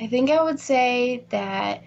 I 0.00 0.06
think 0.08 0.30
I 0.30 0.42
would 0.42 0.58
say 0.58 1.24
that 1.30 1.84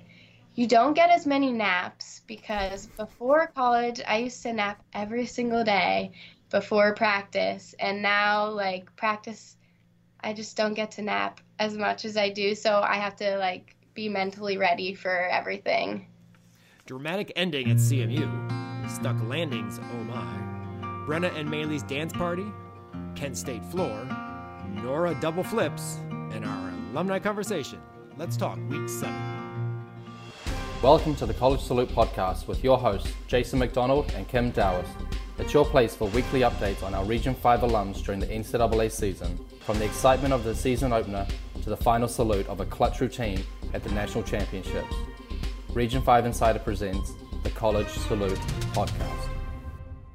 you 0.55 0.65
don't 0.65 0.93
get 0.93 1.09
as 1.09 1.27
many 1.27 1.51
naps 1.51 2.21
because 2.25 2.87
before 2.87 3.51
college, 3.55 4.01
I 4.07 4.17
used 4.17 4.41
to 4.43 4.53
nap 4.53 4.81
every 4.93 5.25
single 5.25 5.63
day 5.63 6.11
before 6.49 6.95
practice. 6.95 7.75
And 7.79 8.01
now, 8.01 8.47
like, 8.47 8.95
practice, 8.95 9.57
I 10.21 10.33
just 10.33 10.55
don't 10.55 10.73
get 10.73 10.91
to 10.91 11.01
nap 11.01 11.41
as 11.59 11.77
much 11.77 12.05
as 12.05 12.15
I 12.15 12.29
do. 12.29 12.55
So 12.55 12.81
I 12.81 12.95
have 12.95 13.15
to, 13.17 13.37
like, 13.37 13.75
be 13.93 14.07
mentally 14.07 14.57
ready 14.57 14.93
for 14.93 15.27
everything. 15.27 16.07
Dramatic 16.85 17.33
ending 17.35 17.69
at 17.69 17.77
CMU. 17.77 18.89
Stuck 18.89 19.21
landings, 19.27 19.79
oh 19.79 20.03
my. 20.05 21.03
Brenna 21.05 21.35
and 21.37 21.49
Maylee's 21.49 21.83
dance 21.83 22.13
party. 22.13 22.45
Kent 23.15 23.37
State 23.37 23.65
floor. 23.65 24.07
Nora 24.69 25.13
double 25.19 25.43
flips. 25.43 25.97
And 26.31 26.45
our 26.45 26.69
alumni 26.91 27.19
conversation. 27.19 27.79
Let's 28.17 28.35
talk 28.35 28.57
week 28.67 28.89
seven. 28.89 29.13
Welcome 30.81 31.15
to 31.17 31.27
the 31.27 31.35
College 31.35 31.61
Salute 31.61 31.89
podcast 31.89 32.47
with 32.47 32.63
your 32.63 32.79
hosts, 32.79 33.13
Jason 33.27 33.59
McDonald 33.59 34.11
and 34.15 34.27
Kim 34.27 34.49
Dowers. 34.49 34.87
It's 35.37 35.53
your 35.53 35.65
place 35.65 35.95
for 35.95 36.07
weekly 36.09 36.39
updates 36.39 36.81
on 36.81 36.95
our 36.95 37.05
Region 37.05 37.35
5 37.35 37.59
alums 37.59 38.03
during 38.03 38.19
the 38.19 38.25
NCAA 38.25 38.91
season, 38.91 39.37
from 39.59 39.77
the 39.77 39.85
excitement 39.85 40.33
of 40.33 40.43
the 40.43 40.55
season 40.55 40.93
opener 40.93 41.27
to 41.61 41.69
the 41.69 41.77
final 41.77 42.07
salute 42.07 42.47
of 42.47 42.59
a 42.59 42.65
clutch 42.65 43.01
routine 43.01 43.43
at 43.75 43.83
the 43.83 43.91
national 43.91 44.23
championships. 44.23 44.95
Region 45.75 46.01
5 46.01 46.25
Insider 46.25 46.57
presents 46.57 47.13
the 47.43 47.51
College 47.51 47.89
Salute 47.89 48.39
podcast. 48.73 49.29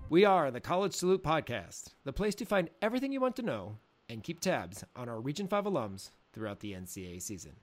We 0.09 0.25
are 0.25 0.51
the 0.51 0.61
College 0.61 0.95
Salute 0.95 1.23
Podcast, 1.23 1.95
the 2.03 2.13
place 2.13 2.35
to 2.35 2.45
find 2.45 2.69
everything 2.83 3.13
you 3.13 3.21
want 3.21 3.37
to 3.37 3.43
know 3.43 3.79
and 4.09 4.25
keep 4.25 4.41
tabs 4.41 4.83
on 4.97 5.09
our 5.09 5.21
Region 5.21 5.47
5 5.47 5.65
alums 5.67 6.11
throughout 6.33 6.59
the 6.59 6.73
NCAA 6.73 7.23
season. 7.23 7.62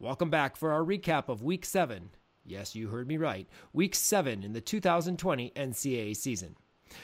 Welcome 0.00 0.30
back 0.30 0.54
for 0.54 0.70
our 0.70 0.84
recap 0.84 1.28
of 1.28 1.42
Week 1.42 1.66
7. 1.66 2.10
Yes, 2.44 2.76
you 2.76 2.86
heard 2.86 3.08
me 3.08 3.16
right. 3.16 3.48
Week 3.72 3.96
7 3.96 4.44
in 4.44 4.52
the 4.52 4.60
2020 4.60 5.50
NCAA 5.56 6.16
season. 6.16 6.54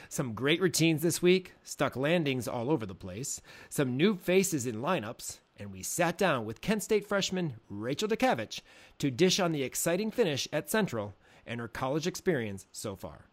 Some 0.07 0.33
great 0.33 0.61
routines 0.61 1.01
this 1.01 1.21
week, 1.21 1.51
stuck 1.61 1.97
landings 1.97 2.47
all 2.47 2.71
over 2.71 2.85
the 2.85 2.95
place, 2.95 3.41
some 3.67 3.97
new 3.97 4.15
faces 4.15 4.65
in 4.65 4.75
lineups, 4.77 5.39
and 5.57 5.73
we 5.73 5.83
sat 5.83 6.17
down 6.17 6.45
with 6.45 6.61
Kent 6.61 6.83
State 6.83 7.05
freshman 7.05 7.55
Rachel 7.69 8.07
Dukavich 8.07 8.61
to 8.99 9.11
dish 9.11 9.41
on 9.41 9.51
the 9.51 9.63
exciting 9.63 10.09
finish 10.09 10.47
at 10.53 10.71
Central 10.71 11.15
and 11.45 11.59
her 11.59 11.67
college 11.67 12.07
experience 12.07 12.65
so 12.71 12.95
far. 12.95 13.25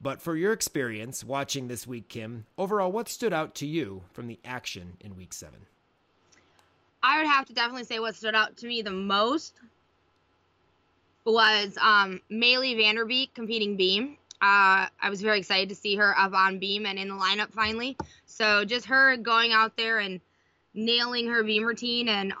But 0.00 0.20
for 0.20 0.34
your 0.34 0.52
experience 0.52 1.22
watching 1.22 1.68
this 1.68 1.86
week, 1.86 2.08
Kim, 2.08 2.44
overall, 2.58 2.90
what 2.90 3.08
stood 3.08 3.32
out 3.32 3.54
to 3.54 3.68
you 3.68 4.02
from 4.12 4.26
the 4.26 4.40
action 4.44 4.96
in 4.98 5.14
week 5.14 5.32
seven? 5.32 5.66
I 7.02 7.18
would 7.18 7.26
have 7.26 7.46
to 7.46 7.54
definitely 7.54 7.84
say 7.84 7.98
what 7.98 8.14
stood 8.14 8.34
out 8.34 8.56
to 8.58 8.66
me 8.66 8.82
the 8.82 8.90
most 8.90 9.54
was 11.24 11.76
um, 11.80 12.20
Maylee 12.30 12.76
Vanderbeek 12.76 13.34
competing 13.34 13.76
beam. 13.76 14.16
Uh, 14.42 14.88
I 15.00 15.10
was 15.10 15.20
very 15.20 15.38
excited 15.38 15.68
to 15.68 15.74
see 15.74 15.96
her 15.96 16.18
up 16.18 16.32
on 16.32 16.58
beam 16.58 16.86
and 16.86 16.98
in 16.98 17.08
the 17.08 17.14
lineup 17.14 17.52
finally. 17.52 17.96
So 18.26 18.64
just 18.64 18.86
her 18.86 19.16
going 19.16 19.52
out 19.52 19.76
there 19.76 19.98
and 19.98 20.20
nailing 20.74 21.26
her 21.28 21.42
beam 21.42 21.64
routine 21.64 22.08
and 22.08 22.32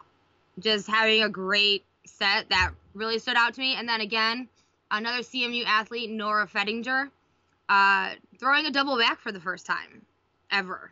just 0.58 0.88
having 0.88 1.22
a 1.22 1.28
great 1.28 1.84
set 2.06 2.48
that 2.48 2.72
really 2.94 3.18
stood 3.18 3.36
out 3.36 3.54
to 3.54 3.60
me. 3.60 3.74
And 3.74 3.88
then 3.88 4.00
again, 4.00 4.48
another 4.90 5.18
CMU 5.18 5.64
athlete, 5.66 6.10
Nora 6.10 6.46
Fettinger, 6.46 7.10
uh, 7.68 8.14
throwing 8.38 8.66
a 8.66 8.70
double 8.70 8.98
back 8.98 9.20
for 9.20 9.30
the 9.30 9.40
first 9.40 9.66
time 9.66 10.02
ever, 10.50 10.90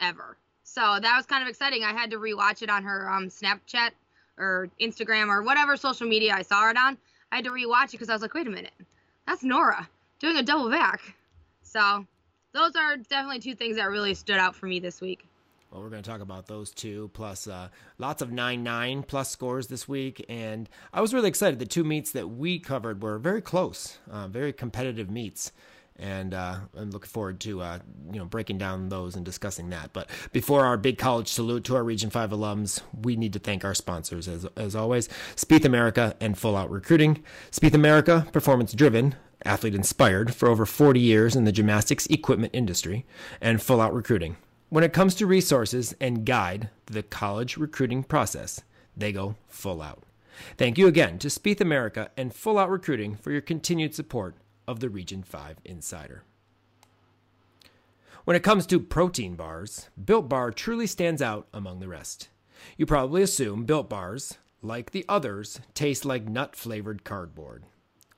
ever. 0.00 0.36
So 0.74 0.98
that 1.00 1.16
was 1.16 1.24
kind 1.24 1.40
of 1.40 1.48
exciting. 1.48 1.84
I 1.84 1.92
had 1.92 2.10
to 2.10 2.16
rewatch 2.16 2.60
it 2.62 2.68
on 2.68 2.82
her 2.82 3.08
um, 3.08 3.28
Snapchat 3.28 3.90
or 4.36 4.68
Instagram 4.80 5.28
or 5.28 5.44
whatever 5.44 5.76
social 5.76 6.08
media 6.08 6.34
I 6.34 6.42
saw 6.42 6.68
it 6.68 6.76
on. 6.76 6.98
I 7.30 7.36
had 7.36 7.44
to 7.44 7.52
rewatch 7.52 7.84
it 7.84 7.92
because 7.92 8.08
I 8.08 8.12
was 8.12 8.22
like, 8.22 8.34
wait 8.34 8.48
a 8.48 8.50
minute, 8.50 8.72
that's 9.24 9.44
Nora 9.44 9.88
doing 10.18 10.36
a 10.36 10.42
double 10.42 10.68
back. 10.70 11.14
So 11.62 12.04
those 12.52 12.74
are 12.74 12.96
definitely 12.96 13.38
two 13.38 13.54
things 13.54 13.76
that 13.76 13.84
really 13.84 14.14
stood 14.14 14.38
out 14.38 14.56
for 14.56 14.66
me 14.66 14.80
this 14.80 15.00
week. 15.00 15.24
Well, 15.70 15.80
we're 15.80 15.90
going 15.90 16.02
to 16.02 16.10
talk 16.10 16.20
about 16.20 16.46
those 16.46 16.72
two, 16.72 17.08
plus 17.14 17.46
uh, 17.46 17.68
lots 17.98 18.20
of 18.20 18.32
9 18.32 18.64
9 18.64 19.02
plus 19.04 19.30
scores 19.30 19.68
this 19.68 19.88
week. 19.88 20.24
And 20.28 20.68
I 20.92 21.00
was 21.00 21.14
really 21.14 21.28
excited. 21.28 21.60
The 21.60 21.66
two 21.66 21.84
meets 21.84 22.10
that 22.12 22.30
we 22.30 22.58
covered 22.58 23.00
were 23.00 23.20
very 23.20 23.40
close, 23.40 23.98
uh, 24.10 24.26
very 24.26 24.52
competitive 24.52 25.08
meets. 25.08 25.52
And 25.96 26.34
uh, 26.34 26.56
I'm 26.76 26.90
looking 26.90 27.08
forward 27.08 27.38
to 27.40 27.60
uh, 27.60 27.78
you 28.12 28.18
know 28.18 28.24
breaking 28.24 28.58
down 28.58 28.88
those 28.88 29.14
and 29.14 29.24
discussing 29.24 29.70
that. 29.70 29.92
But 29.92 30.10
before 30.32 30.64
our 30.64 30.76
big 30.76 30.98
college 30.98 31.28
salute 31.28 31.64
to 31.64 31.76
our 31.76 31.84
Region 31.84 32.10
Five 32.10 32.30
alums, 32.30 32.80
we 33.02 33.14
need 33.14 33.32
to 33.34 33.38
thank 33.38 33.64
our 33.64 33.74
sponsors 33.74 34.26
as 34.26 34.44
as 34.56 34.74
always: 34.74 35.08
Spieth 35.36 35.64
America 35.64 36.16
and 36.20 36.36
Full 36.36 36.56
Out 36.56 36.70
Recruiting. 36.70 37.22
Spieth 37.52 37.74
America, 37.74 38.26
performance 38.32 38.72
driven, 38.72 39.14
athlete 39.44 39.74
inspired 39.74 40.34
for 40.34 40.48
over 40.48 40.66
40 40.66 40.98
years 40.98 41.36
in 41.36 41.44
the 41.44 41.52
gymnastics 41.52 42.06
equipment 42.06 42.54
industry, 42.54 43.06
and 43.40 43.62
Full 43.62 43.80
Out 43.80 43.94
Recruiting 43.94 44.36
when 44.74 44.82
it 44.82 44.92
comes 44.92 45.14
to 45.14 45.24
resources 45.24 45.94
and 46.00 46.26
guide 46.26 46.68
the 46.86 47.04
college 47.04 47.56
recruiting 47.56 48.02
process, 48.02 48.62
they 48.96 49.12
go 49.12 49.36
full 49.46 49.80
out. 49.80 50.02
Thank 50.56 50.78
you 50.78 50.88
again 50.88 51.16
to 51.20 51.28
Spieth 51.28 51.60
America 51.60 52.10
and 52.16 52.34
Full 52.34 52.58
Out 52.58 52.70
Recruiting 52.70 53.14
for 53.14 53.30
your 53.30 53.40
continued 53.40 53.94
support 53.94 54.34
of 54.66 54.80
the 54.80 54.88
Region 54.88 55.22
5 55.22 55.58
Insider. 55.64 56.24
When 58.24 58.36
it 58.36 58.42
comes 58.42 58.66
to 58.66 58.80
protein 58.80 59.34
bars, 59.34 59.90
Built 60.02 60.28
Bar 60.28 60.50
truly 60.50 60.86
stands 60.86 61.20
out 61.20 61.46
among 61.52 61.80
the 61.80 61.88
rest. 61.88 62.28
You 62.78 62.86
probably 62.86 63.22
assume 63.22 63.64
Built 63.64 63.90
Bars, 63.90 64.38
like 64.62 64.92
the 64.92 65.04
others, 65.08 65.60
taste 65.74 66.04
like 66.06 66.26
nut 66.26 66.56
flavored 66.56 67.04
cardboard. 67.04 67.64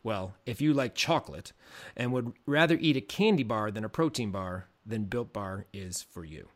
Well, 0.04 0.36
if 0.46 0.60
you 0.60 0.72
like 0.72 0.94
chocolate 0.94 1.52
and 1.96 2.12
would 2.12 2.32
rather 2.46 2.78
eat 2.80 2.96
a 2.96 3.00
candy 3.00 3.42
bar 3.42 3.72
than 3.72 3.84
a 3.84 3.88
protein 3.88 4.30
bar, 4.30 4.68
then 4.86 5.04
Built 5.04 5.32
Bar 5.32 5.66
is 5.72 6.02
for 6.02 6.24
you. 6.24 6.48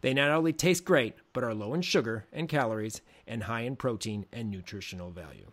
They 0.00 0.14
not 0.14 0.30
only 0.30 0.54
taste 0.54 0.86
great, 0.86 1.14
but 1.34 1.44
are 1.44 1.52
low 1.52 1.74
in 1.74 1.82
sugar 1.82 2.24
and 2.32 2.48
calories 2.48 3.02
and 3.26 3.42
high 3.42 3.60
in 3.60 3.76
protein 3.76 4.24
and 4.32 4.50
nutritional 4.50 5.10
value. 5.10 5.50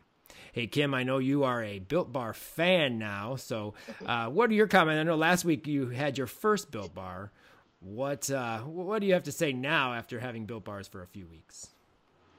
Hey, 0.54 0.68
Kim, 0.68 0.94
I 0.94 1.04
know 1.04 1.18
you 1.18 1.46
are 1.46 1.64
a 1.64 1.80
Built 1.80 2.12
Bar 2.12 2.34
fan 2.34 3.00
now. 3.00 3.38
So, 3.38 3.74
uh, 4.06 4.28
what 4.28 4.50
are 4.50 4.54
your 4.54 4.68
comments? 4.68 5.00
I 5.00 5.04
know 5.04 5.16
last 5.16 5.46
week 5.46 5.66
you 5.66 5.88
had 5.90 6.18
your 6.18 6.28
first 6.28 6.72
Built 6.72 6.94
Bar. 6.94 7.32
What 7.80 8.30
uh, 8.30 8.60
what 8.60 9.00
do 9.00 9.08
you 9.08 9.14
have 9.14 9.24
to 9.24 9.32
say 9.32 9.54
now 9.54 9.94
after 9.94 10.20
having 10.20 10.46
Built 10.46 10.66
Bars 10.66 10.88
for 10.88 11.02
a 11.02 11.08
few 11.08 11.26
weeks? 11.26 11.68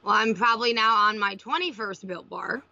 Well, 0.04 0.14
I'm 0.14 0.34
probably 0.34 0.74
now 0.74 0.94
on 0.94 1.18
my 1.18 1.36
21st 1.36 2.06
Built 2.06 2.28
Bar. 2.28 2.62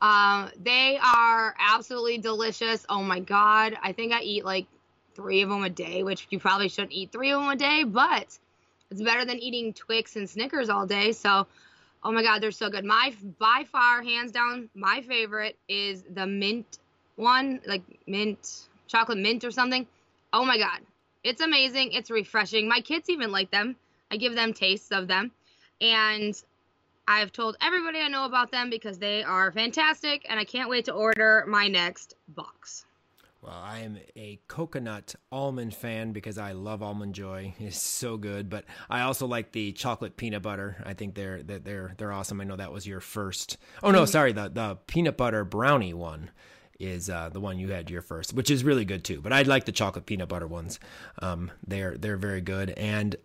Um, 0.00 0.50
they 0.62 0.98
are 1.02 1.54
absolutely 1.58 2.18
delicious. 2.18 2.86
Oh 2.88 3.02
my 3.02 3.20
god, 3.20 3.76
I 3.82 3.92
think 3.92 4.12
I 4.12 4.20
eat 4.22 4.44
like 4.44 4.66
three 5.14 5.42
of 5.42 5.50
them 5.50 5.64
a 5.64 5.70
day, 5.70 6.02
which 6.02 6.26
you 6.30 6.38
probably 6.38 6.68
shouldn't 6.68 6.92
eat 6.92 7.12
three 7.12 7.32
of 7.32 7.40
them 7.40 7.50
a 7.50 7.56
day, 7.56 7.84
but 7.84 8.38
it's 8.90 9.02
better 9.02 9.24
than 9.24 9.38
eating 9.38 9.74
Twix 9.74 10.16
and 10.16 10.30
Snickers 10.30 10.70
all 10.70 10.86
day. 10.86 11.12
So, 11.12 11.46
oh 12.02 12.12
my 12.12 12.22
God, 12.22 12.40
they're 12.40 12.50
so 12.50 12.70
good. 12.70 12.84
My, 12.84 13.14
by 13.38 13.64
far, 13.70 14.02
hands 14.02 14.32
down, 14.32 14.68
my 14.74 15.02
favorite 15.02 15.56
is 15.68 16.04
the 16.14 16.26
mint 16.26 16.78
one, 17.16 17.60
like 17.66 17.82
mint, 18.06 18.68
chocolate 18.86 19.18
mint 19.18 19.44
or 19.44 19.50
something. 19.50 19.86
Oh 20.32 20.44
my 20.44 20.58
God. 20.58 20.80
It's 21.24 21.40
amazing. 21.40 21.92
It's 21.92 22.10
refreshing. 22.10 22.68
My 22.68 22.80
kids 22.80 23.10
even 23.10 23.32
like 23.32 23.50
them. 23.50 23.76
I 24.10 24.16
give 24.16 24.34
them 24.34 24.52
tastes 24.52 24.92
of 24.92 25.08
them. 25.08 25.32
And 25.80 26.40
I've 27.06 27.32
told 27.32 27.56
everybody 27.60 27.98
I 27.98 28.08
know 28.08 28.24
about 28.24 28.50
them 28.50 28.70
because 28.70 28.98
they 28.98 29.22
are 29.24 29.50
fantastic. 29.50 30.26
And 30.28 30.38
I 30.38 30.44
can't 30.44 30.70
wait 30.70 30.84
to 30.86 30.92
order 30.92 31.44
my 31.48 31.68
next 31.68 32.14
box. 32.28 32.84
Well, 33.40 33.54
I 33.54 33.80
am 33.80 33.98
a 34.16 34.40
coconut 34.48 35.14
almond 35.30 35.72
fan 35.74 36.12
because 36.12 36.38
I 36.38 36.52
love 36.52 36.82
almond 36.82 37.14
joy. 37.14 37.54
It's 37.60 37.80
so 37.80 38.16
good, 38.16 38.50
but 38.50 38.64
I 38.90 39.02
also 39.02 39.26
like 39.26 39.52
the 39.52 39.72
chocolate 39.72 40.16
peanut 40.16 40.42
butter. 40.42 40.82
I 40.84 40.94
think 40.94 41.14
they're 41.14 41.42
they're 41.42 41.94
they're 41.96 42.12
awesome. 42.12 42.40
I 42.40 42.44
know 42.44 42.56
that 42.56 42.72
was 42.72 42.86
your 42.86 43.00
first. 43.00 43.56
Oh 43.82 43.90
no, 43.90 44.04
sorry, 44.06 44.32
the 44.32 44.48
the 44.48 44.78
peanut 44.86 45.16
butter 45.16 45.44
brownie 45.44 45.94
one 45.94 46.30
is 46.80 47.10
uh, 47.10 47.28
the 47.28 47.40
one 47.40 47.58
you 47.58 47.70
had 47.70 47.90
your 47.90 48.02
first, 48.02 48.32
which 48.34 48.50
is 48.50 48.64
really 48.64 48.84
good 48.84 49.04
too. 49.04 49.20
But 49.20 49.32
I 49.32 49.42
like 49.42 49.64
the 49.64 49.72
chocolate 49.72 50.06
peanut 50.06 50.28
butter 50.28 50.46
ones. 50.46 50.78
Um, 51.20 51.50
they're 51.66 51.96
they're 51.96 52.16
very 52.16 52.40
good, 52.40 52.70
and 52.70 53.16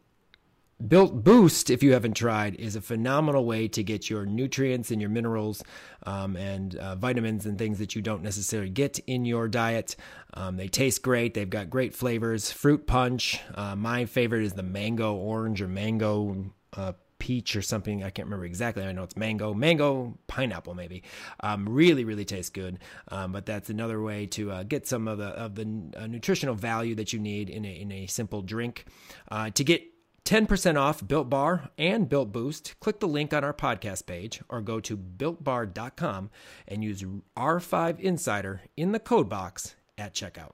Built 0.88 1.24
Boost, 1.24 1.70
if 1.70 1.82
you 1.82 1.94
haven't 1.94 2.16
tried, 2.16 2.56
is 2.56 2.76
a 2.76 2.82
phenomenal 2.82 3.46
way 3.46 3.68
to 3.70 3.84
get 3.84 4.10
your 4.10 4.26
nutrients 4.26 4.92
and 4.92 5.00
your 5.00 5.10
minerals 5.10 5.64
um, 6.06 6.36
and 6.36 6.76
uh, 6.76 6.96
vitamins 6.96 7.46
and 7.46 7.58
things 7.58 7.80
that 7.80 7.96
you 7.96 8.02
don't 8.02 8.22
necessarily 8.22 8.70
get 8.70 9.00
in 9.08 9.24
your 9.24 9.48
diet. 9.48 9.96
Um, 10.34 10.58
they 10.58 10.68
taste 10.68 11.02
great. 11.02 11.36
They've 11.36 11.50
got 11.50 11.70
great 11.70 11.96
flavors. 11.96 12.52
Fruit 12.52 12.86
punch. 12.86 13.40
Uh, 13.56 13.76
my 13.76 14.06
favorite 14.06 14.44
is 14.44 14.54
the 14.54 14.64
mango 14.64 15.14
orange 15.16 15.62
or 15.62 15.68
mango 15.68 16.52
uh, 16.74 16.94
peach 17.18 17.56
or 17.56 17.62
something. 17.62 18.04
I 18.04 18.10
can't 18.10 18.26
remember 18.26 18.46
exactly. 18.46 18.84
I 18.84 18.92
know 18.92 19.04
it's 19.04 19.16
mango, 19.16 19.54
mango, 19.54 20.18
pineapple, 20.28 20.74
maybe. 20.74 21.04
Um, 21.40 21.70
really, 21.70 22.04
really 22.04 22.26
tastes 22.26 22.50
good. 22.50 22.80
Um, 23.08 23.32
but 23.32 23.46
that's 23.46 23.70
another 23.70 24.02
way 24.02 24.26
to 24.28 24.52
uh, 24.52 24.64
get 24.64 24.86
some 24.86 25.08
of 25.08 25.18
the 25.20 25.28
of 25.28 25.56
the 25.56 25.92
uh, 25.96 26.08
nutritional 26.08 26.56
value 26.56 26.96
that 26.96 27.14
you 27.14 27.20
need 27.20 27.50
in 27.50 27.64
a 27.64 27.70
in 27.70 27.92
a 27.94 28.08
simple 28.08 28.42
drink. 28.42 28.86
Uh, 29.32 29.50
to 29.52 29.64
get 29.64 29.93
10% 30.26 30.80
off 30.80 31.06
Built 31.06 31.30
Bar 31.30 31.70
and 31.78 32.08
Built 32.08 32.32
Boost. 32.32 32.80
Click 32.80 33.00
the 33.00 33.08
link 33.08 33.34
on 33.34 33.44
our 33.44 33.54
podcast 33.54 34.06
page 34.06 34.42
or 34.48 34.62
go 34.62 34.80
to 34.80 34.96
builtbar.com 34.96 36.30
and 36.68 36.84
use 36.84 37.04
R5 37.36 38.00
Insider 38.00 38.62
in 38.78 38.94
the 38.94 39.00
code 39.00 39.28
box 39.28 39.76
at 39.98 40.14
checkout. 40.14 40.52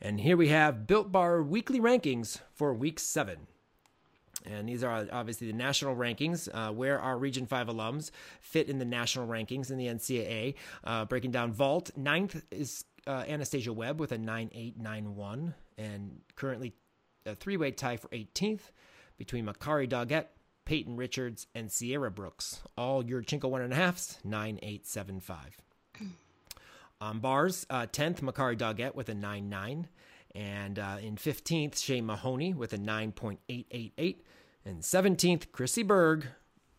And 0.00 0.20
here 0.20 0.36
we 0.36 0.48
have 0.48 0.86
Built 0.86 1.12
Bar 1.12 1.42
weekly 1.42 1.80
rankings 1.80 2.40
for 2.54 2.74
week 2.74 2.98
seven. 2.98 3.46
And 4.44 4.68
these 4.68 4.84
are 4.84 5.06
obviously 5.12 5.46
the 5.46 5.56
national 5.56 5.96
rankings, 5.96 6.48
uh, 6.52 6.72
where 6.72 7.00
our 7.00 7.18
Region 7.18 7.46
5 7.46 7.68
alums 7.68 8.10
fit 8.40 8.68
in 8.68 8.78
the 8.78 8.84
national 8.84 9.26
rankings 9.26 9.70
in 9.70 9.78
the 9.78 9.86
NCAA. 9.86 10.54
Uh, 10.84 11.04
breaking 11.04 11.30
down 11.30 11.52
vault, 11.52 11.90
ninth 11.96 12.42
is 12.50 12.84
uh, 13.06 13.24
Anastasia 13.26 13.72
Webb 13.72 14.00
with 14.00 14.12
a 14.12 14.18
9891, 14.18 15.54
and 15.78 16.20
currently 16.34 16.74
a 17.26 17.34
three 17.34 17.56
way 17.56 17.70
tie 17.70 17.96
for 17.96 18.08
18th 18.08 18.70
between 19.18 19.46
Makari 19.46 19.88
Doggett, 19.88 20.26
Peyton 20.64 20.96
Richards, 20.96 21.46
and 21.54 21.70
Sierra 21.70 22.10
Brooks. 22.10 22.60
All 22.76 23.02
Yurchenko 23.02 23.48
one 23.48 23.62
and 23.62 23.72
a 23.72 23.76
halfs, 23.76 24.18
9875. 24.24 25.58
On 27.00 27.20
bars, 27.20 27.66
uh, 27.68 27.86
10th, 27.86 28.20
Makari 28.20 28.56
Doggett 28.56 28.94
with 28.94 29.08
a 29.08 29.14
9 29.14 29.48
9. 29.48 29.88
And 30.34 30.78
uh, 30.78 30.98
in 31.00 31.16
15th, 31.16 31.82
Shane 31.82 32.06
Mahoney 32.06 32.52
with 32.52 32.74
a 32.74 32.78
9.888. 32.78 34.16
And 34.66 34.82
17th, 34.82 35.50
Chrissy 35.50 35.82
Berg, 35.82 36.26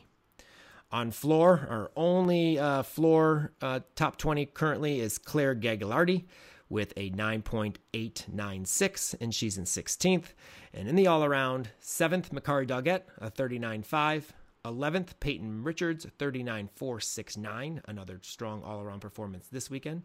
On 0.92 1.12
floor, 1.12 1.68
our 1.70 1.92
only 1.96 2.58
uh, 2.58 2.82
floor 2.82 3.52
uh, 3.62 3.82
top 3.96 4.18
20 4.18 4.48
currently 4.48 5.00
is 5.00 5.20
Claire 5.20 5.56
Gagliardi 5.56 6.26
with 6.70 6.94
a 6.98 7.12
9.896, 7.12 9.16
and 9.20 9.34
she's 9.34 9.58
in 9.58 9.66
16th. 9.66 10.34
And 10.74 10.88
in 10.88 10.96
the 10.96 11.08
all 11.08 11.24
around, 11.24 11.70
7th, 11.82 12.30
Makari 12.30 12.68
Doggett, 12.68 13.02
a 13.20 13.30
39.5. 13.30 14.24
11th, 14.66 15.20
Peyton 15.20 15.64
Richards, 15.64 16.06
39.469, 16.18 17.82
another 17.88 18.20
strong 18.22 18.62
all 18.64 18.82
around 18.82 19.00
performance 19.00 19.48
this 19.52 19.70
weekend. 19.70 20.04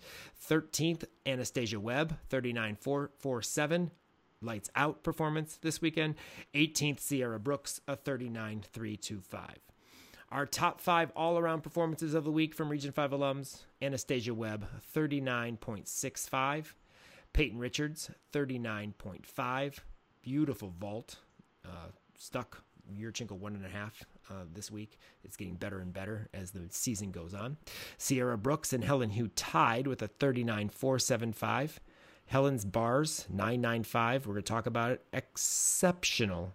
13th, 0.48 1.04
Anastasia 1.26 1.80
Webb, 1.80 2.16
39.447, 2.30 3.90
lights 4.40 4.70
out 4.76 5.02
performance 5.02 5.58
this 5.60 5.80
weekend. 5.80 6.14
18th, 6.54 7.00
Sierra 7.00 7.40
Brooks, 7.40 7.80
a 7.88 7.96
39.325. 7.96 9.56
Our 10.30 10.46
top 10.46 10.80
five 10.80 11.10
all 11.14 11.38
around 11.38 11.62
performances 11.62 12.14
of 12.14 12.24
the 12.24 12.32
week 12.32 12.54
from 12.54 12.68
Region 12.68 12.92
5 12.92 13.10
alums 13.10 13.62
Anastasia 13.82 14.34
Webb, 14.34 14.66
39.65. 14.94 16.74
Peyton 17.32 17.58
Richards, 17.58 18.10
39.5. 18.32 19.78
Beautiful 20.22 20.72
vault. 20.78 21.16
Uh, 21.64 21.88
stuck 22.16 22.62
Yurchenko 22.92 23.32
one 23.32 23.54
and 23.54 23.64
a 23.64 23.68
half 23.68 24.04
uh, 24.30 24.44
this 24.52 24.70
week. 24.70 24.98
It's 25.22 25.36
getting 25.36 25.54
better 25.54 25.80
and 25.80 25.92
better 25.92 26.28
as 26.32 26.50
the 26.50 26.66
season 26.70 27.10
goes 27.10 27.34
on. 27.34 27.56
Sierra 27.98 28.38
Brooks 28.38 28.72
and 28.72 28.84
Helen 28.84 29.10
Hu 29.10 29.28
tied 29.28 29.86
with 29.86 30.02
a 30.02 30.08
39.475. 30.08 31.78
Helen's 32.26 32.64
bars, 32.64 33.26
995. 33.30 34.26
We're 34.26 34.34
going 34.34 34.42
to 34.44 34.52
talk 34.52 34.66
about 34.66 34.92
it. 34.92 35.04
Exceptional 35.12 36.54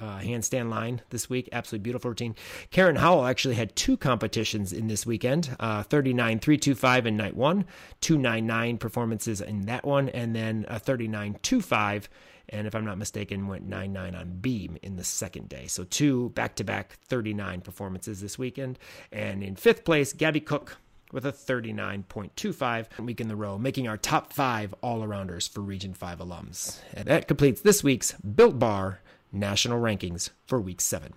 uh, 0.00 0.18
handstand 0.18 0.68
line 0.70 1.02
this 1.10 1.30
week. 1.30 1.48
Absolutely 1.52 1.82
beautiful 1.82 2.10
routine. 2.10 2.34
Karen 2.70 2.96
Howell 2.96 3.26
actually 3.26 3.54
had 3.54 3.74
two 3.74 3.96
competitions 3.96 4.72
in 4.72 4.88
this 4.88 5.06
weekend 5.06 5.56
uh, 5.58 5.82
39 5.82 6.38
325 6.38 7.06
in 7.06 7.16
night 7.16 7.36
one, 7.36 7.64
299 8.00 8.78
performances 8.78 9.40
in 9.40 9.62
that 9.62 9.84
one, 9.84 10.08
and 10.10 10.34
then 10.34 10.66
a 10.68 10.78
39 10.78 11.38
25. 11.42 12.08
And 12.48 12.66
if 12.66 12.74
I'm 12.74 12.84
not 12.84 12.98
mistaken, 12.98 13.48
went 13.48 13.66
9 13.66 13.92
9 13.92 14.14
on 14.14 14.38
beam 14.40 14.78
in 14.82 14.96
the 14.96 15.04
second 15.04 15.48
day. 15.48 15.66
So 15.66 15.84
two 15.84 16.30
back 16.30 16.54
to 16.56 16.64
back 16.64 16.98
39 17.08 17.60
performances 17.60 18.20
this 18.20 18.38
weekend. 18.38 18.78
And 19.10 19.42
in 19.42 19.56
fifth 19.56 19.84
place, 19.84 20.12
Gabby 20.12 20.40
Cook 20.40 20.78
with 21.12 21.24
a 21.24 21.32
39.25 21.32 22.98
week 23.00 23.20
in 23.20 23.28
the 23.28 23.36
row, 23.36 23.58
making 23.58 23.86
our 23.88 23.96
top 23.96 24.32
five 24.32 24.74
all 24.82 25.02
arounders 25.02 25.48
for 25.48 25.60
Region 25.60 25.94
5 25.94 26.18
alums. 26.18 26.78
And 26.94 27.06
that 27.06 27.28
completes 27.28 27.60
this 27.60 27.84
week's 27.84 28.12
Built 28.12 28.58
Bar 28.58 29.00
national 29.32 29.80
rankings 29.80 30.30
for 30.46 30.60
week 30.60 30.80
seven. 30.80 31.12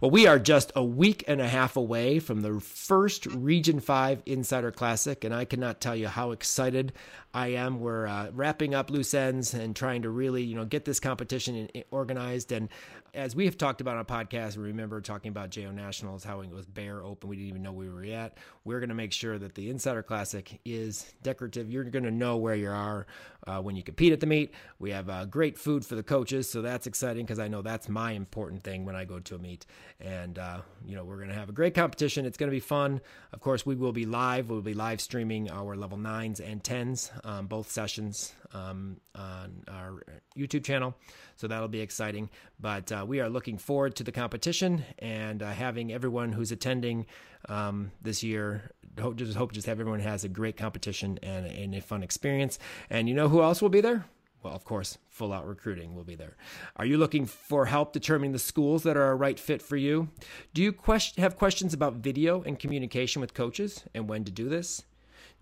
Well, 0.00 0.10
we 0.10 0.26
are 0.26 0.38
just 0.38 0.72
a 0.74 0.84
week 0.84 1.24
and 1.26 1.40
a 1.40 1.48
half 1.48 1.76
away 1.76 2.18
from 2.18 2.42
the 2.42 2.60
first 2.60 3.26
Region 3.26 3.80
5 3.80 4.22
Insider 4.26 4.70
Classic, 4.70 5.24
and 5.24 5.34
I 5.34 5.44
cannot 5.44 5.80
tell 5.80 5.96
you 5.96 6.08
how 6.08 6.32
excited 6.32 6.92
I 7.34 7.48
am. 7.48 7.80
We're 7.80 8.06
uh, 8.06 8.30
wrapping 8.32 8.74
up 8.74 8.90
loose 8.90 9.14
ends 9.14 9.54
and 9.54 9.74
trying 9.74 10.02
to 10.02 10.10
really, 10.10 10.42
you 10.42 10.56
know, 10.56 10.64
get 10.64 10.84
this 10.84 11.00
competition 11.00 11.68
organized. 11.90 12.52
And 12.52 12.68
as 13.16 13.34
we 13.34 13.46
have 13.46 13.56
talked 13.56 13.80
about 13.80 13.94
on 13.94 14.02
a 14.02 14.04
podcast, 14.04 14.58
remember 14.58 15.00
talking 15.00 15.30
about 15.30 15.48
JO 15.48 15.70
Nationals, 15.70 16.22
how 16.22 16.42
it 16.42 16.50
was 16.50 16.66
bare 16.66 17.02
open. 17.02 17.30
We 17.30 17.36
didn't 17.36 17.48
even 17.48 17.62
know 17.62 17.72
we 17.72 17.88
were 17.88 18.04
at. 18.04 18.36
We're 18.64 18.78
going 18.78 18.90
to 18.90 18.94
make 18.94 19.12
sure 19.12 19.38
that 19.38 19.54
the 19.54 19.70
Insider 19.70 20.02
Classic 20.02 20.60
is 20.66 21.14
decorative. 21.22 21.70
You're 21.70 21.84
going 21.84 22.04
to 22.04 22.10
know 22.10 22.36
where 22.36 22.54
you 22.54 22.68
are 22.68 23.06
uh, 23.46 23.60
when 23.62 23.74
you 23.74 23.82
compete 23.82 24.12
at 24.12 24.20
the 24.20 24.26
meet. 24.26 24.52
We 24.78 24.90
have 24.90 25.08
uh, 25.08 25.24
great 25.24 25.56
food 25.56 25.84
for 25.84 25.94
the 25.94 26.02
coaches, 26.02 26.48
so 26.48 26.60
that's 26.60 26.86
exciting 26.86 27.24
because 27.24 27.38
I 27.38 27.48
know 27.48 27.62
that's 27.62 27.88
my 27.88 28.12
important 28.12 28.62
thing 28.62 28.84
when 28.84 28.94
I 28.94 29.06
go 29.06 29.18
to 29.18 29.34
a 29.34 29.38
meet. 29.38 29.64
And, 29.98 30.38
uh, 30.38 30.60
you 30.84 30.94
know, 30.94 31.04
we're 31.04 31.16
going 31.16 31.30
to 31.30 31.34
have 31.34 31.48
a 31.48 31.52
great 31.52 31.74
competition. 31.74 32.26
It's 32.26 32.36
going 32.36 32.50
to 32.50 32.56
be 32.56 32.60
fun. 32.60 33.00
Of 33.32 33.40
course, 33.40 33.64
we 33.64 33.76
will 33.76 33.92
be 33.92 34.04
live. 34.04 34.50
We'll 34.50 34.60
be 34.60 34.74
live 34.74 35.00
streaming 35.00 35.50
our 35.50 35.74
level 35.74 35.96
nines 35.96 36.38
and 36.38 36.62
tens, 36.62 37.10
um, 37.24 37.46
both 37.46 37.70
sessions 37.70 38.34
um, 38.56 38.96
on 39.14 39.64
our 39.68 40.02
YouTube 40.36 40.64
channel. 40.64 40.94
So 41.36 41.46
that'll 41.46 41.68
be 41.68 41.80
exciting. 41.80 42.30
But 42.58 42.90
uh, 42.90 43.04
we 43.06 43.20
are 43.20 43.28
looking 43.28 43.58
forward 43.58 43.94
to 43.96 44.04
the 44.04 44.12
competition 44.12 44.84
and 44.98 45.42
uh, 45.42 45.50
having 45.50 45.92
everyone 45.92 46.32
who's 46.32 46.52
attending 46.52 47.06
um, 47.48 47.92
this 48.02 48.22
year. 48.22 48.70
Hope 48.98 49.16
just 49.16 49.36
hope 49.36 49.52
just 49.52 49.66
have 49.66 49.78
everyone 49.78 50.00
has 50.00 50.24
a 50.24 50.28
great 50.28 50.56
competition 50.56 51.18
and, 51.22 51.46
and 51.46 51.74
a 51.74 51.80
fun 51.82 52.02
experience. 52.02 52.58
And 52.88 53.08
you 53.08 53.14
know 53.14 53.28
who 53.28 53.42
else 53.42 53.60
will 53.60 53.68
be 53.68 53.82
there? 53.82 54.06
Well, 54.42 54.54
of 54.54 54.64
course, 54.64 54.96
full 55.10 55.32
out 55.32 55.46
recruiting 55.46 55.94
will 55.94 56.04
be 56.04 56.14
there. 56.14 56.36
Are 56.76 56.86
you 56.86 56.98
looking 56.98 57.26
for 57.26 57.66
help 57.66 57.92
determining 57.92 58.32
the 58.32 58.38
schools 58.38 58.84
that 58.84 58.96
are 58.96 59.10
a 59.10 59.16
right 59.16 59.40
fit 59.40 59.60
for 59.60 59.76
you? 59.76 60.08
Do 60.54 60.62
you 60.62 60.74
have 61.18 61.36
questions 61.36 61.74
about 61.74 61.94
video 61.94 62.42
and 62.42 62.58
communication 62.58 63.20
with 63.20 63.34
coaches 63.34 63.84
and 63.92 64.08
when 64.08 64.24
to 64.24 64.30
do 64.30 64.48
this? 64.48 64.84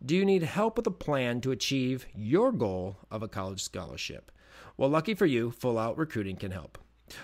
Do 0.05 0.15
you 0.15 0.27
need 0.27 0.43
help 0.43 0.77
with 0.77 0.87
a 0.87 0.91
plan 0.91 1.41
to 1.41 1.51
achieve 1.51 2.07
your 2.15 2.53
goal 2.53 2.99
of 3.11 3.23
a 3.23 3.29
college 3.29 3.63
scholarship? 3.63 4.31
Well, 4.77 4.91
lucky 4.91 5.15
for 5.15 5.25
you, 5.25 5.51
Full 5.51 5.79
Out 5.79 5.97
Recruiting 5.97 6.37
can 6.37 6.51
help. 6.51 6.77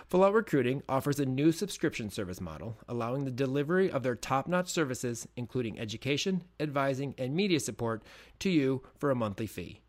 Full 0.06 0.24
Out 0.24 0.32
Recruiting 0.32 0.82
offers 0.88 1.20
a 1.20 1.26
new 1.26 1.52
subscription 1.52 2.08
service 2.08 2.40
model, 2.40 2.78
allowing 2.88 3.26
the 3.26 3.30
delivery 3.30 3.90
of 3.90 4.02
their 4.02 4.14
top 4.14 4.48
notch 4.48 4.70
services, 4.70 5.28
including 5.36 5.78
education, 5.78 6.42
advising, 6.58 7.14
and 7.18 7.34
media 7.34 7.60
support, 7.60 8.02
to 8.38 8.48
you 8.48 8.82
for 8.96 9.10
a 9.10 9.14
monthly 9.14 9.46
fee. 9.46 9.82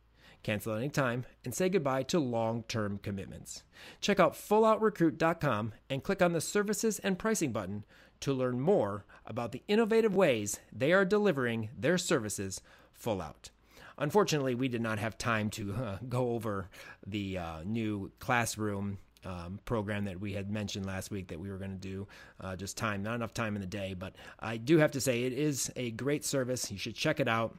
Cancel 0.43 0.75
anytime 0.75 1.25
and 1.45 1.55
say 1.55 1.69
goodbye 1.69 2.03
to 2.03 2.19
long 2.19 2.63
term 2.63 2.99
commitments. 3.01 3.63
Check 4.01 4.19
out 4.19 4.33
FulloutRecruit.com 4.33 5.71
and 5.89 6.03
click 6.03 6.21
on 6.21 6.33
the 6.33 6.41
Services 6.41 6.99
and 6.99 7.17
Pricing 7.17 7.53
button 7.53 7.85
to 8.19 8.33
learn 8.33 8.59
more 8.59 9.05
about 9.25 9.51
the 9.53 9.63
innovative 9.67 10.15
ways 10.15 10.59
they 10.73 10.91
are 10.91 11.05
delivering 11.05 11.69
their 11.77 11.97
services 11.97 12.61
full 13.01 13.21
out. 13.21 13.49
Unfortunately, 13.97 14.55
we 14.55 14.67
did 14.67 14.81
not 14.81 14.99
have 14.99 15.17
time 15.17 15.49
to 15.51 15.73
uh, 15.73 15.97
go 16.07 16.31
over 16.31 16.69
the 17.05 17.37
uh, 17.37 17.57
new 17.65 18.11
classroom 18.19 18.97
um, 19.25 19.59
program 19.65 20.05
that 20.05 20.19
we 20.19 20.33
had 20.33 20.49
mentioned 20.49 20.85
last 20.85 21.11
week 21.11 21.27
that 21.27 21.39
we 21.39 21.49
were 21.49 21.57
going 21.57 21.71
to 21.71 21.77
do. 21.77 22.07
Uh, 22.39 22.55
just 22.55 22.77
time, 22.77 23.03
not 23.03 23.15
enough 23.15 23.33
time 23.33 23.55
in 23.55 23.61
the 23.61 23.67
day, 23.67 23.93
but 23.93 24.15
I 24.39 24.57
do 24.57 24.77
have 24.77 24.91
to 24.91 25.01
say 25.01 25.23
it 25.23 25.33
is 25.33 25.71
a 25.75 25.91
great 25.91 26.25
service. 26.25 26.71
You 26.71 26.77
should 26.77 26.95
check 26.95 27.19
it 27.19 27.27
out. 27.27 27.57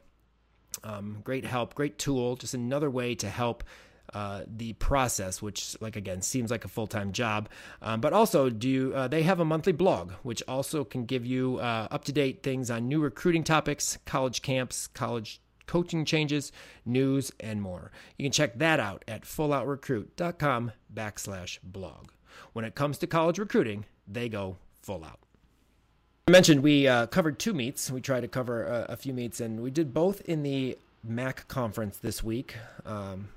Um, 0.83 1.19
great 1.23 1.45
help, 1.45 1.75
great 1.75 1.99
tool, 1.99 2.35
just 2.37 2.55
another 2.55 2.91
way 2.91 3.15
to 3.17 3.29
help 3.29 3.63
uh, 4.15 4.43
the 4.47 4.73
process, 4.75 5.41
which, 5.41 5.77
like 5.81 5.97
again, 5.97 6.23
seems 6.23 6.51
like 6.51 6.65
a 6.65 6.69
full 6.69 6.87
time 6.87 7.13
job. 7.13 7.49
Um, 7.81 8.01
but 8.01 8.13
also, 8.13 8.51
do 8.51 8.69
you, 8.69 8.93
uh, 8.95 9.09
they 9.09 9.23
have 9.23 9.41
a 9.41 9.45
monthly 9.45 9.73
blog, 9.73 10.13
which 10.23 10.43
also 10.47 10.85
can 10.85 11.05
give 11.05 11.25
you 11.25 11.59
uh, 11.59 11.89
up 11.91 12.05
to 12.05 12.13
date 12.13 12.43
things 12.43 12.71
on 12.71 12.89
new 12.89 13.01
recruiting 13.01 13.45
topics, 13.45 13.99
college 14.05 14.43
camps, 14.43 14.87
college 14.89 15.41
coaching 15.67 16.05
changes, 16.05 16.53
news, 16.85 17.33
and 17.41 17.63
more. 17.63 17.91
You 18.19 18.25
can 18.25 18.33
check 18.33 18.59
that 18.59 18.81
out 18.81 19.05
at 19.09 19.23
fulloutrecruit.com 19.23 20.73
backslash 20.93 21.59
blog. 21.63 22.09
When 22.53 22.65
it 22.65 22.75
comes 22.75 22.99
to 22.99 23.07
college 23.07 23.39
recruiting, 23.39 23.87
they 24.07 24.29
go 24.29 24.57
full 24.83 25.05
out. 25.05 25.21
I 26.29 26.31
mentioned 26.31 26.63
we 26.63 26.87
uh, 26.87 27.07
covered 27.07 27.39
two 27.39 27.53
meets. 27.53 27.91
We 27.91 28.01
tried 28.01 28.21
to 28.21 28.29
cover 28.29 28.65
a, 28.65 28.87
a, 28.91 28.97
few 28.97 29.13
meets, 29.13 29.41
and 29.41 29.61
we 29.61 29.71
did 29.71 29.93
both 29.93 30.21
in 30.23 30.43
the 30.43 30.79
MAC 31.03 31.49
conference 31.49 31.99
this 31.99 32.23
week. 32.23 32.55
Um, 32.87 33.29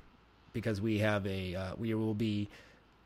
because 0.56 0.80
we 0.80 1.00
have 1.00 1.28
a 1.28 1.54
uh, 1.54 1.72
we 1.78 1.94
will 1.94 2.16
be 2.16 2.50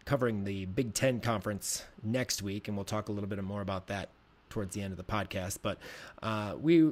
covering 0.05 0.45
the 0.45 0.65
Big 0.65 0.93
Ten 0.93 1.19
conference 1.19 1.83
next 2.01 2.41
week, 2.41 2.69
and 2.69 2.77
we'll 2.77 2.85
talk 2.85 3.09
a 3.09 3.11
little 3.11 3.27
bit 3.27 3.43
more 3.43 3.61
about 3.61 3.87
that 3.87 4.09
towards 4.49 4.75
the 4.75 4.81
end 4.81 4.91
of 4.91 4.97
the 4.97 5.03
podcast. 5.03 5.57
But 5.61 5.79
uh, 6.23 6.55
we 6.57 6.91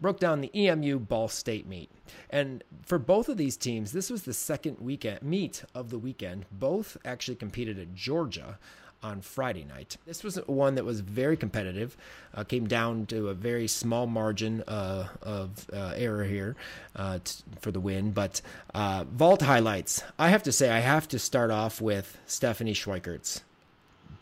broke 0.00 0.20
down 0.20 0.42
the 0.42 0.50
EMU 0.54 0.98
Ball 0.98 1.28
State 1.28 1.66
meet. 1.66 1.88
And 2.28 2.62
for 2.84 2.98
both 2.98 3.28
of 3.28 3.38
these 3.38 3.56
teams, 3.56 3.92
this 3.92 4.10
was 4.10 4.24
the 4.24 4.34
second 4.34 4.78
weekend 4.78 5.22
meet 5.22 5.64
of 5.74 5.90
the 5.90 5.98
weekend. 5.98 6.44
Both 6.52 6.98
actually 7.04 7.36
competed 7.36 7.78
at 7.78 7.94
Georgia 7.94 8.58
on 9.02 9.20
Friday 9.20 9.64
night. 9.64 9.96
This 10.06 10.22
was 10.22 10.36
one 10.46 10.76
that 10.76 10.84
was 10.84 11.00
very 11.00 11.36
competitive, 11.36 11.96
uh, 12.34 12.44
came 12.44 12.66
down 12.66 13.06
to 13.06 13.28
a 13.28 13.34
very 13.34 13.66
small 13.66 14.06
margin 14.06 14.62
uh, 14.68 15.08
of 15.22 15.68
uh, 15.72 15.92
error 15.96 16.24
here 16.24 16.56
uh, 16.96 17.18
t- 17.24 17.42
for 17.60 17.70
the 17.70 17.80
win. 17.80 18.12
But 18.12 18.40
uh, 18.74 19.04
vault 19.04 19.42
highlights, 19.42 20.02
I 20.18 20.28
have 20.28 20.42
to 20.44 20.52
say, 20.52 20.70
I 20.70 20.80
have 20.80 21.08
to 21.08 21.18
start 21.18 21.50
off 21.50 21.80
with 21.80 22.18
Stephanie 22.26 22.74
Schweikert's 22.74 23.42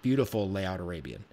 beautiful 0.02 0.48
layout 0.48 0.80
Arabian. 0.80 1.24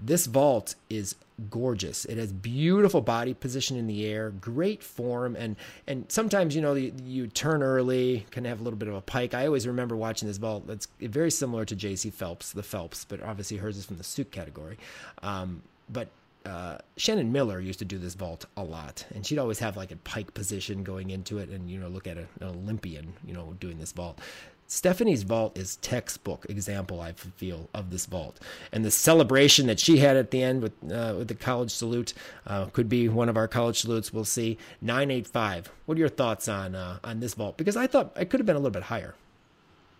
This 0.00 0.26
vault 0.26 0.74
is 0.88 1.16
gorgeous. 1.50 2.04
It 2.04 2.18
has 2.18 2.32
beautiful 2.32 3.00
body 3.00 3.34
position 3.34 3.76
in 3.76 3.86
the 3.86 4.06
air, 4.06 4.30
great 4.30 4.82
form, 4.82 5.36
and 5.36 5.56
and 5.86 6.10
sometimes 6.10 6.54
you 6.54 6.62
know 6.62 6.74
you, 6.74 6.92
you, 7.04 7.26
turn 7.26 7.62
early, 7.62 8.26
can 8.30 8.44
have 8.44 8.60
a 8.60 8.62
little 8.62 8.78
bit 8.78 8.88
of 8.88 8.94
a 8.94 9.00
pike. 9.00 9.34
I 9.34 9.46
always 9.46 9.66
remember 9.66 9.96
watching 9.96 10.28
this 10.28 10.38
vault. 10.38 10.66
That's 10.66 10.88
very 11.00 11.30
similar 11.30 11.64
to 11.64 11.76
Jaycie 11.76 12.12
Phelps, 12.12 12.52
the 12.52 12.62
Phelps, 12.62 13.04
but 13.04 13.22
obviously 13.22 13.56
hers 13.56 13.76
is 13.76 13.86
from 13.86 13.96
the 13.96 14.04
Tsuk 14.04 14.30
category. 14.30 14.78
Um, 15.22 15.62
but 15.90 16.08
uh, 16.46 16.78
Shannon 16.96 17.32
Miller 17.32 17.60
used 17.60 17.78
to 17.80 17.84
do 17.84 17.98
this 17.98 18.14
vault 18.14 18.46
a 18.56 18.62
lot, 18.62 19.04
and 19.14 19.26
she'd 19.26 19.38
always 19.38 19.58
have 19.58 19.76
like 19.76 19.90
a 19.90 19.96
pike 19.96 20.32
position 20.34 20.82
going 20.82 21.10
into 21.10 21.38
it, 21.38 21.48
and 21.48 21.70
you 21.70 21.78
know 21.78 21.88
look 21.88 22.06
at 22.06 22.16
a, 22.16 22.26
an 22.40 22.48
Olympian, 22.48 23.12
you 23.24 23.34
know, 23.34 23.54
doing 23.60 23.78
this 23.78 23.92
vault. 23.92 24.20
Stephanie's 24.70 25.22
vault 25.22 25.56
is 25.56 25.76
textbook 25.76 26.44
example 26.50 27.00
I 27.00 27.12
feel 27.12 27.70
of 27.72 27.88
this 27.88 28.04
vault, 28.04 28.38
and 28.70 28.84
the 28.84 28.90
celebration 28.90 29.66
that 29.66 29.80
she 29.80 29.96
had 29.96 30.14
at 30.14 30.30
the 30.30 30.42
end 30.42 30.60
with 30.60 30.72
uh, 30.92 31.14
with 31.16 31.28
the 31.28 31.34
college 31.34 31.70
salute 31.70 32.12
uh, 32.46 32.66
could 32.66 32.86
be 32.86 33.08
one 33.08 33.30
of 33.30 33.36
our 33.38 33.48
college 33.48 33.80
salutes. 33.80 34.12
We'll 34.12 34.26
see. 34.26 34.58
Nine 34.82 35.10
eight 35.10 35.26
five. 35.26 35.70
What 35.86 35.96
are 35.96 36.00
your 36.00 36.10
thoughts 36.10 36.48
on 36.48 36.74
uh, 36.74 36.98
on 37.02 37.20
this 37.20 37.32
vault? 37.32 37.56
Because 37.56 37.78
I 37.78 37.86
thought 37.86 38.12
it 38.20 38.28
could 38.28 38.40
have 38.40 38.46
been 38.46 38.56
a 38.56 38.58
little 38.58 38.70
bit 38.70 38.82
higher. 38.82 39.14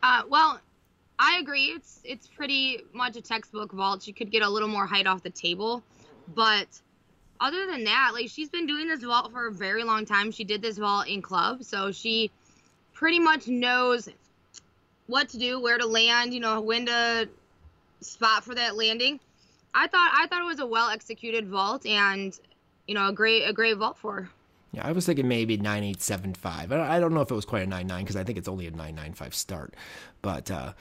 Uh, 0.02 0.22
well, 0.28 0.60
I 1.18 1.38
agree. 1.38 1.68
It's 1.68 2.00
it's 2.04 2.26
pretty 2.26 2.82
much 2.92 3.16
a 3.16 3.22
textbook 3.22 3.72
vault. 3.72 4.02
She 4.02 4.12
could 4.12 4.30
get 4.30 4.42
a 4.42 4.48
little 4.50 4.68
more 4.68 4.84
height 4.84 5.06
off 5.06 5.22
the 5.22 5.30
table, 5.30 5.82
but 6.34 6.68
other 7.40 7.64
than 7.64 7.84
that, 7.84 8.10
like 8.12 8.28
she's 8.28 8.50
been 8.50 8.66
doing 8.66 8.86
this 8.86 9.02
vault 9.02 9.32
for 9.32 9.46
a 9.46 9.52
very 9.52 9.82
long 9.82 10.04
time. 10.04 10.30
She 10.30 10.44
did 10.44 10.60
this 10.60 10.76
vault 10.76 11.08
in 11.08 11.22
club, 11.22 11.64
so 11.64 11.90
she 11.90 12.30
pretty 12.92 13.18
much 13.18 13.48
knows 13.48 14.10
what 15.08 15.28
to 15.30 15.38
do, 15.38 15.60
where 15.60 15.78
to 15.78 15.86
land, 15.86 16.32
you 16.32 16.40
know, 16.40 16.60
when 16.60 16.86
to 16.86 17.28
spot 18.00 18.44
for 18.44 18.54
that 18.54 18.76
landing. 18.76 19.18
I 19.74 19.88
thought 19.88 20.12
I 20.14 20.26
thought 20.28 20.42
it 20.42 20.46
was 20.46 20.60
a 20.60 20.66
well 20.66 20.88
executed 20.90 21.48
vault 21.48 21.84
and 21.84 22.38
you 22.86 22.94
know 22.94 23.08
a 23.08 23.12
great 23.12 23.42
a 23.42 23.52
great 23.52 23.76
vault 23.76 23.98
for. 23.98 24.30
Yeah, 24.72 24.86
I 24.86 24.92
was 24.92 25.06
thinking 25.06 25.26
maybe 25.26 25.56
nine 25.56 25.82
eight 25.82 26.00
seven 26.00 26.34
five. 26.34 26.70
I 26.70 27.00
don't 27.00 27.12
know 27.12 27.22
if 27.22 27.30
it 27.30 27.34
was 27.34 27.44
quite 27.44 27.62
a 27.62 27.66
nine 27.66 27.86
nine 27.86 28.04
because 28.04 28.16
I 28.16 28.22
think 28.24 28.38
it's 28.38 28.48
only 28.48 28.66
a 28.66 28.70
nine 28.70 28.94
nine 28.94 29.14
five 29.14 29.34
start, 29.34 29.74
but. 30.22 30.50
uh 30.50 30.72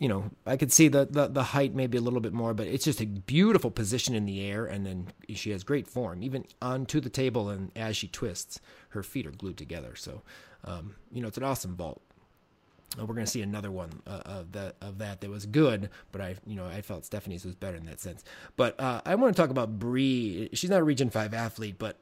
you 0.00 0.08
know, 0.08 0.30
I 0.46 0.56
could 0.56 0.72
see 0.72 0.88
the, 0.88 1.04
the 1.04 1.28
the 1.28 1.42
height 1.42 1.74
maybe 1.74 1.98
a 1.98 2.00
little 2.00 2.20
bit 2.20 2.32
more, 2.32 2.54
but 2.54 2.66
it's 2.66 2.86
just 2.86 3.02
a 3.02 3.04
beautiful 3.04 3.70
position 3.70 4.14
in 4.14 4.24
the 4.24 4.42
air, 4.46 4.64
and 4.64 4.86
then 4.86 5.08
she 5.34 5.50
has 5.50 5.62
great 5.62 5.86
form, 5.86 6.22
even 6.22 6.46
onto 6.62 7.00
the 7.00 7.10
table, 7.10 7.50
and 7.50 7.70
as 7.76 7.98
she 7.98 8.08
twists, 8.08 8.60
her 8.88 9.02
feet 9.02 9.26
are 9.26 9.30
glued 9.30 9.58
together. 9.58 9.94
So, 9.94 10.22
um, 10.64 10.94
you 11.12 11.20
know, 11.20 11.28
it's 11.28 11.36
an 11.36 11.44
awesome 11.44 11.76
vault. 11.76 12.00
Uh, 12.98 13.06
we're 13.06 13.14
going 13.14 13.26
to 13.26 13.30
see 13.30 13.42
another 13.42 13.70
one 13.70 13.90
uh, 14.06 14.22
of 14.24 14.52
that 14.52 14.76
of 14.80 14.98
that 14.98 15.20
that 15.20 15.30
was 15.30 15.46
good, 15.46 15.90
but 16.10 16.20
I 16.20 16.36
you 16.46 16.56
know 16.56 16.66
I 16.66 16.82
felt 16.82 17.04
Stephanie's 17.04 17.44
was 17.44 17.54
better 17.54 17.76
in 17.76 17.86
that 17.86 18.00
sense. 18.00 18.24
But 18.56 18.78
uh, 18.80 19.00
I 19.06 19.14
want 19.14 19.34
to 19.34 19.40
talk 19.40 19.50
about 19.50 19.78
Bree. 19.78 20.48
She's 20.52 20.70
not 20.70 20.80
a 20.80 20.84
Region 20.84 21.10
Five 21.10 21.32
athlete, 21.32 21.76
but 21.78 21.98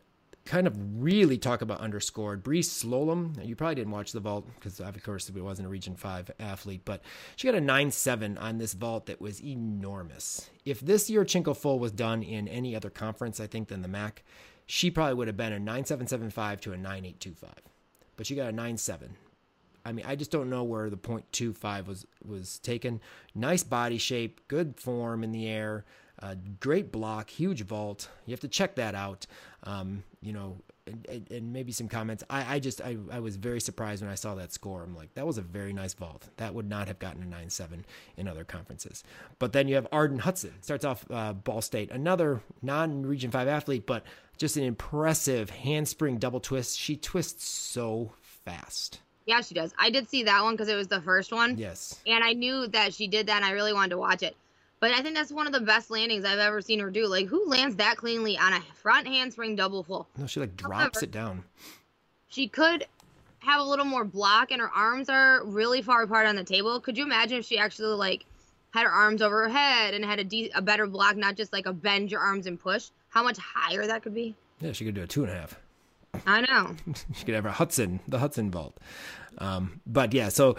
kind 0.47 0.67
of 0.67 0.75
really 1.03 1.37
talk 1.37 1.61
about 1.61 1.79
underscored. 1.81 2.43
Bree 2.43 2.63
Slolum, 2.63 3.45
you 3.47 3.55
probably 3.55 3.75
didn't 3.75 3.93
watch 3.93 4.13
the 4.13 4.21
vault 4.21 4.49
because 4.55 4.81
of 4.81 5.03
course 5.03 5.29
it 5.29 5.39
wasn't 5.39 5.67
a 5.67 5.69
Region 5.69 5.95
Five 5.95 6.31
athlete, 6.41 6.83
but 6.87 7.03
she 7.37 7.47
got 7.47 7.55
a 7.55 7.61
nine 7.61 7.91
seven 7.91 8.39
on 8.39 8.57
this 8.57 8.73
vault 8.73 9.07
that 9.07 9.21
was 9.21 9.43
enormous. 9.45 10.49
If 10.65 10.81
this 10.81 11.11
Yurchenko 11.11 11.55
full 11.55 11.79
was 11.79 11.93
done 11.93 12.23
in 12.23 12.49
any 12.49 12.75
other 12.75 12.89
conference, 12.89 13.41
I 13.41 13.47
think 13.47 13.69
than 13.69 13.83
the 13.83 13.89
MAC, 13.89 14.23
she 14.65 14.91
probably 14.91 15.15
would 15.15 15.27
have 15.27 15.37
been 15.37 15.53
a 15.53 15.59
nine 15.59 15.85
seven 15.85 16.07
seven 16.07 16.31
five 16.31 16.63
to 16.63 16.73
a 16.73 16.79
nine 16.79 17.05
eight 17.05 17.21
two 17.21 17.35
five, 17.35 17.61
but 18.17 18.27
she 18.27 18.35
got 18.35 18.49
a 18.49 18.53
nine 18.53 18.79
seven 18.79 19.17
I 19.89 19.93
mean, 19.93 20.05
I 20.07 20.17
just 20.17 20.31
don't 20.31 20.51
know 20.51 20.65
where 20.65 20.91
the 20.91 20.99
.25 20.99 21.87
was 21.87 22.07
was 22.23 22.59
taken. 22.59 23.01
Nice 23.35 23.63
body 23.63 23.97
shape, 23.97 24.47
good 24.47 24.79
form 24.79 25.25
in 25.25 25.33
the 25.33 25.49
air, 25.49 25.87
uh, 26.21 26.35
great 26.61 26.93
block, 26.93 27.31
huge 27.31 27.63
vault. 27.63 28.11
You 28.27 28.33
have 28.33 28.41
to 28.41 28.49
check 28.49 28.75
that 28.75 28.95
out. 28.95 29.27
Um, 29.65 30.05
you 30.21 30.35
know, 30.35 30.59
and, 30.87 31.27
and, 31.31 31.53
maybe 31.53 31.73
some 31.73 31.89
comments. 31.89 32.23
I, 32.29 32.57
I 32.57 32.59
just 32.59 32.83
I, 32.83 32.97
I 33.11 33.21
was 33.21 33.37
very 33.37 33.61
surprised 33.61 34.03
when 34.03 34.11
I 34.11 34.15
saw 34.15 34.35
that 34.35 34.53
score. 34.53 34.83
I'm 34.83 34.95
like, 34.95 35.15
that 35.15 35.27
was 35.27 35.39
a 35.39 35.43
very 35.43 35.73
nice 35.73 35.95
vault. 35.95 36.29
That 36.37 36.55
would 36.55 36.69
not 36.69 36.89
have 36.89 36.99
gotten 36.99 37.23
a 37.23 37.27
9-7 37.27 37.85
in 38.17 38.29
other 38.29 38.45
conferences. 38.45 39.05
But 39.39 39.53
then 39.53 39.69
you 39.69 39.75
have 39.75 39.87
Arden 39.91 40.19
Hudson. 40.19 40.53
Starts 40.61 40.85
off 40.85 41.05
uh, 41.11 41.33
Ball 41.33 41.63
State, 41.63 41.91
another 41.91 42.43
non-Region 42.63 43.31
5 43.31 43.49
athlete, 43.49 43.87
but 43.87 44.05
just 44.37 44.57
an 44.57 44.65
impressive 44.65 45.51
handspring 45.51 46.19
double 46.19 46.41
twist. 46.41 46.79
She 46.79 46.97
twists 46.97 47.47
so 47.49 48.13
fast. 48.21 49.01
Yeah, 49.29 49.43
she 49.43 49.53
does. 49.53 49.75
I 49.79 49.91
did 49.91 50.09
see 50.09 50.23
that 50.23 50.43
one 50.43 50.55
because 50.55 50.69
it 50.69 50.75
was 50.75 50.89
the 50.89 51.03
first 51.03 51.33
one. 51.33 51.59
Yes. 51.59 52.01
And 52.07 52.25
I 52.25 52.33
knew 52.33 52.67
that 52.69 52.95
she 52.95 53.07
did 53.07 53.27
that, 53.27 53.37
and 53.37 53.45
I 53.45 53.51
really 53.51 53.75
wanted 53.75 53.91
to 53.91 53.99
watch 53.99 54.23
it. 54.23 54.35
But 54.81 54.93
I 54.93 55.03
think 55.03 55.17
that's 55.17 55.31
one 55.31 55.47
of 55.47 55.53
the 55.53 55.61
best 55.61 55.91
landings 55.91 56.25
I've 56.25 56.39
ever 56.39 56.63
seen 56.63 56.81
her 56.81 56.91
do. 56.91 57.07
Like, 57.07 57.27
who 57.27 57.47
lands 57.47 57.77
that 57.77 57.99
cleanly 57.99 58.39
on 58.39 58.55
a 58.55 58.63
front 58.73 59.07
handspring 59.07 59.55
double 59.55 59.83
full? 59.83 60.09
No, 60.17 60.27
she 60.27 60.41
like 60.41 60.57
drops 60.57 60.77
However, 60.79 61.01
it 61.03 61.11
down. 61.11 61.45
She 62.29 62.49
could 62.49 62.87
have 63.41 63.61
a 63.61 63.65
little 63.65 63.85
more 63.85 64.07
block, 64.07 64.51
and 64.51 64.63
her 64.63 64.71
arms 64.71 65.11
are 65.11 65.45
really 65.45 65.83
far 65.83 66.05
apart 66.05 66.27
on 66.27 66.35
the 66.35 66.45
table. 66.45 66.81
Could 66.81 66.97
you 66.97 67.05
imagine 67.05 67.37
if 67.37 67.45
she 67.45 67.59
actually 67.59 67.97
like 67.97 68.25
had 68.71 68.85
her 68.85 68.91
arms 68.91 69.21
over 69.21 69.43
her 69.43 69.51
head 69.51 69.93
and 69.93 70.07
had 70.07 70.21
a, 70.21 70.25
de- 70.25 70.51
a 70.55 70.63
better 70.63 70.87
block, 70.87 71.17
not 71.17 71.37
just 71.37 71.53
like 71.53 71.67
a 71.67 71.73
bend 71.75 72.11
your 72.11 72.21
arms 72.21 72.47
and 72.47 72.59
push? 72.59 72.89
How 73.11 73.23
much 73.23 73.37
higher 73.37 73.87
that 73.87 74.03
could 74.03 74.15
be? 74.15 74.35
Yeah, 74.63 74.73
she 74.73 74.87
could 74.87 74.95
do 74.95 75.03
a 75.03 75.07
two 75.07 75.25
and 75.25 75.33
a 75.33 75.35
half. 75.35 75.61
I 76.27 76.41
know. 76.43 76.75
she 77.15 77.25
could 77.25 77.35
have 77.35 77.47
a 77.47 77.53
Hudson, 77.53 78.01
the 78.09 78.19
Hudson 78.19 78.51
vault. 78.51 78.79
Um, 79.39 79.81
but 79.87 80.13
yeah, 80.13 80.29
so 80.29 80.57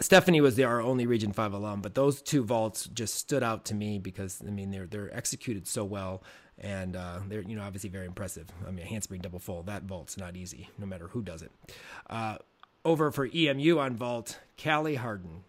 Stephanie 0.00 0.40
was 0.40 0.56
the, 0.56 0.64
our 0.64 0.80
only 0.80 1.06
Region 1.06 1.32
Five 1.32 1.52
alum, 1.52 1.82
but 1.82 1.94
those 1.94 2.22
two 2.22 2.42
vaults 2.42 2.86
just 2.86 3.14
stood 3.14 3.42
out 3.42 3.64
to 3.66 3.74
me 3.74 3.98
because 3.98 4.42
I 4.46 4.50
mean 4.50 4.70
they're 4.70 4.86
they're 4.86 5.14
executed 5.14 5.66
so 5.66 5.84
well, 5.84 6.22
and 6.58 6.96
uh, 6.96 7.20
they're 7.28 7.42
you 7.42 7.56
know 7.56 7.62
obviously 7.62 7.90
very 7.90 8.06
impressive. 8.06 8.48
I 8.66 8.70
mean 8.70 8.84
a 8.84 8.88
handspring 8.88 9.20
double 9.20 9.38
full 9.38 9.62
that 9.64 9.82
vault's 9.82 10.16
not 10.16 10.36
easy, 10.36 10.70
no 10.78 10.86
matter 10.86 11.08
who 11.08 11.22
does 11.22 11.42
it. 11.42 11.50
Uh, 12.08 12.38
over 12.84 13.10
for 13.10 13.26
EMU 13.26 13.78
on 13.78 13.94
vault, 13.94 14.38
Callie 14.62 14.94
Harden, 14.94 15.44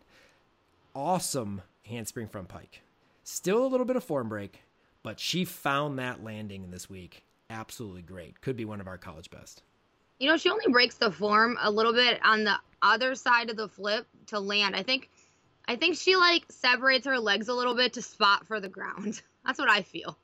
awesome 0.93 1.61
handspring 1.85 2.27
front 2.27 2.49
pike, 2.49 2.81
still 3.23 3.65
a 3.65 3.67
little 3.67 3.85
bit 3.85 3.95
of 3.95 4.03
form 4.03 4.27
break, 4.27 4.63
but 5.01 5.19
she 5.19 5.45
found 5.45 5.97
that 5.97 6.23
landing 6.23 6.71
this 6.71 6.89
week 6.89 7.23
absolutely 7.51 8.01
great. 8.01 8.41
Could 8.41 8.55
be 8.55 8.65
one 8.65 8.81
of 8.81 8.87
our 8.87 8.97
college 8.97 9.29
best. 9.29 9.63
You 10.19 10.27
know, 10.27 10.37
she 10.37 10.49
only 10.49 10.71
breaks 10.71 10.95
the 10.95 11.11
form 11.11 11.57
a 11.61 11.69
little 11.69 11.93
bit 11.93 12.19
on 12.23 12.43
the 12.43 12.55
other 12.81 13.15
side 13.15 13.49
of 13.49 13.57
the 13.57 13.67
flip 13.67 14.07
to 14.27 14.39
land. 14.39 14.75
I 14.75 14.83
think 14.83 15.09
I 15.67 15.75
think 15.75 15.97
she 15.97 16.15
like 16.15 16.43
separates 16.49 17.05
her 17.05 17.19
legs 17.19 17.47
a 17.47 17.53
little 17.53 17.75
bit 17.75 17.93
to 17.93 18.01
spot 18.01 18.47
for 18.47 18.59
the 18.59 18.69
ground. 18.69 19.21
That's 19.45 19.59
what 19.59 19.69
I 19.69 19.81
feel. 19.81 20.17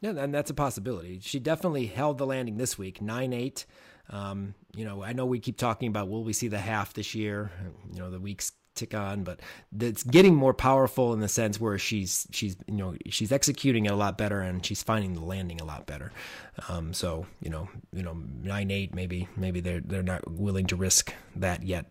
Yeah, 0.00 0.10
and 0.10 0.34
that's 0.34 0.50
a 0.50 0.54
possibility. 0.54 1.20
She 1.22 1.38
definitely 1.38 1.86
held 1.86 2.18
the 2.18 2.26
landing 2.26 2.56
this 2.56 2.76
week, 2.76 3.00
nine 3.00 3.32
eight. 3.32 3.66
Um, 4.10 4.54
you 4.74 4.84
know, 4.84 5.02
I 5.02 5.12
know 5.12 5.26
we 5.26 5.38
keep 5.38 5.56
talking 5.56 5.88
about 5.88 6.08
will 6.08 6.24
we 6.24 6.32
see 6.32 6.48
the 6.48 6.58
half 6.58 6.92
this 6.92 7.14
year? 7.14 7.52
You 7.92 8.00
know, 8.00 8.10
the 8.10 8.18
weeks 8.18 8.50
tick 8.74 8.94
on, 8.94 9.24
but 9.24 9.40
it's 9.78 10.02
getting 10.02 10.34
more 10.34 10.54
powerful 10.54 11.12
in 11.12 11.20
the 11.20 11.28
sense 11.28 11.60
where 11.60 11.78
she's 11.78 12.26
she's 12.30 12.56
you 12.66 12.76
know 12.76 12.94
she's 13.08 13.32
executing 13.32 13.86
it 13.86 13.92
a 13.92 13.96
lot 13.96 14.18
better 14.18 14.40
and 14.40 14.64
she's 14.64 14.82
finding 14.82 15.14
the 15.14 15.24
landing 15.24 15.60
a 15.60 15.64
lot 15.64 15.86
better. 15.86 16.12
Um, 16.68 16.92
so 16.92 17.26
you 17.40 17.50
know 17.50 17.68
you 17.92 18.02
know 18.02 18.16
nine 18.42 18.70
eight 18.70 18.94
maybe 18.94 19.28
maybe 19.36 19.60
they're 19.60 19.80
they're 19.80 20.02
not 20.02 20.30
willing 20.30 20.66
to 20.66 20.76
risk 20.76 21.14
that 21.36 21.62
yet 21.62 21.90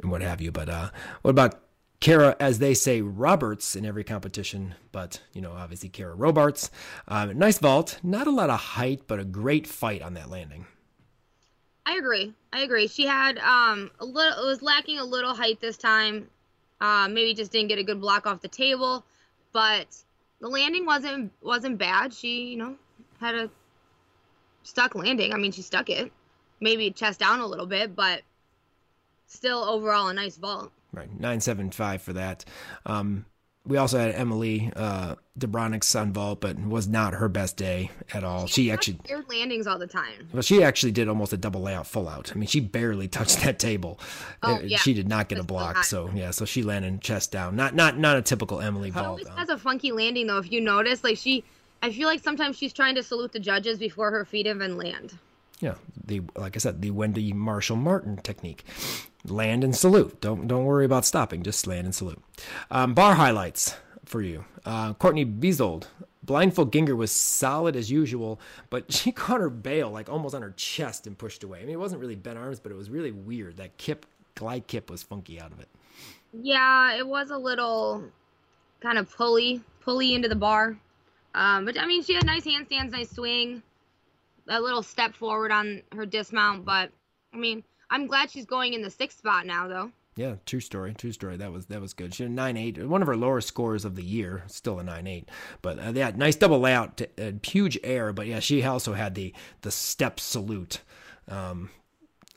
and 0.00 0.10
what 0.10 0.22
have 0.22 0.40
you. 0.40 0.52
But 0.52 0.68
uh, 0.68 0.90
what 1.22 1.30
about 1.30 1.60
Kara, 2.02 2.34
as 2.40 2.58
they 2.58 2.74
say, 2.74 3.00
Roberts 3.00 3.76
in 3.76 3.86
every 3.86 4.02
competition, 4.02 4.74
but 4.90 5.20
you 5.32 5.40
know, 5.40 5.52
obviously 5.52 5.88
Kara 5.88 6.14
Robarts. 6.14 6.70
Um, 7.06 7.38
nice 7.38 7.58
vault, 7.58 8.00
not 8.02 8.26
a 8.26 8.32
lot 8.32 8.50
of 8.50 8.58
height, 8.58 9.02
but 9.06 9.20
a 9.20 9.24
great 9.24 9.68
fight 9.68 10.02
on 10.02 10.14
that 10.14 10.28
landing. 10.28 10.66
I 11.84 11.96
agree. 11.96 12.32
I 12.52 12.60
agree. 12.60 12.86
She 12.86 13.06
had 13.06 13.38
um 13.38 13.90
a 13.98 14.04
little 14.04 14.44
it 14.44 14.46
was 14.46 14.62
lacking 14.62 14.98
a 14.98 15.04
little 15.04 15.34
height 15.34 15.60
this 15.60 15.76
time. 15.76 16.28
Uh, 16.80 17.06
maybe 17.08 17.32
just 17.34 17.52
didn't 17.52 17.68
get 17.68 17.78
a 17.78 17.84
good 17.84 18.00
block 18.00 18.26
off 18.26 18.40
the 18.40 18.48
table, 18.48 19.04
but 19.52 19.86
the 20.40 20.48
landing 20.48 20.86
wasn't 20.86 21.32
wasn't 21.42 21.78
bad. 21.78 22.12
She 22.12 22.44
you 22.44 22.56
know 22.56 22.76
had 23.20 23.34
a 23.34 23.50
stuck 24.62 24.94
landing. 24.94 25.32
I 25.32 25.36
mean, 25.36 25.52
she 25.52 25.62
stuck 25.62 25.90
it. 25.90 26.12
Maybe 26.60 26.90
chest 26.90 27.20
down 27.20 27.40
a 27.40 27.46
little 27.46 27.66
bit, 27.66 27.96
but 27.96 28.22
still 29.26 29.64
overall 29.64 30.08
a 30.08 30.14
nice 30.14 30.36
vault. 30.36 30.70
Right, 30.92 31.08
nine 31.18 31.40
seven 31.40 31.70
five 31.70 32.02
for 32.02 32.12
that. 32.12 32.44
Um, 32.86 33.26
we 33.64 33.76
also 33.76 33.98
had 33.98 34.14
Emily 34.14 34.72
uh, 34.74 35.14
on 35.94 36.12
vault, 36.12 36.40
but 36.40 36.58
was 36.58 36.88
not 36.88 37.14
her 37.14 37.28
best 37.28 37.56
day 37.56 37.90
at 38.12 38.24
all. 38.24 38.46
She, 38.46 38.64
she 38.64 38.70
actually 38.72 38.98
weird 39.08 39.28
landings 39.28 39.66
all 39.66 39.78
the 39.78 39.86
time. 39.86 40.28
Well, 40.32 40.42
she 40.42 40.62
actually 40.64 40.92
did 40.92 41.08
almost 41.08 41.32
a 41.32 41.36
double 41.36 41.62
layout 41.62 41.86
full 41.86 42.08
out. 42.08 42.32
I 42.34 42.38
mean, 42.38 42.48
she 42.48 42.60
barely 42.60 43.08
touched 43.08 43.40
that 43.42 43.58
table. 43.58 44.00
Oh, 44.42 44.56
Uh, 44.56 44.60
yeah. 44.62 44.78
She 44.78 44.94
did 44.94 45.08
not 45.08 45.28
get 45.28 45.38
a 45.38 45.42
That's 45.42 45.48
so 45.48 45.54
block. 45.54 45.84
So 45.84 46.10
yeah, 46.14 46.30
so 46.32 46.44
she 46.44 46.62
landed 46.62 47.00
chest 47.00 47.30
down. 47.30 47.54
Not 47.54 47.74
not 47.74 47.98
not 47.98 48.16
a 48.16 48.22
typical 48.22 48.60
Emily 48.60 48.90
vault. 48.90 49.06
always 49.06 49.28
um, 49.28 49.36
has 49.36 49.48
a 49.48 49.58
funky 49.58 49.92
landing 49.92 50.26
though. 50.26 50.38
If 50.38 50.50
you 50.50 50.60
notice, 50.60 51.04
like 51.04 51.16
she, 51.18 51.44
I 51.82 51.92
feel 51.92 52.08
like 52.08 52.22
sometimes 52.22 52.56
she's 52.56 52.72
trying 52.72 52.96
to 52.96 53.02
salute 53.02 53.32
the 53.32 53.40
judges 53.40 53.78
before 53.78 54.10
her 54.10 54.24
feet 54.24 54.46
even 54.46 54.76
land. 54.76 55.16
Yeah, 55.60 55.74
the 56.04 56.22
like 56.34 56.56
I 56.56 56.58
said, 56.58 56.82
the 56.82 56.90
Wendy 56.90 57.32
Marshall 57.32 57.76
Martin 57.76 58.16
technique. 58.16 58.64
Land 59.24 59.62
and 59.62 59.74
salute. 59.74 60.20
Don't 60.20 60.48
don't 60.48 60.64
worry 60.64 60.84
about 60.84 61.04
stopping. 61.04 61.42
Just 61.42 61.66
land 61.66 61.84
and 61.84 61.94
salute. 61.94 62.22
Um, 62.70 62.94
bar 62.94 63.14
highlights 63.14 63.76
for 64.04 64.20
you. 64.20 64.44
Uh, 64.64 64.94
Courtney 64.94 65.24
Bezold. 65.24 65.84
Blindfold 66.24 66.72
Ginger 66.72 66.94
was 66.94 67.10
solid 67.10 67.74
as 67.74 67.90
usual, 67.90 68.40
but 68.70 68.92
she 68.92 69.10
caught 69.12 69.40
her 69.40 69.50
bail 69.50 69.90
like 69.90 70.08
almost 70.08 70.34
on 70.34 70.42
her 70.42 70.52
chest 70.56 71.06
and 71.06 71.18
pushed 71.18 71.42
away. 71.42 71.60
I 71.60 71.62
mean, 71.62 71.74
it 71.74 71.80
wasn't 71.80 72.00
really 72.00 72.14
bent 72.14 72.38
arms, 72.38 72.60
but 72.60 72.70
it 72.70 72.76
was 72.76 72.90
really 72.90 73.10
weird. 73.10 73.56
That 73.56 73.76
kip, 73.76 74.06
glide 74.34 74.66
kip 74.66 74.90
was 74.90 75.02
funky 75.02 75.40
out 75.40 75.52
of 75.52 75.60
it. 75.60 75.68
Yeah, 76.32 76.94
it 76.94 77.06
was 77.06 77.30
a 77.30 77.36
little 77.36 78.04
kind 78.80 78.98
of 78.98 79.14
pulley, 79.14 79.60
pulley 79.80 80.14
into 80.14 80.28
the 80.28 80.36
bar. 80.36 80.76
Um, 81.34 81.64
but 81.64 81.78
I 81.78 81.86
mean, 81.86 82.02
she 82.02 82.14
had 82.14 82.24
nice 82.24 82.44
handstands, 82.44 82.90
nice 82.90 83.10
swing, 83.10 83.62
a 84.48 84.60
little 84.60 84.82
step 84.82 85.14
forward 85.14 85.50
on 85.50 85.82
her 85.92 86.06
dismount. 86.06 86.64
But 86.64 86.90
I 87.32 87.36
mean, 87.36 87.64
I'm 87.92 88.06
glad 88.06 88.30
she's 88.30 88.46
going 88.46 88.72
in 88.72 88.80
the 88.80 88.90
sixth 88.90 89.18
spot 89.18 89.46
now, 89.46 89.68
though. 89.68 89.92
Yeah, 90.16 90.36
true 90.46 90.60
story. 90.60 90.94
True 90.94 91.12
story. 91.12 91.36
That 91.36 91.52
was 91.52 91.66
that 91.66 91.80
was 91.80 91.92
good. 91.92 92.14
She 92.14 92.22
had 92.22 92.32
nine 92.32 92.56
eight, 92.56 92.82
one 92.86 93.02
of 93.02 93.08
her 93.08 93.16
lower 93.16 93.40
scores 93.40 93.84
of 93.84 93.96
the 93.96 94.02
year. 94.02 94.44
Still 94.46 94.78
a 94.78 94.82
nine 94.82 95.06
eight, 95.06 95.28
but 95.60 95.78
uh, 95.78 95.92
yeah, 95.94 96.10
nice 96.14 96.36
double 96.36 96.58
layout, 96.58 97.00
uh, 97.18 97.32
huge 97.42 97.78
air. 97.84 98.12
But 98.12 98.26
yeah, 98.26 98.40
she 98.40 98.62
also 98.62 98.94
had 98.94 99.14
the 99.14 99.34
the 99.60 99.70
step 99.70 100.20
salute 100.20 100.80
um, 101.28 101.70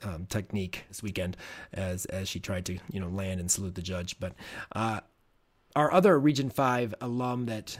um, 0.02 0.26
technique 0.26 0.84
this 0.88 1.02
weekend 1.02 1.36
as 1.72 2.06
as 2.06 2.28
she 2.28 2.40
tried 2.40 2.64
to 2.66 2.78
you 2.90 3.00
know 3.00 3.08
land 3.08 3.40
and 3.40 3.50
salute 3.50 3.74
the 3.74 3.82
judge. 3.82 4.18
But 4.18 4.32
uh, 4.72 5.00
our 5.74 5.92
other 5.92 6.18
Region 6.18 6.48
Five 6.48 6.94
alum 7.00 7.46
that 7.46 7.78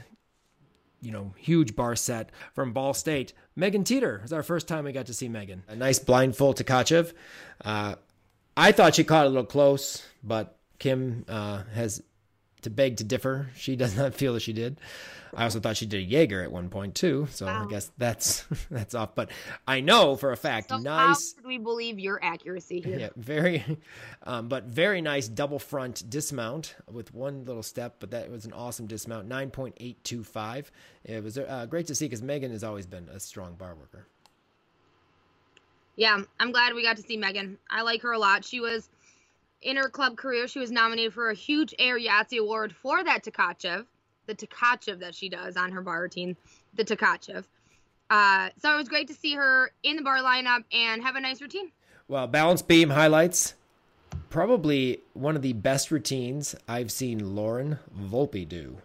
you 1.01 1.11
know, 1.11 1.33
huge 1.37 1.75
bar 1.75 1.95
set 1.95 2.31
from 2.53 2.73
Ball 2.73 2.93
State. 2.93 3.33
Megan 3.55 3.83
Teeter. 3.83 4.19
Was 4.21 4.33
our 4.33 4.43
first 4.43 4.67
time 4.67 4.85
we 4.85 4.91
got 4.91 5.05
to 5.07 5.13
see 5.13 5.29
Megan. 5.29 5.63
A 5.67 5.75
nice 5.75 5.99
blindfold 5.99 6.57
to 6.57 6.63
Kachev. 6.63 7.13
Uh, 7.63 7.95
I 8.55 8.71
thought 8.71 8.95
she 8.95 9.03
caught 9.03 9.25
a 9.25 9.29
little 9.29 9.45
close, 9.45 10.03
but 10.23 10.57
Kim 10.79 11.25
uh, 11.27 11.63
has 11.73 12.01
to 12.67 12.73
beg 12.75 12.97
to 12.97 13.03
differ. 13.03 13.47
She 13.55 13.75
does 13.75 13.95
not 13.97 14.13
feel 14.13 14.33
that 14.33 14.41
she 14.41 14.53
did. 14.53 14.79
I 15.35 15.43
also 15.43 15.59
thought 15.59 15.77
she 15.77 15.85
did 15.85 15.97
a 15.97 16.03
Jaeger 16.03 16.41
at 16.41 16.51
one 16.51 16.69
point 16.69 16.95
too, 16.95 17.27
so 17.31 17.45
Wow. 17.45 17.65
I 17.65 17.69
guess 17.69 17.91
that's 17.97 18.45
that's 18.71 18.95
off. 18.95 19.13
But 19.15 19.29
I 19.67 19.81
know 19.81 20.15
for 20.15 20.31
a 20.31 20.37
fact, 20.37 20.69
So 20.69 20.77
nice. 20.77 21.33
how 21.33 21.41
could 21.41 21.47
we 21.47 21.57
believe 21.57 21.99
your 21.99 22.19
accuracy 22.23 22.79
here? 22.81 22.97
Yeah, 22.99 23.09
very, 23.17 23.63
um, 24.23 24.47
but 24.47 24.63
very 24.65 25.01
nice 25.01 25.27
double 25.27 25.59
front 25.59 26.09
dismount 26.09 26.75
with 26.91 27.13
one 27.13 27.45
little 27.45 27.63
step. 27.63 27.95
But 27.99 28.11
that 28.11 28.29
was 28.31 28.45
an 28.45 28.53
awesome 28.53 28.87
dismount, 28.87 29.27
nine 29.27 29.49
point 29.51 29.75
eight 29.79 30.01
two 30.03 30.23
five. 30.23 30.71
It 31.03 31.23
was 31.23 31.37
uh, 31.37 31.65
great 31.69 31.87
to 31.87 31.95
see 31.95 32.05
because 32.05 32.21
Megan 32.23 32.51
has 32.51 32.63
always 32.63 32.85
been 32.85 33.07
a 33.09 33.19
strong 33.19 33.55
bar 33.55 33.75
worker. 33.75 34.07
Yeah, 35.97 36.21
I'm 36.39 36.51
glad 36.51 36.73
we 36.73 36.83
got 36.83 36.97
to 36.97 37.03
see 37.03 37.17
Megan. 37.17 37.57
I 37.71 37.81
like 37.81 38.03
her 38.03 38.11
a 38.11 38.19
lot. 38.19 38.45
She 38.45 38.59
was 38.59 38.87
in 39.61 39.77
her 39.77 39.89
club 39.89 40.17
career, 40.17 40.47
she 40.47 40.59
was 40.59 40.71
nominated 40.71 41.13
for 41.13 41.29
a 41.29 41.35
huge 41.35 41.73
Air 41.79 41.99
Yahtzee 41.99 42.39
award 42.39 42.73
for 42.73 43.03
that 43.03 43.23
Tkachev, 43.23 43.85
the 44.25 44.35
Tkachev 44.35 44.99
that 44.99 45.15
she 45.15 45.29
does 45.29 45.57
on 45.57 45.71
her 45.71 45.81
bar 45.81 46.01
routine, 46.01 46.35
the 46.73 46.85
Tkachev. 46.85 47.45
Uh, 48.09 48.49
so 48.61 48.73
it 48.73 48.77
was 48.77 48.87
great 48.87 49.07
to 49.07 49.13
see 49.13 49.35
her 49.35 49.71
in 49.83 49.97
the 49.97 50.01
bar 50.01 50.19
lineup 50.19 50.63
and 50.71 51.01
have 51.01 51.15
a 51.15 51.21
nice 51.21 51.41
routine. 51.41 51.71
Well, 52.07 52.27
balance 52.27 52.61
beam 52.61 52.89
highlights. 52.89 53.55
Probably 54.29 55.01
one 55.13 55.35
of 55.35 55.41
the 55.41 55.53
best 55.53 55.91
routines 55.91 56.55
I've 56.67 56.91
seen 56.91 57.35
Lauren 57.35 57.79
Volpe 57.97 58.47
do. 58.47 58.77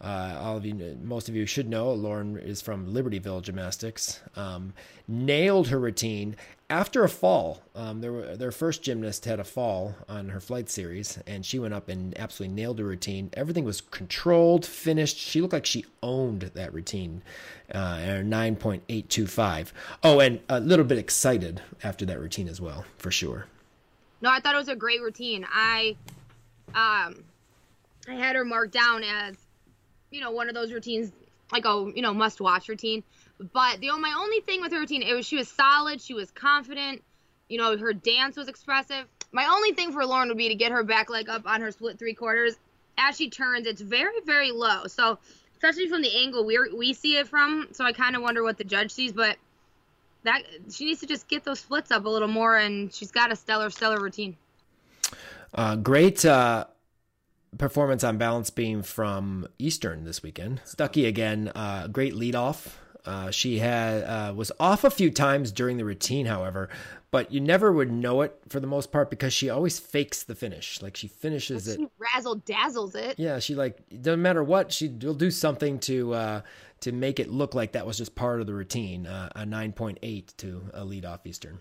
Uh, 0.00 0.38
all 0.38 0.58
of 0.58 0.66
you, 0.66 0.98
most 1.02 1.28
of 1.28 1.34
you 1.34 1.46
should 1.46 1.68
know, 1.68 1.92
Lauren 1.92 2.36
is 2.36 2.60
from 2.60 2.92
Libertyville 2.92 3.40
Gymnastics. 3.40 4.20
Um, 4.34 4.74
nailed 5.08 5.68
her 5.68 5.78
routine 5.78 6.36
after 6.68 7.04
a 7.04 7.08
fall. 7.08 7.62
Um, 7.74 8.00
were, 8.00 8.36
their 8.36 8.52
first 8.52 8.82
gymnast 8.82 9.24
had 9.24 9.38
a 9.38 9.44
fall 9.44 9.94
on 10.08 10.30
her 10.30 10.40
flight 10.40 10.68
series, 10.68 11.18
and 11.26 11.44
she 11.44 11.58
went 11.58 11.74
up 11.74 11.88
and 11.88 12.18
absolutely 12.18 12.54
nailed 12.54 12.78
her 12.78 12.84
routine. 12.84 13.30
Everything 13.34 13.64
was 13.64 13.80
controlled, 13.80 14.64
finished. 14.66 15.16
She 15.16 15.40
looked 15.40 15.52
like 15.52 15.66
she 15.66 15.84
owned 16.02 16.42
that 16.54 16.74
routine. 16.74 17.22
Uh, 17.72 17.98
and 18.00 18.32
her 18.32 18.36
9.825. 18.36 19.72
Oh, 20.02 20.20
and 20.20 20.40
a 20.48 20.60
little 20.60 20.84
bit 20.84 20.98
excited 20.98 21.62
after 21.82 22.04
that 22.06 22.20
routine 22.20 22.48
as 22.48 22.60
well, 22.60 22.84
for 22.98 23.10
sure. 23.10 23.46
No, 24.20 24.30
I 24.30 24.40
thought 24.40 24.54
it 24.54 24.58
was 24.58 24.68
a 24.68 24.76
great 24.76 25.02
routine. 25.02 25.46
I, 25.52 25.96
um, 26.74 27.22
I 28.08 28.14
had 28.14 28.36
her 28.36 28.44
marked 28.44 28.72
down 28.72 29.02
as, 29.02 29.36
you 30.10 30.20
know, 30.20 30.30
one 30.30 30.48
of 30.48 30.54
those 30.54 30.72
routines, 30.72 31.12
like 31.52 31.64
a 31.64 31.92
you 31.94 32.02
know 32.02 32.12
must 32.12 32.40
watch 32.40 32.68
routine. 32.68 33.02
But 33.38 33.80
the 33.80 33.88
my 33.98 34.14
only 34.18 34.40
thing 34.40 34.60
with 34.60 34.72
her 34.72 34.78
routine, 34.80 35.02
it 35.02 35.14
was 35.14 35.26
she 35.26 35.36
was 35.36 35.48
solid, 35.48 36.00
she 36.00 36.14
was 36.14 36.30
confident, 36.30 37.02
you 37.48 37.58
know, 37.58 37.76
her 37.76 37.92
dance 37.92 38.36
was 38.36 38.48
expressive. 38.48 39.04
My 39.32 39.46
only 39.46 39.72
thing 39.72 39.92
for 39.92 40.04
Lauren 40.06 40.28
would 40.28 40.38
be 40.38 40.48
to 40.48 40.54
get 40.54 40.72
her 40.72 40.82
back 40.82 41.10
leg 41.10 41.28
up 41.28 41.46
on 41.46 41.60
her 41.60 41.70
split 41.70 41.98
three 41.98 42.14
quarters. 42.14 42.56
As 42.96 43.16
she 43.16 43.28
turns, 43.28 43.66
it's 43.66 43.80
very 43.80 44.20
very 44.24 44.52
low. 44.52 44.86
So 44.86 45.18
especially 45.52 45.88
from 45.88 46.02
the 46.02 46.16
angle 46.16 46.44
we 46.44 46.58
we 46.74 46.92
see 46.92 47.16
it 47.16 47.28
from, 47.28 47.68
so 47.72 47.84
I 47.84 47.92
kind 47.92 48.16
of 48.16 48.22
wonder 48.22 48.42
what 48.42 48.58
the 48.58 48.64
judge 48.64 48.90
sees, 48.90 49.12
but. 49.12 49.36
That 50.24 50.42
she 50.72 50.86
needs 50.86 50.98
to 51.02 51.06
just 51.06 51.28
get 51.28 51.44
those 51.44 51.60
splits 51.60 51.92
up 51.92 52.04
a 52.04 52.08
little 52.08 52.26
more, 52.26 52.56
and 52.56 52.92
she's 52.92 53.12
got 53.12 53.30
a 53.30 53.36
stellar, 53.36 53.70
stellar 53.70 54.00
routine. 54.00 54.36
Uh, 55.54 55.76
great 55.76 56.24
uh, 56.24 56.64
performance 57.58 58.02
on 58.02 58.18
balance 58.18 58.50
beam 58.50 58.82
from 58.82 59.46
Eastern 59.58 60.02
this 60.02 60.24
weekend. 60.24 60.62
Stuckey 60.64 61.06
again, 61.06 61.52
uh, 61.54 61.86
great 61.86 62.14
lead 62.16 62.34
off. 62.34 62.80
Uh, 63.06 63.30
she 63.30 63.58
had 63.58 64.02
uh, 64.02 64.32
was 64.34 64.50
off 64.58 64.84
a 64.84 64.90
few 64.90 65.10
times 65.10 65.52
during 65.52 65.76
the 65.76 65.84
routine, 65.84 66.26
however, 66.26 66.68
but 67.10 67.30
you 67.32 67.40
never 67.40 67.72
would 67.72 67.90
know 67.90 68.22
it 68.22 68.36
for 68.48 68.60
the 68.60 68.66
most 68.66 68.90
part 68.90 69.10
because 69.10 69.32
she 69.32 69.48
always 69.48 69.78
fakes 69.78 70.24
the 70.24 70.34
finish. 70.34 70.82
Like 70.82 70.96
she 70.96 71.08
finishes 71.08 71.68
it. 71.68 71.78
She 71.78 71.86
razzle 71.98 72.36
dazzles 72.36 72.94
it. 72.94 73.18
Yeah, 73.18 73.38
she 73.38 73.54
like 73.54 73.78
doesn't 74.02 74.22
matter 74.22 74.42
what 74.42 74.72
she 74.72 74.88
will 74.88 75.14
do 75.14 75.30
something 75.30 75.78
to 75.80 76.14
uh, 76.14 76.40
to 76.80 76.92
make 76.92 77.20
it 77.20 77.30
look 77.30 77.54
like 77.54 77.72
that 77.72 77.86
was 77.86 77.98
just 77.98 78.14
part 78.14 78.40
of 78.40 78.46
the 78.46 78.54
routine. 78.54 79.06
Uh, 79.06 79.30
a 79.36 79.46
nine 79.46 79.72
point 79.72 79.98
eight 80.02 80.34
to 80.38 80.62
a 80.74 80.84
lead 80.84 81.04
off 81.04 81.26
Eastern. 81.26 81.60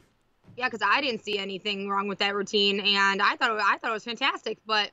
Yeah, 0.57 0.67
because 0.67 0.81
I 0.85 1.01
didn't 1.01 1.23
see 1.23 1.37
anything 1.37 1.89
wrong 1.89 2.07
with 2.07 2.19
that 2.19 2.33
routine, 2.33 2.79
and 2.79 3.21
I 3.21 3.35
thought 3.35 3.51
it, 3.51 3.61
I 3.63 3.77
thought 3.77 3.91
it 3.91 3.93
was 3.93 4.03
fantastic. 4.03 4.57
But 4.65 4.91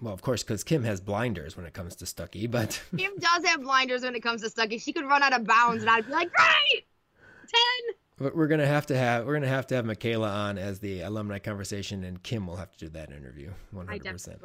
Well, 0.00 0.12
of 0.12 0.22
course, 0.22 0.42
because 0.42 0.64
Kim 0.64 0.82
has 0.84 1.00
blinders 1.00 1.56
when 1.56 1.66
it 1.66 1.72
comes 1.72 1.96
to 1.96 2.04
Stuckey, 2.04 2.50
but 2.50 2.82
Kim 2.96 3.12
does 3.18 3.44
have 3.44 3.62
blinders 3.62 4.02
when 4.02 4.14
it 4.14 4.22
comes 4.22 4.42
to 4.42 4.48
Stuckey. 4.50 4.80
She 4.80 4.92
could 4.92 5.06
run 5.06 5.22
out 5.22 5.32
of 5.32 5.46
bounds, 5.46 5.82
and 5.82 5.90
I'd 5.90 6.06
be 6.06 6.12
like, 6.12 6.32
great, 6.32 6.84
ten. 7.42 7.94
But 8.16 8.36
we're 8.36 8.48
gonna 8.48 8.66
have 8.66 8.86
to 8.86 8.96
have 8.96 9.26
we're 9.26 9.34
gonna 9.34 9.48
have 9.48 9.66
to 9.68 9.76
have 9.76 9.84
Michaela 9.84 10.28
on 10.30 10.58
as 10.58 10.80
the 10.80 11.00
alumni 11.00 11.38
conversation, 11.38 12.04
and 12.04 12.22
Kim 12.22 12.46
will 12.46 12.56
have 12.56 12.72
to 12.72 12.78
do 12.78 12.88
that 12.90 13.10
interview. 13.10 13.50
Hundred 13.74 14.04
percent. 14.04 14.40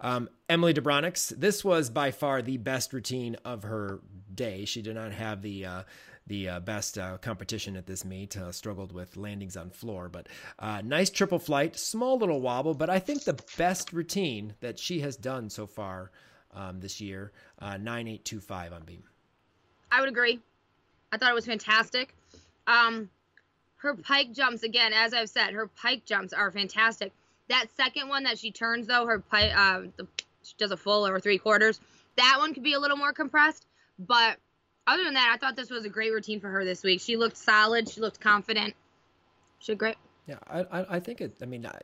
Um, 0.00 0.28
Emily 0.48 0.72
Debronix. 0.74 1.28
This 1.36 1.64
was 1.64 1.90
by 1.90 2.10
far 2.10 2.42
the 2.42 2.56
best 2.56 2.92
routine 2.92 3.36
of 3.44 3.64
her 3.64 4.00
day. 4.34 4.64
She 4.64 4.82
did 4.82 4.94
not 4.94 5.12
have 5.12 5.42
the 5.42 5.66
uh, 5.66 5.82
the 6.26 6.48
uh, 6.48 6.60
best 6.60 6.98
uh, 6.98 7.18
competition 7.18 7.76
at 7.76 7.86
this 7.86 8.04
meet. 8.04 8.36
Uh, 8.36 8.52
struggled 8.52 8.92
with 8.92 9.16
landings 9.16 9.56
on 9.56 9.70
floor, 9.70 10.08
but 10.08 10.28
uh, 10.58 10.80
nice 10.84 11.10
triple 11.10 11.38
flight, 11.38 11.76
small 11.76 12.18
little 12.18 12.40
wobble. 12.40 12.74
But 12.74 12.90
I 12.90 12.98
think 12.98 13.24
the 13.24 13.38
best 13.56 13.92
routine 13.92 14.54
that 14.60 14.78
she 14.78 15.00
has 15.00 15.16
done 15.16 15.50
so 15.50 15.66
far 15.66 16.10
um, 16.54 16.80
this 16.80 17.00
year. 17.00 17.32
Uh, 17.58 17.76
Nine 17.76 18.08
eight 18.08 18.24
two 18.24 18.40
five 18.40 18.72
on 18.72 18.82
beam. 18.84 19.02
I 19.90 20.00
would 20.00 20.08
agree. 20.08 20.40
I 21.10 21.18
thought 21.18 21.30
it 21.30 21.34
was 21.34 21.46
fantastic. 21.46 22.14
Um, 22.66 23.10
her 23.76 23.94
pike 23.94 24.32
jumps 24.32 24.62
again, 24.62 24.92
as 24.92 25.12
I've 25.12 25.28
said, 25.28 25.52
her 25.52 25.66
pike 25.66 26.04
jumps 26.04 26.32
are 26.32 26.50
fantastic. 26.50 27.12
That 27.48 27.66
second 27.76 28.08
one 28.08 28.22
that 28.24 28.38
she 28.38 28.52
turns 28.52 28.86
though, 28.86 29.04
her 29.06 29.18
pike, 29.18 29.52
uh, 29.54 29.82
the, 29.96 30.06
she 30.42 30.54
does 30.56 30.70
a 30.70 30.76
full 30.76 31.06
or 31.06 31.18
three 31.20 31.38
quarters. 31.38 31.80
That 32.16 32.36
one 32.38 32.54
could 32.54 32.62
be 32.62 32.74
a 32.74 32.78
little 32.78 32.96
more 32.96 33.12
compressed, 33.12 33.66
but 33.98 34.36
other 34.86 35.04
than 35.04 35.14
that, 35.14 35.32
I 35.34 35.38
thought 35.38 35.56
this 35.56 35.70
was 35.70 35.84
a 35.84 35.88
great 35.88 36.12
routine 36.12 36.40
for 36.40 36.48
her 36.48 36.64
this 36.64 36.82
week. 36.82 37.00
She 37.00 37.16
looked 37.16 37.36
solid. 37.36 37.88
She 37.88 38.00
looked 38.00 38.20
confident. 38.20 38.74
She 39.58 39.72
did 39.72 39.78
great. 39.78 39.96
Yeah, 40.26 40.38
I, 40.48 40.60
I, 40.60 40.96
I 40.96 41.00
think 41.00 41.20
it. 41.20 41.36
I 41.42 41.46
mean, 41.46 41.66
I, 41.66 41.78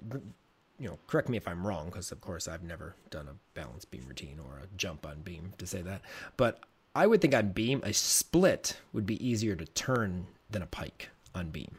you 0.78 0.88
know, 0.88 0.98
correct 1.06 1.28
me 1.28 1.36
if 1.36 1.46
I'm 1.48 1.66
wrong, 1.66 1.86
because 1.86 2.12
of 2.12 2.20
course 2.20 2.48
I've 2.48 2.62
never 2.62 2.94
done 3.10 3.28
a 3.28 3.34
balance 3.58 3.84
beam 3.84 4.04
routine 4.06 4.38
or 4.44 4.58
a 4.58 4.66
jump 4.76 5.06
on 5.06 5.20
beam 5.22 5.52
to 5.58 5.66
say 5.66 5.82
that. 5.82 6.02
But 6.36 6.60
I 6.94 7.06
would 7.06 7.20
think 7.20 7.34
on 7.34 7.50
beam, 7.50 7.82
a 7.84 7.92
split 7.92 8.76
would 8.92 9.06
be 9.06 9.24
easier 9.26 9.54
to 9.56 9.64
turn 9.64 10.26
than 10.50 10.62
a 10.62 10.66
pike 10.66 11.10
on 11.34 11.50
beam. 11.50 11.76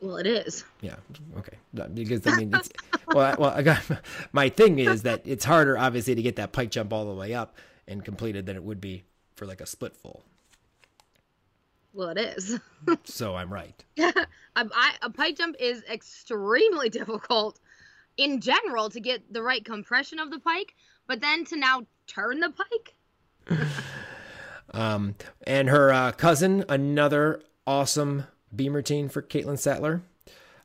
Well, 0.00 0.16
it 0.16 0.26
is. 0.26 0.64
Yeah. 0.80 0.96
Okay. 1.38 1.56
Because 1.94 2.26
I 2.26 2.36
mean, 2.36 2.54
it's 2.54 2.70
well. 3.08 3.20
I, 3.20 3.34
well, 3.38 3.50
I 3.50 3.62
got 3.62 3.82
my 4.32 4.48
thing 4.48 4.78
is 4.78 5.02
that 5.02 5.22
it's 5.24 5.44
harder, 5.44 5.76
obviously, 5.78 6.14
to 6.14 6.22
get 6.22 6.36
that 6.36 6.52
pike 6.52 6.70
jump 6.70 6.92
all 6.92 7.06
the 7.06 7.14
way 7.14 7.34
up 7.34 7.56
and 7.88 8.04
completed 8.04 8.46
than 8.46 8.56
it 8.56 8.62
would 8.62 8.80
be 8.80 9.04
for 9.34 9.46
like 9.46 9.60
a 9.60 9.66
split 9.66 9.96
full. 9.96 10.22
Well, 11.96 12.10
it 12.10 12.18
is. 12.18 12.60
so 13.04 13.34
I'm 13.34 13.50
right. 13.50 13.82
a, 13.98 14.12
I, 14.56 14.94
a 15.00 15.08
pike 15.08 15.38
jump 15.38 15.56
is 15.58 15.82
extremely 15.90 16.88
difficult 16.90 17.58
in 18.18 18.40
general 18.42 18.90
to 18.90 19.00
get 19.00 19.32
the 19.32 19.42
right 19.42 19.64
compression 19.64 20.18
of 20.18 20.30
the 20.30 20.38
pike, 20.38 20.74
but 21.06 21.22
then 21.22 21.46
to 21.46 21.56
now 21.56 21.86
turn 22.06 22.40
the 22.40 22.50
pike. 22.50 23.58
um, 24.74 25.14
and 25.46 25.70
her 25.70 25.90
uh, 25.90 26.12
cousin, 26.12 26.66
another 26.68 27.40
awesome 27.66 28.24
beam 28.54 28.74
routine 28.74 29.08
for 29.08 29.22
Caitlin 29.22 29.58
Sattler. 29.58 30.02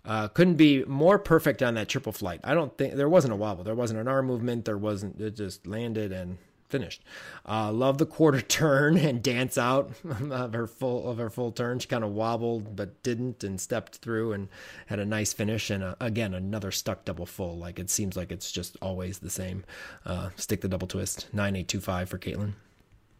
Uh, 0.03 0.27
couldn't 0.27 0.55
be 0.55 0.83
more 0.83 1.17
perfect 1.17 1.63
on 1.63 1.75
that 1.75 1.87
triple 1.87 2.11
flight. 2.11 2.41
I 2.43 2.53
don't 2.53 2.77
think 2.77 2.95
there 2.95 3.07
wasn't 3.07 3.33
a 3.33 3.37
wobble. 3.37 3.63
There 3.63 3.75
wasn't 3.75 4.01
an 4.01 4.07
arm 4.07 4.25
movement. 4.25 4.65
There 4.65 4.77
wasn't. 4.77 5.21
It 5.21 5.35
just 5.35 5.65
landed 5.65 6.11
and 6.11 6.39
finished. 6.71 7.03
Uh, 7.47 7.71
love 7.71 7.97
the 7.97 8.05
quarter 8.05 8.41
turn 8.41 8.97
and 8.97 9.21
dance 9.21 9.57
out 9.57 9.91
of 10.31 10.53
her 10.53 10.67
full 10.67 11.09
of 11.09 11.17
her 11.17 11.29
full 11.29 11.51
turn. 11.51 11.79
She 11.79 11.87
kind 11.87 12.03
of 12.03 12.11
wobbled 12.11 12.75
but 12.75 13.03
didn't 13.03 13.43
and 13.43 13.59
stepped 13.59 13.97
through 13.97 14.33
and 14.33 14.49
had 14.87 14.99
a 14.99 15.05
nice 15.05 15.33
finish. 15.33 15.69
And 15.69 15.83
uh, 15.83 15.95
again, 15.99 16.33
another 16.33 16.71
stuck 16.71 17.05
double 17.05 17.25
full. 17.25 17.57
Like 17.57 17.77
it 17.77 17.89
seems 17.89 18.15
like 18.15 18.31
it's 18.31 18.51
just 18.51 18.77
always 18.81 19.19
the 19.19 19.29
same. 19.29 19.63
Uh, 20.05 20.29
stick 20.35 20.61
the 20.61 20.67
double 20.67 20.87
twist. 20.87 21.27
Nine 21.33 21.55
eight 21.55 21.67
two 21.67 21.81
five 21.81 22.09
for 22.09 22.17
Caitlin. 22.17 22.53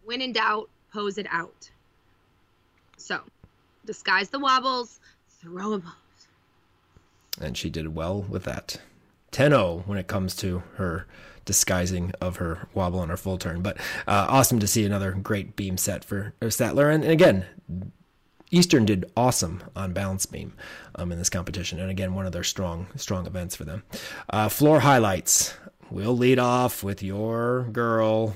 When 0.04 0.22
in 0.22 0.34
doubt, 0.34 0.70
pose 0.92 1.18
it 1.18 1.28
out. 1.30 1.70
So, 2.98 3.22
disguise 3.86 4.30
the 4.30 4.40
wobbles, 4.40 5.00
throw 5.42 5.74
a 5.74 5.80
pose. 5.80 5.92
And 7.40 7.58
she 7.58 7.70
did 7.70 7.96
well 7.96 8.22
with 8.22 8.44
that. 8.44 8.80
10 9.32 9.52
0 9.52 9.84
when 9.86 9.98
it 9.98 10.08
comes 10.08 10.36
to 10.36 10.62
her 10.76 11.08
disguising 11.46 12.12
of 12.22 12.38
her 12.38 12.68
wobble 12.74 13.00
on 13.00 13.10
her 13.10 13.18
full 13.18 13.38
turn. 13.38 13.62
But 13.62 13.78
uh, 14.08 14.28
awesome 14.30 14.60
to 14.60 14.68
see 14.68 14.86
another 14.86 15.12
great 15.12 15.56
beam 15.56 15.78
set 15.78 16.04
for 16.06 16.34
Sattler. 16.50 16.90
And, 16.90 17.04
and 17.04 17.12
again, 17.12 17.46
Eastern 18.52 18.86
did 18.86 19.10
awesome 19.16 19.64
on 19.76 19.94
balance 19.94 20.26
beam 20.26 20.54
um, 20.96 21.12
in 21.12 21.18
this 21.18 21.30
competition, 21.30 21.80
and 21.80 21.90
again, 21.90 22.14
one 22.14 22.26
of 22.26 22.34
their 22.34 22.44
strong 22.44 22.88
strong 22.98 23.26
events 23.26 23.56
for 23.56 23.64
them. 23.64 23.84
Uh, 24.30 24.50
floor 24.50 24.82
highlights. 24.82 25.58
We'll 25.90 26.18
lead 26.18 26.40
off 26.40 26.84
with 26.84 27.02
your 27.02 27.64
girl. 27.72 28.36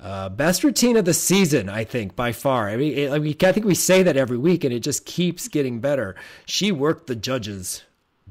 Uh, 0.00 0.28
best 0.28 0.62
routine 0.62 0.96
of 0.96 1.04
the 1.04 1.14
season, 1.14 1.68
I 1.68 1.82
think, 1.82 2.14
by 2.14 2.30
far. 2.30 2.68
I 2.68 2.76
mean, 2.76 2.96
it, 2.96 3.10
I 3.10 3.18
mean, 3.18 3.34
I 3.42 3.50
think 3.50 3.66
we 3.66 3.74
say 3.74 4.04
that 4.04 4.16
every 4.16 4.38
week, 4.38 4.62
and 4.62 4.72
it 4.72 4.80
just 4.80 5.04
keeps 5.04 5.48
getting 5.48 5.80
better. 5.80 6.14
She 6.46 6.70
worked 6.70 7.08
the 7.08 7.16
judges 7.16 7.82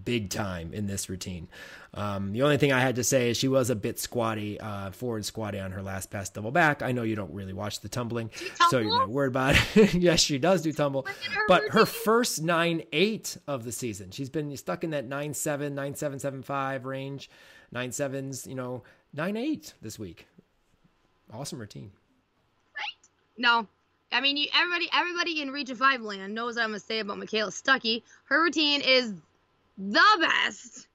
big 0.07 0.29
time 0.29 0.73
in 0.73 0.87
this 0.87 1.09
routine. 1.09 1.49
Um, 1.93 2.31
the 2.31 2.41
only 2.41 2.55
thing 2.55 2.71
I 2.71 2.79
had 2.79 2.95
to 2.95 3.03
say 3.03 3.29
is 3.29 3.35
she 3.35 3.49
was 3.49 3.69
a 3.69 3.75
bit 3.75 3.99
squatty, 3.99 4.57
uh, 4.57 4.91
forward 4.91 5.25
squatty 5.25 5.59
on 5.59 5.71
her 5.71 5.81
last 5.81 6.09
pass 6.09 6.29
double 6.29 6.49
back. 6.49 6.81
I 6.81 6.93
know 6.93 7.03
you 7.03 7.17
don't 7.17 7.33
really 7.33 7.51
watch 7.51 7.81
the 7.81 7.89
tumbling, 7.89 8.31
so 8.69 8.79
you're 8.79 8.97
not 8.97 9.09
worried 9.09 9.27
about 9.27 9.55
it. 9.75 9.93
yes, 9.93 10.21
she 10.21 10.37
does 10.37 10.61
do 10.61 10.71
tumble, 10.71 11.05
but 11.49 11.63
her 11.71 11.85
first 11.85 12.41
nine 12.41 12.83
eight 12.93 13.37
of 13.47 13.65
the 13.65 13.73
season, 13.73 14.11
she's 14.11 14.29
been 14.29 14.55
stuck 14.55 14.85
in 14.85 14.91
that 14.91 15.05
nine 15.05 15.33
seven, 15.33 15.75
nine 15.75 15.93
seven 15.93 16.19
seven 16.19 16.41
five 16.41 16.85
range, 16.85 17.29
nine 17.73 17.91
sevens, 17.91 18.47
you 18.47 18.55
know, 18.55 18.83
nine 19.13 19.35
eight 19.35 19.73
this 19.81 19.99
week. 19.99 20.25
Awesome 21.33 21.59
routine. 21.59 21.91
Right? 22.73 23.09
No, 23.37 23.67
I 24.11 24.21
mean, 24.21 24.37
you, 24.37 24.47
everybody, 24.55 24.87
everybody 24.93 25.41
in 25.41 25.51
Region 25.51 25.75
Five 25.75 26.01
land 26.01 26.33
knows 26.33 26.55
what 26.55 26.63
I'm 26.63 26.69
gonna 26.69 26.79
say 26.79 26.99
about 26.99 27.17
Michaela 27.17 27.51
Stuckey. 27.51 28.03
Her 28.25 28.41
routine 28.41 28.81
is 28.81 29.13
the 29.77 30.17
best. 30.19 30.87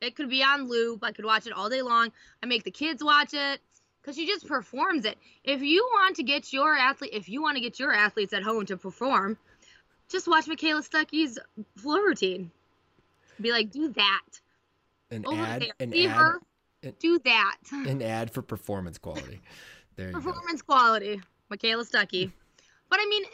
It 0.00 0.14
could 0.14 0.30
be 0.30 0.42
on 0.42 0.68
loop. 0.68 1.02
I 1.02 1.12
could 1.12 1.24
watch 1.24 1.46
it 1.46 1.52
all 1.52 1.68
day 1.68 1.82
long. 1.82 2.12
I 2.42 2.46
make 2.46 2.64
the 2.64 2.70
kids 2.70 3.02
watch 3.02 3.34
it 3.34 3.60
because 4.00 4.16
she 4.16 4.26
just 4.26 4.46
performs 4.46 5.04
it. 5.04 5.18
If 5.44 5.60
you 5.62 5.82
want 5.92 6.16
to 6.16 6.22
get 6.22 6.52
your 6.52 6.76
athlete, 6.76 7.10
if 7.12 7.28
you 7.28 7.42
want 7.42 7.56
to 7.56 7.60
get 7.60 7.78
your 7.78 7.92
athletes 7.92 8.32
at 8.32 8.42
home 8.42 8.64
to 8.66 8.76
perform, 8.76 9.36
just 10.08 10.28
watch 10.28 10.46
Michaela 10.46 10.82
Stuckey's 10.82 11.38
floor 11.76 12.06
routine. 12.06 12.50
Be 13.40 13.52
like, 13.52 13.70
do 13.70 13.88
that. 13.92 14.40
An 15.10 15.24
Over 15.26 15.42
ad, 15.42 15.62
there. 15.62 15.72
an 15.80 15.92
See 15.92 16.06
ad, 16.06 16.16
her, 16.16 16.40
an, 16.82 16.94
do 16.98 17.18
that. 17.24 17.56
An 17.72 18.02
ad 18.02 18.30
for 18.30 18.42
performance 18.42 18.98
quality. 18.98 19.40
There 19.96 20.12
performance 20.12 20.62
quality, 20.62 21.20
Michaela 21.50 21.84
Stuckey. 21.84 22.30
But 22.90 23.00
I 23.00 23.06
mean, 23.06 23.24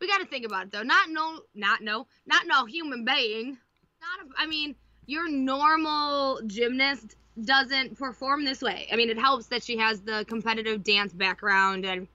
we 0.00 0.06
got 0.06 0.18
to 0.18 0.26
think 0.26 0.44
about 0.44 0.66
it 0.66 0.72
though. 0.72 0.82
Not 0.82 1.08
no, 1.10 1.40
not 1.54 1.82
no, 1.82 2.06
not 2.26 2.46
no 2.46 2.66
human 2.66 3.04
being. 3.04 3.58
Not. 4.04 4.26
A, 4.26 4.42
I 4.42 4.46
mean 4.46 4.74
your 5.06 5.28
normal 5.30 6.40
gymnast 6.46 7.16
doesn't 7.42 7.98
perform 7.98 8.44
this 8.44 8.62
way. 8.62 8.88
I 8.92 8.96
mean, 8.96 9.10
it 9.10 9.18
helps 9.18 9.46
that 9.46 9.62
she 9.62 9.76
has 9.78 10.00
the 10.00 10.24
competitive 10.28 10.84
dance 10.84 11.12
background 11.12 11.84
and, 11.84 12.06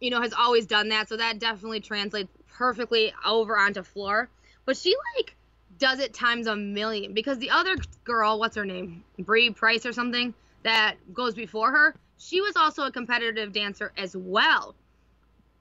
you 0.00 0.10
know, 0.10 0.20
has 0.20 0.32
always 0.32 0.66
done 0.66 0.88
that. 0.88 1.08
So 1.08 1.16
that 1.16 1.38
definitely 1.38 1.80
translates 1.80 2.30
perfectly 2.52 3.12
over 3.24 3.56
onto 3.56 3.82
floor. 3.82 4.28
But 4.64 4.76
she, 4.76 4.94
like, 5.16 5.36
does 5.78 6.00
it 6.00 6.12
times 6.12 6.48
a 6.48 6.56
million 6.56 7.14
because 7.14 7.38
the 7.38 7.50
other 7.50 7.76
girl, 8.04 8.38
what's 8.38 8.56
her 8.56 8.64
name? 8.64 9.04
Brie 9.18 9.50
Price 9.50 9.86
or 9.86 9.92
something, 9.92 10.34
that 10.64 10.96
goes 11.14 11.34
before 11.34 11.70
her, 11.70 11.94
she 12.18 12.40
was 12.40 12.56
also 12.56 12.82
a 12.84 12.90
competitive 12.90 13.52
dancer 13.52 13.92
as 13.96 14.16
well. 14.16 14.74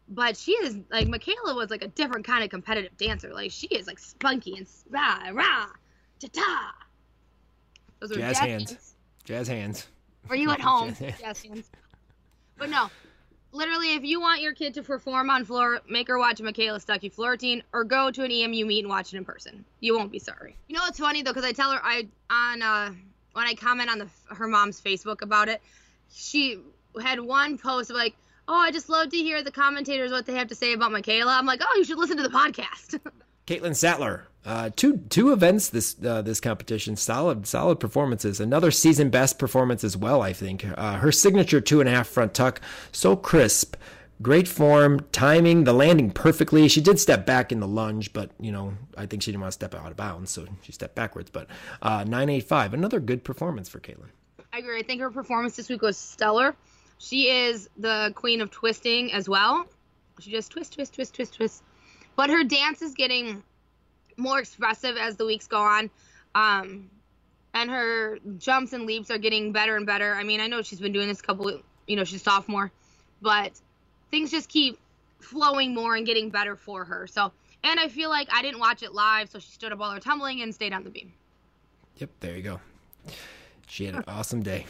But 0.07 0.37
she 0.37 0.51
is, 0.51 0.77
like, 0.91 1.07
Michaela 1.07 1.55
was, 1.55 1.69
like, 1.71 1.83
a 1.83 1.87
different 1.87 2.25
kind 2.25 2.43
of 2.43 2.49
competitive 2.49 2.95
dancer. 2.97 3.33
Like, 3.33 3.51
she 3.51 3.67
is, 3.67 3.87
like, 3.87 3.97
spunky 3.99 4.55
and 4.55 4.67
rah, 4.89 5.29
rah 5.33 5.67
Ta-ta! 6.19 6.75
Those 7.99 8.11
are 8.11 8.15
jazz, 8.15 8.37
jazz 8.37 8.39
hands. 8.39 8.71
hands. 8.71 8.95
Jazz 9.23 9.47
hands. 9.47 9.87
Were 10.29 10.35
you 10.35 10.51
at 10.51 10.61
home? 10.61 10.89
jazz, 10.89 10.99
hands. 10.99 11.19
jazz 11.19 11.43
hands. 11.43 11.71
But 12.57 12.69
no, 12.69 12.89
literally, 13.51 13.95
if 13.95 14.03
you 14.03 14.21
want 14.21 14.41
your 14.41 14.53
kid 14.53 14.73
to 14.75 14.83
perform 14.83 15.29
on 15.29 15.43
floor, 15.43 15.81
make 15.89 16.07
her 16.07 16.19
watch 16.19 16.41
Michaela 16.41 16.79
Stuckey 16.79 17.11
floor 17.11 17.31
routine, 17.31 17.63
or 17.73 17.83
go 17.83 18.11
to 18.11 18.23
an 18.23 18.31
EMU 18.31 18.65
meet 18.65 18.79
and 18.79 18.89
watch 18.89 19.13
it 19.13 19.17
in 19.17 19.25
person. 19.25 19.65
You 19.79 19.95
won't 19.97 20.11
be 20.11 20.19
sorry. 20.19 20.55
You 20.67 20.75
know 20.75 20.83
what's 20.83 20.99
funny 20.99 21.21
though, 21.21 21.31
because 21.31 21.45
I 21.45 21.51
tell 21.51 21.71
her 21.71 21.79
I 21.83 22.07
on 22.29 22.61
uh, 22.61 22.91
when 23.33 23.45
I 23.45 23.53
comment 23.55 23.89
on 23.89 23.99
the 23.99 24.07
her 24.33 24.47
mom's 24.47 24.79
Facebook 24.79 25.21
about 25.21 25.49
it, 25.49 25.61
she 26.13 26.59
had 27.01 27.19
one 27.19 27.57
post 27.57 27.89
of 27.89 27.95
like, 27.95 28.15
"Oh, 28.47 28.55
I 28.55 28.71
just 28.71 28.89
love 28.89 29.09
to 29.09 29.17
hear 29.17 29.43
the 29.43 29.51
commentators 29.51 30.11
what 30.11 30.25
they 30.25 30.33
have 30.33 30.47
to 30.49 30.55
say 30.55 30.73
about 30.73 30.91
Michaela." 30.91 31.37
I'm 31.37 31.45
like, 31.45 31.61
"Oh, 31.63 31.75
you 31.77 31.83
should 31.83 31.97
listen 31.97 32.17
to 32.17 32.23
the 32.23 32.29
podcast." 32.29 32.99
Caitlin 33.47 33.75
Sattler 33.75 34.27
uh, 34.45 34.69
two 34.75 34.97
two 35.09 35.33
events 35.33 35.69
this 35.69 35.95
uh, 36.05 36.21
this 36.21 36.39
competition. 36.39 36.95
Solid 36.95 37.47
solid 37.47 37.79
performances. 37.79 38.39
Another 38.39 38.69
season 38.71 39.09
best 39.09 39.39
performance 39.39 39.83
as 39.83 39.97
well. 39.97 40.21
I 40.21 40.33
think 40.33 40.65
uh, 40.77 40.97
her 40.97 41.11
signature 41.11 41.59
two 41.59 41.79
and 41.79 41.89
a 41.89 41.91
half 41.91 42.07
front 42.07 42.33
tuck, 42.33 42.61
so 42.91 43.15
crisp, 43.15 43.75
great 44.21 44.47
form, 44.47 44.99
timing, 45.11 45.63
the 45.63 45.73
landing 45.73 46.11
perfectly. 46.11 46.67
She 46.67 46.79
did 46.79 46.99
step 46.99 47.25
back 47.25 47.51
in 47.51 47.59
the 47.59 47.67
lunge, 47.67 48.13
but 48.13 48.29
you 48.39 48.51
know 48.51 48.73
I 48.95 49.07
think 49.07 49.23
she 49.23 49.31
didn't 49.31 49.41
want 49.41 49.51
to 49.51 49.55
step 49.55 49.73
out 49.73 49.89
of 49.89 49.97
bounds, 49.97 50.29
so 50.29 50.45
she 50.61 50.71
stepped 50.71 50.95
backwards. 50.95 51.31
But 51.31 51.47
uh, 51.81 52.03
nine 52.07 52.29
eight 52.29 52.43
five, 52.43 52.73
another 52.73 52.99
good 52.99 53.23
performance 53.23 53.67
for 53.67 53.79
Caitlin. 53.79 54.09
I 54.53 54.59
agree. 54.59 54.79
I 54.79 54.83
think 54.83 55.01
her 55.01 55.09
performance 55.09 55.55
this 55.55 55.69
week 55.69 55.81
was 55.81 55.97
stellar. 55.97 56.55
She 56.97 57.29
is 57.29 57.69
the 57.77 58.11
queen 58.15 58.41
of 58.41 58.51
twisting 58.51 59.11
as 59.13 59.27
well. 59.27 59.67
She 60.19 60.31
just 60.31 60.51
twist, 60.51 60.73
twist, 60.73 60.93
twist, 60.93 61.13
twist, 61.13 61.33
twist. 61.33 61.63
But 62.15 62.29
her 62.29 62.43
dance 62.43 62.81
is 62.81 62.93
getting 62.93 63.43
more 64.17 64.39
expressive 64.39 64.95
as 64.97 65.17
the 65.17 65.25
weeks 65.25 65.47
go 65.47 65.59
on. 65.59 65.89
Um, 66.33 66.89
and 67.53 67.69
her 67.69 68.19
jumps 68.37 68.73
and 68.73 68.85
leaps 68.85 69.09
are 69.11 69.17
getting 69.17 69.51
better 69.51 69.75
and 69.75 69.85
better. 69.85 70.13
I 70.13 70.23
mean, 70.23 70.41
I 70.41 70.47
know 70.47 70.61
she's 70.61 70.79
been 70.79 70.91
doing 70.91 71.07
this 71.07 71.19
a 71.19 71.23
couple, 71.23 71.61
you 71.87 71.95
know, 71.95 72.03
she's 72.03 72.21
sophomore, 72.21 72.71
but 73.21 73.51
things 74.11 74.31
just 74.31 74.49
keep 74.49 74.77
flowing 75.19 75.73
more 75.73 75.95
and 75.95 76.05
getting 76.05 76.29
better 76.29 76.55
for 76.55 76.83
her. 76.85 77.07
So, 77.07 77.31
and 77.63 77.79
I 77.79 77.87
feel 77.87 78.09
like 78.09 78.27
I 78.31 78.41
didn't 78.41 78.59
watch 78.59 78.83
it 78.83 78.93
live, 78.93 79.29
so 79.29 79.39
she 79.39 79.51
stood 79.51 79.71
up 79.71 79.79
while 79.79 79.91
her 79.91 79.99
tumbling 79.99 80.41
and 80.41 80.53
stayed 80.53 80.73
on 80.73 80.83
the 80.83 80.89
beam. 80.89 81.13
Yep, 81.97 82.09
there 82.19 82.35
you 82.35 82.43
go. 82.43 82.59
She 83.67 83.85
had 83.85 83.95
an 83.95 84.03
awesome 84.07 84.43
day. 84.43 84.65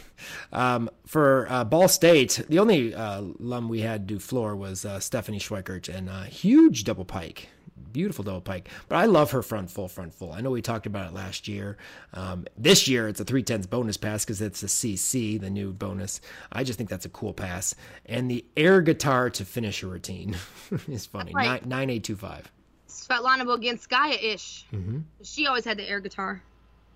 Um, 0.52 0.88
for 1.06 1.46
uh, 1.50 1.64
Ball 1.64 1.88
State, 1.88 2.42
the 2.48 2.58
only 2.58 2.94
uh, 2.94 3.22
lum 3.38 3.68
we 3.68 3.80
had 3.80 4.06
do 4.06 4.18
floor 4.18 4.56
was 4.56 4.84
uh, 4.84 5.00
Stephanie 5.00 5.38
Schweikert 5.38 5.88
and 5.94 6.08
a 6.08 6.24
huge 6.24 6.84
double 6.84 7.04
pike 7.04 7.48
beautiful 7.96 8.22
double 8.22 8.42
pike. 8.42 8.68
But 8.88 8.96
I 8.96 9.06
love 9.06 9.30
her 9.30 9.42
front 9.42 9.70
full, 9.70 9.88
front 9.88 10.12
full. 10.12 10.30
I 10.30 10.42
know 10.42 10.50
we 10.50 10.60
talked 10.60 10.84
about 10.84 11.08
it 11.08 11.14
last 11.14 11.48
year. 11.48 11.78
Um, 12.12 12.44
this 12.56 12.86
year 12.86 13.08
it's 13.08 13.20
a 13.20 13.24
three 13.24 13.42
tenths 13.42 13.66
bonus 13.66 13.96
pass 13.96 14.22
because 14.22 14.42
it's 14.42 14.62
a 14.62 14.66
CC, 14.66 15.40
the 15.40 15.48
new 15.48 15.72
bonus. 15.72 16.20
I 16.52 16.62
just 16.62 16.76
think 16.76 16.90
that's 16.90 17.06
a 17.06 17.10
cool 17.10 17.32
pass. 17.32 17.74
And 18.04 18.30
the 18.30 18.44
air 18.54 18.82
guitar 18.82 19.30
to 19.30 19.44
finish 19.46 19.82
a 19.82 19.86
routine 19.86 20.36
is 20.88 21.06
funny. 21.06 21.32
Nine, 21.34 21.62
nine 21.64 21.88
eight 21.88 22.04
two 22.04 22.16
five. 22.16 22.52
Svetlana 22.86 23.42
Boginskaya 23.42 24.22
ish. 24.22 24.66
Mm-hmm. 24.74 24.98
She 25.22 25.46
always 25.46 25.64
had 25.64 25.78
the 25.78 25.88
air 25.88 26.00
guitar. 26.00 26.42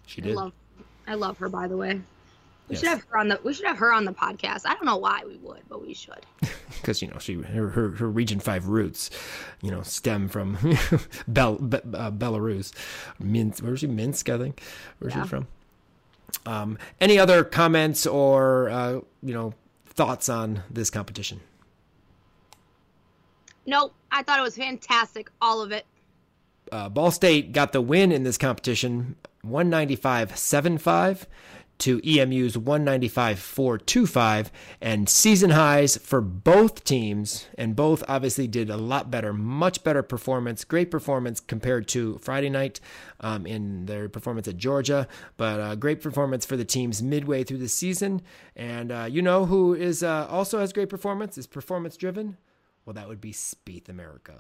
She 0.06 0.20
did. 0.20 0.36
I 1.06 1.14
love, 1.14 1.38
her 1.38 1.48
by 1.48 1.66
the 1.66 1.76
way. 1.76 2.00
We 2.70 2.74
yes. 2.76 2.80
should 2.80 2.88
have 2.90 3.04
her 3.10 3.18
on 3.18 3.28
the 3.28 3.40
we 3.42 3.52
should 3.52 3.66
have 3.66 3.78
her 3.78 3.92
on 3.92 4.04
the 4.04 4.12
podcast. 4.12 4.62
I 4.64 4.74
don't 4.74 4.84
know 4.84 4.96
why 4.96 5.22
we 5.26 5.36
would, 5.38 5.62
but 5.68 5.84
we 5.84 5.94
should. 5.94 6.24
Because 6.80 7.02
you 7.02 7.08
know 7.08 7.18
she 7.18 7.34
her, 7.34 7.68
her, 7.68 7.90
her 7.90 8.08
Region 8.08 8.40
Five 8.40 8.68
roots, 8.68 9.10
you 9.60 9.70
know, 9.70 9.82
stem 9.82 10.28
from 10.28 10.56
Bel, 11.28 11.56
Be, 11.56 11.76
uh, 11.76 12.10
Belarus, 12.10 12.72
Minsk. 13.18 13.62
Where's 13.62 13.80
she? 13.80 13.86
Minsk, 13.86 14.30
I 14.30 14.38
think. 14.38 14.62
Where's 14.98 15.14
yeah. 15.14 15.24
she 15.24 15.28
from? 15.28 15.46
Um, 16.46 16.78
any 17.00 17.18
other 17.18 17.44
comments 17.44 18.06
or 18.06 18.70
uh, 18.70 19.00
you 19.22 19.34
know 19.34 19.52
thoughts 19.86 20.30
on 20.30 20.62
this 20.70 20.88
competition? 20.88 21.40
Nope, 23.66 23.92
I 24.10 24.22
thought 24.22 24.38
it 24.38 24.42
was 24.42 24.56
fantastic, 24.56 25.30
all 25.42 25.60
of 25.60 25.72
it. 25.72 25.84
Uh, 26.72 26.88
Ball 26.88 27.10
State 27.10 27.52
got 27.52 27.72
the 27.72 27.80
win 27.80 28.12
in 28.12 28.22
this 28.22 28.38
competition, 28.38 29.16
195.75 29.44 31.26
to 31.81 32.00
EMU's 32.07 32.57
195.425 32.57 34.50
and 34.81 35.09
season 35.09 35.50
highs 35.50 35.96
for 35.96 36.20
both 36.20 36.85
teams. 36.85 37.46
And 37.57 37.74
both 37.74 38.05
obviously 38.07 38.46
did 38.46 38.70
a 38.70 38.76
lot 38.76 39.11
better 39.11 39.33
much 39.33 39.83
better 39.83 40.03
performance 40.03 40.62
great 40.64 40.90
performance 40.90 41.40
compared 41.40 41.88
to 41.88 42.18
Friday 42.18 42.50
night 42.50 42.81
um, 43.20 43.46
in 43.46 43.87
their 43.87 44.09
performance 44.09 44.46
at 44.46 44.59
Georgia 44.59 45.09
but 45.37 45.61
uh, 45.61 45.74
great 45.74 46.00
performance 46.03 46.44
for 46.44 46.57
the 46.57 46.64
teams 46.64 47.03
midway 47.03 47.42
through 47.42 47.59
the 47.59 47.68
season. 47.68 48.22
And 48.55 48.92
uh, 48.92 49.07
you 49.11 49.22
know 49.22 49.46
who 49.46 49.74
is 49.74 50.03
uh, 50.03 50.26
also 50.29 50.59
has 50.59 50.72
great 50.72 50.90
performance 50.90 51.38
is 51.38 51.46
performance 51.46 51.96
driven? 51.96 52.37
Well 52.85 52.94
that 52.94 53.09
would 53.09 53.20
be 53.20 53.33
Spieth 53.33 53.88
America. 53.88 54.35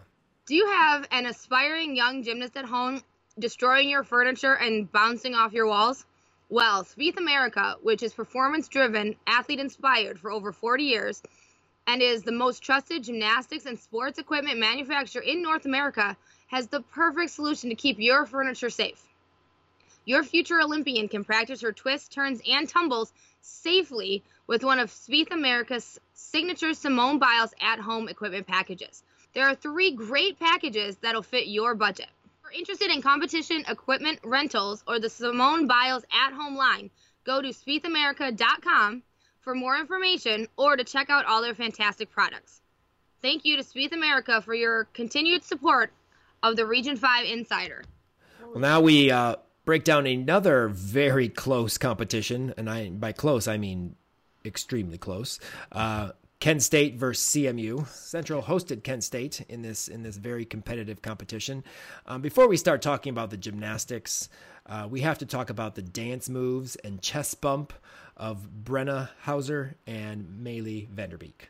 Do 0.46 0.54
you 0.54 0.66
have 0.66 1.06
an 1.10 1.26
aspiring 1.26 1.96
young 1.96 2.22
gymnast 2.22 2.56
at 2.56 2.64
home 2.66 3.02
destroying 3.38 3.88
your 3.88 4.04
furniture 4.04 4.54
and 4.54 4.90
bouncing 4.90 5.34
off 5.34 5.52
your 5.52 5.66
walls 5.66 6.04
well, 6.50 6.82
Spieth 6.82 7.16
America, 7.16 7.76
which 7.80 8.02
is 8.02 8.12
performance 8.12 8.66
driven, 8.66 9.14
athlete 9.24 9.60
inspired 9.60 10.18
for 10.18 10.32
over 10.32 10.50
40 10.50 10.82
years, 10.82 11.22
and 11.86 12.02
is 12.02 12.24
the 12.24 12.32
most 12.32 12.60
trusted 12.60 13.04
gymnastics 13.04 13.66
and 13.66 13.78
sports 13.78 14.18
equipment 14.18 14.58
manufacturer 14.58 15.22
in 15.22 15.42
North 15.42 15.64
America, 15.64 16.16
has 16.48 16.66
the 16.66 16.80
perfect 16.80 17.30
solution 17.30 17.70
to 17.70 17.76
keep 17.76 18.00
your 18.00 18.26
furniture 18.26 18.68
safe. 18.68 19.00
Your 20.04 20.24
future 20.24 20.60
Olympian 20.60 21.06
can 21.06 21.22
practice 21.22 21.60
her 21.60 21.70
twists, 21.70 22.08
turns, 22.08 22.42
and 22.50 22.68
tumbles 22.68 23.12
safely 23.42 24.24
with 24.48 24.64
one 24.64 24.80
of 24.80 24.90
Spieth 24.90 25.30
America's 25.30 26.00
signature 26.14 26.74
Simone 26.74 27.20
Biles 27.20 27.54
at 27.60 27.78
home 27.78 28.08
equipment 28.08 28.48
packages. 28.48 29.04
There 29.34 29.46
are 29.46 29.54
three 29.54 29.92
great 29.92 30.40
packages 30.40 30.96
that'll 30.96 31.22
fit 31.22 31.46
your 31.46 31.76
budget 31.76 32.08
you're 32.50 32.58
interested 32.58 32.90
in 32.90 33.02
competition 33.02 33.64
equipment 33.68 34.18
rentals 34.24 34.82
or 34.86 34.98
the 34.98 35.10
Simone 35.10 35.66
Biles 35.66 36.04
at 36.12 36.32
home 36.32 36.56
line, 36.56 36.90
go 37.24 37.40
to 37.40 37.48
spiethamerica.com 37.48 39.02
for 39.40 39.54
more 39.54 39.76
information 39.76 40.46
or 40.56 40.76
to 40.76 40.84
check 40.84 41.10
out 41.10 41.26
all 41.26 41.42
their 41.42 41.54
fantastic 41.54 42.10
products. 42.10 42.60
Thank 43.22 43.44
you 43.44 43.56
to 43.56 43.62
Spieth 43.62 43.92
America 43.92 44.40
for 44.40 44.54
your 44.54 44.84
continued 44.94 45.44
support 45.44 45.92
of 46.42 46.56
the 46.56 46.66
Region 46.66 46.96
5 46.96 47.26
Insider. 47.26 47.84
Well, 48.40 48.60
now 48.60 48.80
we 48.80 49.10
uh, 49.10 49.36
break 49.64 49.84
down 49.84 50.06
another 50.06 50.68
very 50.68 51.28
close 51.28 51.78
competition, 51.78 52.54
and 52.56 52.68
I 52.68 52.88
by 52.88 53.12
close 53.12 53.46
I 53.46 53.58
mean 53.58 53.94
extremely 54.44 54.96
close. 54.96 55.38
Uh, 55.70 56.12
Kent 56.40 56.62
State 56.62 56.96
versus 56.96 57.22
CMU. 57.34 57.86
Central 57.88 58.42
hosted 58.42 58.82
Kent 58.82 59.04
State 59.04 59.42
in 59.50 59.60
this 59.60 59.88
in 59.88 60.02
this 60.02 60.16
very 60.16 60.46
competitive 60.46 61.02
competition. 61.02 61.62
Um, 62.06 62.22
before 62.22 62.48
we 62.48 62.56
start 62.56 62.80
talking 62.80 63.10
about 63.10 63.28
the 63.28 63.36
gymnastics, 63.36 64.30
uh, 64.64 64.88
we 64.90 65.02
have 65.02 65.18
to 65.18 65.26
talk 65.26 65.50
about 65.50 65.74
the 65.74 65.82
dance 65.82 66.30
moves 66.30 66.76
and 66.76 67.02
chest 67.02 67.42
bump 67.42 67.74
of 68.16 68.48
Brenna 68.64 69.10
Hauser 69.22 69.76
and 69.86 70.40
Maylee 70.42 70.88
Vanderbeek. 70.88 71.48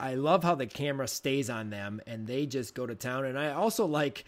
I 0.00 0.14
love 0.14 0.42
how 0.42 0.54
the 0.54 0.66
camera 0.66 1.08
stays 1.08 1.48
on 1.50 1.70
them 1.70 2.00
and 2.06 2.26
they 2.26 2.46
just 2.46 2.74
go 2.74 2.86
to 2.86 2.94
town. 2.94 3.26
And 3.26 3.38
I 3.38 3.52
also 3.52 3.86
like 3.86 4.24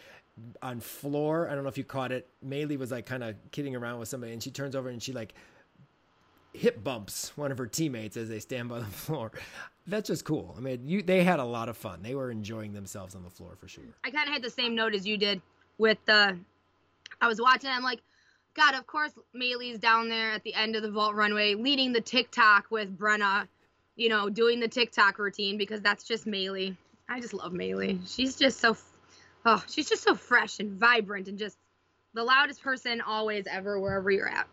on 0.62 0.80
floor. 0.80 1.48
I 1.48 1.54
don't 1.54 1.62
know 1.62 1.68
if 1.68 1.78
you 1.78 1.84
caught 1.84 2.12
it. 2.12 2.28
Maylee 2.46 2.78
was 2.78 2.90
like 2.90 3.06
kind 3.06 3.24
of 3.24 3.34
kidding 3.50 3.74
around 3.74 3.98
with 3.98 4.08
somebody, 4.08 4.32
and 4.32 4.42
she 4.42 4.50
turns 4.50 4.76
over 4.76 4.88
and 4.88 5.02
she 5.02 5.12
like 5.12 5.34
hip 6.52 6.82
bumps 6.82 7.36
one 7.36 7.52
of 7.52 7.58
her 7.58 7.66
teammates 7.66 8.16
as 8.16 8.28
they 8.28 8.40
stand 8.40 8.68
by 8.68 8.80
the 8.80 8.84
floor. 8.86 9.32
That's 9.86 10.08
just 10.08 10.24
cool. 10.24 10.54
I 10.56 10.60
mean, 10.60 10.86
you 10.86 11.02
they 11.02 11.24
had 11.24 11.40
a 11.40 11.44
lot 11.44 11.68
of 11.68 11.76
fun. 11.76 12.02
They 12.02 12.14
were 12.14 12.30
enjoying 12.30 12.72
themselves 12.72 13.14
on 13.14 13.22
the 13.22 13.30
floor 13.30 13.56
for 13.58 13.68
sure. 13.68 13.84
I 14.04 14.10
kind 14.10 14.28
of 14.28 14.34
had 14.34 14.42
the 14.42 14.50
same 14.50 14.74
note 14.74 14.94
as 14.94 15.06
you 15.06 15.16
did 15.16 15.40
with 15.78 15.98
the. 16.04 16.36
I 17.20 17.26
was 17.26 17.40
watching. 17.40 17.70
I'm 17.70 17.82
like, 17.82 18.00
God, 18.54 18.74
of 18.74 18.86
course, 18.86 19.12
Maylee's 19.34 19.78
down 19.78 20.08
there 20.08 20.32
at 20.32 20.42
the 20.42 20.54
end 20.54 20.76
of 20.76 20.82
the 20.82 20.90
vault 20.90 21.14
runway, 21.14 21.54
leading 21.54 21.92
the 21.92 22.00
TikTok 22.00 22.70
with 22.70 22.98
Brenna. 22.98 23.48
You 23.96 24.08
know, 24.10 24.28
doing 24.28 24.60
the 24.60 24.68
TikTok 24.68 25.18
routine 25.18 25.58
because 25.58 25.80
that's 25.80 26.04
just 26.04 26.26
Maylee. 26.26 26.76
I 27.08 27.20
just 27.20 27.34
love 27.34 27.52
Maylee. 27.52 27.98
She's 28.06 28.36
just 28.36 28.60
so, 28.60 28.76
oh, 29.44 29.64
she's 29.68 29.88
just 29.88 30.02
so 30.02 30.14
fresh 30.14 30.60
and 30.60 30.78
vibrant 30.78 31.26
and 31.26 31.38
just 31.38 31.56
the 32.14 32.22
loudest 32.22 32.62
person 32.62 33.00
always 33.00 33.46
ever 33.46 33.80
wherever 33.80 34.10
you're 34.10 34.28
at. 34.28 34.46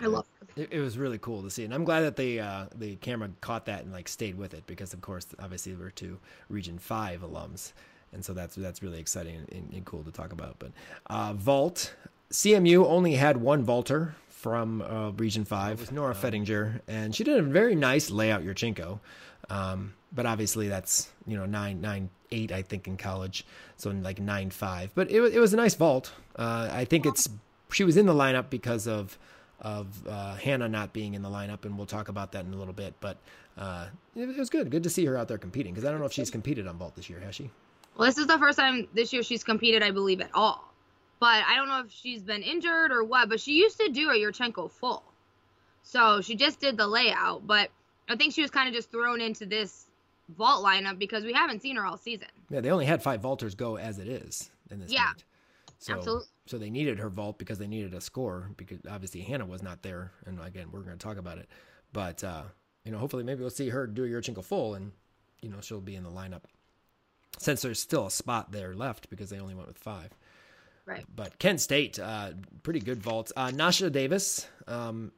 I 0.00 0.06
love 0.06 0.26
it. 0.56 0.68
it. 0.72 0.80
was 0.80 0.98
really 0.98 1.18
cool 1.18 1.42
to 1.42 1.50
see, 1.50 1.64
and 1.64 1.74
I'm 1.74 1.84
glad 1.84 2.00
that 2.00 2.16
the 2.16 2.40
uh, 2.40 2.66
the 2.74 2.96
camera 2.96 3.30
caught 3.40 3.66
that 3.66 3.84
and 3.84 3.92
like 3.92 4.08
stayed 4.08 4.36
with 4.36 4.54
it 4.54 4.66
because, 4.66 4.92
of 4.92 5.00
course, 5.00 5.26
obviously 5.38 5.74
we're 5.74 5.90
two 5.90 6.18
Region 6.48 6.78
Five 6.78 7.22
alums, 7.22 7.72
and 8.12 8.24
so 8.24 8.32
that's 8.32 8.54
that's 8.54 8.82
really 8.82 9.00
exciting 9.00 9.46
and, 9.52 9.72
and 9.72 9.84
cool 9.84 10.02
to 10.02 10.10
talk 10.10 10.32
about. 10.32 10.56
But 10.58 10.72
uh, 11.06 11.32
vault 11.34 11.94
CMU 12.30 12.84
only 12.84 13.14
had 13.14 13.38
one 13.38 13.64
vaulter 13.64 14.14
from 14.28 14.82
uh, 14.82 15.10
Region 15.10 15.44
Five, 15.44 15.80
with 15.80 15.92
Nora 15.92 16.14
Fettinger, 16.14 16.80
and 16.86 17.14
she 17.14 17.24
did 17.24 17.38
a 17.38 17.42
very 17.42 17.74
nice 17.74 18.10
layout 18.10 18.44
Yurchenko. 18.44 19.00
Um, 19.50 19.94
but 20.12 20.26
obviously 20.26 20.68
that's 20.68 21.10
you 21.26 21.36
know 21.36 21.46
nine 21.46 21.80
nine 21.80 22.10
eight 22.30 22.52
I 22.52 22.62
think 22.62 22.86
in 22.86 22.96
college, 22.96 23.46
so 23.76 23.90
like 23.90 24.20
nine 24.20 24.50
five. 24.50 24.90
But 24.94 25.10
it 25.10 25.20
it 25.34 25.40
was 25.40 25.54
a 25.54 25.56
nice 25.56 25.74
vault. 25.74 26.12
Uh, 26.36 26.68
I 26.70 26.84
think 26.84 27.06
it's 27.06 27.28
she 27.72 27.84
was 27.84 27.96
in 27.96 28.06
the 28.06 28.14
lineup 28.14 28.50
because 28.50 28.86
of 28.86 29.18
of 29.60 30.06
uh, 30.06 30.34
Hannah 30.36 30.68
not 30.68 30.92
being 30.92 31.14
in 31.14 31.22
the 31.22 31.28
lineup, 31.28 31.64
and 31.64 31.76
we'll 31.76 31.86
talk 31.86 32.08
about 32.08 32.32
that 32.32 32.44
in 32.44 32.52
a 32.52 32.56
little 32.56 32.74
bit. 32.74 32.94
But 33.00 33.18
uh, 33.56 33.86
it, 34.14 34.36
was 34.36 34.50
good, 34.50 34.70
good 34.70 34.82
to 34.84 34.90
see 34.90 35.04
her 35.06 35.16
out 35.16 35.28
there 35.28 35.38
competing 35.38 35.74
because 35.74 35.86
I 35.86 35.90
don't 35.90 36.00
know 36.00 36.06
if 36.06 36.12
she's 36.12 36.30
competed 36.30 36.66
on 36.66 36.76
vault 36.78 36.94
this 36.94 37.10
year, 37.10 37.20
has 37.20 37.34
she? 37.34 37.50
Well, 37.96 38.06
this 38.06 38.18
is 38.18 38.26
the 38.26 38.38
first 38.38 38.58
time 38.58 38.86
this 38.94 39.12
year 39.12 39.22
she's 39.22 39.42
competed, 39.42 39.82
I 39.82 39.90
believe, 39.90 40.20
at 40.20 40.30
all. 40.32 40.72
But 41.20 41.42
I 41.48 41.56
don't 41.56 41.68
know 41.68 41.80
if 41.80 41.90
she's 41.90 42.22
been 42.22 42.42
injured 42.42 42.92
or 42.92 43.02
what. 43.02 43.28
But 43.28 43.40
she 43.40 43.54
used 43.54 43.78
to 43.80 43.88
do 43.88 44.10
a 44.10 44.14
Yurchenko 44.14 44.70
full, 44.70 45.02
so 45.82 46.20
she 46.20 46.36
just 46.36 46.60
did 46.60 46.76
the 46.76 46.86
layout. 46.86 47.46
But 47.46 47.70
I 48.08 48.14
think 48.14 48.34
she 48.34 48.42
was 48.42 48.52
kind 48.52 48.68
of 48.68 48.74
just 48.74 48.92
thrown 48.92 49.20
into 49.20 49.44
this 49.44 49.86
vault 50.36 50.64
lineup 50.64 50.98
because 50.98 51.24
we 51.24 51.32
haven't 51.32 51.60
seen 51.60 51.74
her 51.74 51.84
all 51.84 51.96
season. 51.96 52.28
Yeah, 52.50 52.60
they 52.60 52.70
only 52.70 52.86
had 52.86 53.02
five 53.02 53.20
vaulters 53.20 53.56
go 53.56 53.76
as 53.76 53.98
it 53.98 54.06
is 54.06 54.50
in 54.70 54.78
this. 54.78 54.92
Yeah, 54.92 55.08
meet. 55.16 55.24
So, 55.80 55.94
absolutely 55.94 56.26
so 56.48 56.58
they 56.58 56.70
needed 56.70 56.98
her 56.98 57.08
vault 57.08 57.38
because 57.38 57.58
they 57.58 57.66
needed 57.66 57.94
a 57.94 58.00
score 58.00 58.50
because 58.56 58.78
obviously 58.90 59.20
Hannah 59.20 59.46
was 59.46 59.62
not 59.62 59.82
there, 59.82 60.12
and 60.26 60.40
again 60.40 60.68
we're 60.72 60.80
going 60.80 60.96
to 60.96 61.04
talk 61.04 61.18
about 61.18 61.38
it. 61.38 61.48
But 61.92 62.24
uh, 62.24 62.44
you 62.84 62.92
know, 62.92 62.98
hopefully 62.98 63.24
maybe 63.24 63.40
we'll 63.40 63.50
see 63.50 63.68
her 63.68 63.86
do 63.86 64.04
a 64.04 64.08
Yurchenko 64.08 64.44
full, 64.44 64.74
and 64.74 64.92
you 65.40 65.50
know 65.50 65.60
she'll 65.60 65.80
be 65.80 65.96
in 65.96 66.04
the 66.04 66.10
lineup 66.10 66.42
since 67.38 67.62
there's 67.62 67.80
still 67.80 68.06
a 68.06 68.10
spot 68.10 68.52
there 68.52 68.74
left 68.74 69.10
because 69.10 69.30
they 69.30 69.38
only 69.38 69.54
went 69.54 69.68
with 69.68 69.78
five. 69.78 70.10
Right. 70.86 71.04
But 71.14 71.38
Kent 71.38 71.60
State, 71.60 71.98
uh, 71.98 72.30
pretty 72.62 72.80
good 72.80 73.02
vaults. 73.02 73.32
Uh, 73.36 73.50
Nasha 73.50 73.90
Davis, 73.90 74.48
um, 74.66 75.12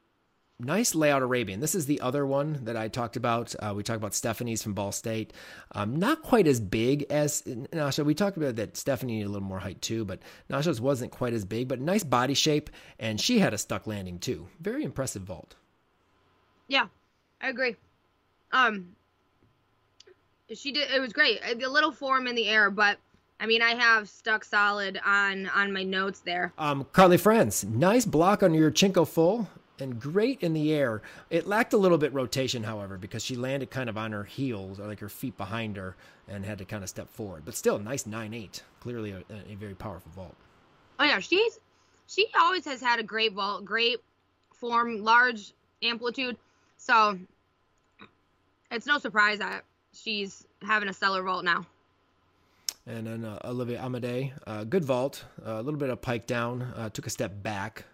nice 0.61 0.95
layout 0.95 1.23
Arabian. 1.23 1.61
This 1.61 1.75
is 1.75 1.87
the 1.87 2.01
other 2.01 2.27
one 2.27 2.65
that 2.65 2.77
I 2.77 2.89
talked 2.89 3.17
about. 3.17 3.55
Uh, 3.59 3.73
we 3.75 3.83
talked 3.83 3.97
about 3.97 4.15
Stephanie's 4.15 4.63
from 4.63 4.75
Ball 4.75 4.93
State. 4.93 5.33
Um, 5.73 5.97
not 5.97 6.23
quite 6.23 6.47
as 6.47 6.61
big 6.61 7.05
as 7.11 7.43
Nasha. 7.73 8.05
We 8.05 8.15
talked 8.15 8.37
about 8.37 8.57
that 8.57 8.77
Stephanie 8.77 9.15
needed 9.15 9.27
a 9.27 9.31
little 9.31 9.47
more 9.47 9.59
height 9.59 9.81
too, 9.83 10.05
but 10.05 10.21
Nasha's 10.49 10.81
wasn't 10.81 11.13
quite 11.13 11.33
as 11.33 11.45
big, 11.45 11.69
but 11.69 11.81
nice 11.81 12.05
body 12.05 12.35
shape. 12.35 12.71
And 12.99 13.21
she 13.21 13.39
had 13.39 13.55
a 13.55 13.59
stuck 13.59 13.87
landing 13.87 14.19
too. 14.19 14.49
Very 14.61 14.85
impressive 14.85 15.23
vault. 15.23 15.55
Yeah, 16.69 16.87
I 17.41 17.49
agree. 17.49 17.77
Um, 18.53 18.95
she 20.53 20.73
did. 20.73 20.91
It 20.91 21.01
was 21.01 21.13
great. 21.13 21.41
A 21.45 21.55
little 21.69 21.93
form 21.93 22.27
in 22.27 22.35
the 22.35 22.49
air, 22.49 22.71
but 22.71 22.99
I 23.41 23.47
mean, 23.47 23.63
I 23.63 23.71
have 23.71 24.09
stuck 24.09 24.45
solid 24.45 25.01
on 25.05 25.49
on 25.49 25.73
my 25.73 25.83
notes 25.83 26.21
there. 26.21 26.53
Um, 26.59 26.87
Carly 26.93 27.17
Franz, 27.17 27.65
nice 27.65 28.05
block 28.05 28.43
on 28.43 28.53
Yurchenko 28.53 29.09
full 29.09 29.49
and 29.81 30.01
great 30.01 30.43
in 30.43 30.53
the 30.53 30.73
air. 30.73 31.03
It 31.31 31.47
lacked 31.47 31.73
a 31.73 31.77
little 31.77 31.99
bit 31.99 32.13
rotation, 32.13 32.65
however, 32.65 32.99
because 32.99 33.25
she 33.25 33.37
landed 33.37 33.71
kind 33.71 33.89
of 33.89 33.97
on 33.97 34.13
her 34.13 34.25
heels 34.25 34.79
or 34.81 34.87
like 34.87 35.01
her 35.01 35.09
feet 35.09 35.37
behind 35.37 35.77
her 35.77 35.97
and 36.29 36.45
had 36.45 36.59
to 36.59 36.65
kind 36.65 36.83
of 36.83 36.89
step 36.89 37.09
forward. 37.09 37.43
But 37.45 37.55
still, 37.55 37.79
nice 37.79 38.07
nine 38.07 38.35
eight. 38.35 38.63
Clearly, 38.81 39.13
a, 39.13 39.23
a 39.51 39.55
very 39.57 39.75
powerful 39.75 40.13
vault. 40.15 40.35
Oh 40.99 41.05
yeah, 41.05 41.19
she's 41.19 41.59
she 42.07 42.27
always 42.39 42.65
has 42.65 42.81
had 42.81 42.99
a 42.99 43.03
great 43.03 43.33
vault, 43.33 43.65
great 43.65 43.99
form, 44.53 45.03
large 45.03 45.53
amplitude. 45.83 46.37
So 46.77 47.19
it's 48.71 48.87
no 48.87 48.99
surprise 48.99 49.39
that 49.39 49.65
she's 49.93 50.47
having 50.63 50.89
a 50.89 50.93
stellar 50.93 51.23
vault 51.23 51.45
now. 51.45 51.67
And 52.87 53.07
then 53.07 53.25
uh, 53.25 53.39
Olivia 53.45 53.81
Amade, 53.83 54.33
uh, 54.47 54.65
good 54.65 54.85
vault, 54.85 55.25
uh, 55.47 55.53
a 55.53 55.63
little 55.63 55.79
bit 55.79 55.91
of 55.91 56.01
pike 56.01 56.27
down, 56.27 56.63
uh, 56.77 56.89
took 56.89 57.07
a 57.07 57.11
step 57.11 57.43
back, 57.43 57.85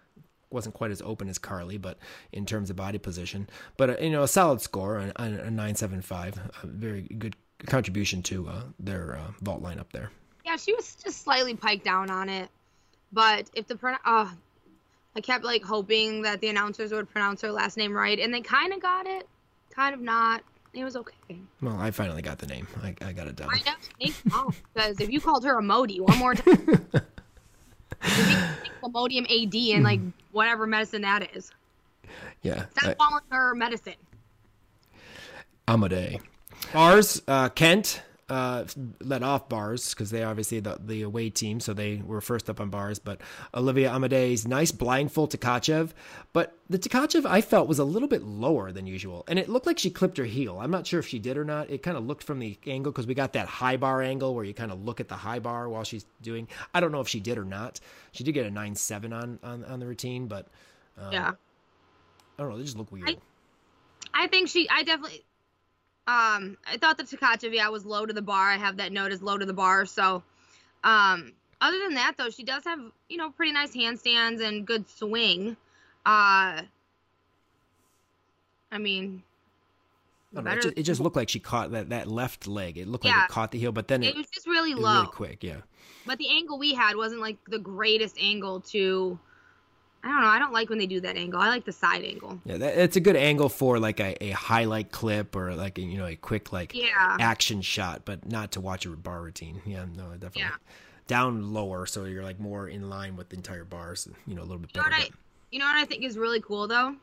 wasn't 0.49 0.75
quite 0.75 0.91
as 0.91 1.01
open 1.01 1.29
as 1.29 1.37
Carly, 1.37 1.77
but 1.77 1.97
in 2.31 2.45
terms 2.45 2.69
of 2.69 2.75
body 2.75 2.97
position, 2.97 3.49
but 3.77 3.89
uh, 3.89 3.95
you 3.99 4.09
know, 4.09 4.23
a 4.23 4.27
solid 4.27 4.61
score, 4.61 4.97
a, 4.97 5.11
a 5.17 5.51
nine 5.51 5.75
seven 5.75 6.01
five, 6.01 6.37
a 6.63 6.67
very 6.67 7.01
good 7.01 7.35
contribution 7.65 8.21
to 8.23 8.47
uh, 8.47 8.61
their 8.79 9.17
uh, 9.17 9.31
vault 9.41 9.61
lineup 9.61 9.91
there. 9.91 10.11
Yeah, 10.45 10.55
she 10.55 10.73
was 10.73 10.95
just 10.95 11.23
slightly 11.23 11.55
piked 11.55 11.83
down 11.83 12.09
on 12.09 12.29
it, 12.29 12.49
but 13.11 13.49
if 13.53 13.67
the 13.67 13.75
pro- 13.75 13.95
uh, 14.05 14.29
I 15.15 15.21
kept 15.21 15.43
like 15.43 15.63
hoping 15.63 16.21
that 16.21 16.41
the 16.41 16.49
announcers 16.49 16.91
would 16.91 17.09
pronounce 17.09 17.41
her 17.41 17.51
last 17.51 17.75
name 17.75 17.93
right, 17.93 18.19
and 18.19 18.33
they 18.33 18.41
kind 18.41 18.71
of 18.73 18.81
got 18.81 19.07
it, 19.07 19.27
kind 19.71 19.93
of 19.93 20.01
not. 20.01 20.43
It 20.73 20.83
was 20.83 20.95
okay. 20.95 21.39
Well, 21.59 21.75
I 21.79 21.89
finally 21.89 22.21
got 22.21 22.37
the 22.37 22.45
name. 22.45 22.67
I, 22.83 22.93
I 23.01 23.11
got 23.11 23.27
it 23.27 23.35
down. 23.35 23.49
I 23.51 24.13
know, 24.25 24.51
because 24.73 24.99
if 24.99 25.09
you 25.09 25.19
called 25.19 25.43
her 25.43 25.57
a 25.57 25.61
Modi 25.63 25.99
one 25.99 26.17
more 26.19 26.35
time, 26.35 26.87
Imodium 28.83 29.25
AD 29.25 29.55
and 29.75 29.83
like 29.83 30.01
whatever 30.37 30.67
medicine 30.67 31.01
that 31.01 31.35
is. 31.35 31.51
Yeah. 32.43 32.65
Stop 32.77 32.89
I, 32.89 32.93
calling 32.93 33.23
her 33.31 33.55
medicine. 33.55 33.95
Amade. 35.67 36.21
Bars, 36.71 37.21
uh, 37.27 37.49
Kent 37.49 38.03
uh, 38.29 38.65
let 39.01 39.23
off 39.23 39.47
bars 39.47 39.93
because 39.93 40.11
they 40.11 40.23
obviously 40.23 40.59
the, 40.59 40.77
the 40.83 41.01
away 41.01 41.29
team, 41.29 41.59
so 41.59 41.73
they 41.73 42.01
were 42.05 42.19
first 42.19 42.49
up 42.49 42.59
on 42.59 42.69
bars. 42.69 42.99
But 42.99 43.21
Olivia 43.53 43.91
Amade's 43.91 44.45
nice 44.45 44.71
blind 44.71 45.11
full 45.11 45.27
to 45.27 45.37
Tkachev, 45.37 45.91
but 46.33 46.57
the 46.69 46.77
Tkachev 46.77 47.25
I 47.25 47.39
felt 47.41 47.67
was 47.69 47.79
a 47.79 47.85
little 47.85 48.09
bit 48.09 48.23
lower 48.23 48.71
than 48.71 48.85
usual, 48.85 49.23
and 49.27 49.39
it 49.39 49.47
looked 49.47 49.65
like 49.65 49.79
she 49.79 49.89
clipped 49.89 50.17
her 50.17 50.25
heel. 50.25 50.59
I'm 50.59 50.71
not 50.71 50.85
sure 50.85 50.99
if 50.99 51.07
she 51.07 51.19
did 51.19 51.37
or 51.37 51.45
not. 51.45 51.69
It 51.69 51.83
kind 51.83 51.95
of 51.95 52.05
looked 52.05 52.23
from 52.23 52.39
the 52.39 52.57
angle 52.67 52.91
because 52.91 53.07
we 53.07 53.13
got 53.13 53.33
that 53.33 53.47
high 53.47 53.77
bar 53.77 54.01
angle 54.01 54.35
where 54.35 54.43
you 54.43 54.53
kind 54.53 54.71
of 54.71 54.83
look 54.83 54.99
at 54.99 55.07
the 55.07 55.15
high 55.15 55.39
bar 55.39 55.69
while 55.69 55.85
she's 55.85 56.05
doing. 56.21 56.49
I 56.73 56.81
don't 56.81 56.91
know 56.91 57.01
if 57.01 57.07
she 57.07 57.21
did 57.21 57.37
or 57.37 57.45
not. 57.45 57.79
She 58.11 58.23
did 58.25 58.33
get 58.33 58.45
a 58.45 58.51
nine 58.51 58.75
seven 58.75 59.13
on 59.13 59.39
on 59.41 59.63
on 59.63 59.79
the 59.79 59.85
routine, 59.85 60.27
but 60.27 60.47
um, 60.97 61.13
yeah, 61.13 61.31
I 62.37 62.41
don't 62.41 62.49
know. 62.49 62.57
They 62.57 62.63
just 62.63 62.77
look 62.77 62.91
weird. 62.91 63.09
I, 63.09 64.23
I 64.23 64.27
think 64.27 64.49
she. 64.49 64.67
I 64.69 64.83
definitely. 64.83 65.23
Um, 66.07 66.57
I 66.65 66.77
thought 66.77 66.97
the 66.97 67.03
Tkachev, 67.03 67.53
yeah, 67.53 67.67
was 67.67 67.85
low 67.85 68.05
to 68.05 68.13
the 68.13 68.21
bar. 68.21 68.49
I 68.49 68.57
have 68.57 68.77
that 68.77 68.93
note 68.93 69.11
as 69.11 69.21
low 69.21 69.37
to 69.37 69.45
the 69.45 69.53
bar. 69.53 69.85
So, 69.85 70.23
um, 70.85 71.33
other 71.59 71.79
than 71.79 71.95
that, 71.95 72.13
though, 72.17 72.29
she 72.29 72.43
does 72.43 72.63
have, 72.63 72.79
you 73.09 73.17
know, 73.17 73.29
pretty 73.31 73.51
nice 73.51 73.75
handstands 73.75 74.41
and 74.41 74.65
good 74.65 74.87
swing. 74.89 75.57
Uh, 76.05 76.61
I 78.71 78.77
mean, 78.79 79.21
I 80.35 80.41
know, 80.41 80.51
it, 80.51 80.61
just, 80.61 80.77
it, 80.77 80.83
just, 80.83 81.01
looked 81.01 81.17
like 81.17 81.27
she 81.27 81.39
caught 81.39 81.71
that, 81.71 81.89
that 81.89 82.07
left 82.07 82.47
leg. 82.47 82.77
It 82.77 82.87
looked 82.87 83.03
like 83.03 83.13
it 83.13 83.29
caught 83.29 83.51
the 83.51 83.59
heel, 83.59 83.73
but 83.73 83.89
then 83.89 84.03
it, 84.03 84.09
it 84.09 84.15
was 84.15 84.27
just 84.27 84.47
really 84.47 84.71
it 84.71 84.77
low, 84.77 85.01
really 85.01 85.07
quick. 85.07 85.43
Yeah. 85.43 85.57
But 86.05 86.19
the 86.19 86.29
angle 86.29 86.57
we 86.57 86.73
had 86.73 86.95
wasn't 86.95 87.19
like 87.19 87.37
the 87.47 87.59
greatest 87.59 88.17
angle 88.21 88.61
to 88.61 89.19
I 90.03 90.09
don't 90.09 90.21
know. 90.21 90.27
I 90.27 90.39
don't 90.39 90.53
like 90.53 90.69
when 90.69 90.77
they 90.77 90.85
do 90.85 91.01
that 91.01 91.17
angle. 91.17 91.39
I 91.39 91.49
like 91.49 91.65
the 91.65 91.71
side 91.71 92.03
angle. 92.03 92.39
Yeah, 92.45 92.57
that, 92.57 92.77
it's 92.77 92.95
a 92.95 92.99
good 92.99 93.15
angle 93.15 93.49
for 93.49 93.79
like 93.79 93.99
a, 93.99 94.23
a 94.23 94.31
highlight 94.31 94.91
clip 94.91 95.35
or 95.35 95.53
like 95.55 95.77
a, 95.77 95.81
you 95.81 95.97
know 95.97 96.05
a 96.05 96.15
quick 96.15 96.53
like 96.53 96.73
yeah. 96.73 97.17
action 97.19 97.61
shot, 97.61 98.03
but 98.05 98.29
not 98.29 98.51
to 98.53 98.61
watch 98.61 98.85
a 98.85 98.89
bar 98.89 99.21
routine. 99.21 99.61
Yeah, 99.65 99.85
no, 99.95 100.11
definitely. 100.11 100.41
Yeah. 100.41 100.51
Down 101.07 101.53
lower, 101.53 101.85
so 101.85 102.05
you're 102.05 102.23
like 102.23 102.39
more 102.39 102.67
in 102.67 102.89
line 102.89 103.15
with 103.15 103.29
the 103.29 103.37
entire 103.37 103.63
bars. 103.63 104.07
You 104.25 104.35
know, 104.35 104.41
a 104.41 104.43
little 104.43 104.59
bit 104.59 104.71
you 104.75 104.81
know 104.81 104.89
better. 104.89 105.01
What 105.01 105.11
I, 105.11 105.15
you 105.51 105.59
know 105.59 105.65
what 105.65 105.77
I 105.77 105.85
think 105.85 106.03
is 106.03 106.17
really 106.17 106.41
cool 106.41 106.67
though, 106.67 106.95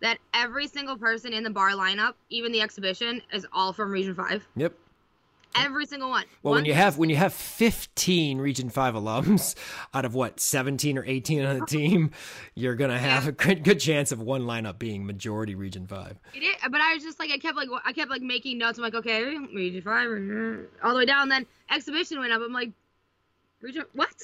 that 0.00 0.18
every 0.34 0.66
single 0.66 0.96
person 0.96 1.32
in 1.32 1.44
the 1.44 1.50
bar 1.50 1.70
lineup, 1.70 2.14
even 2.30 2.52
the 2.52 2.60
exhibition, 2.60 3.22
is 3.32 3.46
all 3.52 3.72
from 3.72 3.90
Region 3.90 4.14
Five. 4.14 4.46
Yep. 4.56 4.74
Every 5.54 5.86
single 5.86 6.10
one. 6.10 6.24
Well, 6.42 6.52
one 6.52 6.58
when 6.58 6.64
you 6.64 6.74
have 6.74 6.96
when 6.96 7.10
you 7.10 7.16
have 7.16 7.32
15 7.32 8.38
Region 8.38 8.70
5 8.70 8.94
alums 8.94 9.56
out 9.94 10.04
of 10.04 10.14
what 10.14 10.38
17 10.40 10.96
or 10.96 11.04
18 11.04 11.44
on 11.44 11.44
the 11.44 11.56
uh-huh. 11.56 11.66
team, 11.66 12.10
you're 12.54 12.76
going 12.76 12.90
to 12.90 12.98
have 12.98 13.24
yeah. 13.24 13.30
a 13.30 13.32
good, 13.32 13.64
good 13.64 13.80
chance 13.80 14.12
of 14.12 14.20
one 14.20 14.42
lineup 14.42 14.78
being 14.78 15.04
majority 15.04 15.54
Region 15.54 15.86
5. 15.86 16.18
It 16.34 16.38
is, 16.38 16.54
but 16.70 16.80
I 16.80 16.94
was 16.94 17.02
just 17.02 17.18
like 17.18 17.30
I 17.30 17.38
kept 17.38 17.56
like 17.56 17.68
I 17.84 17.92
kept 17.92 18.10
like 18.10 18.22
making 18.22 18.58
notes. 18.58 18.78
I'm 18.78 18.84
like, 18.84 18.94
okay, 18.94 19.36
Region 19.54 19.82
5 19.82 19.90
uh, 19.92 20.86
all 20.86 20.92
the 20.92 20.98
way 20.98 21.06
down 21.06 21.28
then 21.28 21.46
exhibition 21.70 22.18
went 22.18 22.32
up. 22.32 22.42
I'm 22.44 22.52
like 22.52 22.70
Region 23.60 23.84
what? 23.94 24.14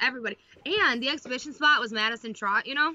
Everybody. 0.00 0.36
And 0.66 1.02
the 1.02 1.08
exhibition 1.08 1.54
spot 1.54 1.80
was 1.80 1.92
Madison 1.92 2.34
Trot, 2.34 2.66
you 2.66 2.74
know? 2.74 2.94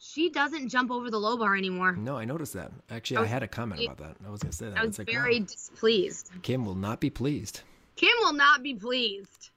She 0.00 0.30
doesn't 0.30 0.70
jump 0.70 0.90
over 0.90 1.10
the 1.10 1.18
low 1.18 1.36
bar 1.36 1.54
anymore. 1.54 1.92
No, 1.92 2.16
I 2.16 2.24
noticed 2.24 2.54
that. 2.54 2.72
Actually, 2.90 3.18
I, 3.18 3.20
was, 3.20 3.28
I 3.28 3.32
had 3.32 3.42
a 3.42 3.48
comment 3.48 3.84
about 3.84 3.98
that. 3.98 4.16
I 4.26 4.30
was 4.30 4.40
going 4.40 4.50
to 4.50 4.56
say 4.56 4.70
that. 4.70 4.78
I 4.78 4.84
was 4.84 4.98
like, 4.98 5.06
very 5.06 5.40
wow. 5.40 5.46
displeased. 5.46 6.30
Kim 6.42 6.64
will 6.64 6.74
not 6.74 7.00
be 7.00 7.10
pleased. 7.10 7.60
Kim 7.96 8.12
will 8.20 8.32
not 8.32 8.62
be 8.62 8.74
pleased. 8.74 9.50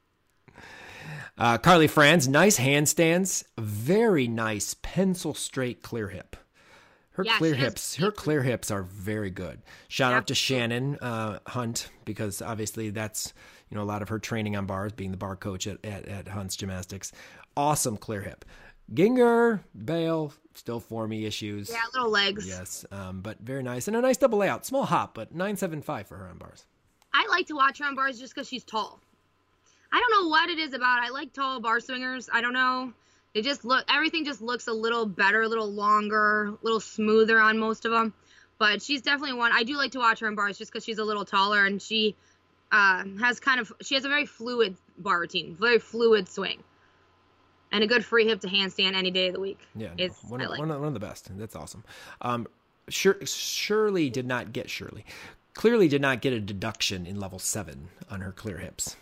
Uh, 1.37 1.57
Carly 1.57 1.87
Franz, 1.87 2.27
nice 2.27 2.59
handstands, 2.59 3.45
very 3.57 4.27
nice 4.27 4.75
pencil 4.81 5.33
straight 5.33 5.81
clear 5.81 6.09
hip. 6.09 6.35
Her 7.11 7.23
yeah, 7.23 7.37
clear 7.37 7.53
hips, 7.53 7.95
her 7.95 8.11
clear 8.11 8.41
hips 8.41 8.69
are 8.69 8.83
very 8.83 9.29
good. 9.29 9.61
Shout 9.87 10.11
yeah. 10.11 10.17
out 10.17 10.27
to 10.27 10.35
Shannon 10.35 10.97
uh, 10.97 11.39
Hunt 11.47 11.89
because 12.05 12.41
obviously 12.41 12.89
that's 12.89 13.33
you 13.69 13.77
know 13.77 13.83
a 13.83 13.85
lot 13.85 14.01
of 14.01 14.09
her 14.09 14.19
training 14.19 14.55
on 14.55 14.65
bars, 14.65 14.91
being 14.93 15.11
the 15.11 15.17
bar 15.17 15.35
coach 15.35 15.67
at, 15.67 15.83
at, 15.85 16.07
at 16.07 16.27
Hunt's 16.27 16.55
Gymnastics. 16.55 17.11
Awesome 17.55 17.97
clear 17.97 18.21
hip. 18.21 18.45
Ginger, 18.91 19.63
Bale, 19.85 20.33
still 20.55 20.79
formy 20.79 21.25
issues. 21.25 21.69
Yeah, 21.69 21.81
little 21.93 22.09
legs. 22.09 22.47
Yes, 22.47 22.85
um, 22.91 23.21
but 23.21 23.39
very 23.39 23.63
nice 23.63 23.87
and 23.87 23.95
a 23.95 24.01
nice 24.01 24.17
double 24.17 24.39
layout. 24.39 24.65
Small 24.65 24.85
hop, 24.85 25.13
but 25.13 25.33
nine 25.33 25.55
seven 25.55 25.81
five 25.81 26.07
for 26.07 26.17
her 26.17 26.27
on 26.27 26.37
bars. 26.37 26.65
I 27.13 27.27
like 27.29 27.47
to 27.47 27.55
watch 27.55 27.79
her 27.79 27.85
on 27.85 27.95
bars 27.95 28.19
just 28.19 28.33
because 28.33 28.47
she's 28.47 28.63
tall. 28.63 28.99
I 29.91 29.99
don't 29.99 30.23
know 30.23 30.29
what 30.29 30.49
it 30.49 30.57
is 30.57 30.73
about. 30.73 30.99
I 31.03 31.09
like 31.09 31.33
tall 31.33 31.59
bar 31.59 31.79
swingers. 31.79 32.29
I 32.31 32.41
don't 32.41 32.53
know. 32.53 32.93
It 33.33 33.43
just 33.43 33.65
look 33.65 33.85
everything 33.89 34.25
just 34.25 34.41
looks 34.41 34.67
a 34.67 34.73
little 34.73 35.05
better, 35.05 35.43
a 35.43 35.47
little 35.47 35.71
longer, 35.71 36.47
a 36.47 36.57
little 36.61 36.79
smoother 36.79 37.39
on 37.39 37.57
most 37.57 37.85
of 37.85 37.91
them. 37.91 38.13
But 38.59 38.81
she's 38.81 39.01
definitely 39.01 39.37
one. 39.37 39.51
I 39.51 39.63
do 39.63 39.75
like 39.75 39.91
to 39.91 39.99
watch 39.99 40.19
her 40.19 40.27
in 40.27 40.35
bars 40.35 40.57
just 40.57 40.71
because 40.71 40.83
she's 40.83 40.99
a 40.99 41.03
little 41.03 41.25
taller 41.25 41.65
and 41.65 41.81
she 41.81 42.15
uh, 42.71 43.03
has 43.19 43.39
kind 43.39 43.59
of 43.59 43.71
she 43.81 43.95
has 43.95 44.05
a 44.05 44.09
very 44.09 44.25
fluid 44.25 44.75
bar 44.97 45.19
routine, 45.19 45.55
very 45.59 45.79
fluid 45.79 46.29
swing 46.29 46.63
and 47.73 47.83
a 47.83 47.87
good 47.87 48.05
free 48.05 48.25
hip 48.25 48.39
to 48.41 48.47
handstand 48.47 48.93
any 48.93 49.11
day 49.11 49.27
of 49.27 49.33
the 49.33 49.39
week. 49.39 49.59
Yeah, 49.75 49.89
it's, 49.97 50.23
one, 50.23 50.39
of, 50.39 50.49
like 50.49 50.59
one, 50.59 50.71
of, 50.71 50.79
one 50.79 50.87
of 50.87 50.93
the 50.93 50.99
best. 50.99 51.35
That's 51.37 51.55
awesome. 51.55 51.83
Um, 52.21 52.47
sure, 52.87 53.17
Shirley 53.25 54.09
did 54.09 54.25
not 54.25 54.53
get 54.53 54.69
Shirley. 54.69 55.03
Clearly, 55.55 55.87
did 55.87 56.01
not 56.01 56.21
get 56.21 56.33
a 56.33 56.39
deduction 56.39 57.05
in 57.05 57.19
level 57.19 57.39
seven 57.39 57.89
on 58.09 58.21
her 58.21 58.31
clear 58.31 58.59
hips. 58.59 58.95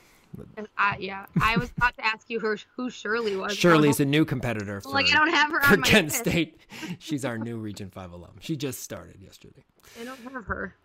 Uh, 0.77 0.93
yeah, 0.99 1.25
I 1.41 1.57
was 1.57 1.71
about 1.77 1.95
to 1.97 2.05
ask 2.05 2.29
you 2.29 2.39
her, 2.39 2.57
who 2.75 2.89
Shirley 2.89 3.35
was. 3.35 3.55
Shirley's 3.55 3.99
a 3.99 4.05
new 4.05 4.25
competitor. 4.25 4.81
For, 4.81 4.89
like 4.89 5.09
I 5.09 5.17
don't 5.17 5.33
have 5.33 5.51
her 5.51 5.61
for 5.61 5.73
on 5.73 5.79
my 5.81 5.87
Kent 5.87 6.07
list. 6.07 6.19
State. 6.19 6.61
She's 6.99 7.25
our 7.25 7.37
new 7.37 7.57
Region 7.57 7.89
Five 7.89 8.11
alum. 8.11 8.31
She 8.39 8.55
just 8.55 8.81
started 8.81 9.21
yesterday. 9.21 9.63
I 9.99 10.05
don't 10.05 10.19
have 10.31 10.45
her. 10.45 10.75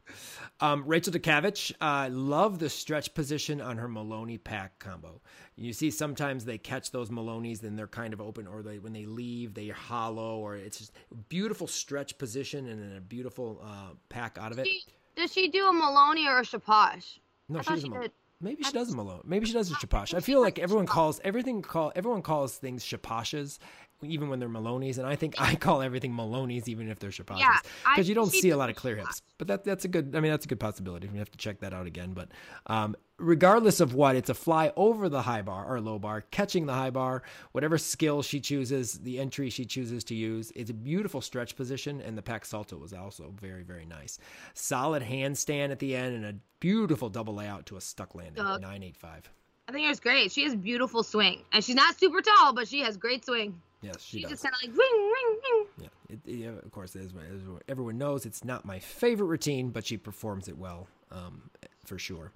um, 0.60 0.84
Rachel 0.86 1.12
Dukavich, 1.12 1.72
I 1.80 2.06
uh, 2.06 2.10
love 2.10 2.58
the 2.58 2.68
stretch 2.68 3.14
position 3.14 3.60
on 3.60 3.76
her 3.76 3.88
Maloney 3.88 4.38
pack 4.38 4.78
combo. 4.78 5.20
You 5.56 5.72
see, 5.72 5.90
sometimes 5.90 6.44
they 6.44 6.58
catch 6.58 6.90
those 6.90 7.10
Maloney's, 7.10 7.60
then 7.60 7.76
they're 7.76 7.86
kind 7.86 8.12
of 8.12 8.20
open, 8.20 8.46
or 8.46 8.62
they 8.62 8.78
when 8.78 8.92
they 8.92 9.06
leave, 9.06 9.54
they 9.54 9.70
are 9.70 9.74
hollow, 9.74 10.38
or 10.38 10.56
it's 10.56 10.78
just 10.78 10.92
beautiful 11.28 11.66
stretch 11.66 12.18
position 12.18 12.68
and 12.68 12.82
then 12.82 12.96
a 12.96 13.00
beautiful 13.00 13.60
uh, 13.64 13.94
pack 14.08 14.38
out 14.40 14.52
of 14.52 14.58
it. 14.58 14.66
She, 14.66 14.84
does 15.16 15.32
she 15.32 15.48
do 15.48 15.66
a 15.66 15.72
Maloney 15.72 16.28
or 16.28 16.38
a 16.38 16.42
Shaposh? 16.42 17.18
No, 17.48 17.60
I 17.60 17.62
she 17.62 17.80
she 17.80 17.88
did. 17.88 18.12
Maybe 18.40 18.62
she 18.62 18.70
does 18.70 18.94
Malone. 18.94 19.22
Maybe 19.24 19.46
she 19.46 19.52
does 19.52 19.70
a 19.70 19.74
Shaposh. 19.74 20.14
I 20.14 20.20
feel 20.20 20.40
like 20.40 20.60
everyone 20.60 20.86
calls 20.86 21.20
everything 21.24 21.60
call 21.60 21.92
everyone 21.96 22.22
calls 22.22 22.56
things 22.56 22.84
Shaposhes, 22.84 23.58
even 24.02 24.28
when 24.28 24.38
they're 24.38 24.48
Maloney's, 24.48 24.98
and 24.98 25.06
I 25.06 25.16
think 25.16 25.34
I 25.38 25.54
call 25.56 25.82
everything 25.82 26.14
Maloney's 26.14 26.68
even 26.68 26.88
if 26.88 26.98
they're 26.98 27.12
Yeah, 27.36 27.58
because 27.90 28.08
you 28.08 28.14
don't 28.14 28.30
see 28.30 28.50
a 28.50 28.56
lot 28.56 28.70
of 28.70 28.76
clear 28.76 28.96
hips. 28.96 29.22
But 29.38 29.48
that 29.48 29.64
that's 29.64 29.84
a 29.84 29.88
good. 29.88 30.14
I 30.14 30.20
mean, 30.20 30.30
that's 30.30 30.44
a 30.44 30.48
good 30.48 30.60
possibility. 30.60 31.08
We 31.08 31.18
have 31.18 31.30
to 31.30 31.38
check 31.38 31.60
that 31.60 31.72
out 31.72 31.86
again. 31.86 32.12
But 32.12 32.28
um, 32.66 32.96
regardless 33.18 33.80
of 33.80 33.94
what, 33.94 34.16
it's 34.16 34.30
a 34.30 34.34
fly 34.34 34.72
over 34.76 35.08
the 35.08 35.22
high 35.22 35.42
bar 35.42 35.66
or 35.66 35.80
low 35.80 35.98
bar, 35.98 36.22
catching 36.30 36.66
the 36.66 36.74
high 36.74 36.90
bar, 36.90 37.22
whatever 37.52 37.78
skill 37.78 38.22
she 38.22 38.40
chooses, 38.40 38.98
the 39.00 39.18
entry 39.18 39.50
she 39.50 39.64
chooses 39.64 40.04
to 40.04 40.14
use. 40.14 40.52
It's 40.54 40.70
a 40.70 40.74
beautiful 40.74 41.20
stretch 41.20 41.56
position, 41.56 42.00
and 42.00 42.16
the 42.16 42.22
pack 42.22 42.44
salto 42.44 42.76
was 42.76 42.92
also 42.92 43.34
very 43.40 43.62
very 43.62 43.86
nice. 43.86 44.18
Solid 44.54 45.02
handstand 45.02 45.70
at 45.70 45.78
the 45.78 45.96
end 45.96 46.14
and 46.14 46.24
a 46.24 46.34
beautiful 46.60 47.08
double 47.08 47.34
layout 47.34 47.66
to 47.66 47.76
a 47.76 47.80
stuck 47.80 48.14
landing. 48.14 48.44
Nine 48.60 48.82
eight 48.82 48.96
five. 48.96 49.28
I 49.68 49.72
think 49.72 49.84
it 49.84 49.90
was 49.90 50.00
great. 50.00 50.32
She 50.32 50.44
has 50.44 50.56
beautiful 50.56 51.02
swing, 51.02 51.42
and 51.52 51.62
she's 51.62 51.76
not 51.76 51.98
super 51.98 52.22
tall, 52.22 52.54
but 52.54 52.66
she 52.66 52.80
has 52.80 52.96
great 52.96 53.26
swing. 53.26 53.60
Yes, 53.80 54.02
she 54.02 54.18
She's 54.18 54.22
does. 54.22 54.30
just 54.32 54.42
kind 54.42 54.54
of 54.54 54.60
like 54.68 54.78
ring, 54.78 55.12
ring, 55.12 55.38
ring. 55.52 55.66
Yeah, 55.80 55.88
it, 56.14 56.20
yeah, 56.24 56.48
of 56.64 56.70
course, 56.72 56.96
it 56.96 57.02
is, 57.02 57.12
as 57.12 57.40
everyone 57.68 57.96
knows, 57.98 58.26
it's 58.26 58.44
not 58.44 58.64
my 58.64 58.78
favorite 58.80 59.26
routine, 59.26 59.70
but 59.70 59.86
she 59.86 59.96
performs 59.96 60.48
it 60.48 60.58
well, 60.58 60.88
um, 61.12 61.42
for 61.84 61.98
sure. 61.98 62.32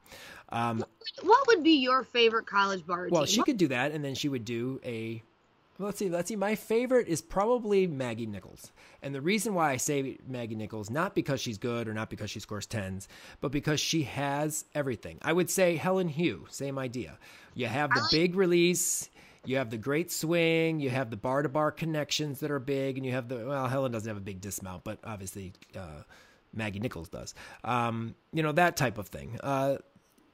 Um, 0.50 0.84
What 1.22 1.46
would 1.48 1.64
be 1.64 1.78
your 1.78 2.04
favorite 2.04 2.46
college 2.46 2.86
bar 2.86 3.02
routine? 3.02 3.14
well, 3.16 3.26
she 3.26 3.42
could 3.42 3.56
do 3.56 3.68
that, 3.68 3.90
and 3.92 4.04
then 4.04 4.14
she 4.14 4.28
would 4.28 4.44
do 4.44 4.80
a. 4.84 5.20
well, 5.78 5.86
Let's 5.86 5.98
see. 5.98 6.08
Let's 6.08 6.28
see. 6.28 6.36
My 6.36 6.54
favorite 6.54 7.08
is 7.08 7.20
probably 7.20 7.88
Maggie 7.88 8.26
Nichols, 8.26 8.70
and 9.02 9.12
the 9.12 9.20
reason 9.20 9.52
why 9.54 9.72
I 9.72 9.78
say 9.78 10.18
Maggie 10.28 10.54
Nichols, 10.54 10.90
not 10.90 11.12
because 11.16 11.40
she's 11.40 11.58
good 11.58 11.88
or 11.88 11.92
not 11.94 12.08
because 12.08 12.30
she 12.30 12.38
scores 12.38 12.66
tens, 12.66 13.08
but 13.40 13.50
because 13.50 13.80
she 13.80 14.04
has 14.04 14.64
everything. 14.76 15.18
I 15.22 15.32
would 15.32 15.50
say 15.50 15.74
Helen 15.76 16.08
Hu, 16.08 16.46
same 16.50 16.78
idea. 16.78 17.18
You 17.54 17.66
have 17.66 17.90
the 17.90 18.00
like- 18.00 18.10
big 18.12 18.34
release. 18.36 19.08
You 19.44 19.56
have 19.56 19.70
the 19.70 19.78
great 19.78 20.12
swing, 20.12 20.80
you 20.80 20.90
have 20.90 21.10
the 21.10 21.16
bar 21.16 21.42
to 21.42 21.48
bar 21.48 21.72
connections 21.72 22.40
that 22.40 22.50
are 22.50 22.60
big, 22.60 22.96
and 22.96 23.04
you 23.04 23.12
have 23.12 23.28
the 23.28 23.46
well, 23.46 23.66
Helen 23.66 23.92
doesn't 23.92 24.08
have 24.08 24.16
a 24.16 24.20
big 24.20 24.40
dismount, 24.40 24.84
but 24.84 24.98
obviously 25.04 25.52
uh, 25.76 26.02
Maggie 26.54 26.80
Nichols 26.80 27.08
does. 27.08 27.34
Um, 27.64 28.14
you 28.32 28.42
know 28.42 28.52
that 28.52 28.76
type 28.76 28.98
of 28.98 29.08
thing. 29.08 29.38
Uh, 29.42 29.78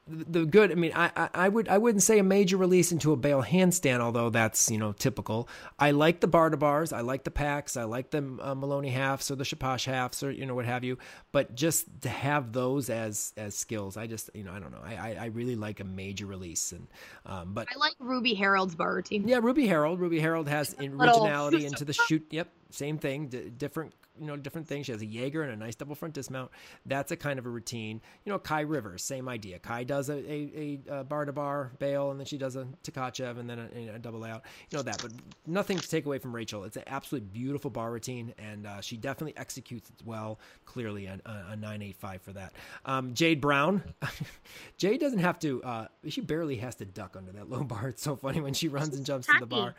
the 0.09 0.45
good. 0.45 0.71
I 0.71 0.75
mean, 0.75 0.91
I, 0.95 1.11
I, 1.15 1.29
I 1.33 1.49
would 1.49 1.67
I 1.67 1.77
wouldn't 1.77 2.03
say 2.03 2.19
a 2.19 2.23
major 2.23 2.57
release 2.57 2.91
into 2.91 3.11
a 3.11 3.15
bail 3.15 3.43
handstand, 3.43 3.99
although 3.99 4.29
that's 4.29 4.69
you 4.71 4.77
know 4.77 4.91
typical. 4.93 5.47
I 5.77 5.91
like 5.91 6.19
the 6.19 6.27
bar 6.27 6.49
to 6.49 6.57
bars. 6.57 6.91
I 6.91 7.01
like 7.01 7.23
the 7.23 7.31
packs. 7.31 7.77
I 7.77 7.83
like 7.83 8.11
the 8.11 8.37
uh, 8.41 8.55
Maloney 8.55 8.89
halves 8.89 9.29
or 9.29 9.35
the 9.35 9.43
Shaposh 9.43 9.85
halves 9.85 10.23
or 10.23 10.31
you 10.31 10.45
know 10.45 10.55
what 10.55 10.65
have 10.65 10.83
you. 10.83 10.97
But 11.31 11.55
just 11.55 11.85
to 12.01 12.09
have 12.09 12.51
those 12.51 12.89
as 12.89 13.33
as 13.37 13.55
skills, 13.55 13.97
I 13.97 14.07
just 14.07 14.29
you 14.33 14.43
know 14.43 14.51
I 14.51 14.59
don't 14.59 14.71
know. 14.71 14.81
I 14.83 15.15
I, 15.19 15.25
really 15.25 15.55
like 15.55 15.79
a 15.79 15.83
major 15.83 16.25
release 16.25 16.71
and 16.71 16.87
um, 17.25 17.53
but 17.53 17.67
I 17.73 17.77
like 17.77 17.93
Ruby 17.99 18.33
Harrold's 18.33 18.75
bar 18.75 18.95
routine. 18.95 19.27
Yeah, 19.27 19.39
Ruby 19.41 19.67
Harrold. 19.67 19.99
Ruby 19.99 20.19
Harrold 20.19 20.47
has 20.47 20.75
originality 20.79 21.65
into 21.67 21.85
the 21.85 21.93
shoot. 21.93 22.25
Yep, 22.31 22.49
same 22.71 22.97
thing. 22.97 23.27
D- 23.27 23.49
different 23.49 23.93
you 24.19 24.25
know 24.25 24.35
different 24.35 24.67
things. 24.67 24.85
She 24.85 24.91
has 24.91 25.01
a 25.01 25.05
Jaeger 25.05 25.43
and 25.43 25.51
a 25.51 25.55
nice 25.55 25.75
double 25.75 25.95
front 25.95 26.13
dismount. 26.13 26.51
That's 26.85 27.11
a 27.11 27.15
kind 27.15 27.39
of 27.39 27.45
a 27.45 27.49
routine. 27.49 28.01
You 28.25 28.31
know, 28.31 28.39
Kai 28.39 28.61
Rivers, 28.61 29.03
same 29.03 29.29
idea. 29.29 29.59
Kai 29.59 29.83
does 29.83 30.09
a 30.09 30.17
a, 30.17 30.79
a 30.89 31.03
bar 31.03 31.25
to 31.25 31.33
bar 31.33 31.71
bail, 31.79 32.11
and 32.11 32.19
then 32.19 32.25
she 32.25 32.37
does 32.37 32.55
a 32.55 32.67
Tkachev, 32.83 33.39
and 33.39 33.49
then 33.49 33.59
a, 33.59 33.95
a, 33.95 33.99
double 33.99 34.19
layout. 34.19 34.43
You 34.69 34.77
know 34.77 34.83
that, 34.83 35.01
but 35.01 35.11
nothing 35.47 35.77
to 35.77 35.89
take 35.89 36.05
away 36.05 36.19
from 36.19 36.35
Rachel. 36.35 36.63
It's 36.63 36.77
an 36.77 36.83
absolutely 36.87 37.29
beautiful 37.31 37.71
bar 37.71 37.91
routine, 37.91 38.33
and 38.37 38.65
uh, 38.65 38.81
she 38.81 38.97
definitely 38.97 39.37
executes 39.37 39.89
it 39.89 40.05
well. 40.05 40.39
Clearly, 40.65 41.05
a, 41.05 41.19
a 41.25 41.55
nine 41.55 41.81
eight 41.81 41.97
five 41.97 42.21
for 42.21 42.33
that. 42.33 42.53
Um, 42.85 43.13
Jade 43.13 43.41
Brown, 43.41 43.83
Jade 44.77 44.99
doesn't 44.99 45.19
have 45.19 45.39
to. 45.39 45.63
Uh, 45.63 45.87
she 46.07 46.21
barely 46.21 46.57
has 46.57 46.75
to 46.75 46.85
duck 46.85 47.15
under 47.17 47.31
that 47.33 47.49
low 47.49 47.63
bar. 47.63 47.89
It's 47.89 48.03
so 48.03 48.15
funny 48.15 48.41
when 48.41 48.53
she 48.53 48.67
runs 48.67 48.95
and 48.95 49.05
jumps 49.05 49.27
to 49.27 49.37
the 49.39 49.45
bar. 49.45 49.75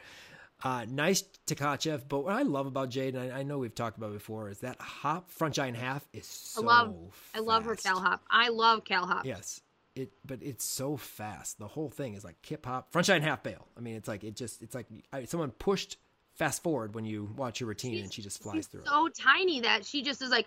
Uh, 0.62 0.84
nice 0.88 1.24
Tkachev, 1.46 2.02
but 2.08 2.24
what 2.24 2.34
I 2.34 2.42
love 2.42 2.66
about 2.66 2.90
Jade, 2.90 3.14
and 3.14 3.32
I, 3.32 3.38
I, 3.38 3.42
know 3.42 3.58
we've 3.58 3.74
talked 3.74 3.96
about 3.96 4.12
before, 4.12 4.50
is 4.50 4.58
that 4.58 4.78
hop 4.78 5.30
front 5.30 5.54
giant 5.54 5.76
half 5.76 6.06
is 6.12 6.26
so. 6.26 6.62
I 6.62 6.64
love, 6.64 6.94
fast. 7.12 7.36
I 7.36 7.38
love 7.40 7.64
her 7.64 7.76
cal 7.76 7.98
hop. 7.98 8.22
I 8.30 8.48
love 8.48 8.84
cal 8.84 9.06
hop. 9.06 9.24
Yes, 9.24 9.62
it, 9.94 10.12
but 10.26 10.42
it's 10.42 10.64
so 10.64 10.96
fast. 10.96 11.58
The 11.58 11.66
whole 11.66 11.88
thing 11.88 12.14
is 12.14 12.24
like 12.24 12.40
kip 12.42 12.66
hop, 12.66 12.92
front 12.92 13.06
giant 13.06 13.24
half 13.24 13.42
bail. 13.42 13.66
I 13.76 13.80
mean, 13.80 13.96
it's 13.96 14.06
like 14.06 14.22
it 14.22 14.36
just, 14.36 14.62
it's 14.62 14.74
like 14.74 14.86
I, 15.12 15.24
someone 15.24 15.50
pushed 15.50 15.96
fast 16.34 16.62
forward 16.62 16.94
when 16.94 17.06
you 17.06 17.30
watch 17.36 17.61
your 17.61 17.68
routine, 17.68 17.94
she's, 17.94 18.02
and 18.02 18.12
she 18.12 18.22
just 18.22 18.42
flies 18.42 18.66
through. 18.66 18.84
So 18.84 19.06
it. 19.06 19.14
tiny 19.14 19.61
that 19.61 19.86
she 19.86 20.02
just 20.02 20.20
is 20.20 20.30
like. 20.30 20.46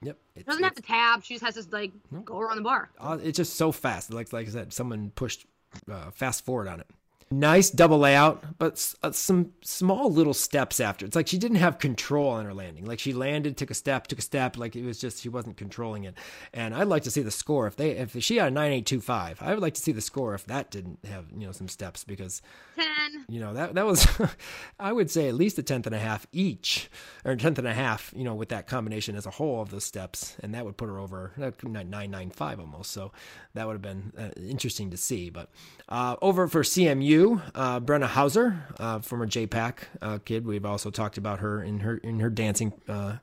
Yep. 0.00 0.16
She 0.36 0.42
doesn't 0.44 0.62
have 0.62 0.74
to 0.74 0.82
tap. 0.82 1.24
She 1.24 1.34
just 1.34 1.44
has 1.44 1.66
to 1.66 1.72
like 1.72 1.92
go 2.24 2.38
around 2.38 2.56
the 2.56 2.62
bar. 2.62 2.90
Uh, 2.98 3.18
it's 3.22 3.36
just 3.36 3.54
so 3.54 3.70
fast. 3.70 4.12
Like 4.12 4.32
like 4.32 4.48
I 4.48 4.50
said, 4.50 4.72
someone 4.72 5.10
pushed 5.14 5.46
uh, 5.90 6.10
fast 6.10 6.44
forward 6.44 6.68
on 6.68 6.80
it. 6.80 6.86
Nice 7.30 7.68
double 7.68 7.98
layout, 7.98 8.42
but 8.58 8.94
uh, 9.02 9.12
some 9.12 9.52
small 9.60 10.10
little 10.10 10.32
steps 10.32 10.80
after. 10.80 11.04
It's 11.04 11.14
like 11.14 11.26
she 11.28 11.36
didn't 11.36 11.58
have 11.58 11.78
control 11.78 12.30
on 12.30 12.46
her 12.46 12.54
landing. 12.54 12.86
Like 12.86 12.98
she 12.98 13.12
landed, 13.12 13.58
took 13.58 13.70
a 13.70 13.74
step, 13.74 14.06
took 14.06 14.18
a 14.18 14.22
step. 14.22 14.56
Like 14.56 14.74
it 14.74 14.82
was 14.82 14.98
just 14.98 15.20
she 15.20 15.28
wasn't 15.28 15.58
controlling 15.58 16.04
it. 16.04 16.14
And 16.54 16.74
I'd 16.74 16.88
like 16.88 17.02
to 17.02 17.10
see 17.10 17.20
the 17.20 17.30
score 17.30 17.66
if 17.66 17.76
they 17.76 17.90
if 17.90 18.16
she 18.24 18.36
had 18.36 18.48
a 18.48 18.50
nine 18.50 18.72
eight 18.72 18.86
two 18.86 19.02
five. 19.02 19.42
I 19.42 19.50
would 19.50 19.60
like 19.60 19.74
to 19.74 19.80
see 19.80 19.92
the 19.92 20.00
score 20.00 20.34
if 20.34 20.46
that 20.46 20.70
didn't 20.70 21.00
have 21.04 21.26
you 21.36 21.46
know 21.46 21.52
some 21.52 21.68
steps 21.68 22.02
because 22.02 22.40
ten. 22.76 23.26
You 23.28 23.40
know 23.40 23.52
that 23.52 23.74
that 23.74 23.84
was 23.84 24.08
I 24.80 24.92
would 24.92 25.10
say 25.10 25.28
at 25.28 25.34
least 25.34 25.58
a 25.58 25.62
tenth 25.62 25.84
and 25.84 25.94
a 25.94 25.98
half 25.98 26.26
each 26.32 26.88
or 27.26 27.32
a 27.32 27.36
tenth 27.36 27.58
and 27.58 27.68
a 27.68 27.74
half. 27.74 28.10
You 28.16 28.24
know 28.24 28.34
with 28.34 28.48
that 28.48 28.66
combination 28.66 29.16
as 29.16 29.26
a 29.26 29.30
whole 29.32 29.60
of 29.60 29.68
those 29.68 29.84
steps, 29.84 30.34
and 30.42 30.54
that 30.54 30.64
would 30.64 30.78
put 30.78 30.88
her 30.88 30.98
over 30.98 31.32
nine 31.62 31.90
nine 31.90 32.30
five 32.30 32.58
almost. 32.58 32.90
So 32.90 33.12
that 33.52 33.66
would 33.66 33.74
have 33.74 33.82
been 33.82 34.14
uh, 34.18 34.30
interesting 34.40 34.90
to 34.92 34.96
see. 34.96 35.28
But 35.28 35.50
uh, 35.90 36.16
over 36.22 36.48
for 36.48 36.62
CMU 36.62 37.17
uh, 37.54 37.80
Brenna 37.80 38.06
Hauser, 38.06 38.64
uh, 38.78 39.00
former 39.00 39.26
JPAC 39.26 39.78
uh, 40.00 40.18
kid. 40.24 40.46
We've 40.46 40.64
also 40.64 40.90
talked 40.90 41.18
about 41.18 41.40
her 41.40 41.62
in 41.62 41.80
her 41.80 41.96
in 41.98 42.20
her 42.20 42.30
dancing 42.30 42.72
uh, 42.88 43.16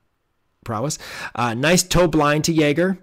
prowess. 0.65 0.97
Uh, 1.33 1.53
nice 1.53 1.83
toe 1.83 2.07
blind 2.07 2.43
to 2.43 2.53
Jaeger. 2.53 2.97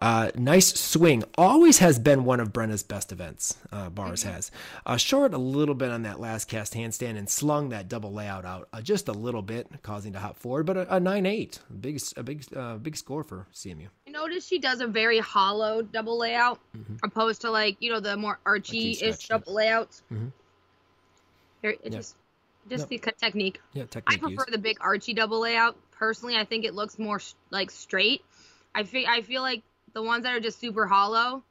Uh, 0.00 0.30
nice 0.36 0.72
swing. 0.78 1.24
Always 1.36 1.78
has 1.78 1.98
been 1.98 2.24
one 2.24 2.38
of 2.38 2.52
Brenna's 2.52 2.84
best 2.84 3.10
events. 3.10 3.56
Uh, 3.72 3.90
Bars 3.90 4.22
mm-hmm. 4.22 4.32
has. 4.32 4.50
Uh, 4.86 4.96
short 4.96 5.34
a 5.34 5.38
little 5.38 5.74
bit 5.74 5.90
on 5.90 6.02
that 6.02 6.20
last 6.20 6.46
cast 6.46 6.74
handstand 6.74 7.18
and 7.18 7.28
slung 7.28 7.70
that 7.70 7.88
double 7.88 8.12
layout 8.12 8.44
out 8.44 8.68
uh, 8.72 8.80
just 8.80 9.08
a 9.08 9.12
little 9.12 9.42
bit, 9.42 9.66
causing 9.82 10.12
to 10.12 10.20
hop 10.20 10.36
forward. 10.36 10.66
But 10.66 10.76
a, 10.76 10.96
a 10.96 11.00
nine 11.00 11.26
eight, 11.26 11.58
big 11.80 12.00
a 12.16 12.22
big 12.22 12.44
uh, 12.54 12.76
big 12.76 12.96
score 12.96 13.24
for 13.24 13.46
CMU. 13.52 13.88
I 14.06 14.10
noticed 14.10 14.48
she 14.48 14.60
does 14.60 14.80
a 14.80 14.86
very 14.86 15.18
hollow 15.18 15.82
double 15.82 16.16
layout, 16.16 16.60
mm-hmm. 16.76 16.96
opposed 17.02 17.40
to 17.40 17.50
like 17.50 17.76
you 17.80 17.90
know 17.90 18.00
the 18.00 18.16
more 18.16 18.38
archy 18.46 18.96
ish 19.02 19.26
double 19.26 19.54
layouts. 19.54 20.02
Mm-hmm. 20.12 20.28
It 21.64 21.80
yep. 21.82 21.92
just 21.92 22.14
just 22.68 22.88
the 22.88 22.98
technique. 22.98 23.60
Yeah, 23.72 23.86
technique. 23.86 24.22
I 24.22 24.28
prefer 24.28 24.44
the 24.50 24.58
big 24.58 24.76
archy 24.80 25.12
double 25.14 25.40
layout. 25.40 25.76
Personally, 25.98 26.36
I 26.36 26.44
think 26.44 26.64
it 26.64 26.74
looks 26.74 26.98
more 26.98 27.20
like 27.50 27.70
straight. 27.70 28.22
I 28.74 28.84
feel 28.84 29.06
I 29.08 29.22
feel 29.22 29.42
like 29.42 29.62
the 29.94 30.02
ones 30.02 30.22
that 30.22 30.34
are 30.34 30.40
just 30.40 30.60
super 30.60 30.86
hollow 30.86 31.42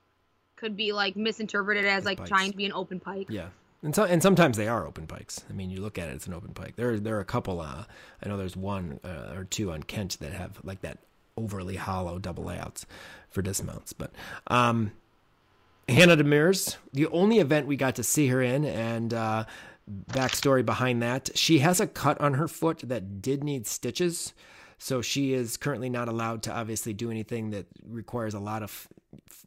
could 0.55 0.77
be 0.77 0.93
like 0.93 1.15
misinterpreted 1.15 1.85
as 1.85 2.05
like, 2.05 2.25
trying 2.25 2.51
to 2.51 2.57
be 2.57 2.65
an 2.65 2.73
open 2.73 2.99
pike. 2.99 3.27
Yeah. 3.29 3.47
And, 3.83 3.95
so, 3.95 4.05
and 4.05 4.23
sometimes 4.23 4.57
they 4.57 4.67
are 4.67 4.87
open 4.87 5.05
pikes. 5.05 5.45
I 5.49 5.53
mean, 5.53 5.69
you 5.69 5.81
look 5.81 5.99
at 5.99 6.09
it; 6.09 6.15
it's 6.15 6.25
an 6.27 6.33
open 6.33 6.53
pike. 6.53 6.75
There, 6.77 6.99
there 6.99 7.15
are 7.17 7.21
a 7.21 7.25
couple. 7.25 7.61
Uh, 7.61 7.83
I 8.23 8.27
know 8.27 8.35
there's 8.35 8.57
one 8.57 8.99
uh, 9.03 9.35
or 9.35 9.43
two 9.43 9.71
on 9.71 9.83
Kent 9.83 10.17
that 10.19 10.33
have 10.33 10.59
like 10.63 10.81
that 10.81 10.97
overly 11.37 11.75
hollow 11.75 12.17
double 12.17 12.45
layouts 12.45 12.85
for 13.29 13.43
dismounts. 13.43 13.93
But 13.93 14.11
um, 14.47 14.93
Hannah 15.87 16.17
Demers, 16.17 16.77
the 16.91 17.05
only 17.07 17.39
event 17.39 17.67
we 17.67 17.75
got 17.75 17.95
to 17.95 18.03
see 18.03 18.27
her 18.27 18.41
in, 18.41 18.65
and 18.65 19.13
uh, 19.13 19.45
backstory 19.89 20.65
behind 20.65 21.01
that. 21.01 21.29
She 21.35 21.59
has 21.59 21.79
a 21.79 21.87
cut 21.87 22.19
on 22.19 22.35
her 22.35 22.47
foot 22.47 22.81
that 22.83 23.21
did 23.21 23.43
need 23.43 23.67
stitches. 23.67 24.33
So 24.77 25.01
she 25.01 25.33
is 25.33 25.57
currently 25.57 25.89
not 25.89 26.07
allowed 26.07 26.43
to 26.43 26.55
obviously 26.55 26.93
do 26.93 27.09
anything 27.09 27.49
that 27.49 27.65
requires 27.83 28.35
a 28.35 28.39
lot 28.39 28.61
of 28.61 28.87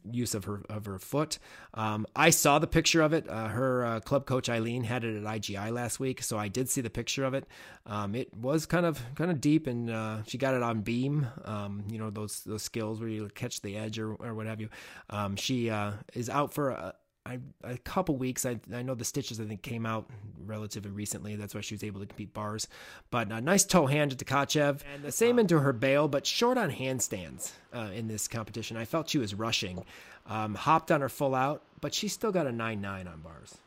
use 0.09 0.33
of 0.33 0.45
her 0.45 0.61
of 0.69 0.85
her 0.85 0.99
foot. 0.99 1.37
Um, 1.73 2.05
I 2.15 2.31
saw 2.31 2.59
the 2.59 2.67
picture 2.67 3.01
of 3.01 3.13
it. 3.13 3.29
Uh, 3.29 3.47
her 3.47 3.85
uh, 3.85 3.99
club 3.99 4.25
coach 4.25 4.49
Eileen 4.49 4.83
had 4.83 5.03
it 5.03 5.17
at 5.17 5.23
IGI 5.23 5.71
last 5.71 5.99
week, 5.99 6.21
so 6.21 6.37
I 6.37 6.47
did 6.47 6.69
see 6.69 6.81
the 6.81 6.89
picture 6.89 7.23
of 7.23 7.33
it. 7.33 7.45
Um, 7.85 8.15
it 8.15 8.33
was 8.35 8.65
kind 8.65 8.85
of 8.85 9.01
kind 9.15 9.31
of 9.31 9.39
deep, 9.39 9.67
and 9.67 9.89
uh, 9.89 10.23
she 10.25 10.37
got 10.37 10.53
it 10.53 10.63
on 10.63 10.81
beam. 10.81 11.27
Um, 11.45 11.83
you 11.89 11.97
know 11.97 12.09
those 12.09 12.41
those 12.41 12.63
skills 12.63 12.99
where 12.99 13.09
you 13.09 13.29
catch 13.33 13.61
the 13.61 13.77
edge 13.77 13.99
or, 13.99 14.15
or 14.15 14.33
what 14.33 14.47
have 14.47 14.61
you. 14.61 14.69
Um, 15.09 15.35
she 15.35 15.69
uh, 15.69 15.93
is 16.13 16.29
out 16.29 16.53
for 16.53 16.71
a, 16.71 16.93
I, 17.25 17.39
a 17.63 17.77
couple 17.77 18.15
weeks. 18.15 18.45
I, 18.45 18.59
I 18.73 18.81
know 18.81 18.95
the 18.95 19.05
stitches 19.05 19.39
I 19.39 19.45
think 19.45 19.61
came 19.61 19.85
out 19.85 20.09
relatively 20.45 20.91
recently. 20.91 21.35
That's 21.35 21.53
why 21.53 21.61
she 21.61 21.75
was 21.75 21.83
able 21.83 21.99
to 21.99 22.07
compete 22.07 22.33
bars. 22.33 22.67
But 23.11 23.31
a 23.31 23.39
nice 23.41 23.63
toe 23.63 23.85
hand 23.85 24.17
to 24.17 24.25
Tkachev. 24.25 24.81
And 24.93 25.03
the 25.03 25.11
same 25.11 25.37
into 25.37 25.59
her 25.59 25.71
bail, 25.71 26.07
but 26.07 26.25
short 26.25 26.57
on 26.57 26.71
handstands 26.71 27.51
uh, 27.73 27.89
in 27.93 28.07
this 28.07 28.27
competition. 28.27 28.75
I 28.75 28.85
felt 28.85 29.09
she 29.09 29.19
was 29.19 29.35
rushing. 29.35 29.85
Um, 30.25 30.55
hopped 30.55 30.91
on 30.91 31.01
her 31.01 31.09
full 31.09 31.35
out, 31.35 31.61
but 31.79 31.93
she 31.93 32.07
still 32.07 32.31
got 32.31 32.47
a 32.47 32.51
9 32.51 32.81
9 32.81 33.07
on 33.07 33.21
bars. 33.21 33.57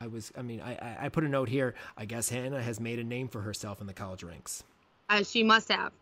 I 0.00 0.08
was, 0.08 0.32
I 0.36 0.42
mean, 0.42 0.60
I, 0.60 0.96
I 1.02 1.08
put 1.08 1.22
a 1.22 1.28
note 1.28 1.48
here. 1.48 1.74
I 1.96 2.04
guess 2.06 2.28
Hannah 2.28 2.62
has 2.62 2.80
made 2.80 2.98
a 2.98 3.04
name 3.04 3.28
for 3.28 3.40
herself 3.40 3.80
in 3.80 3.86
the 3.86 3.92
college 3.92 4.24
ranks. 4.24 4.64
Uh, 5.08 5.22
she 5.22 5.44
must 5.44 5.70
have. 5.70 5.92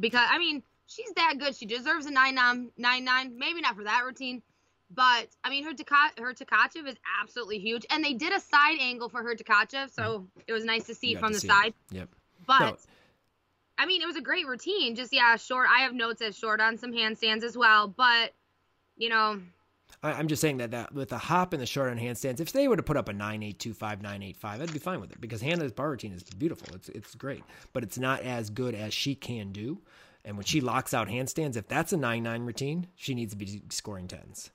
Because, 0.00 0.26
I 0.30 0.38
mean, 0.38 0.62
she's 0.86 1.12
that 1.16 1.34
good. 1.38 1.54
She 1.54 1.66
deserves 1.66 2.06
a 2.06 2.10
9 2.10 2.34
9, 2.34 3.04
9, 3.04 3.38
Maybe 3.38 3.60
not 3.60 3.76
for 3.76 3.84
that 3.84 4.02
routine 4.06 4.42
but 4.94 5.28
I 5.44 5.50
mean, 5.50 5.64
her 5.64 5.72
Taka- 5.72 6.20
her 6.20 6.34
Tkachev 6.34 6.86
is 6.86 6.96
absolutely 7.20 7.58
huge, 7.58 7.86
and 7.90 8.04
they 8.04 8.14
did 8.14 8.32
a 8.32 8.40
side 8.40 8.78
angle 8.80 9.08
for 9.08 9.22
her 9.22 9.34
Tkachev, 9.34 9.90
so 9.90 10.26
mm. 10.36 10.42
it 10.46 10.52
was 10.52 10.64
nice 10.64 10.84
to 10.86 10.94
see 10.94 11.12
it 11.12 11.20
from 11.20 11.30
to 11.30 11.34
the 11.34 11.40
see 11.40 11.48
side. 11.48 11.74
It. 11.90 11.96
Yep. 11.96 12.08
But 12.46 12.60
no. 12.60 12.76
I 13.78 13.86
mean, 13.86 14.02
it 14.02 14.06
was 14.06 14.16
a 14.16 14.20
great 14.20 14.46
routine. 14.46 14.94
Just 14.94 15.12
yeah, 15.12 15.36
short. 15.36 15.68
I 15.74 15.82
have 15.82 15.94
notes 15.94 16.20
as 16.22 16.36
short 16.36 16.60
on 16.60 16.78
some 16.78 16.92
handstands 16.92 17.42
as 17.42 17.56
well, 17.56 17.88
but 17.88 18.34
you 18.96 19.08
know. 19.08 19.40
I, 20.02 20.18
am 20.18 20.26
just 20.26 20.40
saying 20.40 20.56
that, 20.58 20.70
that 20.70 20.94
with 20.94 21.10
the 21.10 21.18
hop 21.18 21.52
and 21.52 21.60
the 21.60 21.66
short 21.66 21.90
on 21.90 21.98
handstands, 21.98 22.40
if 22.40 22.52
they 22.52 22.66
were 22.66 22.76
to 22.76 22.82
put 22.82 22.96
up 22.96 23.08
a 23.08 23.12
9825, 23.12 24.02
985, 24.02 24.62
I'd 24.62 24.72
be 24.72 24.78
fine 24.78 25.00
with 25.00 25.12
it 25.12 25.20
because 25.20 25.42
Hannah's 25.42 25.70
bar 25.72 25.90
routine 25.90 26.12
is 26.12 26.22
beautiful. 26.22 26.74
It's 26.74 26.88
it's 26.90 27.14
great, 27.14 27.44
but 27.72 27.82
it's 27.82 27.98
not 27.98 28.20
as 28.20 28.50
good 28.50 28.74
as 28.74 28.92
she 28.92 29.14
can 29.14 29.52
do. 29.52 29.80
And 30.24 30.36
when 30.36 30.44
she 30.44 30.60
locks 30.60 30.94
out 30.94 31.08
handstands, 31.08 31.56
if 31.56 31.66
that's 31.66 31.92
a 31.92 31.96
9 31.96 32.22
9 32.22 32.42
routine, 32.42 32.86
she 32.94 33.14
needs 33.14 33.32
to 33.32 33.36
be 33.36 33.62
scoring 33.70 34.08
tens 34.08 34.50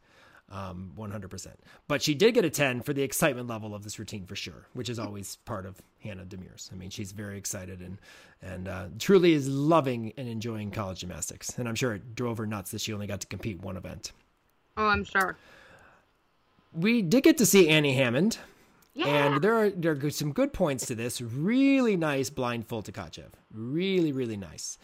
um, 0.50 0.91
100%. 0.98 1.48
But 1.88 2.02
she 2.02 2.14
did 2.14 2.34
get 2.34 2.45
a 2.45 2.50
10 2.50 2.82
for 2.82 2.93
the 2.93 3.04
excitement 3.04 3.48
level 3.48 3.76
of 3.76 3.84
this 3.84 4.00
routine 4.00 4.26
for 4.26 4.36
sure, 4.36 4.68
which 4.74 4.89
is 4.89 5.00
always 5.00 5.38
part 5.45 5.66
of 5.66 5.82
Hannah 6.02 6.26
Demers. 6.26 6.72
I 6.72 6.76
mean, 6.76 6.89
she's 6.89 7.12
very 7.12 7.38
excited 7.38 7.82
and 7.82 7.98
and 8.41 8.68
uh, 8.68 8.86
truly 9.00 9.34
is 9.34 9.50
loving 9.50 10.14
and 10.16 10.28
enjoying 10.28 10.70
college 10.70 11.00
gymnastics. 11.00 11.58
And 11.58 11.68
I'm 11.68 11.76
sure 11.76 11.95
it 11.95 12.14
drove 12.14 12.38
her 12.38 12.45
nuts 12.45 12.72
that 12.72 12.82
she 12.82 12.93
only 12.93 13.08
got 13.08 13.22
to 13.22 13.28
compete 13.28 13.62
one 13.62 13.78
event. 13.78 14.12
Oh, 14.78 14.86
I'm 14.86 15.04
sure. 15.04 15.38
We 16.72 17.02
did 17.02 17.24
get 17.24 17.39
to 17.39 17.45
see 17.45 17.68
Annie 17.68 17.95
Hammond. 17.95 18.38
Yeah. 18.98 19.28
And 19.34 19.41
there 19.43 19.56
are 19.56 19.70
there 19.70 19.98
are 20.02 20.10
some 20.10 20.34
good 20.34 20.54
points 20.54 20.86
to 20.88 20.95
this. 20.95 21.22
Really 21.22 21.95
nice 21.95 22.30
blind 22.30 22.68
full 22.68 22.82
Tkachev. 22.82 23.30
Really, 23.54 24.12
really 24.12 24.38
nice 24.38 24.78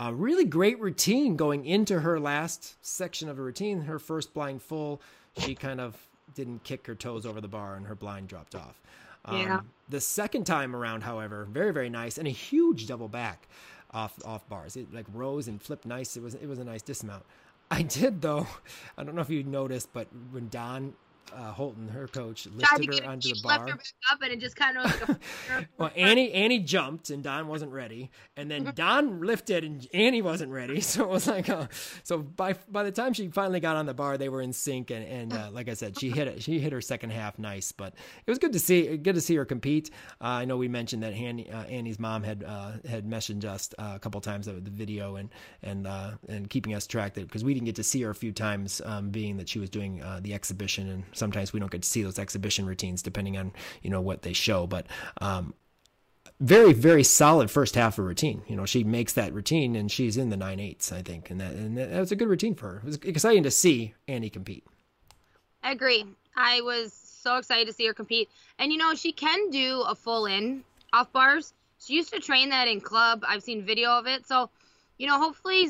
a 0.00 0.14
really 0.14 0.46
great 0.46 0.80
routine 0.80 1.36
going 1.36 1.66
into 1.66 2.00
her 2.00 2.18
last 2.18 2.74
section 2.84 3.28
of 3.28 3.38
a 3.38 3.42
routine, 3.42 3.82
her 3.82 3.98
first 3.98 4.32
blind 4.32 4.62
full. 4.62 5.00
She 5.36 5.54
kind 5.54 5.78
of 5.78 6.08
didn't 6.34 6.64
kick 6.64 6.86
her 6.86 6.94
toes 6.94 7.26
over 7.26 7.40
the 7.40 7.48
bar 7.48 7.76
and 7.76 7.86
her 7.86 7.94
blind 7.94 8.28
dropped 8.28 8.54
off. 8.54 8.80
Um, 9.26 9.40
yeah. 9.40 9.60
The 9.90 10.00
second 10.00 10.44
time 10.44 10.74
around, 10.74 11.02
however, 11.02 11.46
very 11.50 11.72
very 11.72 11.90
nice 11.90 12.16
and 12.16 12.26
a 12.26 12.30
huge 12.30 12.86
double 12.86 13.08
back 13.08 13.46
off 13.90 14.18
off 14.24 14.48
bars. 14.48 14.74
It 14.74 14.92
like 14.92 15.06
rose 15.12 15.48
and 15.48 15.60
flipped 15.60 15.84
nice. 15.84 16.16
It 16.16 16.22
was 16.22 16.34
it 16.34 16.46
was 16.46 16.58
a 16.58 16.64
nice 16.64 16.82
dismount. 16.82 17.24
I 17.70 17.82
did 17.82 18.22
though. 18.22 18.46
I 18.98 19.04
don't 19.04 19.14
know 19.14 19.20
if 19.20 19.30
you 19.30 19.44
noticed, 19.44 19.92
but 19.92 20.08
when 20.32 20.48
Don 20.48 20.94
uh, 21.34 21.52
Holton, 21.52 21.88
her 21.88 22.06
coach, 22.06 22.46
lifted 22.46 23.00
her 23.00 23.08
onto 23.08 23.28
the 23.28 23.40
bar. 23.42 23.58
Left 23.58 23.70
her 23.70 23.76
back 23.76 23.86
up, 24.12 24.22
and 24.22 24.32
it 24.32 24.40
just 24.40 24.56
kind 24.56 24.78
of. 24.78 25.08
Like 25.08 25.68
well, 25.78 25.90
Annie 25.96 26.32
Annie 26.32 26.60
jumped, 26.60 27.10
and 27.10 27.22
Don 27.22 27.48
wasn't 27.48 27.72
ready, 27.72 28.10
and 28.36 28.50
then 28.50 28.72
Don 28.74 29.20
lifted, 29.20 29.64
and 29.64 29.86
Annie 29.92 30.22
wasn't 30.22 30.52
ready. 30.52 30.80
So 30.90 31.04
it 31.04 31.08
was 31.08 31.28
like, 31.28 31.48
uh, 31.48 31.68
so 32.02 32.18
by 32.18 32.54
by 32.68 32.82
the 32.82 32.90
time 32.90 33.12
she 33.12 33.28
finally 33.28 33.60
got 33.60 33.76
on 33.76 33.86
the 33.86 33.94
bar, 33.94 34.18
they 34.18 34.28
were 34.28 34.42
in 34.42 34.52
sync, 34.52 34.90
and, 34.90 35.06
and 35.06 35.32
uh, 35.32 35.50
like 35.52 35.68
I 35.68 35.74
said, 35.74 35.98
she 35.98 36.10
hit 36.10 36.26
it. 36.26 36.42
She 36.42 36.58
hit 36.58 36.72
her 36.72 36.80
second 36.80 37.10
half 37.10 37.38
nice, 37.38 37.70
but 37.70 37.94
it 38.26 38.30
was 38.30 38.38
good 38.38 38.52
to 38.54 38.58
see 38.58 38.96
good 38.96 39.14
to 39.14 39.20
see 39.20 39.36
her 39.36 39.44
compete. 39.44 39.90
Uh, 40.20 40.24
I 40.24 40.44
know 40.46 40.56
we 40.56 40.66
mentioned 40.66 41.04
that 41.04 41.12
Annie, 41.12 41.48
uh, 41.48 41.62
Annie's 41.64 42.00
mom 42.00 42.24
had 42.24 42.42
uh, 42.44 42.72
had 42.88 43.08
messaged 43.08 43.44
us 43.44 43.70
a 43.78 44.00
couple 44.00 44.20
times 44.20 44.48
of 44.48 44.64
the 44.64 44.70
video 44.70 45.16
and 45.16 45.28
and 45.62 45.86
and 46.28 46.50
keeping 46.50 46.74
us 46.74 46.86
tracked 46.88 47.14
because 47.14 47.44
we 47.44 47.54
didn't 47.54 47.66
get 47.66 47.76
to 47.76 47.84
see 47.84 48.02
her 48.02 48.10
a 48.10 48.14
few 48.14 48.32
times, 48.32 48.82
um, 48.84 49.10
being 49.10 49.36
that 49.36 49.48
she 49.48 49.60
was 49.60 49.70
doing 49.70 50.02
the 50.22 50.34
exhibition 50.34 50.88
and 50.88 51.04
sometimes 51.20 51.52
we 51.52 51.60
don't 51.60 51.70
get 51.70 51.82
to 51.82 51.88
see 51.88 52.02
those 52.02 52.18
exhibition 52.18 52.66
routines 52.66 53.02
depending 53.02 53.36
on 53.36 53.52
you 53.82 53.90
know 53.90 54.00
what 54.00 54.22
they 54.22 54.32
show 54.32 54.66
but 54.66 54.86
um, 55.20 55.54
very 56.40 56.72
very 56.72 57.04
solid 57.04 57.50
first 57.50 57.74
half 57.74 57.98
of 57.98 58.04
routine. 58.06 58.42
You 58.48 58.56
know 58.56 58.64
she 58.64 58.82
makes 58.82 59.12
that 59.12 59.32
routine 59.32 59.76
and 59.76 59.90
she's 59.90 60.16
in 60.16 60.30
the 60.30 60.36
nine 60.36 60.58
eights 60.58 60.90
i 60.90 61.02
think 61.02 61.30
and 61.30 61.40
that 61.40 61.52
and 61.52 61.76
that 61.76 61.92
was 61.92 62.10
a 62.10 62.16
good 62.16 62.28
routine 62.28 62.54
for 62.54 62.68
her. 62.68 62.76
It 62.78 62.84
was 62.84 62.96
exciting 63.04 63.42
to 63.44 63.50
see 63.50 63.94
annie 64.08 64.30
compete. 64.30 64.64
I 65.62 65.72
agree. 65.72 66.04
I 66.34 66.62
was 66.62 66.92
so 66.92 67.36
excited 67.36 67.66
to 67.66 67.74
see 67.74 67.86
her 67.86 67.92
compete. 67.92 68.30
And 68.58 68.72
you 68.72 68.78
know 68.78 68.94
she 68.94 69.12
can 69.12 69.50
do 69.50 69.82
a 69.82 69.94
full 69.94 70.26
in 70.26 70.64
off 70.92 71.12
bars. 71.12 71.52
She 71.78 71.94
used 71.94 72.12
to 72.12 72.20
train 72.20 72.48
that 72.50 72.68
in 72.68 72.80
club. 72.80 73.22
I've 73.26 73.42
seen 73.42 73.64
video 73.64 73.90
of 73.90 74.06
it. 74.06 74.26
So 74.26 74.48
you 74.96 75.06
know 75.06 75.18
hopefully 75.18 75.68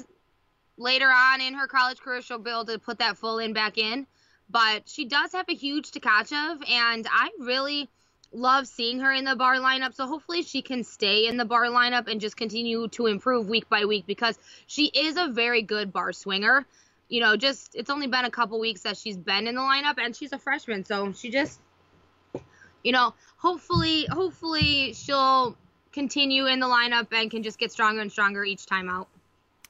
later 0.76 1.08
on 1.08 1.40
in 1.40 1.54
her 1.54 1.66
college 1.66 1.98
career 1.98 2.22
she'll 2.22 2.38
be 2.38 2.50
able 2.50 2.64
to 2.66 2.78
put 2.78 2.98
that 2.98 3.18
full 3.18 3.38
in 3.38 3.52
back 3.52 3.76
in 3.76 4.06
but 4.50 4.88
she 4.88 5.04
does 5.04 5.32
have 5.32 5.48
a 5.48 5.54
huge 5.54 5.90
Tkachev, 5.90 6.68
and 6.68 7.06
I 7.10 7.30
really 7.38 7.88
love 8.32 8.66
seeing 8.66 9.00
her 9.00 9.12
in 9.12 9.24
the 9.24 9.36
bar 9.36 9.56
lineup. 9.56 9.94
So 9.94 10.06
hopefully 10.06 10.42
she 10.42 10.62
can 10.62 10.84
stay 10.84 11.26
in 11.26 11.36
the 11.36 11.44
bar 11.44 11.66
lineup 11.66 12.08
and 12.08 12.20
just 12.20 12.36
continue 12.36 12.88
to 12.88 13.06
improve 13.06 13.48
week 13.48 13.68
by 13.68 13.84
week 13.84 14.06
because 14.06 14.38
she 14.66 14.86
is 14.86 15.16
a 15.16 15.28
very 15.28 15.62
good 15.62 15.92
bar 15.92 16.12
swinger. 16.12 16.64
You 17.08 17.20
know, 17.20 17.36
just 17.36 17.74
it's 17.74 17.90
only 17.90 18.06
been 18.06 18.24
a 18.24 18.30
couple 18.30 18.60
weeks 18.60 18.82
that 18.82 18.96
she's 18.96 19.16
been 19.16 19.46
in 19.46 19.56
the 19.56 19.60
lineup 19.60 19.98
and 19.98 20.14
she's 20.14 20.32
a 20.32 20.38
freshman, 20.38 20.84
so 20.84 21.12
she 21.12 21.30
just 21.30 21.60
you 22.84 22.92
know, 22.92 23.14
hopefully 23.36 24.06
hopefully 24.10 24.94
she'll 24.94 25.56
continue 25.92 26.46
in 26.46 26.60
the 26.60 26.66
lineup 26.66 27.08
and 27.12 27.30
can 27.30 27.42
just 27.42 27.58
get 27.58 27.72
stronger 27.72 28.00
and 28.00 28.12
stronger 28.12 28.44
each 28.44 28.64
time 28.66 28.88
out. 28.88 29.08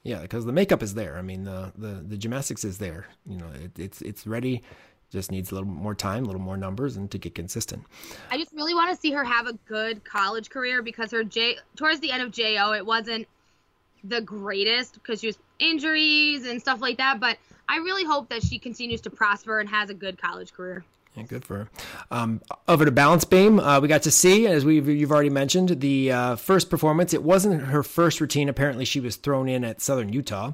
Yeah, 0.02 0.22
because 0.22 0.46
the 0.46 0.52
makeup 0.52 0.82
is 0.82 0.94
there. 0.94 1.18
I 1.18 1.22
mean, 1.22 1.44
the 1.44 1.72
the, 1.76 2.02
the 2.06 2.16
gymnastics 2.16 2.64
is 2.64 2.78
there. 2.78 3.06
You 3.26 3.36
know, 3.36 3.48
it, 3.54 3.78
it's 3.78 4.02
it's 4.02 4.26
ready. 4.26 4.62
Just 5.10 5.32
needs 5.32 5.50
a 5.50 5.54
little 5.54 5.68
more 5.68 5.94
time, 5.94 6.22
a 6.22 6.26
little 6.26 6.40
more 6.40 6.56
numbers, 6.56 6.96
and 6.96 7.10
to 7.10 7.18
get 7.18 7.34
consistent. 7.34 7.84
I 8.30 8.38
just 8.38 8.52
really 8.52 8.74
want 8.74 8.94
to 8.94 9.00
see 9.00 9.10
her 9.10 9.24
have 9.24 9.48
a 9.48 9.54
good 9.66 10.04
college 10.04 10.50
career 10.50 10.82
because 10.82 11.10
her 11.10 11.24
J 11.24 11.56
towards 11.76 12.00
the 12.00 12.12
end 12.12 12.22
of 12.22 12.30
JO, 12.30 12.72
it 12.72 12.86
wasn't 12.86 13.26
the 14.04 14.20
greatest 14.20 14.94
because 14.94 15.20
she 15.20 15.26
was 15.26 15.38
injuries 15.58 16.46
and 16.46 16.60
stuff 16.60 16.80
like 16.80 16.96
that. 16.98 17.20
But 17.20 17.38
I 17.68 17.76
really 17.78 18.04
hope 18.04 18.28
that 18.30 18.42
she 18.42 18.58
continues 18.58 19.00
to 19.02 19.10
prosper 19.10 19.60
and 19.60 19.68
has 19.68 19.90
a 19.90 19.94
good 19.94 20.20
college 20.20 20.52
career. 20.52 20.84
Yeah, 21.16 21.24
good 21.24 21.44
for 21.44 21.56
her. 21.58 21.68
Um, 22.12 22.40
over 22.68 22.84
to 22.84 22.92
balance 22.92 23.24
beam, 23.24 23.58
uh, 23.58 23.80
we 23.80 23.88
got 23.88 24.02
to 24.02 24.12
see, 24.12 24.46
as 24.46 24.64
we 24.64 24.80
you've 24.80 25.10
already 25.10 25.30
mentioned, 25.30 25.80
the 25.80 26.12
uh, 26.12 26.36
first 26.36 26.70
performance. 26.70 27.12
It 27.12 27.24
wasn't 27.24 27.62
her 27.62 27.82
first 27.82 28.20
routine. 28.20 28.48
Apparently, 28.48 28.84
she 28.84 29.00
was 29.00 29.16
thrown 29.16 29.48
in 29.48 29.64
at 29.64 29.80
Southern 29.80 30.12
Utah. 30.12 30.52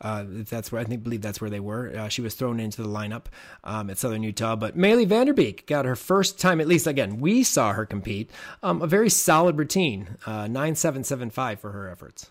Uh, 0.00 0.24
that's 0.26 0.72
where 0.72 0.80
I 0.80 0.84
think 0.84 1.04
believe 1.04 1.22
that's 1.22 1.40
where 1.40 1.50
they 1.50 1.60
were. 1.60 1.96
Uh, 1.96 2.08
she 2.08 2.20
was 2.20 2.34
thrown 2.34 2.58
into 2.58 2.82
the 2.82 2.88
lineup 2.88 3.26
um, 3.62 3.88
at 3.88 3.98
Southern 3.98 4.24
Utah. 4.24 4.56
But 4.56 4.76
Maylee 4.76 5.06
Vanderbeek 5.06 5.66
got 5.66 5.84
her 5.84 5.94
first 5.94 6.40
time, 6.40 6.60
at 6.60 6.66
least 6.66 6.88
again, 6.88 7.20
we 7.20 7.44
saw 7.44 7.72
her 7.72 7.86
compete. 7.86 8.28
Um, 8.64 8.82
a 8.82 8.88
very 8.88 9.08
solid 9.08 9.56
routine, 9.56 10.16
uh, 10.26 10.48
nine 10.48 10.74
seven 10.74 11.04
seven 11.04 11.30
five 11.30 11.60
for 11.60 11.70
her 11.70 11.88
efforts. 11.88 12.30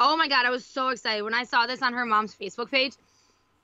Oh 0.00 0.16
my 0.16 0.26
god, 0.26 0.46
I 0.46 0.50
was 0.50 0.64
so 0.64 0.88
excited 0.88 1.22
when 1.22 1.34
I 1.34 1.44
saw 1.44 1.66
this 1.66 1.82
on 1.82 1.92
her 1.92 2.06
mom's 2.06 2.34
Facebook 2.34 2.70
page 2.70 2.94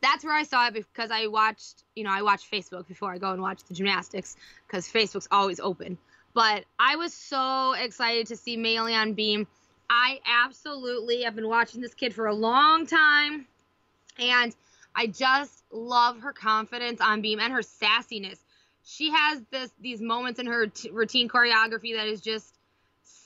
that's 0.02 0.24
where 0.24 0.34
I 0.34 0.44
saw 0.44 0.68
it 0.68 0.74
because 0.74 1.10
I 1.10 1.26
watched, 1.26 1.84
you 1.94 2.04
know, 2.04 2.10
I 2.10 2.22
watch 2.22 2.50
Facebook 2.50 2.86
before 2.88 3.12
I 3.12 3.18
go 3.18 3.32
and 3.32 3.42
watch 3.42 3.62
the 3.64 3.74
gymnastics 3.74 4.36
because 4.66 4.86
Facebook's 4.86 5.28
always 5.30 5.60
open. 5.60 5.98
But 6.32 6.64
I 6.78 6.96
was 6.96 7.12
so 7.12 7.72
excited 7.72 8.28
to 8.28 8.36
see 8.36 8.56
Maylee 8.56 8.94
on 8.94 9.14
Beam. 9.14 9.46
I 9.88 10.20
absolutely 10.24 11.22
have 11.22 11.34
been 11.34 11.48
watching 11.48 11.80
this 11.80 11.94
kid 11.94 12.14
for 12.14 12.26
a 12.26 12.34
long 12.34 12.86
time, 12.86 13.46
and 14.18 14.54
I 14.94 15.08
just 15.08 15.64
love 15.72 16.20
her 16.20 16.32
confidence 16.32 17.00
on 17.00 17.22
Beam 17.22 17.40
and 17.40 17.52
her 17.52 17.60
sassiness. 17.60 18.38
She 18.84 19.10
has 19.10 19.42
this 19.50 19.70
these 19.80 20.00
moments 20.00 20.38
in 20.38 20.46
her 20.46 20.68
t- 20.68 20.90
routine 20.90 21.28
choreography 21.28 21.96
that 21.96 22.06
is 22.06 22.20
just 22.20 22.54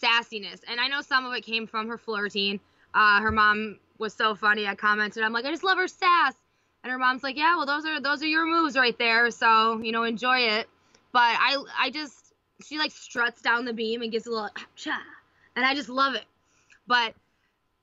sassiness, 0.03 0.61
and 0.67 0.81
I 0.81 0.89
know 0.89 1.03
some 1.03 1.27
of 1.27 1.35
it 1.35 1.43
came 1.43 1.67
from 1.67 1.89
her 1.89 1.99
floor 1.99 2.23
routine. 2.23 2.61
Uh, 2.95 3.21
her 3.21 3.31
mom 3.31 3.79
was 3.99 4.15
so 4.15 4.35
funny. 4.35 4.67
I 4.67 4.75
commented, 4.75 5.23
I'm 5.23 5.33
like, 5.33 5.45
I 5.45 5.51
just 5.51 5.65
love 5.65 5.79
her 5.79 5.89
sass. 5.89 6.35
And 6.85 6.93
her 6.93 6.99
mom's 6.99 7.23
like, 7.23 7.39
yeah, 7.39 7.57
well, 7.57 7.65
those 7.65 7.87
are 7.87 7.99
those 7.99 8.23
are 8.23 8.27
your 8.27 8.47
moves 8.47 8.77
right 8.77 8.97
there. 8.99 9.31
So 9.31 9.81
you 9.81 9.91
know, 9.91 10.05
enjoy 10.05 10.41
it. 10.41 10.69
But 11.13 11.23
I 11.23 11.57
I 11.79 11.91
just 11.91 12.15
she 12.63 12.79
like 12.79 12.93
struts 12.93 13.41
down 13.41 13.65
the 13.65 13.73
beam 13.73 14.03
and 14.03 14.13
gives 14.13 14.27
a 14.27 14.31
little 14.31 14.51
cha, 14.77 15.01
and 15.57 15.65
I 15.65 15.75
just 15.75 15.89
love 15.89 16.15
it. 16.15 16.25
But 16.87 17.15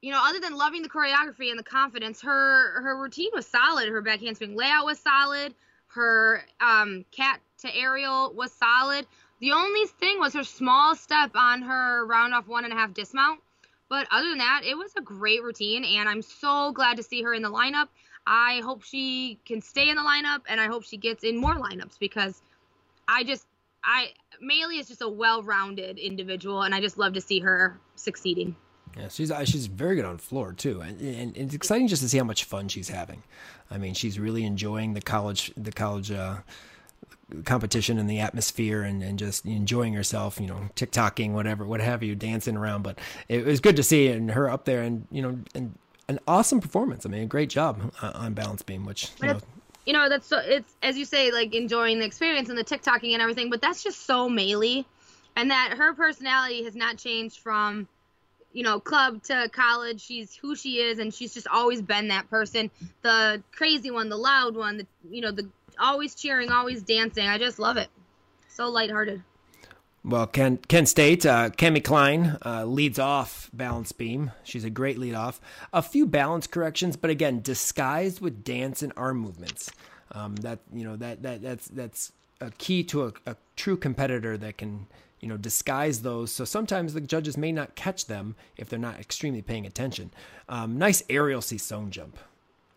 you 0.01 0.11
know, 0.11 0.21
other 0.23 0.39
than 0.39 0.55
loving 0.55 0.83
the 0.83 0.89
choreography 0.89 1.49
and 1.49 1.57
the 1.57 1.63
confidence, 1.63 2.21
her 2.21 2.81
her 2.81 2.95
routine 3.01 3.31
was 3.33 3.47
solid. 3.47 3.89
Her 3.89 4.01
back 4.01 4.19
handspring 4.19 4.55
layout 4.55 4.85
was 4.85 4.99
solid. 4.99 5.55
Her 5.87 6.45
um, 6.61 7.03
cat 7.11 7.41
to 7.59 7.75
aerial 7.75 8.33
was 8.33 8.51
solid. 8.53 9.07
The 9.39 9.53
only 9.53 9.87
thing 9.87 10.19
was 10.19 10.33
her 10.33 10.43
small 10.43 10.95
step 10.95 11.31
on 11.33 11.63
her 11.63 12.05
round 12.05 12.35
off 12.35 12.47
one 12.47 12.65
and 12.65 12.71
a 12.71 12.75
half 12.75 12.93
dismount. 12.93 13.39
But 13.89 14.07
other 14.09 14.29
than 14.29 14.37
that, 14.37 14.61
it 14.63 14.77
was 14.77 14.93
a 14.95 15.01
great 15.01 15.43
routine, 15.43 15.83
and 15.83 16.07
I'm 16.07 16.21
so 16.21 16.71
glad 16.71 16.97
to 16.97 17.03
see 17.03 17.23
her 17.23 17.33
in 17.33 17.41
the 17.41 17.49
lineup. 17.49 17.89
I 18.25 18.61
hope 18.63 18.83
she 18.83 19.39
can 19.45 19.61
stay 19.61 19.89
in 19.89 19.95
the 19.95 20.01
lineup 20.01 20.41
and 20.47 20.61
I 20.61 20.67
hope 20.67 20.83
she 20.83 20.97
gets 20.97 21.23
in 21.23 21.37
more 21.37 21.55
lineups 21.55 21.97
because 21.99 22.41
I 23.07 23.23
just 23.23 23.45
I 23.83 24.09
Maylee 24.43 24.79
is 24.79 24.87
just 24.87 25.01
a 25.01 25.09
well-rounded 25.09 25.97
individual 25.97 26.61
and 26.63 26.73
I 26.73 26.81
just 26.81 26.97
love 26.97 27.13
to 27.13 27.21
see 27.21 27.39
her 27.39 27.79
succeeding. 27.95 28.55
Yeah, 28.97 29.07
she's 29.07 29.31
uh, 29.31 29.45
she's 29.45 29.67
very 29.67 29.95
good 29.95 30.05
on 30.05 30.17
floor 30.17 30.51
too, 30.51 30.81
and, 30.81 30.99
and, 30.99 31.37
it's 31.37 31.55
exciting 31.55 31.87
just 31.87 32.01
to 32.01 32.09
see 32.09 32.17
how 32.17 32.25
much 32.25 32.43
fun 32.43 32.67
she's 32.67 32.89
having. 32.89 33.23
I 33.69 33.77
mean, 33.77 33.93
she's 33.93 34.19
really 34.19 34.43
enjoying 34.43 34.95
the 34.95 35.01
college 35.01 35.53
the 35.55 35.71
college 35.71 36.11
uh, 36.11 36.39
competition 37.45 37.97
and 37.97 38.09
the 38.09 38.19
atmosphere, 38.19 38.81
and, 38.81 39.01
and 39.01 39.17
just 39.17 39.45
enjoying 39.45 39.93
herself. 39.93 40.41
You 40.41 40.47
know, 40.47 40.69
TikToking, 40.75 41.31
whatever, 41.31 41.65
what 41.65 41.79
have 41.79 42.03
you, 42.03 42.15
dancing 42.15 42.57
around. 42.57 42.81
But 42.81 42.99
it 43.29 43.45
was 43.45 43.61
good 43.61 43.77
to 43.77 43.83
see 43.83 44.07
and 44.07 44.31
her 44.31 44.49
up 44.49 44.65
there, 44.65 44.81
and 44.81 45.07
you 45.09 45.21
know, 45.21 45.39
and 45.55 45.77
an 46.11 46.19
awesome 46.27 46.59
performance. 46.59 47.05
I 47.05 47.09
mean, 47.09 47.23
a 47.23 47.25
great 47.25 47.49
job 47.49 47.93
on 48.01 48.33
balance 48.33 48.61
beam, 48.61 48.85
which 48.85 49.09
you 49.21 49.29
know, 49.29 49.39
you 49.85 49.93
know 49.93 50.09
that's 50.09 50.27
so 50.27 50.39
it's 50.39 50.73
as 50.83 50.97
you 50.97 51.05
say 51.05 51.31
like 51.31 51.55
enjoying 51.55 51.99
the 51.99 52.05
experience 52.05 52.49
and 52.49 52.57
the 52.57 52.63
TikToking 52.63 53.13
and 53.13 53.21
everything, 53.21 53.49
but 53.49 53.61
that's 53.61 53.81
just 53.81 54.05
so 54.05 54.29
Maylee, 54.29 54.85
and 55.35 55.49
that 55.51 55.75
her 55.77 55.93
personality 55.93 56.65
has 56.65 56.75
not 56.75 56.97
changed 56.97 57.39
from 57.39 57.87
you 58.51 58.63
know 58.63 58.79
club 58.79 59.23
to 59.23 59.49
college. 59.53 60.01
She's 60.01 60.35
who 60.35 60.55
she 60.55 60.81
is, 60.81 60.99
and 60.99 61.13
she's 61.13 61.33
just 61.33 61.47
always 61.47 61.81
been 61.81 62.09
that 62.09 62.29
person, 62.29 62.69
the 63.01 63.41
crazy 63.53 63.89
one, 63.89 64.09
the 64.09 64.17
loud 64.17 64.55
one, 64.57 64.77
the 64.77 64.87
you 65.09 65.21
know 65.21 65.31
the 65.31 65.47
always 65.79 66.13
cheering, 66.13 66.51
always 66.51 66.83
dancing. 66.83 67.25
I 67.25 67.37
just 67.37 67.57
love 67.57 67.77
it. 67.77 67.87
So 68.49 68.69
lighthearted. 68.69 69.23
Well, 70.03 70.25
Kent, 70.25 70.67
Kent 70.67 70.89
State, 70.89 71.27
uh, 71.27 71.51
Cami 71.51 71.83
Klein 71.83 72.37
uh, 72.43 72.65
leads 72.65 72.97
off 72.97 73.51
balance 73.53 73.91
beam. 73.91 74.31
She's 74.43 74.63
a 74.63 74.69
great 74.71 74.97
lead 74.97 75.13
off. 75.13 75.39
A 75.73 75.83
few 75.83 76.07
balance 76.07 76.47
corrections, 76.47 76.97
but 76.97 77.11
again, 77.11 77.41
disguised 77.41 78.19
with 78.19 78.43
dance 78.43 78.81
and 78.81 78.91
arm 78.97 79.19
movements. 79.19 79.69
Um, 80.13 80.35
that 80.37 80.59
you 80.73 80.83
know 80.83 80.97
that 80.97 81.21
that 81.23 81.41
that's 81.41 81.67
that's 81.69 82.11
a 82.41 82.51
key 82.57 82.83
to 82.85 83.05
a, 83.05 83.13
a, 83.27 83.35
true 83.55 83.77
competitor 83.77 84.37
that 84.37 84.57
can 84.57 84.87
you 85.21 85.29
know 85.29 85.37
disguise 85.37 86.01
those. 86.01 86.31
So 86.31 86.43
sometimes 86.43 86.93
the 86.93 86.99
judges 86.99 87.37
may 87.37 87.51
not 87.51 87.75
catch 87.75 88.07
them 88.07 88.35
if 88.57 88.67
they're 88.67 88.79
not 88.79 88.99
extremely 88.99 89.41
paying 89.41 89.65
attention. 89.65 90.11
Um, 90.49 90.77
nice 90.77 91.03
aerial 91.09 91.41
Sissone 91.41 91.91
jump. 91.91 92.17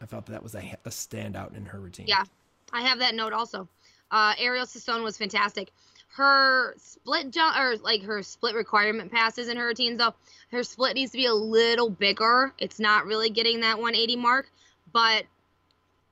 I 0.01 0.07
felt 0.07 0.27
that, 0.27 0.43
was 0.43 0.55
a, 0.55 0.77
a 0.85 0.91
standout 0.91 1.57
in 1.57 1.65
her 1.67 1.81
routine. 1.81 2.07
Yeah, 2.07 2.25
I 2.73 2.83
have 2.83 2.99
that 2.99 3.15
note 3.15 3.33
also. 3.33 3.67
Uh, 4.11 4.35
aerial 4.39 4.67
Sissone 4.67 5.03
was 5.03 5.17
fantastic 5.17 5.73
her 6.17 6.75
split 6.79 7.31
jump 7.31 7.57
or 7.57 7.77
like 7.79 8.03
her 8.03 8.23
split 8.23 8.55
requirement 8.55 9.11
passes 9.13 9.49
in 9.49 9.57
her 9.57 9.67
routines 9.67 9.99
though 9.99 10.15
her 10.53 10.63
split 10.63 10.95
needs 10.95 11.13
to 11.13 11.19
be 11.19 11.27
a 11.27 11.35
little 11.35 11.91
bigger 11.91 12.53
it's 12.59 12.79
not 12.79 13.07
really 13.07 13.31
getting 13.31 13.61
that 13.61 13.79
180 13.79 14.17
mark 14.17 14.51
but 14.93 15.25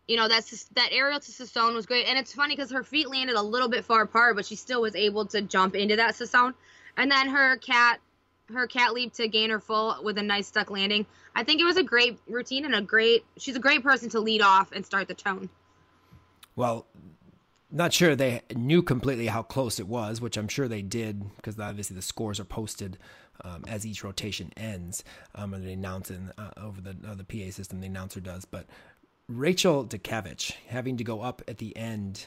You 0.09 0.17
know, 0.17 0.29
that's 0.29 0.65
that 0.75 0.89
aerial 0.91 1.21
to 1.21 1.31
Sassone 1.31 1.75
was 1.75 1.87
great, 1.87 2.07
and 2.07 2.19
it's 2.19 2.35
funny 2.35 2.57
because 2.57 2.73
her 2.73 2.83
feet 2.83 3.09
landed 3.09 3.37
a 3.37 3.43
little 3.43 3.69
bit 3.69 3.85
far 3.85 4.03
apart, 4.03 4.35
but 4.37 4.45
she 4.45 4.57
still 4.57 4.83
was 4.83 4.97
able 4.97 5.25
to 5.27 5.41
jump 5.41 5.77
into 5.77 5.97
that 5.97 6.15
Sassone. 6.17 6.55
And 6.97 7.11
then 7.11 7.29
her 7.29 7.57
cat, 7.59 8.01
her 8.53 8.67
cat 8.67 8.93
leap 8.93 9.15
to 9.15 9.29
gainer 9.29 9.61
full 9.61 9.97
with 10.03 10.19
a 10.19 10.23
nice 10.23 10.49
stuck 10.49 10.71
landing. 10.71 11.07
I 11.35 11.45
think 11.45 11.61
it 11.61 11.65
was 11.65 11.77
a 11.77 11.85
great 11.85 12.19
routine 12.29 12.65
and 12.65 12.75
a 12.75 12.83
great. 12.83 13.25
She's 13.39 13.57
a 13.57 13.61
great 13.61 13.83
person 13.83 14.11
to 14.11 14.21
lead 14.21 14.43
off 14.43 14.73
and 14.73 14.85
start 14.85 15.07
the 15.09 15.15
tone. 15.15 15.49
Well, 16.57 16.85
not 17.73 17.93
sure 17.93 18.15
they 18.15 18.43
knew 18.55 18.83
completely 18.83 19.27
how 19.27 19.43
close 19.43 19.81
it 19.81 19.89
was, 19.89 20.21
which 20.21 20.37
I'm 20.37 20.49
sure 20.49 20.69
they 20.69 20.83
did 20.83 21.25
because 21.37 21.59
obviously 21.59 21.97
the 21.97 22.03
scores 22.03 22.39
are 22.39 22.45
posted 22.45 22.99
um, 23.45 23.65
as 23.67 23.87
each 23.87 24.05
rotation 24.05 24.53
ends, 24.57 25.03
um, 25.35 25.55
and 25.55 25.67
they 25.67 25.73
announce 25.73 26.11
it 26.11 26.21
uh, 26.39 26.51
over 26.59 26.81
the 26.81 26.97
uh, 27.09 27.15
the 27.15 27.25
PA 27.25 27.51
system. 27.51 27.81
The 27.81 27.87
announcer 27.87 28.21
does, 28.21 28.45
but 28.45 28.67
Rachel 29.29 29.85
Dukavich 29.85 30.53
having 30.69 30.97
to 30.99 31.05
go 31.05 31.23
up 31.23 31.43
at 31.49 31.59
the 31.59 31.77
end, 31.77 32.27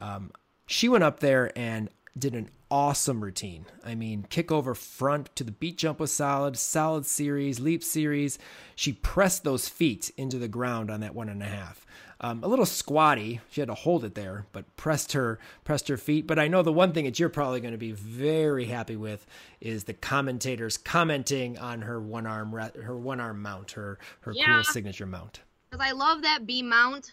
um, 0.00 0.30
she 0.66 0.88
went 0.88 1.04
up 1.04 1.20
there 1.20 1.56
and 1.58 1.90
did 2.16 2.34
an 2.34 2.48
awesome 2.70 3.22
routine. 3.22 3.66
I 3.84 3.94
mean, 3.96 4.26
kick 4.30 4.52
over 4.52 4.74
front 4.74 5.34
to 5.36 5.44
the 5.44 5.50
beat 5.50 5.78
jump 5.78 5.98
was 5.98 6.12
solid, 6.12 6.56
solid 6.56 7.06
series, 7.06 7.58
leap 7.58 7.82
series. 7.82 8.38
She 8.76 8.92
pressed 8.92 9.42
those 9.42 9.68
feet 9.68 10.12
into 10.16 10.38
the 10.38 10.48
ground 10.48 10.90
on 10.90 11.00
that 11.00 11.14
one 11.14 11.28
and 11.28 11.42
a 11.42 11.46
half. 11.46 11.84
Um, 12.24 12.42
a 12.42 12.48
little 12.48 12.64
squatty. 12.64 13.42
She 13.50 13.60
had 13.60 13.68
to 13.68 13.74
hold 13.74 14.02
it 14.02 14.14
there, 14.14 14.46
but 14.52 14.64
pressed 14.78 15.12
her 15.12 15.38
pressed 15.62 15.88
her 15.88 15.98
feet. 15.98 16.26
But 16.26 16.38
I 16.38 16.48
know 16.48 16.62
the 16.62 16.72
one 16.72 16.92
thing 16.92 17.04
that 17.04 17.18
you're 17.18 17.28
probably 17.28 17.60
going 17.60 17.72
to 17.72 17.78
be 17.78 17.92
very 17.92 18.64
happy 18.64 18.96
with 18.96 19.26
is 19.60 19.84
the 19.84 19.92
commentators 19.92 20.78
commenting 20.78 21.58
on 21.58 21.82
her 21.82 22.00
one 22.00 22.26
arm 22.26 22.50
her 22.82 22.96
one 22.96 23.20
arm 23.20 23.42
mount, 23.42 23.72
her 23.72 23.98
her 24.20 24.32
yeah. 24.32 24.46
cool 24.46 24.64
signature 24.64 25.04
mount. 25.04 25.40
Because 25.70 25.86
I 25.86 25.92
love 25.92 26.22
that 26.22 26.46
B 26.46 26.62
mount. 26.62 27.12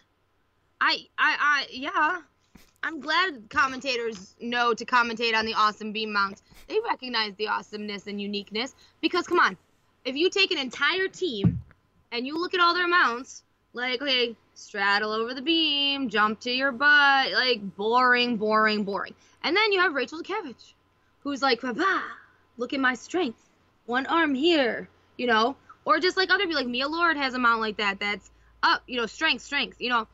I 0.80 1.08
I 1.18 1.36
I 1.42 1.66
yeah. 1.70 2.22
I'm 2.82 3.02
glad 3.02 3.50
commentators 3.50 4.38
know 4.40 4.74
to 4.74 4.86
commentate 4.86 5.36
on 5.36 5.46
the 5.46 5.56
awesome 5.56 5.92
beam 5.92 6.14
mounts. 6.14 6.42
They 6.70 6.78
recognize 6.88 7.36
the 7.36 7.50
awesomeness 7.50 8.08
and 8.08 8.22
uniqueness 8.22 8.76
because 9.02 9.28
come 9.28 9.40
on, 9.40 9.58
if 10.06 10.16
you 10.16 10.30
take 10.30 10.52
an 10.52 10.58
entire 10.58 11.10
team 11.10 11.60
and 12.14 12.26
you 12.26 12.40
look 12.40 12.54
at 12.54 12.62
all 12.62 12.74
their 12.74 12.88
mounts, 12.88 13.44
like 13.74 14.02
okay, 14.02 14.38
straddle 14.62 15.12
over 15.12 15.34
the 15.34 15.42
beam, 15.42 16.10
jump 16.10 16.40
to 16.42 16.52
your 16.52 16.72
butt, 16.72 17.32
like 17.34 17.76
boring, 17.76 18.38
boring, 18.38 18.84
boring. 18.84 19.16
And 19.44 19.56
then 19.56 19.72
you 19.72 19.80
have 19.80 19.94
Rachel 19.94 20.22
Dukavich, 20.22 20.74
who's 21.22 21.42
like, 21.42 21.62
Baba, 21.62 22.04
look 22.58 22.74
at 22.74 22.80
my 22.80 22.94
strength, 22.94 23.50
one 23.86 24.06
arm 24.06 24.36
here, 24.36 24.88
you 25.18 25.28
know, 25.28 25.56
or 25.86 26.00
just 26.00 26.18
like 26.18 26.30
other 26.30 26.46
people, 26.46 26.62
like 26.62 26.68
Mia 26.68 26.88
Lord 26.88 27.18
has 27.18 27.34
a 27.34 27.40
mount 27.40 27.60
like 27.62 27.78
that. 27.78 28.00
That's 28.00 28.30
up, 28.64 28.84
you 28.88 28.98
know, 28.98 29.08
strength, 29.08 29.44
strength, 29.44 29.78
you 29.80 29.90
know 29.90 30.08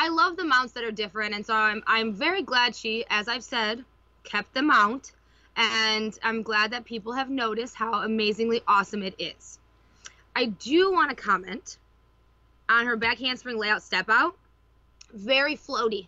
I 0.00 0.10
love 0.10 0.36
the 0.36 0.44
mounts 0.44 0.74
that 0.74 0.84
are 0.84 0.92
different, 0.92 1.34
and 1.34 1.44
so 1.44 1.52
I'm 1.52 1.82
I'm 1.84 2.14
very 2.14 2.42
glad 2.42 2.76
she, 2.76 3.04
as 3.10 3.26
I've 3.26 3.42
said, 3.42 3.84
kept 4.22 4.54
the 4.54 4.62
mount, 4.62 5.10
and 5.56 6.16
I'm 6.22 6.44
glad 6.44 6.70
that 6.70 6.84
people 6.84 7.14
have 7.14 7.28
noticed 7.28 7.74
how 7.74 8.04
amazingly 8.04 8.62
awesome 8.68 9.02
it 9.02 9.16
is. 9.18 9.58
I 10.36 10.44
do 10.44 10.92
want 10.92 11.10
to 11.10 11.16
comment 11.16 11.78
on 12.68 12.86
her 12.86 12.96
back 12.96 13.18
handspring 13.18 13.58
layout 13.58 13.82
step 13.82 14.08
out. 14.08 14.36
Very 15.12 15.56
floaty. 15.56 16.06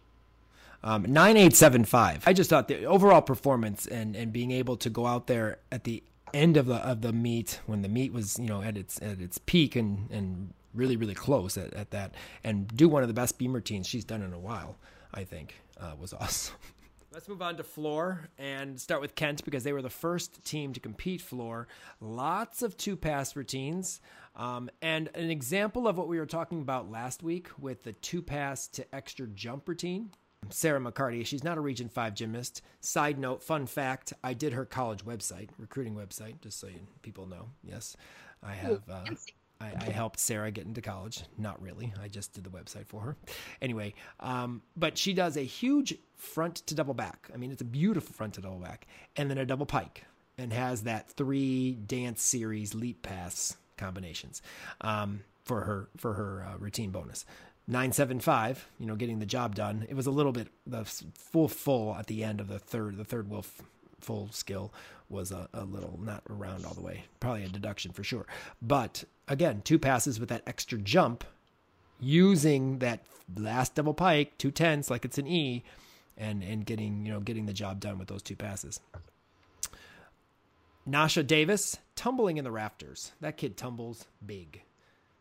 Um, 0.83 1.03
9875. 1.03 2.25
I 2.27 2.33
just 2.33 2.49
thought 2.51 2.69
the 2.69 2.85
overall 2.85 3.23
performance 3.23 3.87
and, 3.87 4.17
and 4.17 4.33
being 4.33 4.51
able 4.51 4.77
to 4.79 4.89
go 4.89 5.07
out 5.07 5.27
there 5.27 5.59
at 5.71 5.85
the 5.85 6.03
end 6.33 6.57
of 6.57 6.67
the 6.67 6.77
of 6.77 7.01
the 7.01 7.13
meet 7.13 7.61
when 7.67 7.83
the 7.83 7.89
meet 7.89 8.13
was 8.13 8.39
you 8.39 8.47
know 8.47 8.63
at 8.63 8.77
its 8.77 9.03
at 9.03 9.21
its 9.21 9.37
peak 9.39 9.75
and 9.75 10.09
and 10.13 10.55
really, 10.75 10.97
really 10.97 11.15
close 11.15 11.57
at, 11.57 11.73
at 11.75 11.91
that 11.91 12.15
and 12.45 12.69
do 12.77 12.89
one 12.89 13.03
of 13.03 13.09
the 13.09 13.15
best 13.15 13.39
beam 13.39 13.53
routines 13.53 13.87
she's 13.87 14.05
done 14.05 14.23
in 14.23 14.33
a 14.33 14.39
while, 14.39 14.77
I 15.13 15.25
think 15.25 15.55
uh, 15.81 15.93
was 15.99 16.13
awesome. 16.15 16.57
Let's 17.13 17.29
move 17.29 17.43
on 17.43 17.57
to 17.57 17.65
floor 17.65 18.29
and 18.39 18.81
start 18.81 19.01
with 19.01 19.17
Kent 19.17 19.45
because 19.45 19.65
they 19.65 19.73
were 19.73 19.83
the 19.83 19.91
first 19.91 20.45
team 20.45 20.73
to 20.75 20.81
compete 20.81 21.21
floor. 21.21 21.67
Lots 22.01 22.63
of 22.63 22.77
two 22.77 22.97
pass 22.97 23.35
routines. 23.35 24.01
Um, 24.37 24.71
and 24.81 25.11
an 25.17 25.29
example 25.29 25.89
of 25.89 25.99
what 25.99 26.07
we 26.07 26.21
were 26.21 26.27
talking 26.27 26.61
about 26.61 26.89
last 26.89 27.25
week 27.25 27.49
with 27.59 27.83
the 27.83 27.95
two 27.95 28.23
pass 28.23 28.69
to 28.69 28.95
extra 28.95 29.27
jump 29.27 29.69
routine. 29.69 30.11
Sarah 30.51 30.81
McCarty, 30.81 31.27
she's 31.27 31.43
not 31.43 31.59
a 31.59 31.61
Region 31.61 31.89
5 31.89 32.15
gymnast. 32.15 32.63
Side 32.81 33.19
note, 33.19 33.43
fun 33.43 33.67
fact 33.67 34.13
I 34.23 34.33
did 34.33 34.53
her 34.53 34.65
college 34.65 35.05
website, 35.05 35.49
recruiting 35.59 35.97
website, 35.97 36.41
just 36.41 36.61
so 36.61 36.69
you, 36.69 36.87
people 37.03 37.27
know. 37.27 37.51
Yes, 37.65 37.97
I 38.41 38.53
have. 38.53 38.83
Uh, 38.89 39.05
I, 39.61 39.73
I, 39.79 39.91
helped 39.91 40.19
Sarah 40.19 40.51
get 40.51 40.65
into 40.65 40.81
college. 40.81 41.23
Not 41.37 41.61
really. 41.61 41.93
I 42.03 42.09
just 42.09 42.33
did 42.33 42.45
the 42.45 42.51
website 42.51 42.87
for 42.87 43.03
her. 43.03 43.17
Anyway, 43.61 43.95
um, 44.21 44.63
but 44.77 44.97
she 44.97 45.13
does 45.13 45.37
a 45.37 45.43
huge 45.43 45.95
front 46.17 46.57
to 46.67 46.75
double 46.75 46.95
back. 46.95 47.29
I 47.33 47.37
mean, 47.37 47.51
it's 47.51 47.63
a 47.63 47.67
beautiful 47.67 48.15
front 48.15 48.35
to 48.35 48.41
double 48.41 48.59
back, 48.59 48.87
and 49.17 49.31
then 49.31 49.39
a 49.39 49.45
double 49.45 49.67
pike, 49.67 50.05
and 50.39 50.53
has 50.53 50.85
that 50.85 51.11
three 51.11 51.73
dance 51.75 52.23
series 52.23 52.75
leap 52.75 53.03
pass 53.03 53.57
combinations 53.77 54.43
um, 54.81 55.21
for 55.45 55.63
her 55.63 55.89
for 55.97 56.15
her 56.15 56.47
uh, 56.49 56.59
routine 56.59 56.91
bonus. 56.91 57.25
975, 57.67 58.67
you 58.81 58.87
know, 58.87 58.97
getting 58.97 59.21
the 59.21 59.27
job 59.27 59.55
done. 59.55 59.87
It 59.89 59.95
was 59.95 60.07
a 60.07 60.11
little 60.11 60.33
bit 60.33 60.49
the 60.67 60.85
full 60.85 61.47
full 61.47 61.95
at 61.95 62.09
the 62.09 62.25
end 62.25 62.41
of 62.41 62.49
the 62.49 62.59
third 62.59 62.97
the 62.97 63.05
third 63.05 63.29
wolf 63.29 63.63
full 64.01 64.29
skill 64.33 64.73
was 65.09 65.33
a, 65.33 65.49
a 65.53 65.65
little 65.65 65.99
not 66.03 66.23
around 66.31 66.65
all 66.65 66.75
the 66.75 66.81
way. 66.81 67.05
Probably 67.19 67.45
a 67.45 67.49
deduction 67.49 67.93
for 67.93 68.05
sure. 68.05 68.27
But 68.63 69.05
again, 69.29 69.63
two 69.65 69.79
passes 69.79 70.21
with 70.21 70.29
that 70.29 70.43
extra 70.47 70.79
jump 70.79 71.25
using 71.99 72.79
that 72.79 73.01
last 73.37 73.75
double 73.75 73.95
pike, 73.95 74.39
two 74.39 74.51
tenths 74.51 74.91
like 74.91 75.05
it's 75.05 75.19
an 75.19 75.27
E, 75.27 75.65
and 76.17 76.43
and 76.43 76.65
getting 76.65 77.05
you 77.05 77.13
know 77.13 77.21
getting 77.21 77.47
the 77.47 77.53
job 77.53 77.81
done 77.81 77.99
with 77.99 78.09
those 78.09 78.23
two 78.23 78.37
passes. 78.37 78.81
Nasha 80.87 81.23
Davis 81.23 81.79
tumbling 81.95 82.39
in 82.39 82.45
the 82.45 82.51
rafters. 82.51 83.13
That 83.21 83.37
kid 83.37 83.57
tumbles 83.57 84.07
big. 84.25 84.63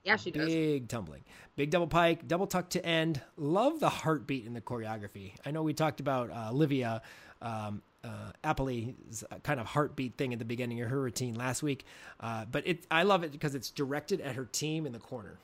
Yeah, 0.03 0.15
she 0.15 0.31
big 0.31 0.41
does. 0.41 0.49
Big 0.49 0.87
tumbling. 0.87 1.23
Big 1.55 1.71
double 1.71 1.87
pike, 1.87 2.27
double 2.27 2.47
tuck 2.47 2.69
to 2.71 2.85
end. 2.85 3.21
Love 3.37 3.79
the 3.79 3.89
heartbeat 3.89 4.45
in 4.45 4.53
the 4.53 4.61
choreography. 4.61 5.33
I 5.45 5.51
know 5.51 5.61
we 5.61 5.73
talked 5.73 5.99
about 5.99 6.31
uh, 6.31 6.49
Olivia 6.51 7.01
um, 7.41 7.81
uh, 8.03 8.31
Appley's 8.43 9.23
kind 9.43 9.59
of 9.59 9.67
heartbeat 9.67 10.15
thing 10.15 10.33
at 10.33 10.39
the 10.39 10.45
beginning 10.45 10.81
of 10.81 10.89
her 10.89 11.01
routine 11.01 11.35
last 11.35 11.63
week. 11.63 11.85
Uh, 12.19 12.45
but 12.51 12.65
it, 12.67 12.85
I 12.89 13.03
love 13.03 13.23
it 13.23 13.31
because 13.31 13.55
it's 13.55 13.69
directed 13.69 14.21
at 14.21 14.35
her 14.35 14.45
team 14.45 14.85
in 14.85 14.93
the 14.93 14.99
corner. 14.99 15.37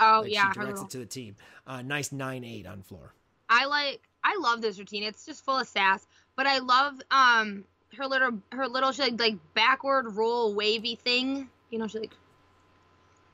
Oh 0.00 0.20
like 0.22 0.32
yeah, 0.32 0.52
she 0.52 0.60
directs 0.60 0.82
it 0.82 0.90
to 0.90 0.98
the 0.98 1.06
team. 1.06 1.36
Uh, 1.66 1.82
nice 1.82 2.12
nine 2.12 2.44
eight 2.44 2.66
on 2.66 2.82
floor. 2.82 3.12
I 3.48 3.66
like. 3.66 4.00
I 4.22 4.36
love 4.40 4.60
this 4.60 4.78
routine. 4.78 5.02
It's 5.02 5.24
just 5.24 5.44
full 5.44 5.58
of 5.58 5.66
sass. 5.66 6.06
But 6.36 6.46
I 6.46 6.58
love 6.58 7.00
um 7.10 7.64
her 7.96 8.06
little 8.06 8.38
her 8.52 8.68
little 8.68 8.92
she 8.92 9.02
like, 9.02 9.20
like 9.20 9.36
backward 9.54 10.14
roll 10.14 10.54
wavy 10.54 10.94
thing. 10.94 11.48
You 11.70 11.78
know, 11.78 11.86
she 11.86 11.98
like. 11.98 12.12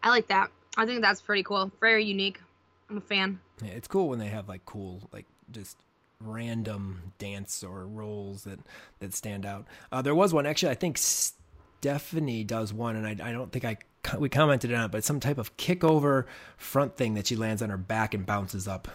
I 0.02 0.10
like 0.10 0.28
that. 0.28 0.50
I 0.76 0.86
think 0.86 1.02
that's 1.02 1.20
pretty 1.20 1.42
cool. 1.42 1.70
Very 1.80 2.04
unique. 2.04 2.40
I'm 2.90 2.98
a 2.98 3.00
fan. 3.00 3.40
Yeah, 3.62 3.72
it's 3.72 3.88
cool 3.88 4.08
when 4.08 4.18
they 4.18 4.28
have 4.28 4.48
like 4.48 4.64
cool 4.64 5.02
like 5.12 5.26
just 5.50 5.76
random 6.24 7.12
dance 7.18 7.62
or 7.62 7.86
rolls 7.86 8.44
that 8.44 8.60
that 9.00 9.14
stand 9.14 9.44
out. 9.46 9.66
Uh, 9.92 10.02
there 10.02 10.14
was 10.14 10.32
one 10.32 10.46
actually. 10.46 10.70
I 10.70 10.74
think 10.74 10.98
Stephanie 10.98 12.44
does 12.44 12.72
one, 12.72 12.96
and 12.96 13.06
I, 13.06 13.28
I 13.28 13.32
don't 13.32 13.52
think 13.52 13.64
I 13.64 13.76
we 14.18 14.28
commented 14.28 14.72
on 14.72 14.86
it, 14.86 14.90
but 14.90 15.04
some 15.04 15.20
type 15.20 15.38
of 15.38 15.56
kickover 15.56 16.24
front 16.56 16.96
thing 16.96 17.14
that 17.14 17.26
she 17.26 17.36
lands 17.36 17.62
on 17.62 17.70
her 17.70 17.76
back 17.76 18.14
and 18.14 18.26
bounces 18.26 18.68
up. 18.68 18.88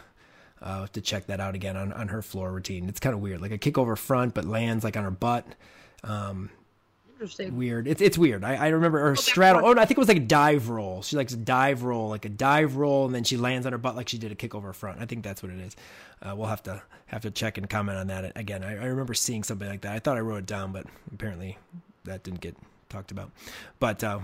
Uh, 0.62 0.88
to 0.88 1.00
check 1.00 1.28
that 1.28 1.40
out 1.40 1.56
again 1.56 1.78
on, 1.78 1.94
on 1.94 2.10
her 2.10 2.22
floor 2.22 2.52
routine. 2.52 2.90
It's 2.90 3.00
kind 3.00 3.16
of 3.16 3.22
weird, 3.22 3.40
like 3.40 3.54
a 3.54 3.58
kickover 3.58 3.98
front, 3.98 4.34
but 4.34 4.44
lands 4.44 4.84
like 4.84 4.98
on 4.98 5.06
her 5.06 5.10
butt. 5.10 5.48
Um, 6.04 6.50
Interesting. 7.20 7.58
Weird. 7.58 7.86
It's 7.86 8.02
it's 8.02 8.18
weird. 8.18 8.46
I, 8.46 8.56
I 8.56 8.68
remember 8.70 9.00
her 9.00 9.14
straddle. 9.18 9.66
Oh, 9.66 9.72
I 9.72 9.86
think 9.86 9.98
it 9.98 9.98
was 9.98 10.08
like 10.08 10.16
a 10.16 10.22
dive 10.22 10.70
roll. 10.70 11.02
She 11.02 11.18
likes 11.18 11.34
a 11.34 11.38
dive 11.38 11.84
roll, 11.84 12.08
like 12.08 12.24
a 12.24 12.30
dive 12.30 12.78
roll, 12.78 13.08
and 13.08 13.14
then 13.14 13.26
she 13.26 13.36
lands 13.36 13.66
on 13.66 13.74
her 13.74 13.78
butt 13.78 13.98
like 13.98 14.08
she 14.08 14.18
did 14.18 14.32
a 14.32 14.36
kick 14.36 14.56
over 14.56 14.72
front. 14.72 15.02
I 15.02 15.06
think 15.06 15.26
that's 15.26 15.44
what 15.44 15.52
it 15.52 15.60
is. 15.60 15.76
Uh, 16.22 16.34
we'll 16.38 16.48
have 16.48 16.64
to 16.64 16.82
have 17.08 17.24
to 17.24 17.32
check 17.32 17.58
and 17.58 17.70
comment 17.70 17.98
on 17.98 18.08
that 18.08 18.32
again. 18.38 18.64
I, 18.64 18.72
I 18.72 18.86
remember 18.86 19.14
seeing 19.14 19.44
something 19.44 19.68
like 19.68 19.82
that. 19.82 19.94
I 19.94 20.00
thought 20.00 20.16
I 20.16 20.22
wrote 20.22 20.38
it 20.38 20.46
down, 20.46 20.72
but 20.72 20.86
apparently 21.14 21.58
that 22.06 22.24
didn't 22.24 22.40
get 22.40 22.56
talked 22.88 23.12
about. 23.12 23.32
But 23.80 24.02
uh, 24.02 24.20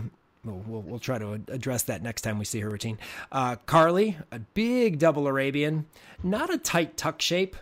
We'll, 0.46 0.64
we'll, 0.68 0.82
we'll, 0.84 1.00
try 1.00 1.18
to 1.18 1.41
address 1.48 1.82
that 1.84 2.04
next 2.04 2.22
time 2.22 2.38
we 2.38 2.46
see 2.46 2.60
her 2.60 2.70
routine. 2.70 3.00
Uh, 3.32 3.56
Carly, 3.66 4.16
a 4.32 4.38
big 4.38 5.00
double 5.00 5.28
Arabian, 5.28 5.88
not 6.22 6.54
a 6.54 6.60
tight 6.60 6.98
tuck 6.98 7.20
shape, 7.20 7.56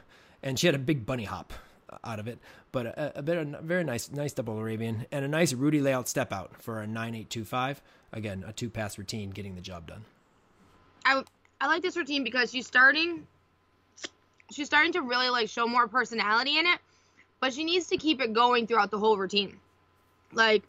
and 0.44 0.60
she 0.60 0.68
had 0.68 0.76
a 0.76 0.80
big 0.80 1.06
bunny 1.06 1.24
hop 1.24 1.54
out 2.04 2.20
of 2.20 2.28
it 2.28 2.40
but 2.74 2.88
a, 2.88 3.20
a 3.20 3.22
bit 3.22 3.38
of 3.38 3.62
very 3.62 3.86
nice, 3.86 4.12
nice 4.12 4.34
double 4.34 4.60
Arabian 4.60 5.06
and 5.12 5.24
a 5.24 5.28
nice 5.28 5.54
Rudy 5.54 5.80
layout 5.80 6.10
step 6.10 6.34
out 6.34 6.62
for 6.62 6.82
a 6.82 6.88
nine 6.88 7.16
eight 7.16 7.30
two 7.30 7.46
five. 7.46 7.82
Again, 8.12 8.44
a 8.46 8.52
two 8.52 8.70
pass 8.70 8.98
routine, 8.98 9.30
getting 9.30 9.56
the 9.56 9.62
job 9.62 9.88
done. 9.88 10.04
I 11.06 11.24
I 11.62 11.68
like 11.68 11.82
this 11.82 11.96
routine 11.96 12.26
because 12.26 12.52
she's 12.52 12.68
starting. 12.68 13.26
She's 14.52 14.68
starting 14.68 14.92
to 14.94 15.02
really 15.02 15.30
like 15.30 15.50
show 15.50 15.68
more 15.68 15.88
personality 15.88 16.60
in 16.60 16.66
it, 16.66 16.80
but 17.40 17.54
she 17.54 17.64
needs 17.64 17.88
to 17.88 17.98
keep 17.98 18.20
it 18.20 18.34
going 18.34 18.68
throughout 18.68 18.92
the 18.92 19.00
whole 19.00 19.18
routine. 19.18 19.60
Like, 20.34 20.64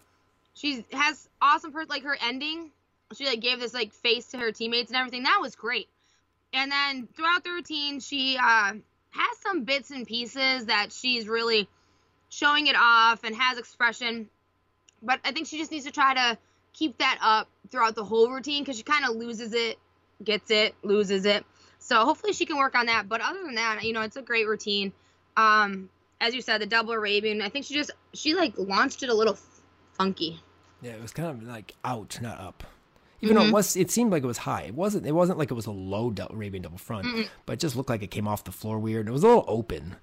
she 0.54 0.84
has 0.92 1.28
awesome 1.40 1.72
per 1.72 1.84
like 1.88 2.04
her 2.04 2.16
ending. 2.22 2.70
She 3.14 3.24
like 3.24 3.40
gave 3.40 3.60
this 3.60 3.74
like 3.74 3.92
face 3.92 4.26
to 4.28 4.38
her 4.38 4.52
teammates 4.52 4.90
and 4.90 4.96
everything. 4.98 5.22
That 5.22 5.38
was 5.40 5.56
great. 5.56 5.88
And 6.52 6.70
then 6.70 7.08
throughout 7.16 7.44
the 7.44 7.50
routine, 7.50 7.98
she 8.00 8.38
uh, 8.40 8.74
has 9.14 9.38
some 9.38 9.64
bits 9.64 9.90
and 9.90 10.06
pieces 10.06 10.66
that 10.66 10.92
she's 10.92 11.28
really 11.28 11.68
showing 12.28 12.66
it 12.66 12.76
off 12.76 13.22
and 13.24 13.34
has 13.34 13.58
expression. 13.58 14.28
But 15.02 15.20
I 15.24 15.32
think 15.32 15.46
she 15.46 15.58
just 15.58 15.70
needs 15.70 15.84
to 15.84 15.92
try 15.92 16.14
to 16.14 16.38
keep 16.72 16.98
that 16.98 17.18
up 17.22 17.48
throughout 17.70 17.94
the 17.94 18.04
whole 18.04 18.28
routine 18.30 18.62
because 18.62 18.76
she 18.76 18.82
kind 18.82 19.04
of 19.04 19.14
loses 19.14 19.54
it, 19.54 19.78
gets 20.22 20.50
it, 20.50 20.74
loses 20.82 21.24
it. 21.24 21.44
So 21.78 22.04
hopefully 22.04 22.32
she 22.32 22.46
can 22.46 22.56
work 22.56 22.74
on 22.74 22.86
that. 22.86 23.08
But 23.08 23.20
other 23.20 23.42
than 23.44 23.54
that, 23.56 23.84
you 23.84 23.92
know, 23.92 24.00
it's 24.00 24.16
a 24.16 24.22
great 24.22 24.48
routine. 24.48 24.92
Um, 25.36 25.90
as 26.20 26.34
you 26.34 26.40
said, 26.40 26.60
the 26.60 26.66
double 26.66 26.92
Arabian. 26.92 27.42
I 27.42 27.50
think 27.50 27.66
she 27.66 27.74
just 27.74 27.90
she 28.14 28.34
like 28.34 28.54
launched 28.56 29.02
it 29.02 29.10
a 29.10 29.14
little 29.14 29.38
funky. 29.92 30.40
Yeah, 30.80 30.92
it 30.92 31.02
was 31.02 31.12
kind 31.12 31.28
of 31.28 31.42
like 31.46 31.74
out, 31.84 32.18
not 32.20 32.40
up. 32.40 32.64
Even 33.20 33.36
mm-hmm. 33.36 33.44
though 33.44 33.48
it 33.48 33.52
was, 33.52 33.76
it 33.76 33.90
seemed 33.90 34.10
like 34.10 34.22
it 34.22 34.26
was 34.26 34.38
high. 34.38 34.62
It 34.62 34.74
wasn't. 34.74 35.06
It 35.06 35.12
wasn't 35.12 35.38
like 35.38 35.50
it 35.50 35.54
was 35.54 35.66
a 35.66 35.70
low 35.70 36.10
double, 36.10 36.34
Arabian 36.34 36.62
double 36.62 36.78
front, 36.78 37.06
Mm-mm. 37.06 37.28
but 37.46 37.54
it 37.54 37.60
just 37.60 37.76
looked 37.76 37.90
like 37.90 38.02
it 38.02 38.10
came 38.10 38.28
off 38.28 38.44
the 38.44 38.52
floor 38.52 38.78
weird. 38.78 39.08
It 39.08 39.12
was 39.12 39.22
a 39.22 39.28
little 39.28 39.44
open, 39.48 39.96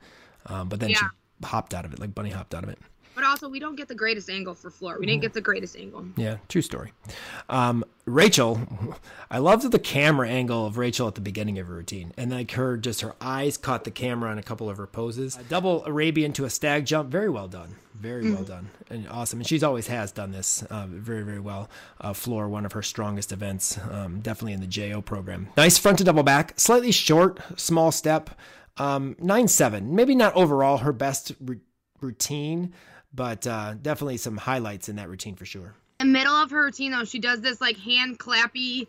um, 0.48 0.70
but 0.70 0.80
then 0.80 0.90
yeah. 0.92 0.98
she 0.98 1.06
hopped 1.46 1.74
out 1.74 1.86
of 1.86 1.94
it, 1.94 2.00
like 2.00 2.16
bunny 2.16 2.30
hopped 2.30 2.56
out 2.56 2.64
of 2.64 2.70
it. 2.70 2.80
But 3.16 3.24
also, 3.24 3.50
we 3.50 3.60
don't 3.60 3.76
get 3.76 3.88
the 3.88 3.96
greatest 3.96 4.30
angle 4.30 4.56
for 4.56 4.70
floor. 4.70 4.98
We 5.00 5.06
didn't 5.06 5.18
mm-hmm. 5.18 5.22
get 5.24 5.34
the 5.34 5.42
greatest 5.42 5.76
angle. 5.76 6.06
Yeah, 6.16 6.38
true 6.48 6.62
story. 6.62 6.94
Um, 7.50 7.84
Rachel, 8.06 8.62
I 9.30 9.38
loved 9.38 9.70
the 9.70 9.80
camera 9.80 10.28
angle 10.28 10.66
of 10.66 10.78
Rachel 10.78 11.08
at 11.08 11.16
the 11.16 11.22
beginning 11.22 11.60
of 11.60 11.68
her 11.68 11.76
routine, 11.76 12.14
and 12.18 12.32
like 12.32 12.52
her, 12.52 12.78
just 12.78 13.02
her 13.02 13.16
eyes 13.22 13.58
caught 13.58 13.84
the 13.84 13.92
camera 13.92 14.32
on 14.32 14.38
a 14.38 14.44
couple 14.44 14.70
of 14.70 14.78
her 14.78 14.88
poses. 14.88 15.38
A 15.38 15.44
double 15.44 15.86
Arabian 15.86 16.34
to 16.34 16.46
a 16.46 16.50
stag 16.50 16.86
jump, 16.86 17.10
very 17.10 17.30
well 17.30 17.48
done, 17.48 17.76
very 17.94 18.24
well 18.24 18.44
mm-hmm. 18.44 18.52
done, 18.52 18.70
and 18.90 19.08
awesome. 19.10 19.40
And 19.40 19.48
she's 19.48 19.64
always 19.64 19.88
has 19.88 20.12
done 20.12 20.32
this 20.32 20.64
uh, 20.64 20.88
very, 20.88 21.24
very 21.24 21.40
well. 21.40 21.70
Uh, 22.00 22.14
floor, 22.14 22.50
one 22.50 22.66
of 22.66 22.72
her 22.72 22.82
strongest 22.82 23.32
events, 23.32 23.78
um, 23.92 24.20
definitely 24.22 24.54
in 24.54 24.62
the 24.62 24.68
JO 24.68 25.02
program. 25.02 25.50
Nice 25.56 25.78
front 25.78 26.00
to 26.00 26.04
double 26.04 26.24
back, 26.24 26.60
slightly 26.60 26.92
short, 26.92 27.40
small 27.56 27.92
step, 27.92 28.32
um, 28.78 29.16
nine 29.20 29.48
seven. 29.48 29.96
Maybe 29.96 30.16
not 30.16 30.34
overall 30.34 30.78
her 30.78 30.94
best 30.94 31.34
r- 31.48 31.58
routine 32.00 32.74
but 33.14 33.46
uh, 33.48 33.76
definitely 33.82 34.18
some 34.18 34.38
highlights 34.38 34.90
in 34.90 34.96
that 34.98 35.10
routine 35.10 35.36
for 35.36 35.46
sure. 35.46 35.74
In 36.00 36.08
the 36.08 36.14
middle 36.14 36.34
of 36.34 36.50
her 36.52 36.64
routine, 36.64 36.92
though, 36.92 37.06
she 37.06 37.20
does 37.20 37.42
this 37.42 37.62
like 37.62 37.78
hand 37.78 38.20
clappy 38.20 38.88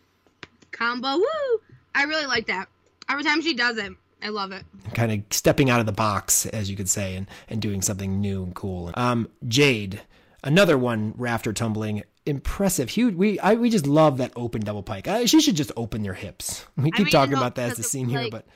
combo. 0.70 1.16
Woo! 1.16 1.61
I 1.95 2.05
really 2.05 2.27
like 2.27 2.47
that. 2.47 2.68
Every 3.09 3.25
time 3.25 3.43
she 3.43 3.55
does 3.55 3.77
it, 3.77 3.93
I 4.23 4.29
love 4.29 4.53
it. 4.53 4.64
Kind 4.95 5.12
of 5.12 5.20
stepping 5.31 5.68
out 5.68 5.81
of 5.81 5.87
the 5.87 5.93
box, 5.93 6.47
as 6.47 6.70
you 6.70 6.77
could 6.77 6.89
say, 6.89 7.16
and, 7.16 7.27
and 7.49 7.61
doing 7.61 7.83
something 7.83 8.20
new 8.20 8.45
and 8.45 8.55
cool. 8.55 8.91
Um, 8.95 9.29
Jade, 9.47 10.01
another 10.43 10.79
one 10.79 11.14
rafter 11.16 11.53
tumbling. 11.53 12.05
Impressive, 12.25 12.89
huge. 12.89 13.14
We 13.14 13.41
I, 13.41 13.55
we 13.55 13.68
just 13.68 13.87
love 13.87 14.18
that 14.18 14.33
open 14.37 14.62
double 14.62 14.85
pike. 14.85 15.09
I, 15.09 15.25
she 15.25 15.41
should 15.41 15.57
just 15.57 15.73
open 15.77 16.05
your 16.05 16.14
hips. 16.14 16.64
We 16.77 16.93
keep 16.93 17.11
talking 17.11 17.35
about 17.35 17.57
that 17.57 17.73
as 17.73 17.79
a 17.81 17.83
senior, 17.83 18.23
like, 18.23 18.31
but 18.31 18.47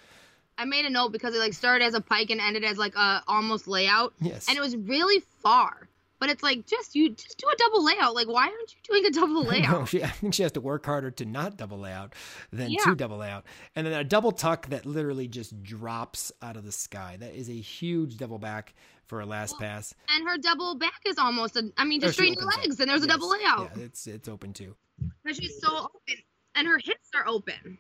I 0.59 0.65
made 0.65 0.85
a 0.85 0.91
note 0.91 1.13
because 1.13 1.35
it 1.35 1.39
like 1.39 1.53
started 1.53 1.85
as 1.85 1.95
a 1.95 2.01
pike 2.01 2.31
and 2.31 2.41
ended 2.41 2.65
as 2.65 2.79
like 2.79 2.95
a 2.97 3.23
almost 3.29 3.69
layout. 3.69 4.15
Yes. 4.21 4.49
And 4.49 4.57
it 4.57 4.61
was 4.61 4.77
really 4.77 5.23
far. 5.43 5.89
But 6.19 6.31
it's 6.31 6.43
like 6.43 6.67
just 6.67 6.95
you 6.95 7.11
just 7.11 7.37
do 7.37 7.47
a 7.47 7.57
double 7.59 7.85
layout. 7.85 8.15
Like 8.15 8.27
why 8.27 8.45
aren't 8.45 8.75
you 8.75 8.79
doing 8.85 9.05
a 9.05 9.11
double 9.11 9.45
layout? 9.49 9.81
no, 9.81 9.85
she, 9.85 10.03
I 10.03 10.09
think 10.09 10.33
she 10.33 10.43
has 10.45 10.53
to 10.53 10.63
work 10.63 10.87
harder 10.87 11.11
to 11.11 11.27
not 11.27 11.59
double 11.59 11.79
layout 11.79 12.15
than 12.51 12.71
yeah. 12.71 12.85
to 12.85 12.95
double 12.95 13.19
layout. 13.19 13.45
And 13.75 13.87
then 13.87 13.93
a 13.93 14.05
double 14.05 14.33
tuck 14.33 14.69
that 14.69 14.87
literally 14.87 15.29
just 15.29 15.63
drops 15.63 16.33
out 16.41 16.57
of 16.57 16.65
the 16.65 16.73
sky. 16.73 17.19
That 17.21 17.35
is 17.35 17.51
a 17.51 17.61
huge 17.61 18.17
double 18.17 18.39
back 18.39 18.73
for 19.05 19.21
a 19.21 19.27
last 19.27 19.53
well, 19.53 19.69
pass. 19.69 19.95
And 20.09 20.27
her 20.27 20.39
double 20.39 20.75
back 20.77 21.03
is 21.05 21.19
almost 21.19 21.57
a 21.57 21.71
I 21.77 21.85
mean 21.85 22.01
just 22.01 22.15
straighten 22.15 22.35
your 22.35 22.47
legs 22.47 22.81
and 22.81 22.89
there's 22.89 23.05
yes. 23.05 23.05
a 23.05 23.09
double 23.09 23.31
layout. 23.31 23.73
Yeah, 23.77 23.85
it's 23.85 24.07
it's 24.07 24.29
open 24.29 24.55
too. 24.55 24.75
But 25.23 25.37
she's 25.37 25.61
so 25.61 25.77
open. 25.77 26.23
And 26.55 26.67
her 26.67 26.79
hips 26.79 27.11
are 27.15 27.29
open. 27.29 27.77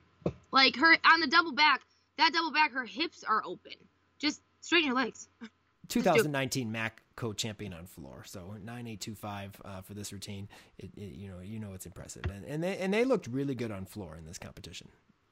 Like 0.52 0.76
her 0.76 0.96
on 1.04 1.20
the 1.20 1.26
double 1.26 1.52
back, 1.52 1.80
that 2.18 2.32
double 2.32 2.52
back, 2.52 2.72
her 2.72 2.84
hips 2.84 3.24
are 3.24 3.42
open. 3.44 3.72
Just 4.18 4.40
straighten 4.60 4.88
your 4.88 4.96
legs. 4.96 5.28
2019 5.88 6.72
MAC 6.72 7.00
co-champion 7.14 7.72
on 7.72 7.86
floor, 7.86 8.24
so 8.26 8.40
9825 8.40 9.62
uh, 9.64 9.80
for 9.82 9.94
this 9.94 10.12
routine. 10.12 10.48
It, 10.78 10.90
it, 10.96 11.14
you 11.14 11.28
know, 11.28 11.38
you 11.40 11.60
know 11.60 11.74
it's 11.74 11.86
impressive, 11.86 12.24
and 12.24 12.44
and 12.44 12.62
they 12.62 12.76
and 12.78 12.92
they 12.92 13.04
looked 13.04 13.28
really 13.28 13.54
good 13.54 13.70
on 13.70 13.84
floor 13.84 14.16
in 14.16 14.24
this 14.24 14.36
competition. 14.36 14.88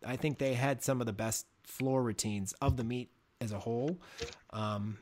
I 0.06 0.16
think 0.16 0.38
they 0.38 0.54
had 0.54 0.82
some 0.82 1.00
of 1.00 1.06
the 1.06 1.12
best 1.12 1.46
floor 1.64 2.02
routines 2.02 2.52
of 2.60 2.76
the 2.76 2.84
meet 2.84 3.10
as 3.40 3.52
a 3.52 3.58
whole. 3.58 3.98
Um, 4.50 4.98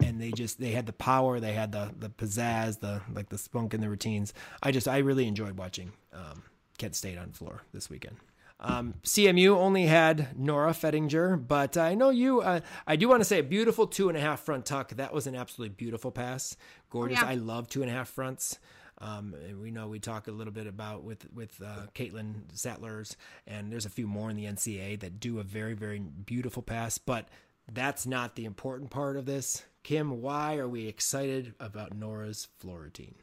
and 0.00 0.20
they 0.20 0.30
just 0.30 0.60
they 0.60 0.70
had 0.70 0.86
the 0.86 0.92
power, 0.92 1.40
they 1.40 1.52
had 1.52 1.72
the 1.72 1.90
the 1.98 2.08
pizzazz, 2.08 2.80
the 2.80 3.02
like 3.12 3.28
the 3.28 3.38
spunk 3.38 3.74
in 3.74 3.80
the 3.80 3.88
routines. 3.88 4.32
I 4.62 4.70
just 4.70 4.86
I 4.86 4.98
really 4.98 5.26
enjoyed 5.26 5.58
watching 5.58 5.92
um, 6.12 6.44
Kent 6.78 6.94
State 6.94 7.18
on 7.18 7.32
floor 7.32 7.62
this 7.72 7.90
weekend. 7.90 8.16
Um, 8.60 8.94
CMU 9.04 9.56
only 9.56 9.86
had 9.86 10.36
Nora 10.36 10.72
Fettinger, 10.72 11.46
but 11.46 11.76
I 11.76 11.94
know 11.94 12.10
you. 12.10 12.40
Uh, 12.40 12.60
I 12.86 12.96
do 12.96 13.08
want 13.08 13.20
to 13.20 13.24
say 13.24 13.38
a 13.38 13.44
beautiful 13.44 13.86
two 13.86 14.08
and 14.08 14.18
a 14.18 14.20
half 14.20 14.40
front 14.40 14.66
tuck. 14.66 14.90
That 14.90 15.12
was 15.12 15.26
an 15.26 15.36
absolutely 15.36 15.74
beautiful 15.76 16.10
pass. 16.10 16.56
Gorgeous. 16.90 17.18
Oh, 17.20 17.22
yeah. 17.22 17.30
I 17.30 17.34
love 17.34 17.68
two 17.68 17.82
and 17.82 17.90
a 17.90 17.94
half 17.94 18.08
fronts. 18.08 18.58
Um, 19.00 19.32
we 19.62 19.70
know 19.70 19.86
we 19.86 20.00
talk 20.00 20.26
a 20.26 20.32
little 20.32 20.52
bit 20.52 20.66
about 20.66 21.04
with 21.04 21.32
with 21.32 21.62
uh, 21.64 21.86
Caitlin 21.94 22.46
Sattlers, 22.52 23.14
and 23.46 23.70
there's 23.70 23.86
a 23.86 23.90
few 23.90 24.08
more 24.08 24.28
in 24.28 24.36
the 24.36 24.46
NCA 24.46 24.98
that 25.00 25.20
do 25.20 25.38
a 25.38 25.44
very 25.44 25.74
very 25.74 26.00
beautiful 26.00 26.62
pass. 26.62 26.98
But 26.98 27.28
that's 27.70 28.06
not 28.06 28.34
the 28.34 28.44
important 28.44 28.90
part 28.90 29.16
of 29.16 29.24
this. 29.24 29.62
Kim, 29.84 30.20
why 30.20 30.56
are 30.56 30.68
we 30.68 30.88
excited 30.88 31.54
about 31.60 31.94
Nora's 31.94 32.48
floor 32.58 32.80
routine? 32.80 33.14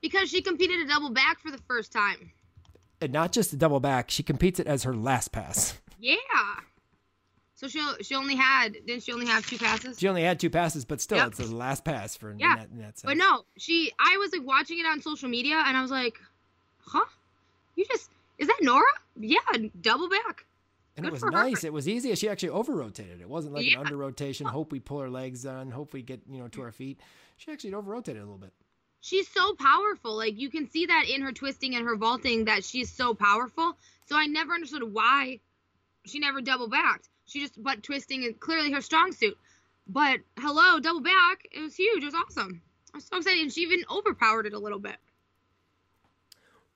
Because 0.00 0.28
she 0.28 0.42
competed 0.42 0.80
a 0.80 0.88
double 0.88 1.10
back 1.10 1.38
for 1.38 1.52
the 1.52 1.62
first 1.68 1.92
time 1.92 2.32
and 3.02 3.12
not 3.12 3.32
just 3.32 3.52
a 3.52 3.56
double 3.56 3.80
back. 3.80 4.10
She 4.10 4.22
competes 4.22 4.58
it 4.60 4.66
as 4.66 4.84
her 4.84 4.94
last 4.94 5.32
pass. 5.32 5.78
Yeah. 6.00 6.16
So 7.54 7.68
she 7.68 7.80
she 8.02 8.14
only 8.16 8.34
had 8.34 8.72
didn't 8.86 9.04
she 9.04 9.12
only 9.12 9.26
have 9.26 9.46
two 9.46 9.58
passes? 9.58 9.98
She 9.98 10.08
only 10.08 10.22
had 10.22 10.40
two 10.40 10.50
passes, 10.50 10.84
but 10.84 11.00
still, 11.00 11.18
yep. 11.18 11.28
it's 11.28 11.38
the 11.38 11.54
last 11.54 11.84
pass 11.84 12.16
for 12.16 12.34
yeah. 12.36 12.54
In 12.54 12.58
that, 12.58 12.68
in 12.70 12.78
that 12.78 13.00
but 13.04 13.16
no, 13.16 13.44
she 13.56 13.92
I 14.00 14.16
was 14.16 14.32
like 14.32 14.44
watching 14.44 14.80
it 14.80 14.86
on 14.86 15.00
social 15.00 15.28
media, 15.28 15.62
and 15.64 15.76
I 15.76 15.82
was 15.82 15.90
like, 15.90 16.18
huh? 16.80 17.04
You 17.76 17.84
just 17.84 18.10
is 18.38 18.48
that 18.48 18.58
Nora? 18.62 18.82
Yeah, 19.16 19.38
double 19.80 20.08
back. 20.08 20.44
And 20.96 21.04
Good 21.04 21.10
it 21.10 21.12
was 21.12 21.22
nice. 21.22 21.62
Her. 21.62 21.68
It 21.68 21.72
was 21.72 21.88
easy. 21.88 22.12
She 22.16 22.28
actually 22.28 22.48
over 22.48 22.74
rotated. 22.74 23.20
It 23.20 23.28
wasn't 23.28 23.54
like 23.54 23.64
yeah. 23.64 23.78
an 23.78 23.86
under 23.86 23.96
rotation. 23.96 24.46
Hope 24.46 24.72
we 24.72 24.80
pull 24.80 24.98
her 24.98 25.08
legs 25.08 25.46
on. 25.46 25.70
Hope 25.70 25.92
we 25.92 26.02
get 26.02 26.20
you 26.28 26.40
know 26.40 26.48
to 26.48 26.60
mm. 26.60 26.64
our 26.64 26.72
feet. 26.72 27.00
She 27.36 27.52
actually 27.52 27.74
over 27.74 27.92
rotated 27.92 28.22
a 28.22 28.24
little 28.24 28.38
bit 28.38 28.52
she's 29.02 29.28
so 29.28 29.54
powerful. 29.54 30.16
Like 30.16 30.38
you 30.38 30.48
can 30.48 30.70
see 30.70 30.86
that 30.86 31.04
in 31.12 31.20
her 31.20 31.32
twisting 31.32 31.74
and 31.74 31.84
her 31.84 31.96
vaulting 31.96 32.46
that 32.46 32.64
she's 32.64 32.90
so 32.90 33.12
powerful. 33.12 33.76
So 34.06 34.16
I 34.16 34.26
never 34.26 34.54
understood 34.54 34.82
why 34.82 35.40
she 36.06 36.18
never 36.18 36.40
double 36.40 36.68
backed. 36.68 37.08
She 37.26 37.40
just 37.40 37.62
but 37.62 37.82
twisting 37.82 38.22
is 38.22 38.34
clearly 38.40 38.72
her 38.72 38.80
strong 38.80 39.12
suit. 39.12 39.36
But 39.86 40.20
hello, 40.38 40.80
double 40.80 41.00
back. 41.00 41.46
It 41.52 41.60
was 41.60 41.74
huge. 41.74 42.02
It 42.02 42.06
was 42.06 42.14
awesome. 42.14 42.62
I 42.94 42.98
was 42.98 43.04
so 43.04 43.18
excited. 43.18 43.42
And 43.42 43.52
she 43.52 43.62
even 43.62 43.84
overpowered 43.90 44.46
it 44.46 44.54
a 44.54 44.58
little 44.58 44.78
bit. 44.78 44.96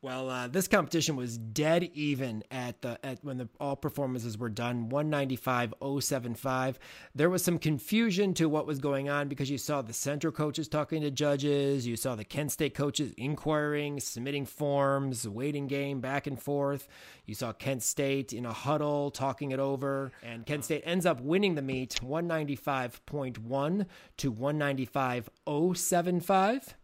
Well, 0.06 0.30
uh, 0.30 0.46
this 0.46 0.68
competition 0.68 1.16
was 1.16 1.36
dead 1.36 1.90
even 1.92 2.44
at 2.48 2.80
the 2.80 3.04
at 3.04 3.24
when 3.24 3.38
the 3.38 3.48
all 3.58 3.74
performances 3.74 4.38
were 4.38 4.48
done, 4.48 4.88
195.075. 4.88 6.76
There 7.16 7.28
was 7.28 7.42
some 7.42 7.58
confusion 7.58 8.32
to 8.34 8.48
what 8.48 8.68
was 8.68 8.78
going 8.78 9.08
on 9.08 9.26
because 9.26 9.50
you 9.50 9.58
saw 9.58 9.82
the 9.82 9.92
central 9.92 10.32
coaches 10.32 10.68
talking 10.68 11.02
to 11.02 11.10
judges, 11.10 11.88
you 11.88 11.96
saw 11.96 12.14
the 12.14 12.22
Kent 12.22 12.52
State 12.52 12.72
coaches 12.72 13.14
inquiring, 13.16 13.98
submitting 13.98 14.46
forms, 14.46 15.28
waiting 15.28 15.66
game 15.66 16.00
back 16.00 16.28
and 16.28 16.40
forth. 16.40 16.86
You 17.24 17.34
saw 17.34 17.52
Kent 17.52 17.82
State 17.82 18.32
in 18.32 18.46
a 18.46 18.52
huddle 18.52 19.10
talking 19.10 19.50
it 19.50 19.58
over, 19.58 20.12
and 20.22 20.46
Kent 20.46 20.66
State 20.66 20.84
ends 20.86 21.04
up 21.04 21.20
winning 21.20 21.56
the 21.56 21.62
meet 21.62 21.98
195.1 22.00 23.86
to 24.18 24.32
195.075. 24.32 26.74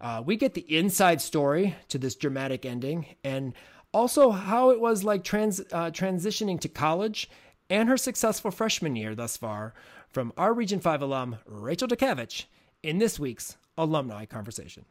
Uh, 0.00 0.22
we 0.24 0.36
get 0.36 0.54
the 0.54 0.76
inside 0.76 1.20
story 1.20 1.76
to 1.88 1.98
this 1.98 2.14
dramatic 2.14 2.64
ending 2.66 3.06
and 3.22 3.54
also 3.92 4.30
how 4.30 4.70
it 4.70 4.80
was 4.80 5.04
like 5.04 5.24
trans, 5.24 5.60
uh, 5.72 5.90
transitioning 5.90 6.60
to 6.60 6.68
college 6.68 7.30
and 7.70 7.88
her 7.88 7.96
successful 7.96 8.50
freshman 8.50 8.96
year 8.96 9.14
thus 9.14 9.36
far 9.36 9.74
from 10.10 10.32
our 10.36 10.52
Region 10.52 10.80
5 10.80 11.02
alum, 11.02 11.38
Rachel 11.46 11.88
Dukavich, 11.88 12.44
in 12.82 12.98
this 12.98 13.18
week's 13.18 13.56
Alumni 13.78 14.26
Conversation. 14.26 14.84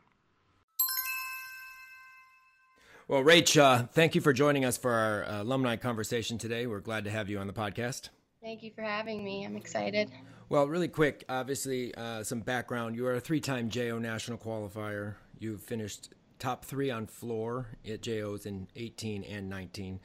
Well, 3.08 3.22
Rach, 3.22 3.58
uh, 3.60 3.88
thank 3.88 4.16
you 4.16 4.22
for 4.22 4.32
joining 4.32 4.64
us 4.64 4.78
for 4.78 4.92
our 4.92 5.26
uh, 5.26 5.44
alumni 5.44 5.76
conversation 5.76 6.38
today. 6.38 6.68
We're 6.68 6.80
glad 6.80 7.04
to 7.04 7.12
have 7.12 7.30
you 7.30 7.38
on 7.38 7.48
the 7.48 7.54
podcast. 7.54 8.10
Thank 8.42 8.64
you 8.64 8.72
for 8.74 8.82
having 8.82 9.24
me. 9.24 9.46
I'm 9.46 9.58
excited. 9.58 10.10
Well, 10.50 10.68
really 10.68 10.88
quick, 10.88 11.24
obviously, 11.30 11.96
uh, 11.96 12.24
some 12.24 12.42
background. 12.42 12.96
You 12.96 13.08
are 13.08 13.16
a 13.16 13.20
three 13.20 13.40
time 13.40 13.70
JO 13.70 13.98
national 14.00 14.38
qualifier. 14.38 15.16
You've 15.40 15.62
finished 15.62 16.10
top 16.40 16.66
three 16.66 16.92
on 16.92 17.08
floor 17.08 17.68
at 17.90 18.02
JOs 18.02 18.46
in 18.46 18.68
18 18.76 19.24
and 19.24 19.50
19, 19.50 20.00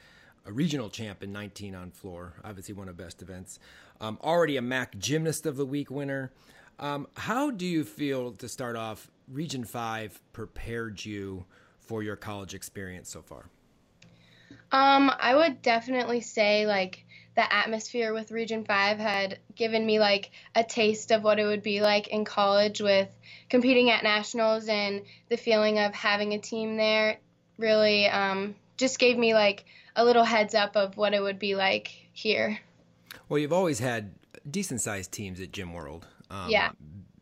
a 0.46 0.52
regional 0.52 0.88
champ 0.88 1.22
in 1.22 1.32
19 1.32 1.74
on 1.74 1.90
floor, 1.90 2.34
obviously 2.44 2.74
one 2.74 2.88
of 2.88 2.96
the 2.96 3.02
best 3.02 3.22
events. 3.22 3.58
Um, 4.00 4.18
already 4.22 4.56
a 4.56 4.62
MAC 4.62 4.96
Gymnast 4.98 5.46
of 5.46 5.56
the 5.56 5.66
Week 5.66 5.90
winner. 5.90 6.30
Um, 6.78 7.08
how 7.16 7.50
do 7.50 7.66
you 7.66 7.82
feel 7.82 8.32
to 8.32 8.48
start 8.48 8.76
off? 8.76 9.10
Region 9.26 9.64
5 9.64 10.20
prepared 10.32 11.04
you 11.04 11.44
for 11.80 12.02
your 12.02 12.16
college 12.16 12.54
experience 12.54 13.10
so 13.10 13.20
far? 13.20 13.46
Um, 14.70 15.10
I 15.18 15.34
would 15.34 15.60
definitely 15.60 16.20
say 16.20 16.66
like 16.66 17.04
the 17.38 17.54
atmosphere 17.54 18.12
with 18.12 18.32
Region 18.32 18.64
5 18.64 18.98
had 18.98 19.38
given 19.54 19.86
me 19.86 20.00
like 20.00 20.32
a 20.56 20.64
taste 20.64 21.12
of 21.12 21.22
what 21.22 21.38
it 21.38 21.44
would 21.44 21.62
be 21.62 21.80
like 21.80 22.08
in 22.08 22.24
college 22.24 22.80
with 22.80 23.08
competing 23.48 23.90
at 23.90 24.02
nationals 24.02 24.66
and 24.66 25.02
the 25.28 25.36
feeling 25.36 25.78
of 25.78 25.94
having 25.94 26.34
a 26.34 26.38
team 26.38 26.76
there 26.76 27.20
really 27.56 28.08
um, 28.08 28.56
just 28.76 28.98
gave 28.98 29.16
me 29.16 29.34
like 29.34 29.66
a 29.94 30.04
little 30.04 30.24
heads 30.24 30.52
up 30.56 30.74
of 30.74 30.96
what 30.96 31.14
it 31.14 31.22
would 31.22 31.38
be 31.38 31.54
like 31.54 31.92
here. 32.12 32.58
Well, 33.28 33.38
you've 33.38 33.52
always 33.52 33.78
had 33.78 34.10
decent 34.50 34.80
sized 34.80 35.12
teams 35.12 35.40
at 35.40 35.52
Gym 35.52 35.72
World. 35.72 36.08
Um, 36.32 36.50
yeah. 36.50 36.70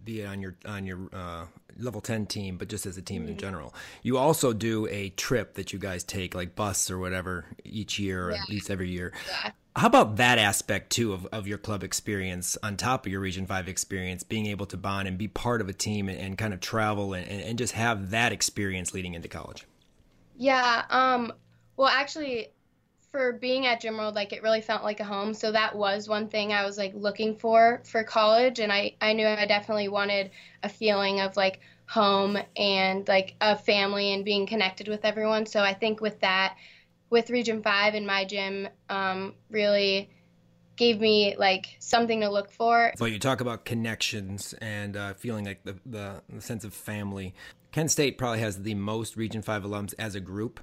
Be 0.03 0.23
it 0.23 0.27
on 0.29 0.41
your 0.41 0.57
on 0.65 0.87
your 0.87 1.11
uh, 1.13 1.45
level 1.79 2.01
10 2.01 2.25
team, 2.25 2.57
but 2.57 2.69
just 2.69 2.87
as 2.87 2.97
a 2.97 3.03
team 3.03 3.25
mm-hmm. 3.25 3.33
in 3.33 3.39
general. 3.39 3.75
You 4.03 4.17
also 4.17 4.55
do 4.55 4.87
a 4.87 5.11
trip 5.11 5.57
that 5.57 5.75
you 5.75 5.79
guys 5.79 6.05
take, 6.05 6.35
like 6.35 6.57
bus 6.57 6.91
or 6.91 6.99
whatever, 6.99 7.45
each 7.65 7.99
year, 7.99 8.29
or 8.29 8.33
yeah. 8.33 8.43
at 8.43 8.49
least 8.49 8.71
every 8.71 8.89
year. 8.89 9.13
Yeah. 9.29 9.51
How 9.77 9.89
about 9.89 10.17
that 10.17 10.39
aspect 10.39 10.89
too 10.89 11.13
of, 11.13 11.27
of 11.27 11.47
your 11.47 11.59
club 11.59 11.85
experience 11.85 12.57
on 12.63 12.79
top 12.79 13.05
of 13.05 13.13
your 13.13 13.21
Region 13.21 13.45
5 13.45 13.69
experience, 13.69 14.23
being 14.23 14.47
able 14.47 14.65
to 14.67 14.79
bond 14.79 15.07
and 15.07 15.19
be 15.19 15.29
part 15.29 15.61
of 15.61 15.69
a 15.69 15.75
team 15.75 16.09
and, 16.09 16.19
and 16.19 16.39
kind 16.39 16.55
of 16.55 16.61
travel 16.61 17.13
and, 17.13 17.29
and 17.29 17.59
just 17.59 17.75
have 17.75 18.11
that 18.11 18.33
experience 18.33 18.95
leading 18.95 19.13
into 19.13 19.29
college? 19.29 19.67
Yeah. 20.39 20.85
Um, 20.89 21.31
well, 21.77 21.89
actually, 21.89 22.49
for 23.13 23.35
being 23.35 23.67
at 23.67 23.83
Gym 23.83 23.99
World, 23.99 24.15
like 24.15 24.33
it 24.33 24.43
really 24.43 24.63
felt 24.63 24.83
like 24.83 25.01
a 25.01 25.05
home. 25.05 25.35
So 25.35 25.53
that 25.53 25.77
was 25.77 26.09
one 26.09 26.29
thing 26.29 26.55
I 26.55 26.65
was 26.65 26.79
like 26.79 26.95
looking 26.95 27.37
for 27.37 27.83
for 27.85 28.03
college, 28.03 28.61
and 28.61 28.73
I 28.73 28.95
I 29.03 29.13
knew 29.13 29.27
I 29.27 29.45
definitely 29.45 29.89
wanted 29.89 30.31
a 30.63 30.71
feeling 30.71 31.21
of 31.21 31.37
like 31.37 31.61
home 31.85 32.39
and 32.57 33.07
like 33.07 33.35
a 33.43 33.57
family 33.57 34.15
and 34.15 34.25
being 34.25 34.47
connected 34.47 34.89
with 34.89 35.05
everyone. 35.05 35.45
So 35.45 35.61
I 35.61 35.75
think 35.75 36.01
with 36.01 36.19
that, 36.21 36.57
with 37.11 37.31
Region 37.31 37.63
Five 37.63 37.95
in 37.95 38.07
my 38.07 38.25
gym, 38.25 38.69
um, 38.89 39.35
really 39.51 40.11
gave 40.77 41.01
me 41.01 41.35
like 41.39 41.77
something 41.79 42.21
to 42.21 42.31
look 42.31 42.51
for. 42.51 42.93
Well, 43.01 43.09
you 43.09 43.19
talk 43.19 43.41
about 43.41 43.65
connections 43.65 44.55
and 44.61 44.97
uh, 44.97 45.15
feeling 45.15 45.45
like 45.45 45.65
the, 45.65 45.77
the, 45.87 46.23
the 46.29 46.41
sense 46.41 46.65
of 46.65 46.75
family. 46.75 47.35
Kent 47.73 47.91
State 47.91 48.19
probably 48.19 48.41
has 48.41 48.63
the 48.63 48.75
most 48.75 49.17
Region 49.17 49.43
Five 49.43 49.63
alums 49.63 49.95
as 49.99 50.15
a 50.15 50.21
group 50.21 50.61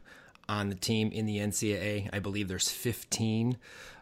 on 0.48 0.70
the 0.70 0.76
team 0.76 1.12
in 1.12 1.26
the 1.26 1.38
NCAA. 1.38 2.10
I 2.12 2.20
believe 2.20 2.48
there's 2.48 2.70
15 2.70 3.58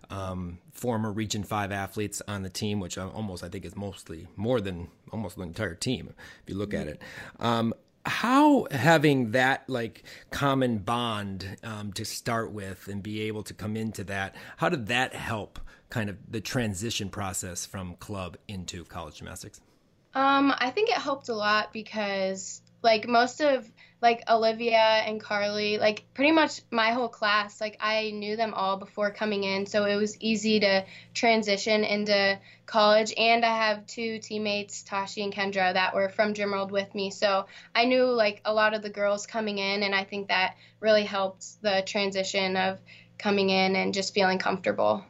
um, 0.10 0.60
former 0.74 1.12
Region 1.12 1.44
Five 1.44 1.72
athletes 1.72 2.22
on 2.28 2.44
the 2.44 2.50
team, 2.50 2.80
which 2.80 2.98
almost 2.98 3.44
I 3.44 3.50
think 3.50 3.66
is 3.66 3.76
mostly 3.76 4.28
more 4.36 4.62
than 4.62 4.90
almost 5.12 5.38
the 5.38 5.44
entire 5.44 5.76
team 5.76 6.14
if 6.44 6.50
you 6.50 6.56
look 6.56 6.74
at 6.74 6.88
it. 6.88 7.02
Um, 7.40 7.74
how 8.06 8.68
having 8.72 9.32
that 9.32 9.64
like 9.68 10.04
common 10.32 10.80
bond 10.80 11.58
um, 11.64 11.94
to 11.94 12.06
start 12.06 12.52
with 12.52 12.88
and 12.88 13.04
be 13.04 13.22
able 13.22 13.44
to 13.44 13.54
come 13.54 13.76
into 13.76 14.04
that, 14.06 14.36
how 14.58 14.70
did 14.70 14.88
that 14.88 15.14
help 15.14 15.60
kind 15.90 16.10
of 16.10 16.18
the 16.30 16.42
transition 16.42 17.10
process 17.10 17.66
from 17.66 17.96
club 17.96 18.38
into 18.48 18.84
college 18.86 19.18
gymnastics? 19.18 19.62
Um, 20.14 20.54
I 20.58 20.72
think 20.72 20.90
it 20.90 20.98
helped 20.98 21.30
a 21.30 21.36
lot 21.36 21.72
because 21.72 22.62
like 22.82 23.08
most 23.08 23.42
of 23.42 23.70
like 24.02 24.24
Olivia 24.30 24.78
and 24.78 25.22
Carly, 25.22 25.78
like 25.78 26.06
pretty 26.14 26.32
much 26.32 26.62
my 26.72 26.92
whole 26.92 27.08
class, 27.08 27.62
like 27.62 27.78
I 27.80 28.12
knew 28.12 28.36
them 28.36 28.54
all 28.56 28.78
before 28.78 29.12
coming 29.12 29.44
in, 29.44 29.68
so 29.68 29.86
it 29.86 29.96
was 29.96 30.20
easy 30.20 30.60
to 30.62 30.84
transition 31.14 31.84
into 31.84 32.40
college. 32.66 33.14
And 33.16 33.46
I 33.46 33.56
have 33.56 33.86
two 33.86 34.18
teammates, 34.20 34.82
Tashi 34.82 35.24
and 35.24 35.34
Kendra, 35.34 35.74
that 35.74 35.94
were 35.94 36.10
from 36.10 36.34
Gym 36.34 36.52
World 36.52 36.72
with 36.72 36.94
me, 36.96 37.12
so 37.12 37.46
I 37.76 37.86
knew 37.86 38.06
like 38.06 38.42
a 38.44 38.54
lot 38.54 38.74
of 38.74 38.82
the 38.82 38.90
girls 38.90 39.28
coming 39.28 39.60
in, 39.60 39.84
and 39.84 39.94
I 39.94 40.04
think 40.04 40.30
that 40.30 40.56
really 40.80 41.04
helped 41.04 41.62
the 41.62 41.84
transition 41.86 42.58
of 42.58 42.80
coming 43.20 43.52
in 43.52 43.76
and 43.76 43.94
just 43.94 44.16
feeling 44.16 44.40
comfortable. 44.40 45.06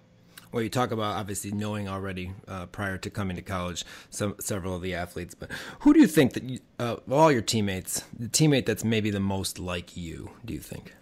Well, 0.52 0.62
you 0.62 0.70
talk 0.70 0.92
about 0.92 1.16
obviously 1.16 1.52
knowing 1.52 1.88
already 1.88 2.34
uh, 2.48 2.66
prior 2.66 2.98
to 2.98 3.10
coming 3.10 3.38
to 3.38 3.42
college 3.42 3.86
some 4.10 4.36
several 4.40 4.76
of 4.76 4.82
the 4.82 4.94
athletes, 4.94 5.34
but 5.34 5.50
who 5.80 5.94
do 5.94 6.00
you 6.00 6.08
think 6.08 6.34
that 6.34 6.44
you, 6.44 6.60
uh, 6.78 6.98
all 7.10 7.32
your 7.32 7.42
teammates, 7.42 8.04
the 8.18 8.28
teammate 8.28 8.66
that's 8.66 8.84
maybe 8.84 9.12
the 9.12 9.20
most 9.20 9.60
like 9.60 9.96
you? 9.96 10.32
Do 10.44 10.54
you 10.54 10.60
think? 10.60 10.94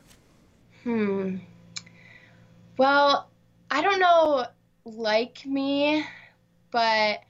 Hmm. 0.83 1.37
Well, 2.77 3.29
I 3.71 3.81
don't 3.81 3.99
know, 3.99 4.45
like 4.85 5.45
me, 5.45 6.05
but 6.71 7.21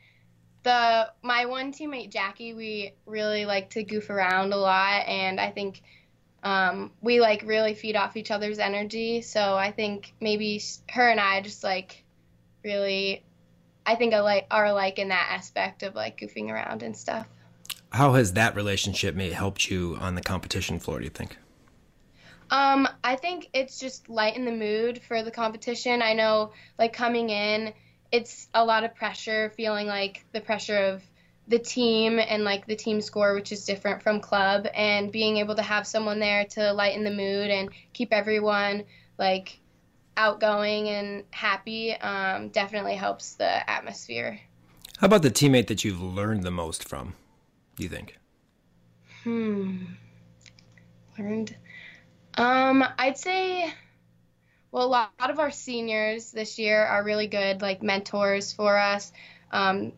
the 0.64 1.12
my 1.22 1.46
one 1.46 1.72
teammate 1.72 2.12
Jackie, 2.12 2.54
we 2.54 2.94
really 3.06 3.46
like 3.46 3.70
to 3.72 3.84
goof 3.84 4.10
around 4.10 4.52
a 4.52 4.58
lot, 4.58 5.08
and 5.08 5.40
I 5.40 5.52
think 5.52 5.82
um, 6.44 6.92
we 7.02 7.20
like 7.22 7.44
really 7.46 7.74
feed 7.74 7.96
off 7.96 8.18
each 8.18 8.32
other's 8.32 8.60
energy. 8.60 9.22
So 9.22 9.56
I 9.56 9.72
think 9.72 10.14
maybe 10.20 10.62
her 10.92 11.10
and 11.10 11.20
I 11.20 11.42
just 11.42 11.64
like 11.64 12.04
really 12.64 13.24
I 13.86 13.96
think 13.96 14.14
like 14.14 14.46
are 14.52 14.66
alike 14.66 15.00
in 15.00 15.10
that 15.10 15.30
aspect 15.32 15.84
of 15.84 15.96
like 15.96 16.20
goofing 16.20 16.52
around 16.52 16.84
and 16.84 16.96
stuff. 16.96 17.28
How 17.92 18.14
has 18.14 18.34
that 18.34 18.56
relationship 18.56 19.16
may 19.16 19.32
helped 19.32 19.70
you 19.70 19.98
on 20.00 20.14
the 20.14 20.22
competition 20.22 20.78
floor, 20.80 21.00
do 21.00 21.06
you 21.06 21.10
think? 21.10 21.38
Um, 22.52 22.88
I 23.04 23.16
think 23.16 23.50
it's 23.54 23.80
just 23.80 24.10
lighten 24.10 24.46
the 24.46 24.52
mood 24.52 25.02
for 25.02 25.24
the 25.24 25.32
competition. 25.32 26.02
I 26.02 26.14
know 26.14 26.52
like 26.78 26.94
coming 26.94 27.30
in, 27.30 27.74
it's 28.12 28.48
a 28.54 28.64
lot 28.64 28.84
of 28.84 28.96
pressure, 28.96 29.52
feeling 29.56 29.88
like 29.88 30.26
the 30.34 30.42
pressure 30.42 30.78
of 30.78 31.04
the 31.48 31.60
team 31.60 32.20
and 32.20 32.44
like 32.44 32.68
the 32.68 32.76
team 32.76 33.02
score, 33.02 33.34
which 33.34 33.52
is 33.52 33.66
different 33.66 34.04
from 34.04 34.20
club, 34.20 34.68
and 34.74 35.12
being 35.12 35.38
able 35.38 35.56
to 35.56 35.64
have 35.64 35.88
someone 35.88 36.20
there 36.20 36.46
to 36.46 36.74
lighten 36.74 37.04
the 37.04 37.12
mood 37.12 37.50
and 37.50 37.70
keep 37.94 38.14
everyone 38.14 38.84
like 39.18 39.60
outgoing 40.20 40.90
and 40.90 41.24
happy 41.32 41.94
um, 41.94 42.50
definitely 42.50 42.96
helps 42.96 43.36
the 43.36 43.70
atmosphere. 43.70 44.40
How 44.98 45.08
about 45.08 45.22
the 45.22 45.32
teammate 45.32 45.68
that 45.68 45.86
you've 45.86 46.02
learned 46.02 46.44
the 46.44 46.52
most 46.52 46.88
from? 46.88 47.16
Do 47.78 47.84
you 47.84 47.90
think? 47.90 48.18
Hmm. 49.24 49.86
Learned. 51.18 51.56
Um, 52.38 52.84
I'd 52.98 53.18
say. 53.18 53.74
Well, 54.72 54.86
a 54.86 54.88
lot, 54.88 55.12
a 55.18 55.24
lot 55.24 55.32
of 55.32 55.40
our 55.40 55.52
seniors 55.52 56.32
this 56.32 56.60
year 56.60 56.86
are 56.86 57.04
really 57.04 57.28
good, 57.28 57.62
like 57.62 57.82
mentors 57.82 58.54
for 58.54 58.78
us, 58.78 59.12
um, 59.52 59.94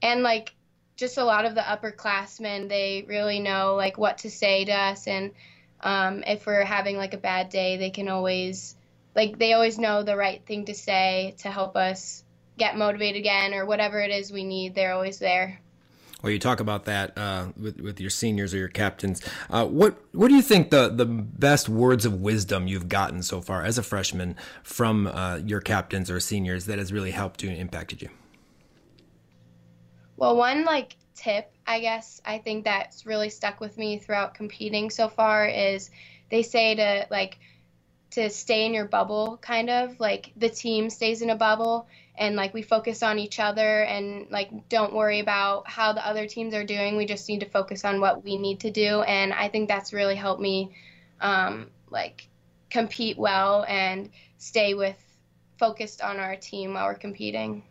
and 0.00 0.22
like 0.22 0.54
just 0.96 1.18
a 1.18 1.24
lot 1.24 1.44
of 1.44 1.54
the 1.54 1.60
upperclassmen. 1.60 2.68
They 2.68 3.04
really 3.06 3.40
know 3.40 3.74
like 3.74 3.98
what 3.98 4.18
to 4.18 4.30
say 4.30 4.64
to 4.64 4.72
us, 4.72 5.08
and 5.08 5.32
um, 5.80 6.22
if 6.26 6.46
we're 6.46 6.64
having 6.64 6.96
like 6.96 7.12
a 7.12 7.18
bad 7.18 7.50
day, 7.50 7.76
they 7.76 7.90
can 7.90 8.08
always 8.08 8.76
like 9.14 9.38
they 9.38 9.52
always 9.52 9.78
know 9.78 10.02
the 10.02 10.16
right 10.16 10.44
thing 10.44 10.66
to 10.66 10.74
say 10.74 11.34
to 11.38 11.50
help 11.50 11.76
us 11.76 12.24
get 12.56 12.76
motivated 12.76 13.20
again 13.20 13.54
or 13.54 13.66
whatever 13.66 14.00
it 14.00 14.10
is 14.10 14.32
we 14.32 14.44
need. 14.44 14.74
They're 14.74 14.92
always 14.92 15.18
there. 15.18 15.60
Well, 16.22 16.32
you 16.32 16.38
talk 16.38 16.60
about 16.60 16.86
that 16.86 17.18
uh, 17.18 17.48
with 17.54 17.80
with 17.80 18.00
your 18.00 18.08
seniors 18.08 18.54
or 18.54 18.56
your 18.56 18.68
captains. 18.68 19.20
Uh, 19.50 19.66
what 19.66 19.98
what 20.12 20.28
do 20.28 20.34
you 20.34 20.40
think 20.40 20.70
the 20.70 20.88
the 20.88 21.04
best 21.04 21.68
words 21.68 22.06
of 22.06 22.22
wisdom 22.22 22.66
you've 22.66 22.88
gotten 22.88 23.22
so 23.22 23.42
far 23.42 23.62
as 23.62 23.76
a 23.76 23.82
freshman 23.82 24.36
from 24.62 25.06
uh, 25.06 25.36
your 25.44 25.60
captains 25.60 26.10
or 26.10 26.20
seniors 26.20 26.64
that 26.64 26.78
has 26.78 26.94
really 26.94 27.10
helped 27.10 27.42
you 27.42 27.50
and 27.50 27.58
impacted 27.58 28.00
you? 28.00 28.08
Well, 30.16 30.34
one 30.36 30.64
like 30.64 30.96
tip, 31.14 31.52
I 31.66 31.80
guess, 31.80 32.22
I 32.24 32.38
think 32.38 32.64
that's 32.64 33.04
really 33.04 33.28
stuck 33.28 33.60
with 33.60 33.76
me 33.76 33.98
throughout 33.98 34.34
competing 34.34 34.88
so 34.88 35.08
far 35.08 35.46
is 35.46 35.90
they 36.30 36.42
say 36.42 36.74
to 36.74 37.06
like 37.10 37.38
to 38.14 38.30
stay 38.30 38.64
in 38.64 38.72
your 38.72 38.84
bubble 38.84 39.38
kind 39.42 39.68
of 39.68 39.98
like 39.98 40.32
the 40.36 40.48
team 40.48 40.88
stays 40.88 41.20
in 41.20 41.30
a 41.30 41.36
bubble 41.36 41.88
and 42.16 42.36
like 42.36 42.54
we 42.54 42.62
focus 42.62 43.02
on 43.02 43.18
each 43.18 43.40
other 43.40 43.82
and 43.82 44.30
like 44.30 44.68
don't 44.68 44.94
worry 44.94 45.18
about 45.18 45.68
how 45.68 45.92
the 45.92 46.06
other 46.06 46.28
teams 46.28 46.54
are 46.54 46.64
doing 46.64 46.96
we 46.96 47.06
just 47.06 47.28
need 47.28 47.40
to 47.40 47.48
focus 47.48 47.84
on 47.84 48.00
what 48.00 48.22
we 48.22 48.36
need 48.36 48.60
to 48.60 48.70
do 48.70 49.02
and 49.02 49.32
i 49.32 49.48
think 49.48 49.68
that's 49.68 49.92
really 49.92 50.14
helped 50.14 50.40
me 50.40 50.72
um, 51.20 51.70
like 51.90 52.28
compete 52.70 53.18
well 53.18 53.64
and 53.68 54.10
stay 54.38 54.74
with 54.74 54.96
focused 55.58 56.00
on 56.00 56.18
our 56.18 56.36
team 56.36 56.74
while 56.74 56.86
we're 56.86 56.94
competing 56.94 57.62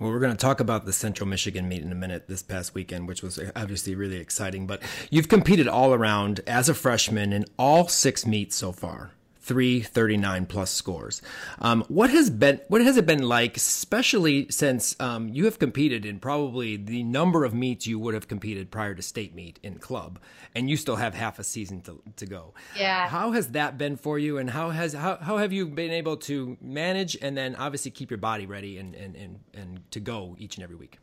well, 0.00 0.10
we're 0.10 0.18
going 0.18 0.32
to 0.32 0.36
talk 0.36 0.58
about 0.58 0.86
the 0.86 0.92
Central 0.92 1.28
Michigan 1.28 1.68
meet 1.68 1.80
in 1.80 1.92
a 1.92 1.94
minute 1.94 2.26
this 2.26 2.42
past 2.42 2.74
weekend, 2.74 3.06
which 3.06 3.22
was 3.22 3.38
obviously 3.54 3.94
really 3.94 4.16
exciting. 4.16 4.66
But 4.66 4.82
you've 5.08 5.28
competed 5.28 5.68
all 5.68 5.94
around 5.94 6.40
as 6.48 6.68
a 6.68 6.74
freshman 6.74 7.32
in 7.32 7.44
all 7.60 7.86
six 7.86 8.26
meets 8.26 8.56
so 8.56 8.72
far 8.72 9.12
three 9.44 9.82
39 9.82 10.46
plus 10.46 10.70
scores. 10.70 11.20
Um, 11.60 11.84
what 11.88 12.08
has 12.10 12.30
been 12.30 12.60
what 12.68 12.80
has 12.80 12.96
it 12.96 13.04
been 13.04 13.22
like, 13.22 13.56
especially 13.58 14.46
since 14.50 14.98
um, 14.98 15.28
you 15.28 15.44
have 15.44 15.58
competed 15.58 16.06
in 16.06 16.18
probably 16.18 16.76
the 16.76 17.02
number 17.02 17.44
of 17.44 17.52
meets 17.52 17.86
you 17.86 17.98
would 17.98 18.14
have 18.14 18.26
competed 18.26 18.70
prior 18.70 18.94
to 18.94 19.02
state 19.02 19.34
meet 19.34 19.60
in 19.62 19.78
club, 19.78 20.18
and 20.54 20.70
you 20.70 20.76
still 20.78 20.96
have 20.96 21.14
half 21.14 21.38
a 21.38 21.44
season 21.44 21.82
to, 21.82 22.02
to 22.16 22.26
go. 22.26 22.54
Yeah. 22.76 23.06
How 23.08 23.32
has 23.32 23.48
that 23.48 23.76
been 23.76 23.96
for 23.96 24.18
you, 24.18 24.38
and 24.38 24.48
how 24.48 24.70
has 24.70 24.94
how, 24.94 25.16
how 25.16 25.36
have 25.36 25.52
you 25.52 25.66
been 25.66 25.90
able 25.90 26.16
to 26.18 26.56
manage 26.62 27.16
and 27.20 27.36
then 27.36 27.54
obviously 27.56 27.90
keep 27.90 28.10
your 28.10 28.18
body 28.18 28.46
ready 28.46 28.78
and 28.78 28.94
and 28.94 29.14
and, 29.14 29.40
and 29.52 29.90
to 29.90 30.00
go 30.00 30.36
each 30.38 30.56
and 30.56 30.64
every 30.64 30.76
week? 30.76 30.98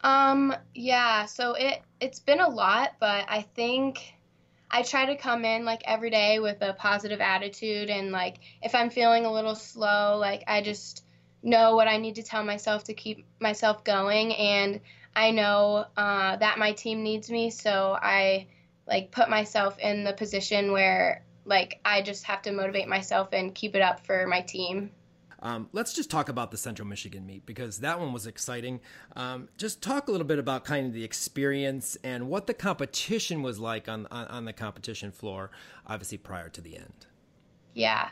Um. 0.00 0.52
Yeah. 0.74 1.26
So 1.26 1.54
it 1.54 1.82
it's 2.00 2.18
been 2.18 2.40
a 2.40 2.48
lot, 2.48 2.94
but 2.98 3.26
I 3.28 3.42
think 3.54 4.15
I 4.70 4.82
try 4.82 5.06
to 5.06 5.16
come 5.16 5.44
in 5.44 5.64
like 5.64 5.82
every 5.84 6.10
day 6.10 6.38
with 6.38 6.60
a 6.60 6.74
positive 6.74 7.20
attitude 7.20 7.88
and 7.88 8.12
like 8.12 8.36
if 8.62 8.74
I'm 8.74 8.90
feeling 8.90 9.24
a 9.24 9.32
little 9.32 9.54
slow, 9.54 10.18
like 10.18 10.44
I 10.46 10.60
just 10.60 11.04
know 11.42 11.76
what 11.76 11.88
I 11.88 11.96
need 11.98 12.16
to 12.16 12.22
tell 12.22 12.42
myself 12.42 12.84
to 12.84 12.94
keep 12.94 13.24
myself 13.40 13.84
going 13.84 14.34
and 14.34 14.80
I 15.14 15.30
know 15.30 15.86
uh, 15.96 16.36
that 16.36 16.58
my 16.58 16.72
team 16.72 17.02
needs 17.02 17.30
me, 17.30 17.48
so 17.48 17.98
I 18.00 18.48
like 18.86 19.10
put 19.10 19.30
myself 19.30 19.78
in 19.78 20.04
the 20.04 20.12
position 20.12 20.72
where 20.72 21.24
like 21.46 21.80
I 21.84 22.02
just 22.02 22.24
have 22.24 22.42
to 22.42 22.52
motivate 22.52 22.86
myself 22.86 23.28
and 23.32 23.54
keep 23.54 23.74
it 23.74 23.82
up 23.82 24.04
for 24.04 24.26
my 24.26 24.42
team. 24.42 24.90
Um, 25.46 25.68
let's 25.72 25.92
just 25.92 26.10
talk 26.10 26.28
about 26.28 26.50
the 26.50 26.56
Central 26.56 26.88
Michigan 26.88 27.24
meet 27.24 27.46
because 27.46 27.78
that 27.78 28.00
one 28.00 28.12
was 28.12 28.26
exciting. 28.26 28.80
Um, 29.14 29.48
just 29.56 29.80
talk 29.80 30.08
a 30.08 30.10
little 30.10 30.26
bit 30.26 30.40
about 30.40 30.64
kind 30.64 30.88
of 30.88 30.92
the 30.92 31.04
experience 31.04 31.96
and 32.02 32.28
what 32.28 32.48
the 32.48 32.54
competition 32.54 33.42
was 33.42 33.60
like 33.60 33.88
on, 33.88 34.08
on, 34.10 34.26
on 34.26 34.44
the 34.44 34.52
competition 34.52 35.12
floor, 35.12 35.52
obviously 35.86 36.18
prior 36.18 36.48
to 36.48 36.60
the 36.60 36.76
end. 36.76 37.06
Yeah. 37.74 38.08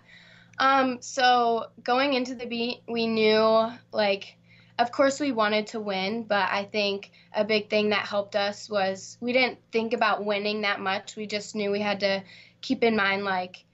Um, 0.61 0.99
so 1.01 1.71
going 1.83 2.15
into 2.15 2.37
the 2.37 2.47
beat, 2.47 2.83
we 2.87 3.09
knew 3.09 3.69
like 3.91 4.37
of 4.79 4.93
course 4.93 5.19
we 5.19 5.33
wanted 5.33 5.67
to 5.69 5.81
win, 5.81 6.23
but 6.23 6.49
I 6.53 6.65
think 6.65 7.11
a 7.35 7.45
big 7.45 7.69
thing 7.69 7.89
that 7.89 8.07
helped 8.07 8.37
us 8.37 8.71
was 8.71 9.19
we 9.21 9.33
didn't 9.33 9.59
think 9.73 9.93
about 9.93 10.25
winning 10.25 10.61
that 10.61 10.79
much. 10.79 11.17
We 11.17 11.27
just 11.27 11.57
knew 11.57 11.73
we 11.73 11.81
had 11.81 11.99
to 12.01 12.23
keep 12.61 12.85
in 12.85 12.95
mind 12.95 13.25
like 13.25 13.65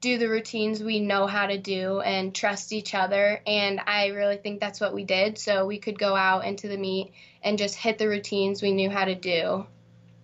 do 0.00 0.18
the 0.18 0.28
routines 0.28 0.82
we 0.82 1.00
know 1.00 1.26
how 1.26 1.46
to 1.46 1.58
do 1.58 2.00
and 2.00 2.34
trust 2.34 2.72
each 2.72 2.94
other 2.94 3.40
and 3.46 3.80
I 3.86 4.08
really 4.08 4.36
think 4.36 4.60
that's 4.60 4.80
what 4.80 4.94
we 4.94 5.04
did 5.04 5.38
so 5.38 5.66
we 5.66 5.78
could 5.78 5.98
go 5.98 6.14
out 6.14 6.44
into 6.44 6.68
the 6.68 6.76
meet 6.76 7.12
and 7.42 7.58
just 7.58 7.76
hit 7.76 7.98
the 7.98 8.08
routines 8.08 8.62
we 8.62 8.72
knew 8.72 8.90
how 8.90 9.04
to 9.04 9.14
do 9.14 9.66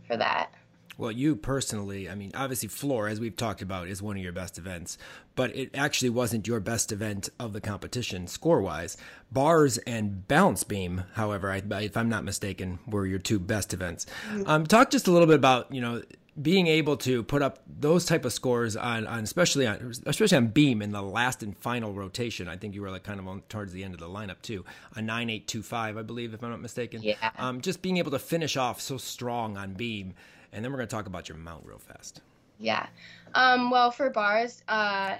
for 0.06 0.16
that. 0.16 0.52
Well, 0.98 1.10
you 1.10 1.36
personally, 1.36 2.08
I 2.08 2.14
mean, 2.14 2.32
obviously, 2.34 2.68
floor, 2.68 3.08
as 3.08 3.18
we've 3.18 3.36
talked 3.36 3.62
about, 3.62 3.88
is 3.88 4.02
one 4.02 4.16
of 4.16 4.22
your 4.22 4.32
best 4.32 4.58
events, 4.58 4.98
but 5.34 5.54
it 5.56 5.70
actually 5.74 6.10
wasn't 6.10 6.46
your 6.46 6.60
best 6.60 6.92
event 6.92 7.30
of 7.40 7.52
the 7.54 7.60
competition 7.60 8.26
score 8.26 8.60
wise. 8.60 8.96
Bars 9.30 9.78
and 9.78 10.28
balance 10.28 10.64
beam, 10.64 11.04
however, 11.14 11.50
I, 11.50 11.62
if 11.80 11.96
I'm 11.96 12.10
not 12.10 12.24
mistaken, 12.24 12.78
were 12.86 13.06
your 13.06 13.18
two 13.18 13.38
best 13.38 13.72
events. 13.72 14.06
Mm-hmm. 14.28 14.48
Um, 14.48 14.66
talk 14.66 14.90
just 14.90 15.08
a 15.08 15.10
little 15.10 15.26
bit 15.26 15.36
about, 15.36 15.74
you 15.74 15.80
know, 15.80 16.02
being 16.40 16.66
able 16.66 16.96
to 16.96 17.22
put 17.22 17.42
up 17.42 17.58
those 17.66 18.06
type 18.06 18.24
of 18.24 18.32
scores 18.32 18.74
on, 18.76 19.06
on 19.06 19.22
especially 19.22 19.66
on 19.66 19.92
especially 20.06 20.36
on 20.36 20.46
beam 20.46 20.80
in 20.80 20.90
the 20.90 21.02
last 21.02 21.42
and 21.42 21.56
final 21.58 21.92
rotation. 21.92 22.48
I 22.48 22.56
think 22.56 22.74
you 22.74 22.82
were 22.82 22.90
like 22.90 23.02
kind 23.02 23.20
of 23.20 23.28
on 23.28 23.42
towards 23.48 23.72
the 23.72 23.84
end 23.84 23.94
of 23.94 24.00
the 24.00 24.08
lineup 24.08 24.40
too. 24.40 24.64
A 24.94 25.02
nine 25.02 25.28
eight 25.28 25.46
two 25.46 25.62
five, 25.62 25.96
I 25.96 26.02
believe, 26.02 26.32
if 26.32 26.42
I'm 26.42 26.50
not 26.50 26.60
mistaken. 26.60 27.02
Yeah. 27.02 27.16
Um, 27.38 27.60
just 27.60 27.82
being 27.82 27.98
able 27.98 28.12
to 28.12 28.18
finish 28.18 28.56
off 28.56 28.80
so 28.80 28.96
strong 28.96 29.56
on 29.56 29.74
beam 29.74 30.14
and 30.52 30.64
then 30.64 30.70
we're 30.70 30.78
going 30.78 30.88
to 30.88 30.94
talk 30.94 31.06
about 31.06 31.28
your 31.28 31.38
mount 31.38 31.64
real 31.64 31.78
fast. 31.78 32.20
Yeah. 32.58 32.86
Um, 33.34 33.70
well, 33.70 33.90
for 33.90 34.10
bars, 34.10 34.62
uh, 34.68 35.16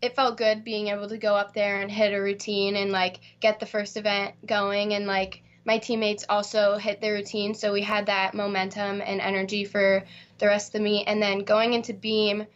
it 0.00 0.14
felt 0.14 0.36
good 0.36 0.64
being 0.64 0.88
able 0.88 1.08
to 1.08 1.18
go 1.18 1.34
up 1.34 1.54
there 1.54 1.80
and 1.80 1.90
hit 1.90 2.14
a 2.14 2.20
routine 2.20 2.76
and 2.76 2.92
like 2.92 3.20
get 3.40 3.58
the 3.58 3.66
first 3.66 3.96
event 3.96 4.34
going 4.46 4.94
and 4.94 5.06
like 5.06 5.42
my 5.64 5.78
teammates 5.78 6.26
also 6.28 6.76
hit 6.76 7.00
their 7.00 7.14
routine 7.14 7.54
so 7.54 7.72
we 7.72 7.80
had 7.80 8.06
that 8.06 8.34
momentum 8.34 9.00
and 9.00 9.20
energy 9.20 9.64
for 9.64 10.04
the 10.38 10.46
rest 10.46 10.68
of 10.68 10.72
the 10.74 10.80
meet 10.80 11.04
and 11.06 11.22
then 11.22 11.40
going 11.40 11.72
into 11.72 11.92
beam 11.92 12.46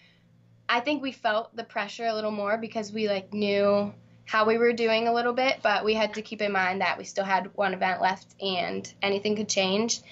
i 0.68 0.80
think 0.80 1.02
we 1.02 1.12
felt 1.12 1.54
the 1.56 1.64
pressure 1.64 2.06
a 2.06 2.14
little 2.14 2.30
more 2.30 2.58
because 2.58 2.92
we 2.92 3.08
like 3.08 3.32
knew 3.32 3.92
how 4.28 4.44
we 4.44 4.58
were 4.58 4.74
doing 4.74 5.08
a 5.08 5.12
little 5.12 5.32
bit 5.32 5.58
but 5.62 5.84
we 5.84 5.94
had 5.94 6.12
to 6.12 6.22
keep 6.22 6.42
in 6.42 6.52
mind 6.52 6.82
that 6.82 6.98
we 6.98 7.04
still 7.04 7.24
had 7.24 7.50
one 7.56 7.72
event 7.72 8.00
left 8.00 8.34
and 8.42 8.92
anything 9.02 9.34
could 9.34 9.48
change. 9.48 10.02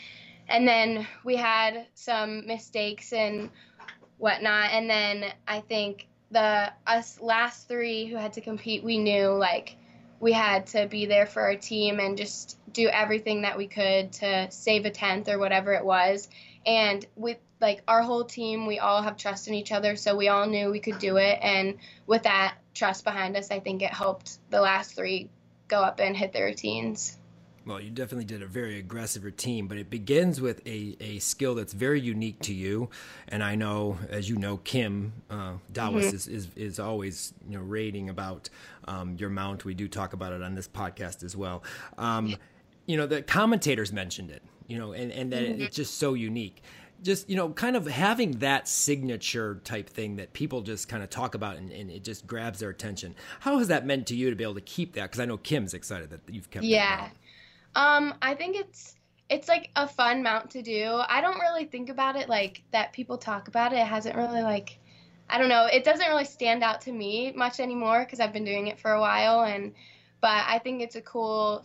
And 0.48 0.66
then 0.66 1.06
we 1.24 1.36
had 1.36 1.86
some 1.94 2.46
mistakes 2.46 3.12
and 3.12 3.50
whatnot. 4.16 4.70
And 4.70 4.88
then 4.88 5.32
i 5.46 5.60
think 5.60 6.06
the 6.30 6.72
us 6.86 7.20
last 7.20 7.68
three 7.68 8.06
who 8.06 8.16
had 8.16 8.32
to 8.32 8.40
compete 8.40 8.82
we 8.82 8.98
knew 8.98 9.28
like 9.28 9.76
we 10.18 10.32
had 10.32 10.66
to 10.68 10.86
be 10.86 11.04
there 11.04 11.26
for 11.26 11.42
our 11.42 11.56
team 11.56 12.00
and 12.00 12.16
just 12.16 12.58
do 12.72 12.88
everything 12.88 13.42
that 13.42 13.58
we 13.58 13.66
could 13.66 14.12
to 14.12 14.50
save 14.50 14.86
a 14.86 14.90
tenth 14.90 15.28
or 15.28 15.38
whatever 15.38 15.74
it 15.74 15.84
was. 15.84 16.28
And 16.64 17.04
with 17.16 17.36
like 17.60 17.82
our 17.88 18.02
whole 18.02 18.24
team 18.24 18.66
we 18.66 18.78
all 18.78 19.02
have 19.02 19.16
trust 19.16 19.48
in 19.48 19.54
each 19.54 19.72
other 19.72 19.96
so 19.96 20.16
we 20.16 20.28
all 20.28 20.46
knew 20.46 20.70
we 20.70 20.80
could 20.80 20.98
do 20.98 21.16
it 21.16 21.38
and 21.42 21.76
with 22.06 22.22
that 22.24 22.56
trust 22.74 23.04
behind 23.04 23.36
us 23.36 23.50
i 23.50 23.58
think 23.58 23.82
it 23.82 23.92
helped 23.92 24.38
the 24.50 24.60
last 24.60 24.94
three 24.94 25.28
go 25.68 25.80
up 25.80 26.00
and 26.00 26.16
hit 26.16 26.32
their 26.32 26.46
routines 26.46 27.16
well, 27.66 27.80
you 27.80 27.90
definitely 27.90 28.26
did 28.26 28.42
a 28.42 28.46
very 28.46 28.78
aggressive 28.78 29.24
routine, 29.24 29.66
but 29.66 29.76
it 29.76 29.90
begins 29.90 30.40
with 30.40 30.64
a, 30.68 30.96
a 31.00 31.18
skill 31.18 31.56
that's 31.56 31.72
very 31.72 32.00
unique 32.00 32.38
to 32.42 32.54
you. 32.54 32.90
And 33.26 33.42
I 33.42 33.56
know, 33.56 33.98
as 34.08 34.28
you 34.28 34.36
know, 34.36 34.58
Kim 34.58 35.12
uh, 35.28 35.54
Dawes 35.72 36.04
mm-hmm. 36.04 36.14
is, 36.14 36.28
is, 36.28 36.48
is 36.54 36.78
always 36.78 37.34
you 37.48 37.58
know 37.58 37.64
rating 37.64 38.08
about 38.08 38.48
um, 38.86 39.16
your 39.18 39.30
mount. 39.30 39.64
We 39.64 39.74
do 39.74 39.88
talk 39.88 40.12
about 40.12 40.32
it 40.32 40.42
on 40.42 40.54
this 40.54 40.68
podcast 40.68 41.24
as 41.24 41.36
well. 41.36 41.64
Um, 41.98 42.36
you 42.86 42.96
know, 42.96 43.06
the 43.06 43.20
commentators 43.22 43.92
mentioned 43.92 44.30
it. 44.30 44.44
You 44.68 44.78
know, 44.78 44.92
and 44.92 45.10
and 45.12 45.32
that 45.32 45.42
mm-hmm. 45.42 45.62
it's 45.62 45.76
just 45.76 45.98
so 45.98 46.14
unique 46.14 46.62
just 47.02 47.28
you 47.28 47.36
know 47.36 47.50
kind 47.50 47.76
of 47.76 47.86
having 47.86 48.32
that 48.38 48.66
signature 48.66 49.60
type 49.64 49.88
thing 49.88 50.16
that 50.16 50.32
people 50.32 50.62
just 50.62 50.88
kind 50.88 51.02
of 51.02 51.10
talk 51.10 51.34
about 51.34 51.56
and, 51.56 51.70
and, 51.70 51.90
it 51.90 52.02
just 52.02 52.26
grabs 52.26 52.58
their 52.58 52.70
attention 52.70 53.14
how 53.40 53.58
has 53.58 53.68
that 53.68 53.86
meant 53.86 54.06
to 54.06 54.16
you 54.16 54.30
to 54.30 54.36
be 54.36 54.44
able 54.44 54.54
to 54.54 54.60
keep 54.60 54.94
that 54.94 55.04
because 55.04 55.20
i 55.20 55.24
know 55.24 55.36
kim's 55.36 55.74
excited 55.74 56.10
that 56.10 56.20
you've 56.28 56.50
kept 56.50 56.64
yeah 56.64 57.08
um, 57.76 58.14
I 58.22 58.34
think 58.34 58.56
it's 58.56 58.96
it's 59.28 59.48
like 59.48 59.70
a 59.76 59.86
fun 59.86 60.22
mount 60.22 60.50
to 60.50 60.62
do. 60.62 61.00
I 61.08 61.20
don't 61.20 61.38
really 61.40 61.66
think 61.66 61.90
about 61.90 62.16
it 62.16 62.28
like 62.28 62.62
that 62.72 62.92
people 62.92 63.18
talk 63.18 63.48
about 63.48 63.72
it. 63.72 63.76
It 63.76 63.86
hasn't 63.86 64.16
really 64.16 64.42
like 64.42 64.78
I 65.28 65.38
don't 65.38 65.48
know, 65.48 65.66
it 65.66 65.84
doesn't 65.84 66.06
really 66.08 66.24
stand 66.24 66.62
out 66.62 66.80
to 66.82 66.92
me 66.92 67.32
much 67.36 67.60
anymore 67.60 68.04
because 68.04 68.18
I've 68.18 68.32
been 68.32 68.44
doing 68.44 68.68
it 68.68 68.78
for 68.80 68.92
a 68.92 69.00
while 69.00 69.42
and 69.42 69.74
but 70.20 70.44
I 70.46 70.58
think 70.60 70.80
it's 70.82 70.96
a 70.96 71.02
cool 71.02 71.64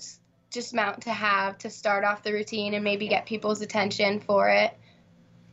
just 0.52 0.74
mount 0.74 1.02
to 1.04 1.12
have 1.12 1.58
to 1.60 1.70
start 1.70 2.04
off 2.04 2.24
the 2.24 2.34
routine 2.34 2.74
and 2.74 2.84
maybe 2.84 3.08
get 3.08 3.26
people's 3.26 3.62
attention 3.62 4.20
for 4.20 4.50
it. 4.50 4.78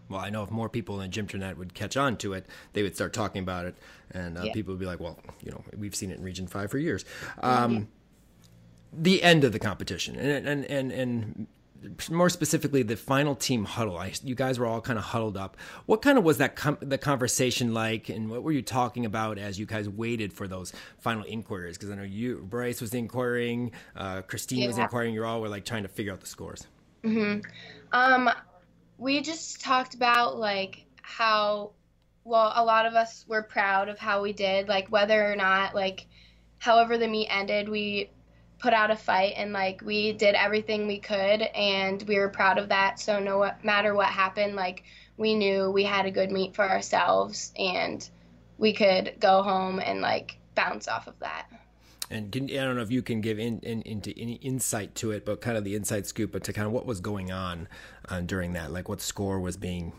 Well, 0.08 0.20
I 0.20 0.30
know 0.30 0.42
if 0.42 0.50
more 0.50 0.68
people 0.68 1.00
in 1.00 1.10
Gymternet 1.10 1.56
would 1.56 1.74
catch 1.74 1.96
on 1.96 2.16
to 2.18 2.32
it, 2.32 2.46
they 2.72 2.82
would 2.82 2.94
start 2.94 3.12
talking 3.12 3.42
about 3.42 3.66
it, 3.66 3.76
and 4.10 4.38
uh, 4.38 4.44
yeah. 4.44 4.52
people 4.52 4.72
would 4.72 4.80
be 4.80 4.86
like, 4.86 5.00
"Well, 5.00 5.18
you 5.42 5.50
know, 5.50 5.62
we've 5.76 5.94
seen 5.94 6.10
it 6.10 6.18
in 6.18 6.24
Region 6.24 6.46
Five 6.46 6.70
for 6.70 6.78
years." 6.78 7.04
Um, 7.40 7.70
mm-hmm 7.72 7.84
the 8.92 9.22
end 9.22 9.44
of 9.44 9.52
the 9.52 9.58
competition. 9.58 10.16
And 10.16 10.46
and 10.48 10.64
and, 10.64 10.92
and 10.92 11.46
more 12.10 12.28
specifically 12.28 12.82
the 12.82 12.96
final 12.96 13.34
team 13.34 13.64
huddle. 13.64 13.96
I, 13.96 14.12
you 14.24 14.34
guys 14.34 14.58
were 14.58 14.66
all 14.66 14.80
kind 14.80 14.98
of 14.98 15.04
huddled 15.06 15.36
up. 15.36 15.56
What 15.86 16.02
kind 16.02 16.18
of 16.18 16.24
was 16.24 16.38
that 16.38 16.56
com- 16.56 16.78
the 16.80 16.98
conversation 16.98 17.72
like? 17.72 18.08
And 18.08 18.30
what 18.30 18.42
were 18.42 18.52
you 18.52 18.62
talking 18.62 19.06
about 19.06 19.38
as 19.38 19.58
you 19.58 19.66
guys 19.66 19.88
waited 19.88 20.32
for 20.32 20.48
those 20.48 20.72
final 20.98 21.24
inquiries? 21.24 21.78
Because 21.78 21.90
i 21.90 21.94
know 21.94 22.02
you 22.02 22.46
bryce 22.48 22.80
was 22.80 22.94
inquiring 22.94 23.72
uh, 23.96 24.22
christine 24.22 24.60
yeah. 24.60 24.66
was 24.66 24.78
inquiring. 24.78 25.14
You 25.14 25.24
all 25.24 25.40
were 25.40 25.48
like 25.48 25.64
trying 25.64 25.82
to 25.84 25.88
figure 25.88 26.12
out 26.12 26.20
the 26.20 26.26
scores. 26.26 26.66
Mm-hmm. 27.04 27.40
um, 27.92 28.28
we 28.98 29.22
just 29.22 29.60
talked 29.60 29.94
about 29.94 30.36
like 30.36 30.84
how 31.00 31.70
well 32.24 32.52
a 32.54 32.64
lot 32.64 32.84
of 32.84 32.94
us 32.94 33.24
were 33.26 33.42
proud 33.42 33.88
of 33.88 33.98
how 33.98 34.22
we 34.22 34.32
did 34.32 34.68
like 34.68 34.90
whether 34.90 35.32
or 35.32 35.36
not 35.36 35.74
like 35.74 36.06
however 36.58 36.98
the 36.98 37.08
meet 37.08 37.28
ended 37.30 37.68
we 37.68 38.10
put 38.58 38.72
out 38.72 38.90
a 38.90 38.96
fight 38.96 39.34
and 39.36 39.52
like 39.52 39.80
we 39.82 40.12
did 40.12 40.34
everything 40.34 40.86
we 40.86 40.98
could 40.98 41.42
and 41.42 42.02
we 42.02 42.18
were 42.18 42.28
proud 42.28 42.58
of 42.58 42.68
that. 42.70 42.98
So 42.98 43.20
no 43.20 43.50
matter 43.62 43.94
what 43.94 44.08
happened 44.08 44.56
like 44.56 44.82
we 45.16 45.34
knew 45.34 45.70
we 45.70 45.84
had 45.84 46.06
a 46.06 46.10
good 46.10 46.30
meet 46.30 46.54
for 46.54 46.68
ourselves 46.68 47.52
and 47.58 48.08
we 48.56 48.72
could 48.72 49.14
go 49.20 49.42
home 49.42 49.80
and 49.80 50.00
like 50.00 50.38
bounce 50.54 50.88
off 50.88 51.06
of 51.06 51.18
that 51.20 51.46
and 52.10 52.32
can, 52.32 52.44
I 52.44 52.64
don't 52.64 52.76
know 52.76 52.82
if 52.82 52.90
you 52.90 53.02
can 53.02 53.20
give 53.20 53.38
in, 53.38 53.60
in, 53.60 53.82
into 53.82 54.18
any 54.18 54.34
insight 54.34 54.94
to 54.96 55.10
it, 55.10 55.24
but 55.24 55.40
kind 55.40 55.56
of 55.56 55.64
the 55.64 55.74
inside 55.74 56.06
scoop, 56.06 56.32
but 56.32 56.44
to 56.44 56.52
kind 56.52 56.66
of 56.66 56.72
what 56.72 56.86
was 56.86 57.00
going 57.00 57.30
on 57.30 57.68
uh, 58.08 58.20
during 58.20 58.54
that, 58.54 58.72
like 58.72 58.88
what 58.88 59.00
score 59.00 59.40
was 59.40 59.56
being 59.56 59.92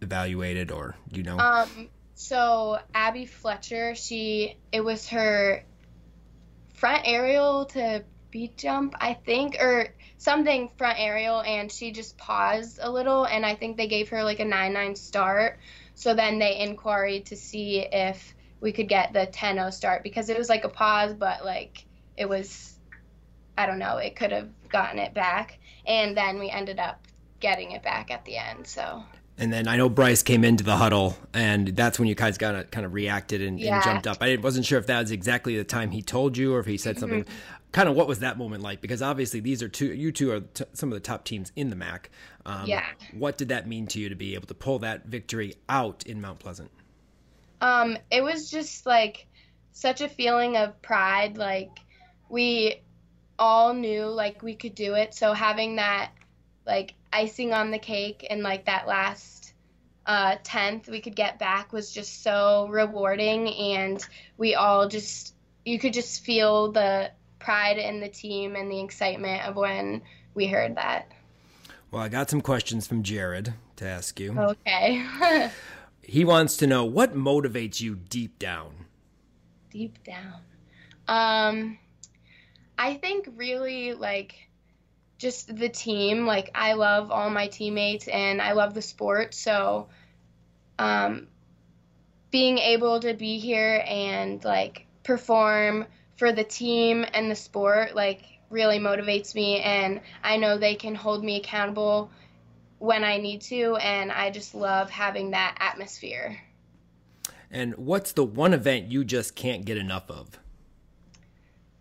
evaluated, 0.00 0.70
or 0.70 0.94
you 1.10 1.22
know. 1.22 1.38
Um. 1.38 1.88
So 2.14 2.78
Abby 2.94 3.26
Fletcher, 3.26 3.94
she 3.94 4.56
it 4.72 4.80
was 4.80 5.08
her 5.08 5.64
front 6.74 7.02
aerial 7.04 7.66
to 7.66 8.04
beat 8.30 8.56
jump, 8.56 8.94
I 9.00 9.14
think, 9.14 9.56
or 9.60 9.94
something 10.18 10.68
front 10.76 10.98
aerial, 10.98 11.40
and 11.42 11.70
she 11.70 11.92
just 11.92 12.18
paused 12.18 12.78
a 12.82 12.90
little, 12.90 13.24
and 13.24 13.44
I 13.44 13.54
think 13.54 13.76
they 13.76 13.88
gave 13.88 14.08
her 14.10 14.22
like 14.22 14.40
a 14.40 14.44
9 14.44 14.72
9 14.72 14.96
start. 14.96 15.58
So 15.94 16.14
then 16.14 16.38
they 16.38 16.58
inquired 16.58 17.26
to 17.26 17.36
see 17.36 17.80
if 17.80 18.34
we 18.60 18.72
could 18.72 18.88
get 18.88 19.12
the 19.12 19.26
10 19.26 19.56
0 19.56 19.70
start 19.70 20.02
because 20.02 20.28
it 20.28 20.38
was 20.38 20.48
like 20.48 20.64
a 20.64 20.68
pause, 20.68 21.14
but 21.14 21.44
like 21.44 21.84
it 22.16 22.28
was, 22.28 22.78
I 23.56 23.66
don't 23.66 23.78
know, 23.78 23.98
it 23.98 24.16
could 24.16 24.32
have 24.32 24.48
gotten 24.68 24.98
it 24.98 25.14
back. 25.14 25.58
And 25.86 26.16
then 26.16 26.38
we 26.38 26.50
ended 26.50 26.78
up 26.78 27.06
getting 27.40 27.72
it 27.72 27.82
back 27.82 28.10
at 28.10 28.24
the 28.24 28.36
end. 28.36 28.66
So 28.66 29.02
And 29.38 29.52
then 29.52 29.68
I 29.68 29.76
know 29.76 29.88
Bryce 29.88 30.22
came 30.22 30.44
into 30.44 30.64
the 30.64 30.76
huddle, 30.76 31.16
and 31.32 31.68
that's 31.68 31.98
when 31.98 32.08
you 32.08 32.14
guys 32.14 32.38
got 32.38 32.70
kind 32.72 32.84
of 32.84 32.92
reacted 32.92 33.40
and, 33.40 33.58
yeah. 33.58 33.76
and, 33.76 33.84
jumped 33.84 34.06
up. 34.06 34.18
I 34.20 34.36
wasn't 34.36 34.66
sure 34.66 34.78
if 34.78 34.86
that 34.88 35.00
was 35.00 35.12
exactly 35.12 35.56
the 35.56 35.64
time 35.64 35.92
he 35.92 36.02
told 36.02 36.36
you, 36.36 36.54
or 36.54 36.60
if 36.60 36.66
he 36.66 36.76
said 36.76 36.96
mm-hmm. 36.96 37.00
something. 37.00 37.24
Kind 37.70 37.88
of 37.88 37.94
what 37.94 38.08
was 38.08 38.20
that 38.20 38.38
moment 38.38 38.62
like? 38.62 38.80
Because 38.80 39.02
obviously 39.02 39.40
these 39.40 39.62
are 39.62 39.68
two, 39.68 39.92
you 39.92 40.10
two 40.10 40.32
are 40.32 40.40
t- 40.40 40.64
some 40.72 40.90
of 40.90 40.94
the 40.94 41.00
top 41.00 41.24
teams 41.24 41.52
in 41.54 41.68
the 41.68 41.76
MAC. 41.76 42.08
Um, 42.46 42.66
yeah. 42.66 42.86
What 43.12 43.36
did 43.36 43.50
that 43.50 43.68
mean 43.68 43.86
to 43.88 44.00
you 44.00 44.08
to 44.08 44.14
be 44.14 44.34
able 44.34 44.46
to 44.46 44.54
pull 44.54 44.78
that 44.78 45.04
victory 45.04 45.54
out 45.68 46.02
in 46.06 46.18
Mount 46.18 46.38
Pleasant? 46.38 46.70
Um, 47.60 47.98
it 48.10 48.22
was 48.22 48.50
just 48.50 48.86
like 48.86 49.26
such 49.72 50.00
a 50.00 50.08
feeling 50.08 50.56
of 50.56 50.80
pride. 50.82 51.36
Like 51.36 51.78
we 52.28 52.82
all 53.38 53.74
knew 53.74 54.06
like 54.06 54.42
we 54.42 54.54
could 54.54 54.74
do 54.74 54.94
it. 54.94 55.14
So 55.14 55.32
having 55.32 55.76
that 55.76 56.10
like 56.66 56.94
icing 57.12 57.52
on 57.52 57.70
the 57.70 57.78
cake 57.78 58.26
and 58.28 58.42
like 58.42 58.66
that 58.66 58.86
last 58.86 59.54
uh, 60.08 60.36
tenth 60.42 60.88
we 60.88 61.00
could 61.00 61.14
get 61.14 61.38
back 61.38 61.72
was 61.72 61.92
just 61.92 62.22
so 62.22 62.66
rewarding, 62.70 63.48
and 63.48 64.04
we 64.38 64.54
all 64.54 64.88
just 64.88 65.34
you 65.66 65.78
could 65.78 65.92
just 65.92 66.24
feel 66.24 66.72
the 66.72 67.10
pride 67.38 67.76
in 67.76 68.00
the 68.00 68.08
team 68.08 68.56
and 68.56 68.70
the 68.70 68.80
excitement 68.80 69.46
of 69.46 69.54
when 69.54 70.00
we 70.34 70.46
heard 70.46 70.76
that. 70.76 71.12
Well, 71.90 72.02
I 72.02 72.08
got 72.08 72.30
some 72.30 72.40
questions 72.40 72.86
from 72.86 73.02
Jared 73.02 73.52
to 73.76 73.86
ask 73.86 74.18
you. 74.18 74.38
Okay. 74.38 75.06
he 76.08 76.24
wants 76.24 76.56
to 76.56 76.66
know 76.66 76.84
what 76.84 77.14
motivates 77.14 77.80
you 77.80 77.94
deep 77.94 78.38
down. 78.38 78.86
Deep 79.70 80.02
down. 80.02 80.40
Um 81.06 81.78
I 82.78 82.94
think 82.94 83.28
really 83.36 83.92
like 83.92 84.48
just 85.18 85.54
the 85.54 85.68
team. 85.68 86.26
Like 86.26 86.50
I 86.54 86.72
love 86.74 87.10
all 87.10 87.28
my 87.28 87.48
teammates 87.48 88.08
and 88.08 88.40
I 88.40 88.52
love 88.52 88.72
the 88.72 88.82
sport. 88.82 89.34
So 89.34 89.88
um, 90.78 91.26
being 92.30 92.58
able 92.58 93.00
to 93.00 93.14
be 93.14 93.38
here 93.38 93.84
and 93.86 94.42
like 94.44 94.86
perform 95.02 95.86
for 96.16 96.32
the 96.32 96.44
team 96.44 97.04
and 97.14 97.30
the 97.30 97.34
sport 97.34 97.94
like 97.94 98.22
really 98.50 98.78
motivates 98.78 99.34
me 99.34 99.60
and 99.60 100.00
I 100.22 100.36
know 100.36 100.56
they 100.56 100.74
can 100.74 100.94
hold 100.94 101.22
me 101.22 101.36
accountable 101.36 102.10
when 102.78 103.04
I 103.04 103.18
need 103.18 103.40
to 103.42 103.76
and 103.76 104.12
I 104.12 104.30
just 104.30 104.54
love 104.54 104.90
having 104.90 105.30
that 105.32 105.56
atmosphere. 105.60 106.38
And 107.50 107.74
what's 107.76 108.12
the 108.12 108.24
one 108.24 108.52
event 108.52 108.90
you 108.90 109.04
just 109.04 109.34
can't 109.34 109.64
get 109.64 109.76
enough 109.76 110.10
of? 110.10 110.38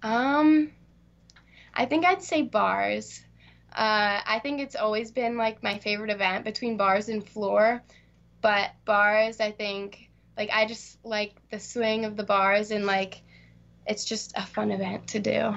Um 0.01 0.71
I 1.77 1.85
think 1.85 2.05
I'd 2.05 2.23
say 2.23 2.41
bars. 2.41 3.21
Uh, 3.71 4.19
I 4.25 4.39
think 4.41 4.59
it's 4.59 4.75
always 4.75 5.11
been 5.11 5.37
like 5.37 5.61
my 5.61 5.77
favorite 5.77 6.09
event 6.09 6.43
between 6.43 6.75
bars 6.75 7.09
and 7.09 7.25
floor. 7.25 7.83
But 8.41 8.71
bars, 8.85 9.39
I 9.39 9.51
think, 9.51 10.09
like 10.35 10.49
I 10.51 10.65
just 10.65 10.97
like 11.05 11.35
the 11.51 11.59
swing 11.59 12.05
of 12.05 12.17
the 12.17 12.23
bars 12.23 12.71
and 12.71 12.87
like 12.87 13.21
it's 13.85 14.03
just 14.03 14.33
a 14.35 14.45
fun 14.45 14.71
event 14.71 15.07
to 15.09 15.19
do. 15.19 15.55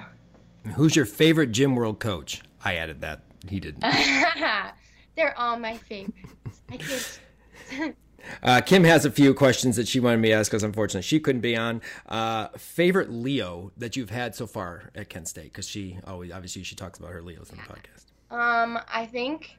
Who's 0.74 0.94
your 0.94 1.06
favorite 1.06 1.52
Gym 1.52 1.74
World 1.74 1.98
coach? 1.98 2.42
I 2.62 2.76
added 2.76 3.00
that. 3.00 3.22
He 3.48 3.58
didn't. 3.58 3.82
They're 5.16 5.38
all 5.38 5.58
my 5.58 5.76
favorites. 5.76 6.60
I 6.70 6.76
can't. 6.76 7.96
Uh, 8.42 8.60
Kim 8.60 8.84
has 8.84 9.04
a 9.06 9.10
few 9.10 9.32
questions 9.34 9.76
that 9.76 9.88
she 9.88 10.00
wanted 10.00 10.18
me 10.18 10.28
to 10.28 10.34
ask 10.34 10.50
because 10.50 10.62
unfortunately 10.62 11.02
she 11.02 11.20
couldn't 11.20 11.40
be 11.40 11.56
on. 11.56 11.80
Uh, 12.06 12.48
favorite 12.56 13.10
Leo 13.10 13.72
that 13.78 13.96
you've 13.96 14.10
had 14.10 14.34
so 14.34 14.46
far 14.46 14.90
at 14.94 15.08
Kent 15.08 15.28
State? 15.28 15.44
Because 15.44 15.66
she 15.66 15.98
always, 16.06 16.30
obviously, 16.30 16.62
she 16.62 16.74
talks 16.74 16.98
about 16.98 17.12
her 17.12 17.22
Leos 17.22 17.50
in 17.50 17.56
the 17.56 17.62
podcast. 17.62 18.04
Um, 18.30 18.78
I 18.92 19.06
think 19.06 19.56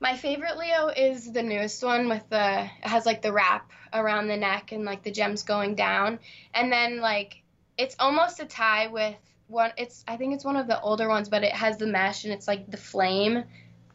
my 0.00 0.16
favorite 0.16 0.56
Leo 0.56 0.88
is 0.88 1.32
the 1.32 1.42
newest 1.42 1.82
one 1.82 2.08
with 2.08 2.28
the 2.28 2.64
it 2.64 2.88
has 2.88 3.06
like 3.06 3.22
the 3.22 3.32
wrap 3.32 3.70
around 3.92 4.28
the 4.28 4.36
neck 4.36 4.72
and 4.72 4.84
like 4.84 5.02
the 5.02 5.10
gems 5.10 5.42
going 5.42 5.74
down, 5.74 6.18
and 6.52 6.72
then 6.72 7.00
like 7.00 7.42
it's 7.78 7.96
almost 7.98 8.40
a 8.40 8.46
tie 8.46 8.88
with 8.88 9.16
one. 9.46 9.72
It's 9.76 10.04
I 10.08 10.16
think 10.16 10.34
it's 10.34 10.44
one 10.44 10.56
of 10.56 10.66
the 10.66 10.80
older 10.80 11.08
ones, 11.08 11.28
but 11.28 11.44
it 11.44 11.52
has 11.52 11.76
the 11.76 11.86
mesh 11.86 12.24
and 12.24 12.32
it's 12.32 12.48
like 12.48 12.70
the 12.70 12.76
flame. 12.76 13.44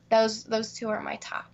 Those 0.10 0.44
those 0.44 0.74
two 0.74 0.90
are 0.90 1.02
my 1.02 1.16
top. 1.18 1.46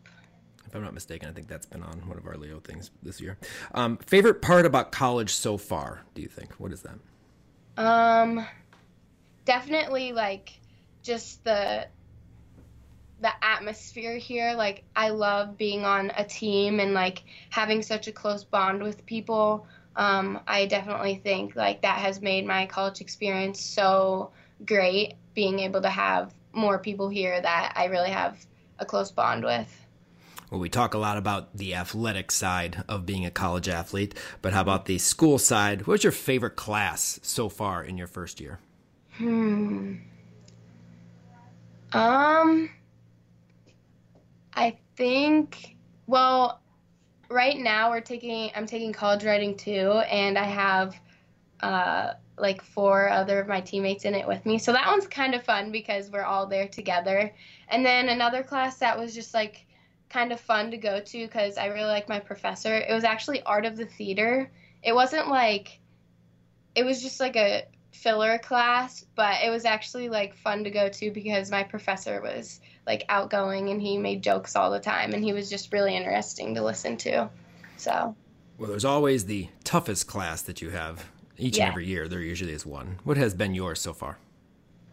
If 0.65 0.75
I'm 0.75 0.83
not 0.83 0.93
mistaken. 0.93 1.29
I 1.29 1.31
think 1.31 1.47
that's 1.47 1.65
been 1.65 1.83
on 1.83 2.07
one 2.07 2.17
of 2.17 2.25
our 2.25 2.37
Leo 2.37 2.59
things 2.59 2.91
this 3.03 3.21
year. 3.21 3.37
Um, 3.73 3.97
favorite 3.97 4.41
part 4.41 4.65
about 4.65 4.91
college 4.91 5.33
so 5.33 5.57
far? 5.57 6.01
Do 6.13 6.21
you 6.21 6.27
think? 6.27 6.53
What 6.53 6.71
is 6.71 6.81
that? 6.83 6.97
Um, 7.77 8.45
definitely 9.45 10.11
like 10.11 10.59
just 11.03 11.43
the 11.43 11.87
the 13.21 13.31
atmosphere 13.41 14.17
here. 14.17 14.53
Like 14.55 14.83
I 14.95 15.09
love 15.09 15.57
being 15.57 15.85
on 15.85 16.11
a 16.17 16.23
team 16.25 16.79
and 16.79 16.93
like 16.93 17.23
having 17.49 17.81
such 17.81 18.07
a 18.07 18.11
close 18.11 18.43
bond 18.43 18.83
with 18.83 19.05
people. 19.05 19.67
Um, 19.95 20.41
I 20.47 20.65
definitely 20.65 21.15
think 21.23 21.55
like 21.55 21.81
that 21.83 21.99
has 21.99 22.21
made 22.21 22.45
my 22.45 22.65
college 22.65 23.01
experience 23.01 23.59
so 23.59 24.31
great. 24.65 25.15
Being 25.33 25.59
able 25.59 25.81
to 25.81 25.89
have 25.89 26.33
more 26.55 26.79
people 26.79 27.09
here 27.09 27.39
that 27.39 27.73
I 27.75 27.85
really 27.85 28.09
have 28.09 28.37
a 28.79 28.85
close 28.85 29.11
bond 29.11 29.43
with. 29.43 29.85
Well, 30.49 30.59
we 30.59 30.69
talk 30.69 30.93
a 30.93 30.99
lot 30.99 31.17
about 31.17 31.57
the 31.57 31.73
athletic 31.75 32.31
side 32.31 32.83
of 32.87 33.05
being 33.05 33.25
a 33.25 33.31
college 33.31 33.67
athlete, 33.67 34.13
but 34.41 34.53
how 34.53 34.61
about 34.61 34.85
the 34.85 34.99
school 34.99 35.37
side? 35.37 35.87
What's 35.87 36.03
your 36.03 36.11
favorite 36.11 36.55
class 36.55 37.19
so 37.23 37.49
far 37.49 37.83
in 37.83 37.97
your 37.97 38.07
first 38.07 38.39
year? 38.39 38.59
Hmm. 39.17 39.95
Um, 41.93 42.69
I 44.53 44.77
think, 44.95 45.77
well, 46.07 46.61
right 47.29 47.57
now 47.57 47.89
we're 47.89 48.01
taking, 48.01 48.51
I'm 48.55 48.65
taking 48.65 48.93
college 48.93 49.23
writing 49.23 49.57
too, 49.57 49.91
and 50.09 50.37
I 50.37 50.43
have, 50.43 50.95
uh, 51.61 52.13
like 52.37 52.61
four 52.61 53.09
other 53.09 53.39
of 53.39 53.47
my 53.47 53.61
teammates 53.61 54.05
in 54.05 54.13
it 54.13 54.27
with 54.27 54.45
me. 54.45 54.57
So 54.57 54.73
that 54.73 54.87
one's 54.87 55.07
kind 55.07 55.33
of 55.33 55.43
fun 55.43 55.71
because 55.71 56.09
we're 56.09 56.23
all 56.23 56.47
there 56.47 56.67
together. 56.67 57.33
And 57.69 57.85
then 57.85 58.09
another 58.09 58.43
class 58.43 58.77
that 58.77 58.99
was 58.99 59.15
just 59.15 59.33
like 59.33 59.65
kind 60.09 60.31
of 60.31 60.39
fun 60.39 60.71
to 60.71 60.77
go 60.77 60.99
to 60.99 61.25
because 61.25 61.57
I 61.57 61.67
really 61.67 61.87
like 61.87 62.09
my 62.09 62.19
professor. 62.19 62.75
It 62.75 62.93
was 62.93 63.03
actually 63.03 63.41
art 63.43 63.65
of 63.65 63.77
the 63.77 63.85
theater. 63.85 64.51
It 64.83 64.93
wasn't 64.93 65.29
like 65.29 65.79
it 66.75 66.83
was 66.83 67.01
just 67.01 67.19
like 67.19 67.35
a 67.37 67.63
filler 67.91 68.37
class, 68.37 69.05
but 69.15 69.41
it 69.43 69.49
was 69.49 69.65
actually 69.65 70.09
like 70.09 70.35
fun 70.35 70.63
to 70.65 70.69
go 70.69 70.89
to 70.89 71.11
because 71.11 71.49
my 71.49 71.63
professor 71.63 72.21
was 72.21 72.59
like 72.85 73.05
outgoing 73.09 73.69
and 73.69 73.81
he 73.81 73.97
made 73.97 74.21
jokes 74.21 74.55
all 74.55 74.69
the 74.69 74.79
time 74.79 75.13
and 75.13 75.23
he 75.23 75.33
was 75.33 75.49
just 75.49 75.71
really 75.71 75.95
interesting 75.95 76.53
to 76.55 76.61
listen 76.61 76.97
to. 76.97 77.29
So, 77.77 78.15
well, 78.57 78.69
there's 78.69 78.85
always 78.85 79.25
the 79.25 79.47
toughest 79.63 80.07
class 80.07 80.41
that 80.43 80.61
you 80.61 80.69
have 80.69 81.09
each 81.37 81.57
yeah. 81.57 81.65
and 81.65 81.71
every 81.71 81.85
year. 81.85 82.07
There 82.07 82.21
usually 82.21 82.53
is 82.53 82.65
one. 82.65 82.99
What 83.03 83.17
has 83.17 83.33
been 83.33 83.55
yours 83.55 83.81
so 83.81 83.93
far? 83.93 84.17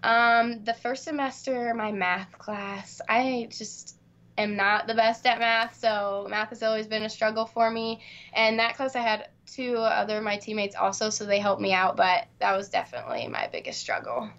Um, 0.02 0.64
the 0.64 0.74
first 0.74 1.04
semester, 1.04 1.72
my 1.74 1.92
math 1.92 2.36
class, 2.38 3.00
I 3.08 3.48
just 3.50 3.96
am 4.36 4.56
not 4.56 4.86
the 4.86 4.94
best 4.94 5.26
at 5.26 5.38
math, 5.38 5.78
so 5.78 6.26
math 6.28 6.48
has 6.48 6.62
always 6.62 6.86
been 6.86 7.04
a 7.04 7.08
struggle 7.08 7.46
for 7.46 7.70
me. 7.70 8.00
And 8.32 8.58
that 8.58 8.76
class, 8.76 8.96
I 8.96 9.00
had 9.00 9.28
two 9.46 9.76
other 9.76 10.18
of 10.18 10.24
my 10.24 10.36
teammates 10.36 10.74
also, 10.74 11.10
so 11.10 11.24
they 11.24 11.38
helped 11.38 11.62
me 11.62 11.72
out, 11.72 11.96
but 11.96 12.26
that 12.40 12.56
was 12.56 12.68
definitely 12.68 13.28
my 13.28 13.48
biggest 13.52 13.80
struggle. 13.80 14.30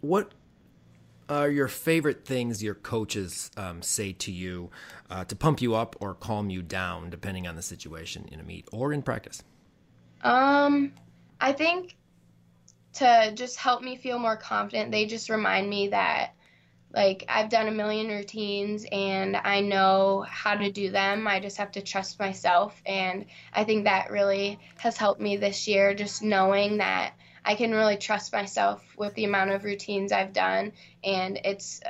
What 0.00 0.32
are 1.28 1.50
your 1.50 1.68
favorite 1.68 2.24
things 2.24 2.62
your 2.62 2.74
coaches 2.74 3.50
um, 3.56 3.82
say 3.82 4.12
to 4.12 4.30
you 4.30 4.70
uh, 5.10 5.24
to 5.24 5.34
pump 5.34 5.62
you 5.62 5.74
up 5.74 5.96
or 6.00 6.14
calm 6.14 6.50
you 6.50 6.62
down, 6.62 7.10
depending 7.10 7.46
on 7.46 7.56
the 7.56 7.62
situation 7.62 8.28
in 8.30 8.38
a 8.38 8.42
meet 8.42 8.68
or 8.70 8.92
in 8.92 9.02
practice? 9.02 9.42
Um, 10.22 10.92
I 11.42 11.52
think 11.52 11.96
to 12.94 13.32
just 13.34 13.56
help 13.56 13.82
me 13.82 13.96
feel 13.96 14.20
more 14.20 14.36
confident, 14.36 14.92
they 14.92 15.06
just 15.06 15.28
remind 15.28 15.68
me 15.68 15.88
that 15.88 16.34
like 16.94 17.24
I've 17.28 17.48
done 17.48 17.66
a 17.66 17.72
million 17.72 18.08
routines 18.08 18.86
and 18.92 19.36
I 19.36 19.60
know 19.60 20.24
how 20.28 20.54
to 20.54 20.70
do 20.70 20.90
them. 20.90 21.26
I 21.26 21.40
just 21.40 21.56
have 21.56 21.72
to 21.72 21.80
trust 21.80 22.20
myself 22.20 22.80
and 22.86 23.26
I 23.52 23.64
think 23.64 23.84
that 23.84 24.12
really 24.12 24.60
has 24.76 24.96
helped 24.96 25.20
me 25.20 25.36
this 25.36 25.66
year 25.66 25.94
just 25.94 26.22
knowing 26.22 26.76
that 26.76 27.14
I 27.44 27.56
can 27.56 27.72
really 27.72 27.96
trust 27.96 28.32
myself 28.32 28.84
with 28.96 29.12
the 29.14 29.24
amount 29.24 29.50
of 29.50 29.64
routines 29.64 30.12
I've 30.12 30.32
done 30.32 30.72
and 31.02 31.40
it's 31.44 31.80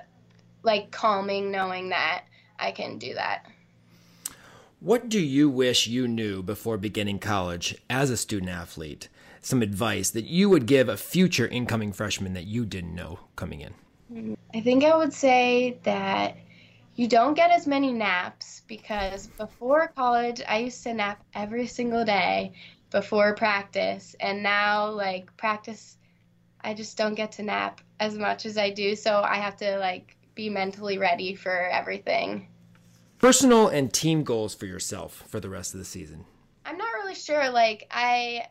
like 0.63 0.91
calming 0.91 1.51
knowing 1.51 1.91
that 1.91 2.25
I 2.59 2.73
can 2.73 2.97
do 2.99 3.15
that. 3.15 3.45
What 4.81 5.11
do 5.11 5.21
you 5.21 5.51
wish 5.51 5.87
you 5.87 6.09
knew 6.09 6.43
before 6.43 6.79
beginning 6.79 7.19
college 7.19 7.77
as 7.91 8.09
a 8.09 8.17
student 8.17 8.51
athlete? 8.51 9.09
Some 9.43 9.61
advice 9.61 10.11
that 10.11 10.25
you 10.25 10.49
would 10.49 10.67
give 10.67 10.89
a 10.89 10.97
future 10.97 11.47
incoming 11.47 11.93
freshman 11.93 12.33
that 12.35 12.47
you 12.47 12.65
didn't 12.65 12.95
know 12.95 13.19
coming 13.37 13.61
in? 13.61 14.37
I 14.55 14.61
think 14.61 14.85
I 14.85 14.97
would 14.97 15.13
say 15.13 15.79
that 15.83 16.37
you 16.95 17.09
don't 17.09 17.35
get 17.35 17.51
as 17.51 17.67
many 17.67 17.93
naps 17.93 18.63
because 18.67 19.27
before 19.27 19.89
college, 19.97 20.41
I 20.49 20.59
used 20.59 20.83
to 20.85 20.95
nap 20.95 21.25
every 21.35 21.67
single 21.67 22.05
day 22.05 22.53
before 22.91 23.35
practice. 23.35 24.15
And 24.21 24.43
now, 24.43 24.91
like, 24.91 25.37
practice, 25.37 25.97
I 26.61 26.75
just 26.75 26.97
don't 26.97 27.15
get 27.15 27.33
to 27.33 27.43
nap 27.43 27.81
as 27.99 28.17
much 28.17 28.47
as 28.47 28.57
I 28.57 28.71
do. 28.71 28.95
So 28.95 29.23
I 29.23 29.37
have 29.37 29.57
to, 29.57 29.79
like, 29.79 30.17
be 30.35 30.49
mentally 30.49 30.99
ready 30.99 31.35
for 31.35 31.69
everything. 31.69 32.49
Personal 33.19 33.69
and 33.69 33.93
team 33.93 34.25
goals 34.25 34.55
for 34.55 34.67
yourself 34.67 35.25
for 35.29 35.41
the 35.41 35.49
rest 35.49 35.75
of 35.75 35.79
the 35.79 35.85
season. 35.85 36.25
I'm 36.65 36.77
not 36.77 36.93
really 36.95 37.15
sure. 37.15 37.51
Like 37.51 37.87
I 37.91 38.47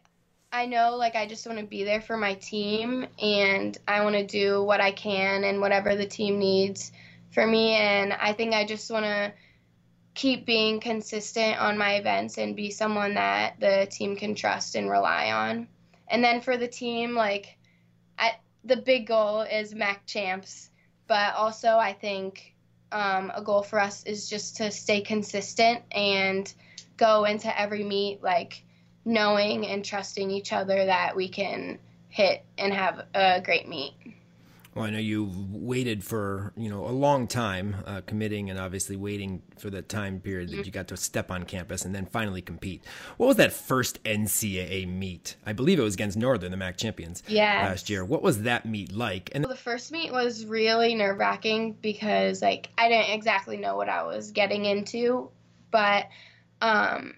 I 0.54 0.66
know 0.66 0.98
like 0.98 1.16
I 1.16 1.28
just 1.28 1.48
want 1.48 1.60
to 1.60 1.66
be 1.66 1.86
there 1.86 2.02
for 2.02 2.18
my 2.18 2.34
team 2.34 3.08
and 3.22 3.78
I 3.88 4.04
want 4.04 4.16
to 4.16 4.26
do 4.26 4.62
what 4.62 4.82
I 4.82 4.92
can 4.92 5.46
and 5.46 5.62
whatever 5.62 5.96
the 5.96 6.06
team 6.06 6.40
needs 6.40 6.92
for 7.32 7.48
me 7.48 7.72
and 7.76 8.12
I 8.12 8.34
think 8.34 8.54
I 8.54 8.66
just 8.66 8.92
want 8.92 9.06
to 9.06 9.32
keep 10.14 10.46
being 10.46 10.82
consistent 10.82 11.58
on 11.58 11.78
my 11.78 11.94
events 11.94 12.38
and 12.38 12.54
be 12.54 12.70
someone 12.70 13.14
that 13.14 13.62
the 13.62 13.88
team 13.90 14.18
can 14.18 14.36
trust 14.36 14.76
and 14.76 14.90
rely 14.90 15.32
on. 15.32 15.70
And 16.10 16.22
then 16.22 16.42
for 16.42 16.58
the 16.58 16.68
team 16.68 17.16
like 17.16 17.58
I, 18.20 18.36
the 18.66 18.76
big 18.76 19.08
goal 19.08 19.42
is 19.42 19.74
MAC 19.74 20.06
champs, 20.06 20.70
but 21.08 21.34
also 21.36 21.78
I 21.78 21.94
think 21.94 22.54
um, 22.92 23.32
a 23.34 23.42
goal 23.42 23.64
for 23.64 23.80
us 23.80 24.04
is 24.04 24.30
just 24.30 24.58
to 24.58 24.70
stay 24.70 25.00
consistent 25.00 25.84
and 25.94 26.54
go 26.98 27.24
into 27.24 27.58
every 27.58 27.86
meet 27.86 28.22
like 28.22 28.66
knowing 29.06 29.68
and 29.68 29.84
trusting 29.84 30.30
each 30.30 30.54
other 30.54 30.86
that 30.86 31.16
we 31.16 31.28
can 31.28 31.80
hit 32.10 32.44
and 32.58 32.74
have 32.74 33.06
a 33.16 33.42
great 33.42 33.68
meet. 33.68 33.94
Well, 34.74 34.86
I 34.86 34.90
know 34.90 35.00
you've 35.00 35.54
waited 35.54 36.02
for 36.02 36.54
you 36.56 36.70
know 36.70 36.86
a 36.88 36.92
long 36.92 37.28
time, 37.28 37.76
uh, 37.86 38.02
committing 38.06 38.50
and 38.50 38.58
obviously 38.58 38.96
waiting 38.96 39.42
for 39.58 39.70
the 39.70 39.82
time 39.82 40.22
period 40.22 40.50
that 40.50 40.56
mm-hmm. 40.56 40.64
you 40.64 40.72
got 40.72 40.88
to 40.90 40.98
step 40.98 41.30
on 41.30 41.44
campus 41.44 41.84
and 41.84 41.94
then 41.94 42.06
finally 42.06 42.42
compete. 42.42 42.86
What 43.18 43.28
was 43.28 43.36
that 43.38 43.52
first 43.52 44.02
NCAA 44.06 44.88
meet? 44.88 45.36
I 45.46 45.52
believe 45.52 45.78
it 45.78 45.84
was 45.84 45.96
against 45.96 46.18
Northern, 46.18 46.52
the 46.52 46.58
MAC 46.58 46.78
champions, 46.78 47.22
yes. 47.28 47.66
last 47.66 47.90
year. 47.90 48.06
What 48.06 48.22
was 48.22 48.44
that 48.44 48.66
meet 48.66 48.94
like? 48.94 49.30
And 49.34 49.44
well, 49.44 49.54
the 49.54 49.60
first 49.60 49.92
meet 49.92 50.10
was 50.10 50.46
really 50.46 50.96
nerve 50.96 51.18
wracking 51.18 51.74
because 51.82 52.42
like 52.42 52.70
I 52.78 52.88
didn't 52.88 53.10
exactly 53.10 53.58
know 53.58 53.76
what 53.76 53.90
I 53.90 54.04
was 54.04 54.32
getting 54.32 54.64
into, 54.64 55.30
but 55.70 56.08
um, 56.62 57.16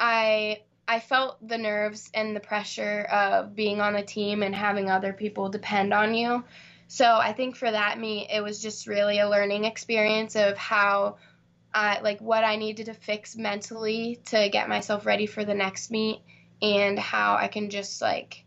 I 0.00 0.62
I 0.86 1.00
felt 1.00 1.46
the 1.46 1.58
nerves 1.58 2.10
and 2.12 2.36
the 2.36 2.40
pressure 2.40 3.02
of 3.10 3.54
being 3.54 3.80
on 3.80 3.94
the 3.94 4.02
team 4.02 4.42
and 4.42 4.54
having 4.54 4.90
other 4.90 5.12
people 5.12 5.48
depend 5.48 5.94
on 5.94 6.14
you. 6.14 6.44
So 6.88 7.06
I 7.06 7.32
think 7.32 7.56
for 7.56 7.70
that 7.70 7.98
meet, 7.98 8.28
it 8.30 8.42
was 8.42 8.60
just 8.60 8.86
really 8.86 9.18
a 9.18 9.28
learning 9.28 9.64
experience 9.64 10.36
of 10.36 10.56
how, 10.58 11.16
I, 11.72 12.00
like, 12.00 12.20
what 12.20 12.44
I 12.44 12.56
needed 12.56 12.86
to 12.86 12.94
fix 12.94 13.34
mentally 13.34 14.20
to 14.26 14.48
get 14.50 14.68
myself 14.68 15.06
ready 15.06 15.26
for 15.26 15.44
the 15.44 15.54
next 15.54 15.90
meet, 15.90 16.20
and 16.60 16.98
how 16.98 17.36
I 17.36 17.48
can 17.48 17.70
just 17.70 18.02
like, 18.02 18.44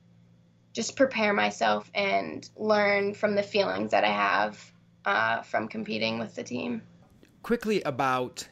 just 0.74 0.96
prepare 0.96 1.34
myself 1.34 1.90
and 1.96 2.48
learn 2.56 3.16
from 3.16 3.34
the 3.34 3.44
feelings 3.44 3.92
that 3.92 4.04
I 4.04 4.12
have 4.12 4.72
uh, 5.06 5.42
from 5.42 5.68
competing 5.68 6.20
with 6.20 6.36
the 6.36 6.44
team. 6.44 6.84
Quickly 7.42 7.82
about 7.82 8.48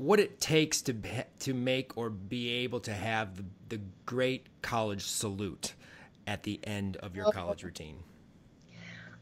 what 0.00 0.18
it 0.18 0.40
takes 0.40 0.80
to 0.80 0.94
to 1.40 1.52
make 1.52 1.96
or 1.96 2.08
be 2.08 2.48
able 2.48 2.80
to 2.80 2.92
have 2.92 3.36
the, 3.36 3.44
the 3.68 3.80
great 4.06 4.46
college 4.62 5.04
salute 5.04 5.74
at 6.26 6.42
the 6.42 6.58
end 6.64 6.96
of 6.98 7.14
your 7.14 7.30
college 7.32 7.62
routine? 7.62 7.98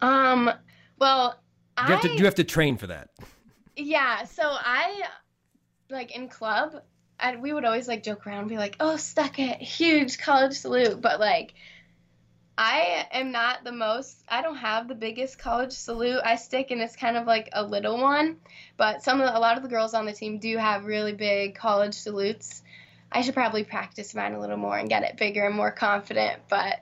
Um, 0.01 0.51
well, 1.01 1.41
you 1.79 1.85
have, 1.85 2.01
to, 2.03 2.17
you 2.17 2.25
have 2.25 2.37
to 2.37 2.45
train 2.45 2.77
for 2.77 2.87
that. 2.87 3.11
Yeah, 3.77 4.23
so 4.23 4.45
I 4.45 5.03
like 5.91 6.15
in 6.15 6.29
club, 6.29 6.83
I, 7.19 7.35
we 7.35 7.53
would 7.53 7.65
always 7.65 7.89
like 7.89 8.05
joke 8.05 8.25
around 8.25 8.41
and 8.41 8.49
be 8.49 8.57
like, 8.57 8.77
"Oh, 8.79 8.97
stuck 8.97 9.41
it, 9.41 9.61
huge 9.61 10.19
college 10.19 10.55
salute," 10.55 11.01
but 11.01 11.19
like 11.19 11.55
I 12.61 13.07
am 13.13 13.31
not 13.31 13.63
the 13.63 13.71
most, 13.71 14.25
I 14.29 14.43
don't 14.43 14.57
have 14.57 14.89
the 14.89 14.97
biggest 14.97 15.39
college 15.39 15.71
salute 15.71 16.21
I 16.25 16.35
stick, 16.35 16.73
and 16.73 16.81
it's 16.81 16.97
kind 16.97 17.17
of 17.17 17.25
like 17.25 17.49
a 17.53 17.63
little 17.63 18.01
one. 18.01 18.39
But 18.77 19.05
some 19.05 19.21
of 19.21 19.29
the, 19.29 19.39
a 19.39 19.39
lot 19.39 19.57
of 19.57 19.63
the 19.63 19.69
girls 19.69 19.95
on 19.95 20.07
the 20.07 20.13
team 20.13 20.39
do 20.39 20.57
have 20.57 20.85
really 20.85 21.13
big 21.13 21.55
college 21.55 21.95
salutes. 21.95 22.65
I 23.13 23.23
should 23.23 23.35
probably 23.35 23.63
practice 23.63 24.13
mine 24.13 24.35
a 24.35 24.41
little 24.41 24.57
more 24.57 24.77
and 24.77 24.89
get 24.89 25.05
it 25.05 25.17
bigger 25.17 25.47
and 25.47 25.55
more 25.55 25.71
confident. 25.71 26.43
But 26.49 26.81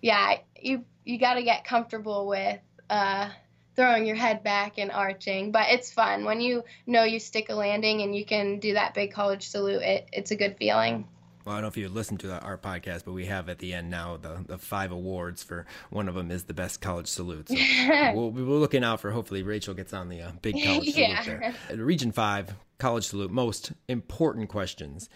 yeah, 0.00 0.36
you 0.60 0.84
you 1.04 1.18
got 1.18 1.34
to 1.34 1.42
get 1.42 1.64
comfortable 1.64 2.28
with 2.28 2.60
uh, 2.88 3.30
throwing 3.74 4.06
your 4.06 4.14
head 4.14 4.44
back 4.44 4.78
and 4.78 4.92
arching. 4.92 5.50
But 5.50 5.70
it's 5.70 5.90
fun 5.90 6.24
when 6.24 6.40
you 6.40 6.62
know 6.86 7.02
you 7.02 7.18
stick 7.18 7.48
a 7.48 7.54
landing 7.54 8.02
and 8.02 8.14
you 8.14 8.24
can 8.24 8.60
do 8.60 8.74
that 8.74 8.94
big 8.94 9.12
college 9.12 9.48
salute. 9.48 9.82
It, 9.82 10.08
it's 10.12 10.30
a 10.30 10.36
good 10.36 10.56
feeling 10.56 11.08
well, 11.44 11.54
I 11.54 11.58
don't 11.58 11.62
know 11.62 11.68
if 11.68 11.76
you 11.76 11.88
listened 11.88 12.20
to 12.20 12.38
our 12.40 12.58
podcast, 12.58 13.04
but 13.04 13.12
we 13.12 13.26
have 13.26 13.48
at 13.48 13.58
the 13.58 13.72
end 13.72 13.90
now 13.90 14.16
the, 14.16 14.44
the 14.46 14.58
five 14.58 14.92
awards 14.92 15.42
for 15.42 15.66
one 15.88 16.08
of 16.08 16.14
them 16.14 16.30
is 16.30 16.44
the 16.44 16.54
best 16.54 16.80
college 16.80 17.06
salute. 17.06 17.48
So 17.48 17.54
we'll, 18.14 18.30
we're 18.30 18.58
looking 18.58 18.84
out 18.84 19.00
for 19.00 19.10
hopefully 19.10 19.42
Rachel 19.42 19.74
gets 19.74 19.92
on 19.92 20.08
the 20.08 20.20
uh, 20.22 20.32
big 20.42 20.54
college 20.64 20.88
yeah. 20.88 21.22
salute 21.22 21.40
there. 21.40 21.54
At 21.70 21.78
Region 21.78 22.12
5, 22.12 22.54
college 22.78 23.06
salute, 23.06 23.30
most 23.30 23.72
important 23.88 24.48
questions. 24.48 25.08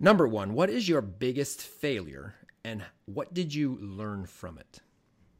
Number 0.00 0.26
one, 0.26 0.54
what 0.54 0.70
is 0.70 0.88
your 0.88 1.00
biggest 1.00 1.60
failure 1.60 2.34
and 2.64 2.84
what 3.06 3.32
did 3.34 3.54
you 3.54 3.78
learn 3.80 4.26
from 4.26 4.58
it? 4.58 4.80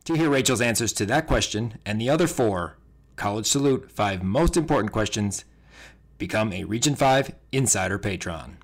To 0.05 0.15
hear 0.15 0.31
Rachel's 0.31 0.61
answers 0.61 0.93
to 0.95 1.07
that 1.07 1.27
question 1.27 1.79
and 1.87 2.01
the 2.01 2.11
other 2.11 2.27
four, 2.27 2.77
college 3.17 3.47
salute, 3.47 3.91
five 3.91 4.23
most 4.23 4.57
important 4.57 4.93
questions, 4.93 5.45
become 6.19 6.53
a 6.53 6.65
Region 6.65 6.95
5 6.95 7.35
Insider 7.51 7.99
Patron. 7.99 8.59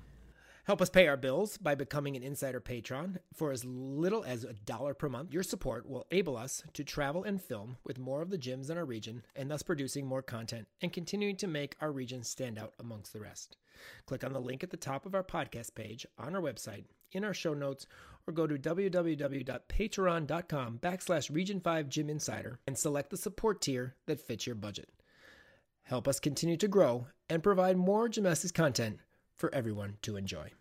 Help 0.69 0.81
us 0.83 0.91
pay 0.91 1.07
our 1.07 1.17
bills 1.17 1.57
by 1.57 1.73
becoming 1.73 2.15
an 2.15 2.21
insider 2.21 2.59
patron 2.59 3.17
for 3.33 3.51
as 3.51 3.65
little 3.65 4.23
as 4.23 4.43
a 4.43 4.53
dollar 4.53 4.93
per 4.93 5.09
month. 5.09 5.33
Your 5.33 5.41
support 5.41 5.89
will 5.89 6.05
enable 6.11 6.37
us 6.37 6.61
to 6.73 6.83
travel 6.83 7.23
and 7.23 7.41
film 7.41 7.77
with 7.83 7.97
more 7.97 8.21
of 8.21 8.29
the 8.29 8.37
gyms 8.37 8.69
in 8.69 8.77
our 8.77 8.85
region 8.85 9.23
and 9.35 9.49
thus 9.49 9.63
producing 9.63 10.05
more 10.05 10.21
content 10.21 10.67
and 10.83 10.93
continuing 10.93 11.35
to 11.37 11.47
make 11.47 11.75
our 11.81 11.91
region 11.91 12.23
stand 12.23 12.59
out 12.59 12.75
amongst 12.79 13.13
the 13.13 13.19
rest. 13.19 13.57
Click 14.05 14.23
on 14.23 14.31
the 14.31 14.39
link 14.39 14.63
at 14.63 14.69
the 14.69 14.77
top 14.77 15.07
of 15.07 15.15
our 15.15 15.23
podcast 15.23 15.73
page 15.73 16.05
on 16.19 16.35
our 16.35 16.41
website, 16.41 16.83
in 17.13 17.23
our 17.23 17.33
show 17.33 17.55
notes, 17.55 17.87
or 18.27 18.31
go 18.31 18.45
to 18.45 18.53
www.patreon.com 18.53 20.77
backslash 20.77 21.33
region 21.33 21.59
5 21.59 21.89
gym 21.89 22.11
insider 22.11 22.59
and 22.67 22.77
select 22.77 23.09
the 23.09 23.17
support 23.17 23.59
tier 23.59 23.95
that 24.05 24.21
fits 24.21 24.45
your 24.45 24.55
budget. 24.55 24.91
Help 25.81 26.07
us 26.07 26.19
continue 26.19 26.57
to 26.57 26.67
grow 26.67 27.07
and 27.27 27.41
provide 27.41 27.75
more 27.75 28.07
gymnastics 28.07 28.51
content 28.51 28.99
for 29.35 29.51
everyone 29.55 29.97
to 30.03 30.15
enjoy. 30.15 30.51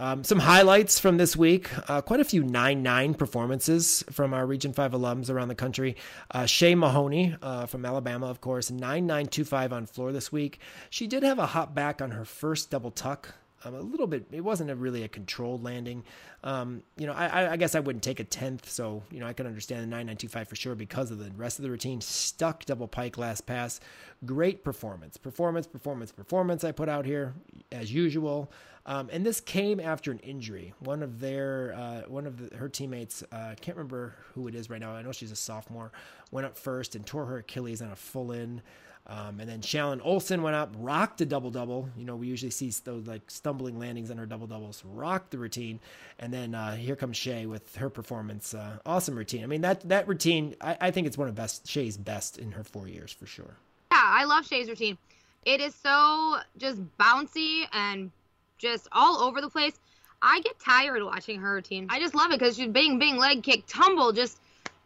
Um, 0.00 0.22
some 0.22 0.38
highlights 0.38 1.00
from 1.00 1.16
this 1.16 1.36
week 1.36 1.70
uh, 1.90 2.00
quite 2.02 2.20
a 2.20 2.24
few 2.24 2.44
9 2.44 2.84
9 2.84 3.14
performances 3.14 4.04
from 4.12 4.32
our 4.32 4.46
Region 4.46 4.72
5 4.72 4.92
alums 4.92 5.28
around 5.28 5.48
the 5.48 5.56
country. 5.56 5.96
Uh, 6.30 6.46
Shay 6.46 6.76
Mahoney 6.76 7.34
uh, 7.42 7.66
from 7.66 7.84
Alabama, 7.84 8.26
of 8.26 8.40
course, 8.40 8.70
9 8.70 9.04
9 9.04 9.26
2 9.26 9.44
5 9.44 9.72
on 9.72 9.86
floor 9.86 10.12
this 10.12 10.30
week. 10.30 10.60
She 10.88 11.08
did 11.08 11.24
have 11.24 11.40
a 11.40 11.46
hop 11.46 11.74
back 11.74 12.00
on 12.00 12.12
her 12.12 12.24
first 12.24 12.70
double 12.70 12.92
tuck. 12.92 13.34
Um, 13.64 13.74
a 13.74 13.80
little 13.80 14.06
bit, 14.06 14.26
it 14.30 14.42
wasn't 14.42 14.70
a 14.70 14.76
really 14.76 15.02
a 15.02 15.08
controlled 15.08 15.64
landing. 15.64 16.04
Um, 16.44 16.84
you 16.96 17.08
know, 17.08 17.12
I, 17.12 17.54
I 17.54 17.56
guess 17.56 17.74
I 17.74 17.80
wouldn't 17.80 18.04
take 18.04 18.20
a 18.20 18.24
tenth, 18.24 18.70
so 18.70 19.02
you 19.10 19.18
know 19.18 19.26
I 19.26 19.32
can 19.32 19.48
understand 19.48 19.82
the 19.82 19.88
nine 19.88 20.06
nine 20.06 20.16
two 20.16 20.28
five 20.28 20.46
for 20.46 20.54
sure 20.54 20.76
because 20.76 21.10
of 21.10 21.18
the 21.18 21.32
rest 21.36 21.58
of 21.58 21.64
the 21.64 21.70
routine. 21.72 22.00
Stuck 22.00 22.64
double 22.66 22.86
pike 22.86 23.18
last 23.18 23.46
pass, 23.46 23.80
great 24.24 24.62
performance, 24.62 25.16
performance, 25.16 25.66
performance, 25.66 26.12
performance. 26.12 26.62
I 26.62 26.70
put 26.70 26.88
out 26.88 27.04
here 27.04 27.34
as 27.72 27.92
usual. 27.92 28.52
Um, 28.88 29.10
and 29.12 29.24
this 29.24 29.38
came 29.38 29.80
after 29.80 30.10
an 30.10 30.18
injury. 30.20 30.72
One 30.78 31.02
of 31.02 31.20
their, 31.20 31.74
uh, 31.76 32.08
one 32.08 32.26
of 32.26 32.38
the, 32.50 32.56
her 32.56 32.70
teammates, 32.70 33.22
uh, 33.30 33.50
I 33.50 33.54
can't 33.54 33.76
remember 33.76 34.16
who 34.32 34.48
it 34.48 34.54
is 34.54 34.70
right 34.70 34.80
now. 34.80 34.92
I 34.92 35.02
know 35.02 35.12
she's 35.12 35.30
a 35.30 35.36
sophomore. 35.36 35.92
Went 36.30 36.46
up 36.46 36.56
first 36.56 36.96
and 36.96 37.04
tore 37.04 37.26
her 37.26 37.36
Achilles 37.36 37.82
on 37.82 37.90
a 37.90 37.96
full 37.96 38.32
in. 38.32 38.62
Um, 39.06 39.40
and 39.40 39.48
then 39.48 39.60
Shallon 39.60 40.00
Olsen 40.02 40.40
went 40.42 40.56
up, 40.56 40.74
rocked 40.78 41.20
a 41.20 41.26
double 41.26 41.50
double. 41.50 41.90
You 41.98 42.06
know, 42.06 42.16
we 42.16 42.28
usually 42.28 42.50
see 42.50 42.72
those 42.84 43.06
like 43.06 43.30
stumbling 43.30 43.78
landings 43.78 44.10
on 44.10 44.16
her 44.16 44.24
double 44.24 44.46
doubles, 44.46 44.82
rocked 44.86 45.32
the 45.32 45.38
routine. 45.38 45.80
And 46.18 46.32
then 46.32 46.54
uh, 46.54 46.76
here 46.76 46.96
comes 46.96 47.18
Shay 47.18 47.44
with 47.44 47.76
her 47.76 47.90
performance. 47.90 48.54
Uh, 48.54 48.78
awesome 48.86 49.16
routine. 49.16 49.44
I 49.44 49.46
mean, 49.46 49.60
that 49.60 49.86
that 49.90 50.08
routine, 50.08 50.56
I, 50.62 50.78
I 50.80 50.90
think 50.92 51.06
it's 51.06 51.18
one 51.18 51.28
of 51.28 51.34
best 51.34 51.68
Shay's 51.68 51.98
best 51.98 52.38
in 52.38 52.52
her 52.52 52.64
four 52.64 52.88
years 52.88 53.12
for 53.12 53.26
sure. 53.26 53.56
Yeah, 53.92 54.00
I 54.02 54.24
love 54.24 54.46
Shay's 54.46 54.68
routine. 54.68 54.96
It 55.44 55.60
is 55.60 55.74
so 55.74 56.38
just 56.58 56.80
bouncy 56.98 57.64
and 57.72 58.10
just 58.58 58.88
all 58.92 59.22
over 59.22 59.40
the 59.40 59.50
place. 59.50 59.72
I 60.20 60.40
get 60.40 60.58
tired 60.58 61.02
watching 61.02 61.40
her 61.40 61.54
routine. 61.54 61.86
I 61.90 62.00
just 62.00 62.14
love 62.14 62.32
it 62.32 62.38
because 62.38 62.56
she's 62.56 62.68
bing, 62.68 62.98
bing, 62.98 63.16
leg 63.16 63.42
kick, 63.42 63.64
tumble. 63.66 64.12
Just, 64.12 64.38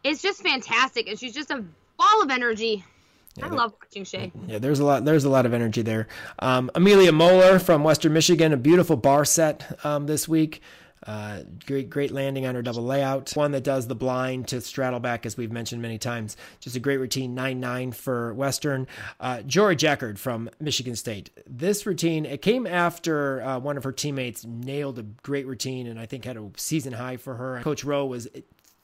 it's 0.05 0.21
just 0.21 0.43
fantastic, 0.43 1.09
and 1.09 1.19
she's 1.19 1.35
just 1.35 1.51
a 1.51 1.65
ball 1.97 2.23
of 2.23 2.31
energy. 2.31 2.85
Yeah, 3.37 3.47
I 3.47 3.49
love 3.49 3.73
watching 3.81 4.05
Shay. 4.05 4.31
Yeah, 4.47 4.59
there's 4.59 4.81
a 4.81 4.85
lot. 4.85 5.07
There's 5.07 5.25
a 5.25 5.31
lot 5.31 5.47
of 5.47 5.55
energy 5.55 5.81
there. 5.81 6.07
Um, 6.39 6.71
Amelia 6.75 7.13
Moeller 7.13 7.59
from 7.59 7.83
Western 7.83 8.13
Michigan, 8.13 8.53
a 8.53 8.59
beautiful 8.59 8.97
bar 8.97 9.25
set 9.25 9.79
um, 9.87 10.07
this 10.07 10.29
week. 10.29 10.61
Uh, 11.07 11.43
great, 11.67 11.91
great 11.91 12.11
landing 12.11 12.47
on 12.47 12.55
her 12.55 12.63
double 12.63 12.85
layout. 12.85 13.33
One 13.35 13.53
that 13.53 13.65
does 13.65 13.89
the 13.89 13.95
blind 13.95 14.49
to 14.49 14.61
straddle 14.61 15.01
back, 15.01 15.27
as 15.27 15.37
we've 15.37 15.53
mentioned 15.53 15.83
many 15.83 15.99
times. 15.99 16.37
Just 16.61 16.77
a 16.77 16.81
great 16.81 16.99
routine, 16.99 17.35
9 17.35 17.59
9 17.59 17.93
for 17.93 18.35
Western. 18.35 18.87
Uh, 19.19 19.43
Jory 19.43 19.77
Jackard 19.77 20.19
from 20.19 20.49
Michigan 20.61 20.97
State. 20.97 21.31
This 21.47 21.87
routine, 21.87 22.25
it 22.25 22.43
came 22.43 22.67
after 22.67 23.43
uh, 23.43 23.59
one 23.59 23.77
of 23.77 23.85
her 23.85 23.93
teammates 23.93 24.45
nailed 24.45 24.99
a 24.99 25.03
great 25.03 25.47
routine 25.47 25.87
and 25.87 25.99
I 25.99 26.07
think 26.07 26.25
had 26.25 26.37
a 26.37 26.51
season 26.57 26.93
high 26.93 27.17
for 27.17 27.35
her. 27.35 27.61
Coach 27.63 27.85
Rowe 27.85 28.07
was 28.07 28.29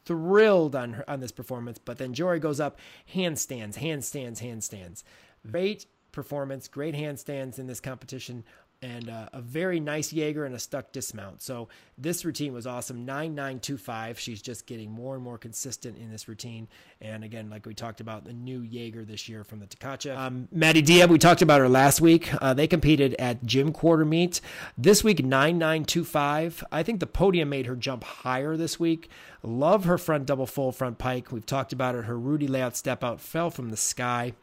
thrilled 0.04 0.74
on 0.74 0.94
her, 0.94 1.08
on 1.08 1.20
this 1.20 1.32
performance. 1.32 1.78
But 1.78 1.98
then 1.98 2.14
Jory 2.14 2.40
goes 2.40 2.60
up, 2.60 2.78
handstands, 3.14 3.76
handstands, 3.76 4.42
handstands. 4.42 5.02
Great 5.48 5.86
performance, 6.12 6.66
great 6.66 6.94
handstands 6.94 7.58
in 7.58 7.66
this 7.66 7.78
competition 7.78 8.42
and 8.80 9.10
uh, 9.10 9.28
a 9.32 9.40
very 9.40 9.80
nice 9.80 10.12
Jaeger 10.12 10.44
and 10.44 10.54
a 10.54 10.58
stuck 10.58 10.92
dismount. 10.92 11.42
So 11.42 11.68
this 11.96 12.24
routine 12.24 12.52
was 12.52 12.66
awesome. 12.66 13.04
9925. 13.04 14.18
She's 14.18 14.40
just 14.40 14.66
getting 14.66 14.90
more 14.90 15.14
and 15.14 15.24
more 15.24 15.36
consistent 15.36 15.98
in 15.98 16.10
this 16.10 16.28
routine. 16.28 16.68
And 17.00 17.24
again, 17.24 17.50
like 17.50 17.66
we 17.66 17.74
talked 17.74 18.00
about, 18.00 18.24
the 18.24 18.32
new 18.32 18.62
Jaeger 18.62 19.04
this 19.04 19.28
year 19.28 19.42
from 19.42 19.58
the 19.58 19.66
Tkachev. 19.66 20.16
Um, 20.16 20.48
Maddie 20.52 20.82
Diab, 20.82 21.08
we 21.08 21.18
talked 21.18 21.42
about 21.42 21.60
her 21.60 21.68
last 21.68 22.00
week. 22.00 22.30
Uh, 22.40 22.54
they 22.54 22.66
competed 22.66 23.14
at 23.18 23.44
gym 23.44 23.72
quarter 23.72 24.04
meet. 24.04 24.40
This 24.76 25.02
week, 25.02 25.24
9925. 25.24 26.64
I 26.70 26.82
think 26.82 27.00
the 27.00 27.06
podium 27.06 27.48
made 27.48 27.66
her 27.66 27.76
jump 27.76 28.04
higher 28.04 28.56
this 28.56 28.78
week. 28.78 29.10
Love 29.42 29.84
her 29.84 29.98
front 29.98 30.26
double 30.26 30.46
full 30.46 30.72
front 30.72 30.98
pike. 30.98 31.32
We've 31.32 31.46
talked 31.46 31.72
about 31.72 31.94
it. 31.94 32.04
Her 32.04 32.18
Rudy 32.18 32.46
layout 32.46 32.76
step 32.76 33.02
out 33.02 33.20
fell 33.20 33.50
from 33.50 33.70
the 33.70 33.76
sky. 33.76 34.34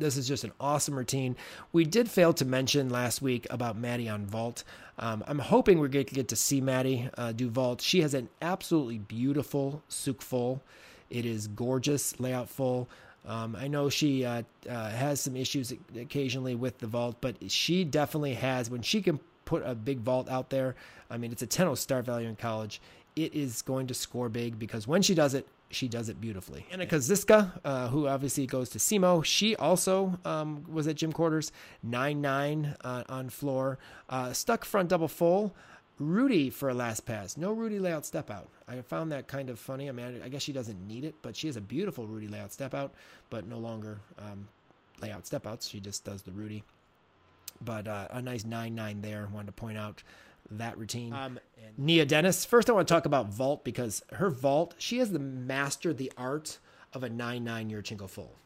This 0.00 0.16
is 0.16 0.26
just 0.26 0.44
an 0.44 0.52
awesome 0.58 0.96
routine. 0.96 1.36
We 1.72 1.84
did 1.84 2.10
fail 2.10 2.32
to 2.34 2.44
mention 2.44 2.88
last 2.88 3.20
week 3.20 3.46
about 3.50 3.76
Maddie 3.76 4.08
on 4.08 4.24
vault. 4.24 4.64
Um, 4.98 5.22
I'm 5.26 5.38
hoping 5.38 5.78
we're 5.78 5.88
going 5.88 6.06
to 6.06 6.14
get 6.14 6.28
to 6.28 6.36
see 6.36 6.60
Maddie 6.60 7.08
uh, 7.18 7.32
do 7.32 7.50
vault. 7.50 7.82
She 7.82 8.00
has 8.00 8.14
an 8.14 8.28
absolutely 8.40 8.98
beautiful 8.98 9.82
Tsuk 9.90 10.22
full. 10.22 10.62
It 11.10 11.26
is 11.26 11.48
gorgeous, 11.48 12.18
layout 12.18 12.48
full. 12.48 12.88
Um, 13.26 13.54
I 13.54 13.68
know 13.68 13.90
she 13.90 14.24
uh, 14.24 14.42
uh, 14.68 14.90
has 14.90 15.20
some 15.20 15.36
issues 15.36 15.74
occasionally 15.94 16.54
with 16.54 16.78
the 16.78 16.86
vault, 16.86 17.16
but 17.20 17.36
she 17.50 17.84
definitely 17.84 18.34
has. 18.34 18.70
When 18.70 18.80
she 18.80 19.02
can 19.02 19.20
put 19.44 19.62
a 19.66 19.74
big 19.74 20.00
vault 20.00 20.30
out 20.30 20.48
there, 20.48 20.76
I 21.10 21.18
mean, 21.18 21.30
it's 21.30 21.42
a 21.42 21.46
10 21.46 21.76
star 21.76 22.00
value 22.00 22.28
in 22.28 22.36
college. 22.36 22.80
It 23.16 23.34
is 23.34 23.60
going 23.60 23.88
to 23.88 23.94
score 23.94 24.30
big 24.30 24.58
because 24.58 24.88
when 24.88 25.02
she 25.02 25.14
does 25.14 25.34
it, 25.34 25.46
she 25.70 25.88
does 25.88 26.08
it 26.08 26.20
beautifully. 26.20 26.66
Annika 26.72 26.98
Ziska, 26.98 27.60
uh, 27.64 27.88
who 27.88 28.08
obviously 28.08 28.46
goes 28.46 28.68
to 28.70 28.78
SEMO, 28.78 29.24
she 29.24 29.56
also 29.56 30.18
um, 30.24 30.64
was 30.68 30.88
at 30.88 30.96
gym 30.96 31.12
quarters, 31.12 31.52
9 31.82 32.20
9 32.20 32.76
uh, 32.82 33.04
on 33.08 33.30
floor, 33.30 33.78
uh, 34.08 34.32
stuck 34.32 34.64
front 34.64 34.88
double 34.88 35.08
full. 35.08 35.54
Rudy 35.98 36.48
for 36.48 36.70
a 36.70 36.74
last 36.74 37.00
pass. 37.00 37.36
No 37.36 37.52
Rudy 37.52 37.78
layout 37.78 38.06
step 38.06 38.30
out. 38.30 38.48
I 38.66 38.80
found 38.80 39.12
that 39.12 39.28
kind 39.28 39.50
of 39.50 39.58
funny. 39.58 39.86
I 39.86 39.92
mean, 39.92 40.22
I 40.24 40.30
guess 40.30 40.40
she 40.40 40.52
doesn't 40.52 40.88
need 40.88 41.04
it, 41.04 41.14
but 41.20 41.36
she 41.36 41.46
has 41.46 41.56
a 41.56 41.60
beautiful 41.60 42.06
Rudy 42.06 42.26
layout 42.26 42.52
step 42.52 42.72
out, 42.72 42.94
but 43.28 43.46
no 43.46 43.58
longer 43.58 44.00
um, 44.18 44.48
layout 45.02 45.26
step 45.26 45.46
outs. 45.46 45.68
She 45.68 45.78
just 45.78 46.02
does 46.04 46.22
the 46.22 46.32
Rudy. 46.32 46.64
But 47.62 47.86
uh, 47.86 48.08
a 48.10 48.22
nice 48.22 48.46
9 48.46 48.74
9 48.74 49.02
there. 49.02 49.28
Wanted 49.30 49.48
to 49.48 49.52
point 49.52 49.76
out 49.76 50.02
that 50.52 50.78
routine. 50.78 51.12
Um, 51.12 51.38
Nia 51.76 52.04
Dennis. 52.04 52.44
First, 52.44 52.68
I 52.68 52.72
want 52.72 52.86
to 52.88 52.94
talk 52.94 53.06
about 53.06 53.28
vault 53.28 53.64
because 53.64 54.02
her 54.12 54.30
vault, 54.30 54.74
she 54.78 54.98
has 54.98 55.12
the 55.12 55.18
mastered 55.18 55.98
the 55.98 56.12
art 56.16 56.58
of 56.92 57.02
a 57.02 57.08
9 57.08 57.42
9 57.42 57.70
Yurchenko 57.70 58.08
full. 58.08 58.36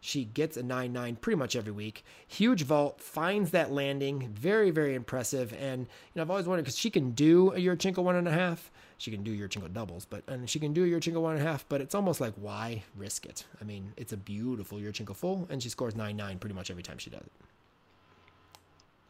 She 0.00 0.24
gets 0.24 0.56
a 0.56 0.62
9 0.62 0.92
9 0.92 1.16
pretty 1.16 1.36
much 1.36 1.56
every 1.56 1.72
week. 1.72 2.04
Huge 2.26 2.62
vault, 2.62 3.00
finds 3.00 3.50
that 3.50 3.72
landing. 3.72 4.28
Very, 4.32 4.70
very 4.70 4.94
impressive. 4.94 5.52
And, 5.58 5.82
you 5.82 5.86
know, 6.14 6.22
I've 6.22 6.30
always 6.30 6.46
wondered 6.46 6.62
because 6.64 6.78
she 6.78 6.90
can 6.90 7.12
do 7.12 7.52
a 7.52 7.58
Yurchenko 7.58 8.02
one 8.02 8.16
and 8.16 8.28
a 8.28 8.32
half. 8.32 8.70
She 8.98 9.10
can 9.10 9.22
do 9.22 9.36
Yurchenko 9.36 9.72
doubles, 9.72 10.04
but, 10.04 10.24
and 10.26 10.50
she 10.50 10.58
can 10.58 10.72
do 10.72 10.84
a 10.84 10.88
Yurchenko 10.88 11.20
one 11.20 11.36
and 11.36 11.46
a 11.46 11.48
half, 11.48 11.64
but 11.68 11.80
it's 11.80 11.94
almost 11.94 12.20
like, 12.20 12.34
why 12.34 12.82
risk 12.96 13.26
it? 13.26 13.44
I 13.60 13.64
mean, 13.64 13.92
it's 13.96 14.12
a 14.12 14.16
beautiful 14.16 14.78
Yurchenko 14.78 15.14
full, 15.14 15.46
and 15.50 15.62
she 15.62 15.68
scores 15.68 15.94
9 15.94 16.16
9 16.16 16.38
pretty 16.38 16.54
much 16.54 16.70
every 16.70 16.82
time 16.82 16.98
she 16.98 17.10
does 17.10 17.22
it. 17.22 17.32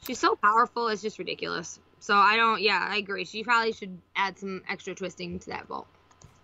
She's 0.07 0.19
so 0.19 0.37
powerful, 0.37 0.89
it's 0.89 1.03
just 1.03 1.19
ridiculous. 1.19 1.81
So 2.01 2.15
I 2.15 2.37
don't. 2.37 2.61
Yeah, 2.61 2.87
I 2.89 2.97
agree. 2.97 3.25
She 3.25 3.43
probably 3.43 3.73
should 3.73 3.99
add 4.17 4.39
some 4.39 4.63
extra 4.69 4.95
twisting 4.95 5.39
to 5.41 5.51
that 5.51 5.67
vault. 5.67 5.87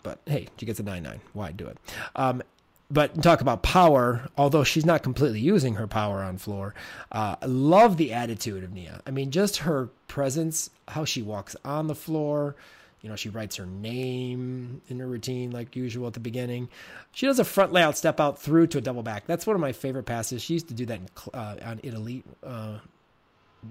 But 0.03 0.19
hey, 0.27 0.49
she 0.59 0.67
gets 0.67 0.81
a 0.81 0.83
nine 0.83 1.03
nine. 1.03 1.21
Why 1.33 1.53
do 1.53 1.67
it? 1.67 1.79
Um, 2.15 2.43
but 2.91 3.23
talk 3.23 3.41
about 3.41 3.63
power. 3.63 4.29
Although 4.37 4.65
she's 4.65 4.85
not 4.85 5.03
completely 5.03 5.41
using 5.41 5.75
her 5.75 5.87
power 5.87 6.23
on 6.23 6.39
floor, 6.39 6.75
uh, 7.11 7.37
I 7.41 7.47
love 7.47 7.97
the 7.97 8.13
attitude 8.13 8.63
of 8.63 8.73
Nia. 8.73 9.01
I 9.07 9.11
mean, 9.11 9.31
just 9.31 9.59
her 9.59 9.89
presence, 10.09 10.71
how 10.89 11.05
she 11.05 11.23
walks 11.23 11.57
on 11.65 11.87
the 11.87 11.95
floor. 11.95 12.55
You 13.01 13.11
know, 13.11 13.17
she 13.17 13.29
writes 13.29 13.57
her 13.57 13.67
name 13.67 14.81
in 14.89 14.99
her 14.99 15.07
routine 15.07 15.51
like 15.51 15.77
usual 15.77 16.07
at 16.07 16.15
the 16.15 16.21
beginning. 16.21 16.71
She 17.13 17.27
does 17.27 17.39
a 17.39 17.45
front 17.45 17.71
layout 17.71 17.99
step 17.99 18.19
out 18.19 18.39
through 18.39 18.69
to 18.69 18.79
a 18.79 18.81
double 18.81 19.03
back. 19.03 19.27
That's 19.27 19.47
one 19.47 19.55
of 19.55 19.61
my 19.61 19.73
favorite 19.73 20.05
passes. 20.05 20.41
She 20.41 20.55
used 20.55 20.69
to 20.69 20.75
do 20.75 20.87
that 20.87 21.01
in, 21.01 21.09
uh, 21.35 21.57
on 21.65 21.81
Italy 21.83 22.23
uh, 22.43 22.79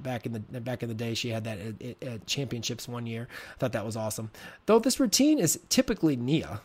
back 0.01 0.25
in 0.25 0.33
the 0.33 0.39
back 0.39 0.83
in 0.83 0.89
the 0.89 0.95
day. 0.95 1.13
She 1.13 1.29
had 1.29 1.43
that 1.43 1.59
at, 1.59 2.03
at, 2.03 2.27
championships 2.27 2.87
one 2.87 3.05
year. 3.05 3.27
I 3.55 3.57
thought 3.59 3.73
that 3.73 3.85
was 3.85 3.95
awesome. 3.95 4.31
Though 4.65 4.79
this 4.79 4.99
routine 4.99 5.39
is 5.39 5.59
typically 5.69 6.15
Nia. 6.15 6.61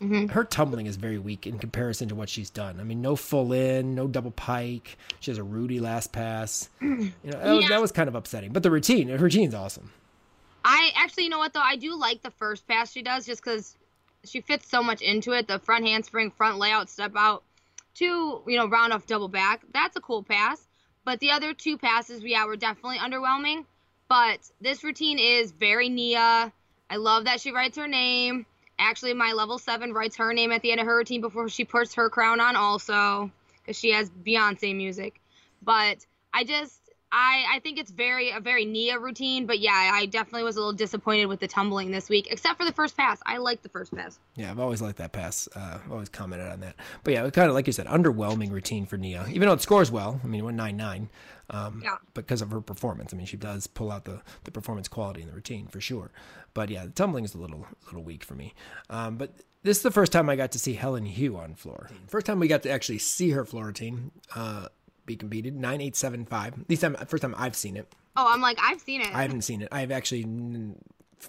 Mm-hmm. 0.00 0.26
Her 0.28 0.44
tumbling 0.44 0.86
is 0.86 0.94
very 0.94 1.18
weak 1.18 1.44
in 1.44 1.58
comparison 1.58 2.08
to 2.08 2.14
what 2.14 2.28
she's 2.28 2.50
done. 2.50 2.78
I 2.78 2.84
mean, 2.84 3.02
no 3.02 3.16
full 3.16 3.52
in, 3.52 3.96
no 3.96 4.06
double 4.06 4.30
pike. 4.30 4.96
She 5.18 5.32
has 5.32 5.38
a 5.38 5.42
Rudy 5.42 5.80
last 5.80 6.12
pass. 6.12 6.68
You 6.80 7.12
know, 7.24 7.38
that, 7.38 7.46
yeah. 7.46 7.52
was, 7.52 7.68
that 7.68 7.80
was 7.80 7.92
kind 7.92 8.08
of 8.08 8.14
upsetting. 8.14 8.52
But 8.52 8.62
the 8.62 8.70
routine, 8.70 9.08
her 9.08 9.18
routine's 9.18 9.54
awesome. 9.54 9.90
I 10.64 10.92
actually, 10.94 11.24
you 11.24 11.30
know 11.30 11.38
what 11.38 11.52
though, 11.52 11.60
I 11.60 11.76
do 11.76 11.96
like 11.96 12.22
the 12.22 12.30
first 12.30 12.68
pass 12.68 12.92
she 12.92 13.02
does 13.02 13.26
just 13.26 13.42
because 13.42 13.76
she 14.24 14.40
fits 14.40 14.68
so 14.68 14.82
much 14.82 15.02
into 15.02 15.32
it. 15.32 15.48
The 15.48 15.58
front 15.58 15.84
handspring, 15.84 16.30
front 16.30 16.58
layout, 16.58 16.88
step 16.88 17.12
out, 17.16 17.42
two, 17.94 18.42
you 18.46 18.56
know, 18.56 18.68
round 18.68 18.92
off 18.92 19.06
double 19.06 19.28
back. 19.28 19.62
That's 19.72 19.96
a 19.96 20.00
cool 20.00 20.22
pass. 20.22 20.67
But 21.08 21.20
the 21.20 21.30
other 21.30 21.54
two 21.54 21.78
passes, 21.78 22.22
yeah, 22.22 22.44
were 22.44 22.56
definitely 22.56 22.98
underwhelming. 22.98 23.64
But 24.10 24.40
this 24.60 24.84
routine 24.84 25.18
is 25.18 25.52
very 25.52 25.88
Nia. 25.88 26.52
I 26.90 26.96
love 26.96 27.24
that 27.24 27.40
she 27.40 27.50
writes 27.50 27.78
her 27.78 27.88
name. 27.88 28.44
Actually, 28.78 29.14
my 29.14 29.32
level 29.32 29.58
seven 29.58 29.94
writes 29.94 30.16
her 30.16 30.34
name 30.34 30.52
at 30.52 30.60
the 30.60 30.70
end 30.70 30.82
of 30.82 30.86
her 30.86 30.98
routine 30.98 31.22
before 31.22 31.48
she 31.48 31.64
puts 31.64 31.94
her 31.94 32.10
crown 32.10 32.40
on, 32.40 32.56
also, 32.56 33.30
because 33.62 33.78
she 33.78 33.92
has 33.92 34.10
Beyonce 34.10 34.76
music. 34.76 35.18
But 35.62 36.04
I 36.34 36.44
just 36.44 36.87
I 37.10 37.44
I 37.54 37.58
think 37.60 37.78
it's 37.78 37.90
very 37.90 38.30
a 38.30 38.40
very 38.40 38.64
Nia 38.64 38.98
routine, 38.98 39.46
but 39.46 39.58
yeah, 39.58 39.90
I 39.92 40.06
definitely 40.06 40.42
was 40.42 40.56
a 40.56 40.60
little 40.60 40.72
disappointed 40.72 41.26
with 41.26 41.40
the 41.40 41.48
tumbling 41.48 41.90
this 41.90 42.08
week, 42.08 42.28
except 42.30 42.58
for 42.58 42.64
the 42.64 42.72
first 42.72 42.96
pass. 42.96 43.18
I 43.24 43.38
like 43.38 43.62
the 43.62 43.68
first 43.68 43.94
pass. 43.94 44.18
Yeah, 44.36 44.50
I've 44.50 44.58
always 44.58 44.82
liked 44.82 44.98
that 44.98 45.12
pass. 45.12 45.48
Uh, 45.54 45.78
I've 45.84 45.92
always 45.92 46.08
commented 46.08 46.48
on 46.48 46.60
that. 46.60 46.76
But 47.04 47.14
yeah, 47.14 47.28
kind 47.30 47.48
of 47.48 47.54
like 47.54 47.66
you 47.66 47.72
said, 47.72 47.86
underwhelming 47.86 48.50
routine 48.50 48.86
for 48.86 48.96
Nia. 48.96 49.26
Even 49.28 49.48
though 49.48 49.54
it 49.54 49.62
scores 49.62 49.90
well, 49.90 50.20
I 50.22 50.26
mean, 50.26 50.40
it 50.40 50.44
went 50.44 50.56
nine 50.56 50.76
nine. 50.76 51.08
Um, 51.50 51.80
yeah. 51.82 51.96
Because 52.12 52.42
of 52.42 52.50
her 52.50 52.60
performance, 52.60 53.14
I 53.14 53.16
mean, 53.16 53.26
she 53.26 53.38
does 53.38 53.66
pull 53.66 53.90
out 53.90 54.04
the, 54.04 54.20
the 54.44 54.50
performance 54.50 54.86
quality 54.86 55.22
in 55.22 55.28
the 55.28 55.34
routine 55.34 55.66
for 55.66 55.80
sure. 55.80 56.10
But 56.52 56.68
yeah, 56.68 56.84
the 56.84 56.90
tumbling 56.90 57.24
is 57.24 57.34
a 57.34 57.38
little 57.38 57.66
little 57.86 58.02
weak 58.02 58.22
for 58.22 58.34
me. 58.34 58.54
Um, 58.90 59.16
but 59.16 59.32
this 59.62 59.78
is 59.78 59.82
the 59.82 59.90
first 59.90 60.12
time 60.12 60.28
I 60.28 60.36
got 60.36 60.52
to 60.52 60.58
see 60.58 60.74
Helen 60.74 61.06
Hu 61.06 61.36
on 61.36 61.54
floor. 61.54 61.88
First 62.06 62.26
time 62.26 62.38
we 62.38 62.48
got 62.48 62.62
to 62.64 62.70
actually 62.70 62.98
see 62.98 63.30
her 63.30 63.44
floor 63.44 63.66
routine. 63.66 64.10
Uh, 64.34 64.68
be 65.08 65.16
competed. 65.16 65.56
Nine 65.56 65.80
eight 65.80 65.96
seven 65.96 66.24
five. 66.24 66.54
At 66.54 66.70
least 66.70 66.82
time, 66.82 66.96
first 67.08 67.22
time 67.22 67.34
I've 67.36 67.56
seen 67.56 67.76
it. 67.76 67.92
Oh, 68.16 68.26
I'm 68.28 68.40
like 68.40 68.58
I've 68.62 68.80
seen 68.80 69.00
it. 69.00 69.12
I 69.12 69.22
haven't 69.22 69.42
seen 69.42 69.62
it. 69.62 69.68
I've 69.72 69.90
actually 69.90 70.24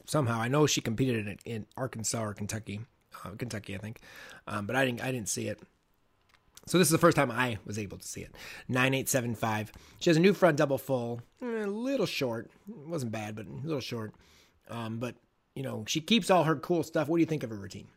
somehow 0.06 0.40
I 0.40 0.48
know 0.48 0.68
she 0.68 0.82
competed 0.82 1.28
in, 1.28 1.38
in 1.46 1.66
Arkansas 1.76 2.22
or 2.22 2.34
Kentucky, 2.36 2.82
uh, 3.26 3.32
Kentucky 3.38 3.74
I 3.74 3.80
think, 3.80 4.00
um, 4.48 4.68
but 4.68 4.76
I 4.76 4.86
didn't 4.86 5.04
I 5.04 5.12
didn't 5.12 5.30
see 5.30 5.48
it. 5.48 5.60
So 6.70 6.78
this 6.78 6.88
is 6.88 6.92
the 6.92 7.00
first 7.00 7.18
time 7.18 7.32
I 7.32 7.58
was 7.66 7.80
able 7.80 7.98
to 7.98 8.08
see 8.08 8.22
it. 8.22 8.36
9875. 8.68 9.72
She 10.00 10.10
has 10.12 10.18
a 10.18 10.20
new 10.20 10.34
front 10.34 10.58
double 10.58 10.78
full. 10.78 11.22
Eh, 11.42 11.64
a 11.64 11.66
little 11.66 12.06
short. 12.06 12.52
It 12.68 12.88
wasn't 12.88 13.12
bad, 13.12 13.36
but 13.36 13.48
a 13.48 13.66
little 13.66 13.80
short. 13.80 14.14
Um, 14.70 15.00
but, 15.00 15.16
you 15.56 15.64
know, 15.64 15.84
she 15.88 16.00
keeps 16.00 16.30
all 16.30 16.44
her 16.44 16.56
cool 16.56 16.84
stuff. 16.84 17.08
What 17.08 17.18
do 17.18 17.22
you 17.22 17.26
think 17.26 17.42
of 17.42 17.50
her 17.50 17.56
routine? 17.56 17.88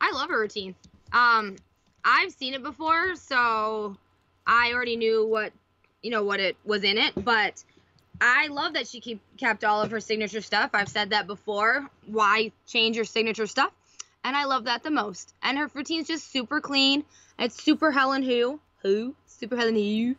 I 0.00 0.10
love 0.12 0.30
her 0.30 0.40
routine. 0.40 0.74
Um, 1.12 1.56
I've 2.02 2.32
seen 2.32 2.54
it 2.54 2.62
before, 2.62 3.14
so 3.16 3.96
I 4.48 4.72
already 4.72 4.96
knew 4.96 5.26
what 5.26 5.52
you 6.02 6.10
know 6.10 6.24
what 6.24 6.40
it 6.40 6.56
was 6.64 6.82
in 6.82 6.96
it, 6.98 7.12
but 7.22 7.62
I 8.20 8.48
love 8.48 8.72
that 8.74 8.88
she 8.88 9.00
keep 9.00 9.20
kept 9.36 9.62
all 9.62 9.82
of 9.82 9.90
her 9.90 10.00
signature 10.00 10.40
stuff. 10.40 10.70
I've 10.72 10.88
said 10.88 11.10
that 11.10 11.26
before. 11.26 11.88
Why 12.06 12.50
change 12.66 12.96
your 12.96 13.04
signature 13.04 13.46
stuff? 13.46 13.72
And 14.24 14.34
I 14.34 14.44
love 14.44 14.64
that 14.64 14.82
the 14.82 14.90
most. 14.90 15.34
And 15.42 15.58
her 15.58 15.70
routine's 15.72 16.08
just 16.08 16.32
super 16.32 16.60
clean. 16.60 17.04
It's 17.38 17.62
super 17.62 17.92
Helen 17.92 18.22
Hu. 18.22 18.58
Who? 18.82 19.14
Super 19.26 19.56
Helen 19.56 19.76
Hu. 19.76 20.16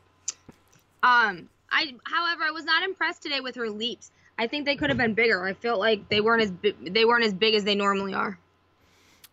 Um, 1.01 1.49
I 1.71 1.93
however, 2.03 2.43
I 2.43 2.51
was 2.51 2.65
not 2.65 2.83
impressed 2.83 3.23
today 3.23 3.41
with 3.41 3.55
her 3.55 3.69
leaps. 3.69 4.11
I 4.37 4.47
think 4.47 4.65
they 4.65 4.75
could 4.75 4.89
have 4.89 4.97
been 4.97 5.15
bigger. 5.15 5.43
I 5.45 5.53
felt 5.53 5.79
like 5.79 6.07
they 6.07 6.21
weren't 6.21 6.43
as 6.43 6.51
bi- 6.51 6.75
they 6.81 7.03
weren't 7.03 7.25
as 7.25 7.33
big 7.33 7.55
as 7.55 7.63
they 7.63 7.75
normally 7.75 8.13
are. 8.13 8.39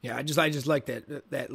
Yeah, 0.02 0.16
I 0.16 0.22
just 0.22 0.38
I 0.38 0.50
just 0.50 0.66
like 0.66 0.86
that 0.86 1.30
that 1.30 1.50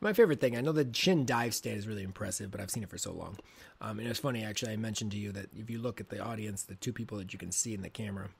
my 0.00 0.12
favorite 0.12 0.40
thing. 0.40 0.56
I 0.56 0.60
know 0.60 0.72
the 0.72 0.84
chin 0.84 1.24
dive 1.26 1.54
stand 1.54 1.78
is 1.78 1.86
really 1.86 2.02
impressive, 2.02 2.50
but 2.50 2.60
I've 2.60 2.70
seen 2.70 2.82
it 2.82 2.88
for 2.88 2.98
so 2.98 3.12
long. 3.12 3.38
Um, 3.80 3.98
and 3.98 4.08
it's 4.08 4.20
funny 4.20 4.44
actually. 4.44 4.72
I 4.72 4.76
mentioned 4.76 5.12
to 5.12 5.18
you 5.18 5.32
that 5.32 5.46
if 5.56 5.70
you 5.70 5.78
look 5.78 6.00
at 6.00 6.08
the 6.08 6.20
audience, 6.20 6.62
the 6.62 6.74
two 6.74 6.92
people 6.92 7.18
that 7.18 7.32
you 7.32 7.38
can 7.38 7.52
see 7.52 7.74
in 7.74 7.82
the 7.82 7.90
camera, 7.90 8.30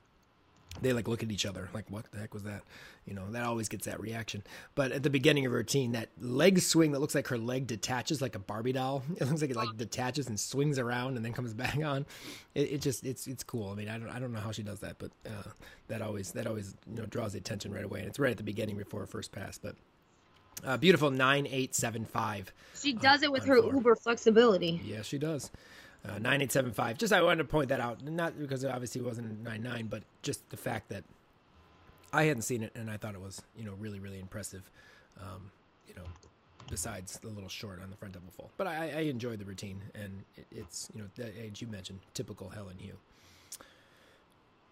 they 0.79 0.93
like 0.93 1.07
look 1.07 1.21
at 1.21 1.31
each 1.31 1.45
other 1.45 1.69
like 1.73 1.89
what 1.89 2.09
the 2.11 2.19
heck 2.19 2.33
was 2.33 2.43
that 2.43 2.61
you 3.05 3.13
know 3.13 3.29
that 3.31 3.43
always 3.43 3.67
gets 3.67 3.85
that 3.85 3.99
reaction 3.99 4.41
but 4.73 4.91
at 4.91 5.03
the 5.03 5.09
beginning 5.09 5.45
of 5.45 5.51
her 5.51 5.57
routine 5.57 5.91
that 5.91 6.09
leg 6.19 6.59
swing 6.59 6.91
that 6.91 6.99
looks 6.99 7.13
like 7.13 7.27
her 7.27 7.37
leg 7.37 7.67
detaches 7.67 8.21
like 8.21 8.35
a 8.35 8.39
barbie 8.39 8.71
doll 8.71 9.03
it 9.17 9.27
looks 9.27 9.41
like 9.41 9.49
it 9.49 9.55
like 9.55 9.75
detaches 9.75 10.27
and 10.27 10.39
swings 10.39 10.79
around 10.79 11.17
and 11.17 11.25
then 11.25 11.33
comes 11.33 11.53
back 11.53 11.77
on 11.83 12.05
it, 12.55 12.71
it 12.71 12.81
just 12.81 13.05
it's 13.05 13.27
it's 13.27 13.43
cool 13.43 13.69
i 13.69 13.75
mean 13.75 13.89
i 13.89 13.97
don't 13.97 14.09
i 14.09 14.19
don't 14.19 14.31
know 14.31 14.39
how 14.39 14.51
she 14.51 14.63
does 14.63 14.79
that 14.79 14.95
but 14.97 15.11
uh, 15.25 15.49
that 15.87 16.01
always 16.01 16.31
that 16.31 16.47
always 16.47 16.75
you 16.89 16.95
know 16.95 17.05
draws 17.07 17.33
the 17.33 17.37
attention 17.37 17.73
right 17.73 17.83
away 17.83 17.99
and 17.99 18.07
it's 18.07 18.19
right 18.19 18.31
at 18.31 18.37
the 18.37 18.43
beginning 18.43 18.77
before 18.77 19.01
her 19.01 19.07
first 19.07 19.31
pass 19.31 19.57
but 19.57 19.75
uh, 20.63 20.77
beautiful 20.77 21.09
9875 21.09 22.53
she 22.75 22.93
does 22.93 23.23
it 23.23 23.31
with 23.31 23.45
her 23.45 23.61
four. 23.61 23.73
uber 23.73 23.95
flexibility 23.95 24.79
yeah 24.83 25.01
she 25.01 25.17
does 25.17 25.51
uh, 26.03 26.17
9875. 26.17 26.97
Just 26.97 27.13
I 27.13 27.21
wanted 27.21 27.43
to 27.43 27.43
point 27.43 27.69
that 27.69 27.79
out, 27.79 28.03
not 28.03 28.39
because 28.39 28.63
it 28.63 28.71
obviously 28.71 29.01
wasn't 29.01 29.43
99, 29.43 29.85
but 29.85 30.01
just 30.23 30.49
the 30.49 30.57
fact 30.57 30.89
that 30.89 31.03
I 32.11 32.23
hadn't 32.23 32.41
seen 32.41 32.63
it 32.63 32.71
and 32.75 32.89
I 32.89 32.97
thought 32.97 33.13
it 33.13 33.21
was, 33.21 33.41
you 33.55 33.63
know, 33.63 33.73
really, 33.79 33.99
really 33.99 34.19
impressive. 34.19 34.63
Um, 35.19 35.51
you 35.87 35.93
know, 35.93 36.03
besides 36.69 37.19
the 37.19 37.27
little 37.29 37.49
short 37.49 37.81
on 37.81 37.89
the 37.91 37.97
front 37.97 38.13
double 38.13 38.31
full. 38.31 38.49
But 38.57 38.65
I, 38.67 38.91
I 38.95 38.99
enjoy 39.01 39.35
the 39.35 39.45
routine, 39.45 39.81
and 39.93 40.23
it, 40.35 40.47
it's, 40.51 40.89
you 40.95 41.01
know, 41.01 41.25
as 41.45 41.61
you 41.61 41.67
mentioned, 41.67 41.99
typical 42.13 42.49
Helen 42.49 42.77
Hu. 42.79 42.93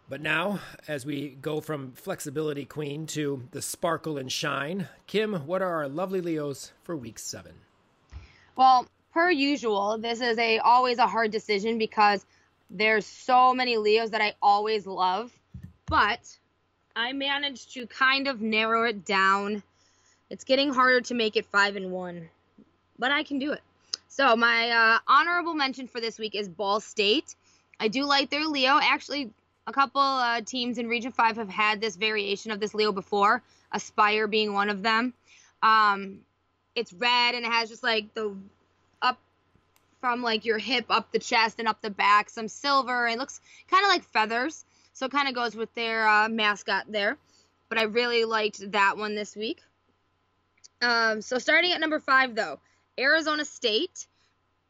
But 0.09 0.21
now, 0.21 0.59
as 0.87 1.05
we 1.05 1.37
go 1.39 1.61
from 1.61 1.91
flexibility 1.91 2.65
queen 2.65 3.05
to 3.07 3.47
the 3.51 3.61
sparkle 3.61 4.17
and 4.17 4.31
shine, 4.31 4.89
Kim, 5.05 5.45
what 5.45 5.61
are 5.61 5.75
our 5.75 5.87
lovely 5.87 6.19
Leos 6.19 6.71
for 6.83 6.95
week 6.95 7.19
seven? 7.19 7.53
Well, 8.55 8.87
per 9.13 9.29
usual, 9.29 9.99
this 9.99 10.19
is 10.19 10.39
a 10.39 10.57
always 10.57 10.97
a 10.97 11.05
hard 11.05 11.29
decision 11.29 11.77
because 11.77 12.25
there's 12.71 13.05
so 13.05 13.53
many 13.53 13.77
Leos 13.77 14.09
that 14.09 14.21
I 14.21 14.33
always 14.41 14.87
love, 14.87 15.31
but 15.85 16.37
I 16.95 17.13
managed 17.13 17.73
to 17.75 17.85
kind 17.85 18.27
of 18.27 18.41
narrow 18.41 18.85
it 18.85 19.05
down. 19.05 19.61
It's 20.31 20.43
getting 20.43 20.73
harder 20.73 21.01
to 21.01 21.13
make 21.13 21.37
it 21.37 21.45
five 21.45 21.75
and 21.75 21.91
one, 21.91 22.29
but 22.97 23.11
I 23.11 23.21
can 23.21 23.37
do 23.37 23.51
it. 23.51 23.61
So 24.07 24.35
my 24.35 24.71
uh, 24.71 24.99
honorable 25.07 25.53
mention 25.53 25.87
for 25.87 26.01
this 26.01 26.17
week 26.17 26.33
is 26.33 26.49
Ball 26.49 26.79
State. 26.79 27.35
I 27.79 27.87
do 27.87 28.05
like 28.05 28.31
their 28.31 28.45
Leo. 28.45 28.79
Actually, 28.81 29.31
a 29.67 29.73
couple 29.73 30.01
uh, 30.01 30.41
teams 30.41 30.77
in 30.77 30.87
Region 30.87 31.11
Five 31.11 31.37
have 31.37 31.49
had 31.49 31.81
this 31.81 31.95
variation 31.95 32.51
of 32.51 32.59
this 32.59 32.73
Leo 32.73 32.91
before. 32.91 33.43
Aspire 33.71 34.27
being 34.27 34.53
one 34.53 34.69
of 34.69 34.81
them. 34.81 35.13
Um, 35.61 36.19
it's 36.75 36.93
red 36.93 37.35
and 37.35 37.45
it 37.45 37.51
has 37.51 37.69
just 37.69 37.83
like 37.83 38.13
the 38.13 38.35
up 39.01 39.19
from 40.01 40.23
like 40.23 40.45
your 40.45 40.57
hip 40.57 40.85
up 40.89 41.11
the 41.11 41.19
chest 41.19 41.59
and 41.59 41.67
up 41.67 41.81
the 41.81 41.89
back, 41.89 42.29
some 42.29 42.47
silver. 42.47 43.07
It 43.07 43.19
looks 43.19 43.41
kind 43.69 43.83
of 43.83 43.89
like 43.89 44.03
feathers, 44.05 44.65
so 44.93 45.05
it 45.05 45.11
kind 45.11 45.27
of 45.27 45.35
goes 45.35 45.55
with 45.55 45.73
their 45.75 46.07
uh, 46.07 46.29
mascot 46.29 46.85
there. 46.87 47.17
But 47.67 47.77
I 47.77 47.83
really 47.83 48.25
liked 48.25 48.71
that 48.71 48.97
one 48.97 49.15
this 49.15 49.35
week. 49.35 49.61
Um, 50.81 51.21
so 51.21 51.37
starting 51.37 51.71
at 51.73 51.81
number 51.81 51.99
five 51.99 52.35
though, 52.35 52.59
Arizona 52.97 53.45
State. 53.45 54.07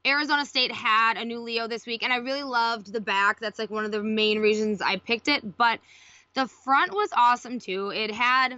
Arizona 0.05 0.45
State 0.45 0.71
had 0.71 1.17
a 1.17 1.25
new 1.25 1.39
Leo 1.39 1.67
this 1.67 1.85
week, 1.85 2.03
and 2.03 2.13
I 2.13 2.17
really 2.17 2.43
loved 2.43 2.91
the 2.91 3.01
back. 3.01 3.39
That's 3.39 3.59
like 3.59 3.69
one 3.69 3.85
of 3.85 3.91
the 3.91 4.01
main 4.01 4.39
reasons 4.39 4.81
I 4.81 4.97
picked 4.97 5.27
it. 5.27 5.57
But 5.57 5.79
the 6.35 6.47
front 6.47 6.93
was 6.93 7.09
awesome 7.13 7.59
too. 7.59 7.89
It 7.89 8.11
had, 8.11 8.57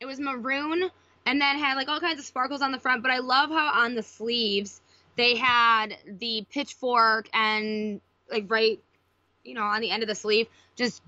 it 0.00 0.06
was 0.06 0.18
maroon, 0.18 0.90
and 1.24 1.40
then 1.40 1.58
had 1.58 1.74
like 1.74 1.88
all 1.88 2.00
kinds 2.00 2.18
of 2.18 2.24
sparkles 2.24 2.62
on 2.62 2.72
the 2.72 2.80
front. 2.80 3.02
But 3.02 3.12
I 3.12 3.18
love 3.18 3.50
how 3.50 3.82
on 3.82 3.94
the 3.94 4.02
sleeves 4.02 4.80
they 5.16 5.36
had 5.36 5.96
the 6.06 6.46
pitchfork 6.50 7.28
and 7.32 8.00
like 8.30 8.50
right, 8.50 8.80
you 9.44 9.54
know, 9.54 9.62
on 9.62 9.80
the 9.80 9.90
end 9.90 10.02
of 10.02 10.08
the 10.08 10.14
sleeve, 10.14 10.48
just 10.74 11.02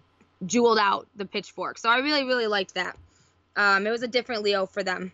jeweled 0.46 0.78
out 0.78 1.08
the 1.16 1.24
pitchfork. 1.24 1.78
So 1.78 1.88
I 1.88 1.98
really, 1.98 2.24
really 2.24 2.46
liked 2.46 2.74
that. 2.74 2.96
Um, 3.56 3.86
it 3.86 3.90
was 3.90 4.02
a 4.02 4.08
different 4.08 4.42
Leo 4.42 4.66
for 4.66 4.82
them. 4.82 5.12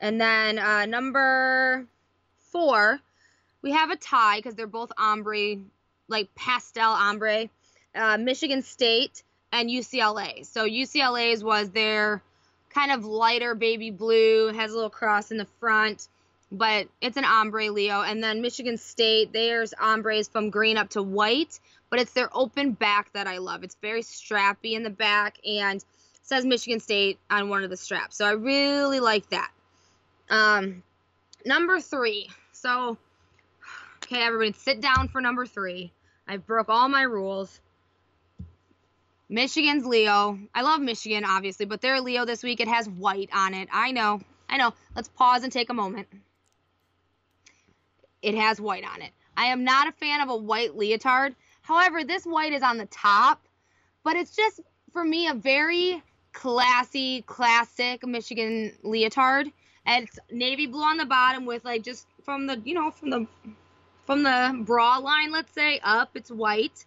And 0.00 0.20
then 0.20 0.58
uh, 0.58 0.86
number 0.86 1.86
four, 2.50 3.00
we 3.62 3.72
have 3.72 3.90
a 3.90 3.96
tie 3.96 4.38
because 4.38 4.54
they're 4.54 4.66
both 4.66 4.92
ombre, 4.98 5.56
like 6.08 6.34
pastel 6.34 6.90
ombre. 6.90 7.48
Uh, 7.94 8.16
Michigan 8.18 8.62
State 8.62 9.22
and 9.52 9.68
UCLA. 9.68 10.46
So 10.46 10.66
UCLA's 10.66 11.44
was 11.44 11.70
their 11.70 12.22
kind 12.70 12.90
of 12.90 13.04
lighter 13.04 13.54
baby 13.54 13.90
blue, 13.90 14.52
has 14.52 14.72
a 14.72 14.74
little 14.74 14.90
cross 14.90 15.30
in 15.30 15.36
the 15.36 15.46
front 15.60 16.08
but 16.52 16.86
it's 17.00 17.16
an 17.16 17.24
ombre 17.24 17.70
Leo. 17.70 18.02
And 18.02 18.22
then 18.22 18.42
Michigan 18.42 18.76
State, 18.76 19.32
there's 19.32 19.72
ombres 19.80 20.28
from 20.28 20.50
green 20.50 20.76
up 20.76 20.90
to 20.90 21.02
white, 21.02 21.58
but 21.88 21.98
it's 21.98 22.12
their 22.12 22.28
open 22.36 22.72
back 22.72 23.10
that 23.14 23.26
I 23.26 23.38
love. 23.38 23.64
It's 23.64 23.76
very 23.76 24.02
strappy 24.02 24.74
in 24.74 24.82
the 24.82 24.90
back 24.90 25.38
and 25.46 25.82
says 26.22 26.44
Michigan 26.44 26.78
State 26.78 27.18
on 27.30 27.48
one 27.48 27.64
of 27.64 27.70
the 27.70 27.76
straps. 27.76 28.16
So 28.16 28.26
I 28.26 28.32
really 28.32 29.00
like 29.00 29.28
that. 29.30 29.50
Um, 30.28 30.82
number 31.46 31.80
three. 31.80 32.28
So, 32.52 32.98
okay, 34.04 34.22
everybody, 34.22 34.52
sit 34.52 34.80
down 34.80 35.08
for 35.08 35.20
number 35.20 35.46
three. 35.46 35.92
I 36.26 36.36
broke 36.36 36.68
all 36.68 36.88
my 36.88 37.02
rules. 37.02 37.60
Michigan's 39.28 39.86
Leo. 39.86 40.38
I 40.54 40.62
love 40.62 40.80
Michigan, 40.80 41.24
obviously, 41.24 41.66
but 41.66 41.80
their 41.80 42.00
Leo 42.00 42.24
this 42.24 42.42
week, 42.42 42.60
it 42.60 42.68
has 42.68 42.88
white 42.88 43.30
on 43.32 43.54
it. 43.54 43.68
I 43.72 43.92
know. 43.92 44.20
I 44.48 44.58
know. 44.58 44.74
Let's 44.94 45.08
pause 45.08 45.42
and 45.42 45.52
take 45.52 45.70
a 45.70 45.74
moment 45.74 46.06
it 48.22 48.34
has 48.36 48.60
white 48.60 48.84
on 48.84 49.02
it. 49.02 49.10
I 49.36 49.46
am 49.46 49.64
not 49.64 49.88
a 49.88 49.92
fan 49.92 50.20
of 50.20 50.30
a 50.30 50.36
white 50.36 50.76
leotard. 50.76 51.34
However, 51.62 52.04
this 52.04 52.24
white 52.24 52.52
is 52.52 52.62
on 52.62 52.78
the 52.78 52.86
top, 52.86 53.42
but 54.04 54.16
it's 54.16 54.34
just 54.34 54.60
for 54.92 55.04
me 55.04 55.28
a 55.28 55.34
very 55.34 56.02
classy, 56.32 57.22
classic 57.22 58.06
Michigan 58.06 58.72
leotard. 58.82 59.50
And 59.84 60.06
it's 60.06 60.18
navy 60.30 60.66
blue 60.66 60.84
on 60.84 60.96
the 60.96 61.04
bottom 61.04 61.44
with 61.44 61.64
like 61.64 61.82
just 61.82 62.06
from 62.24 62.46
the 62.46 62.60
you 62.64 62.74
know 62.74 62.90
from 62.92 63.10
the 63.10 63.26
from 64.06 64.22
the 64.22 64.62
bra 64.64 64.98
line, 64.98 65.32
let's 65.32 65.52
say 65.52 65.80
up, 65.82 66.10
it's 66.14 66.30
white, 66.30 66.84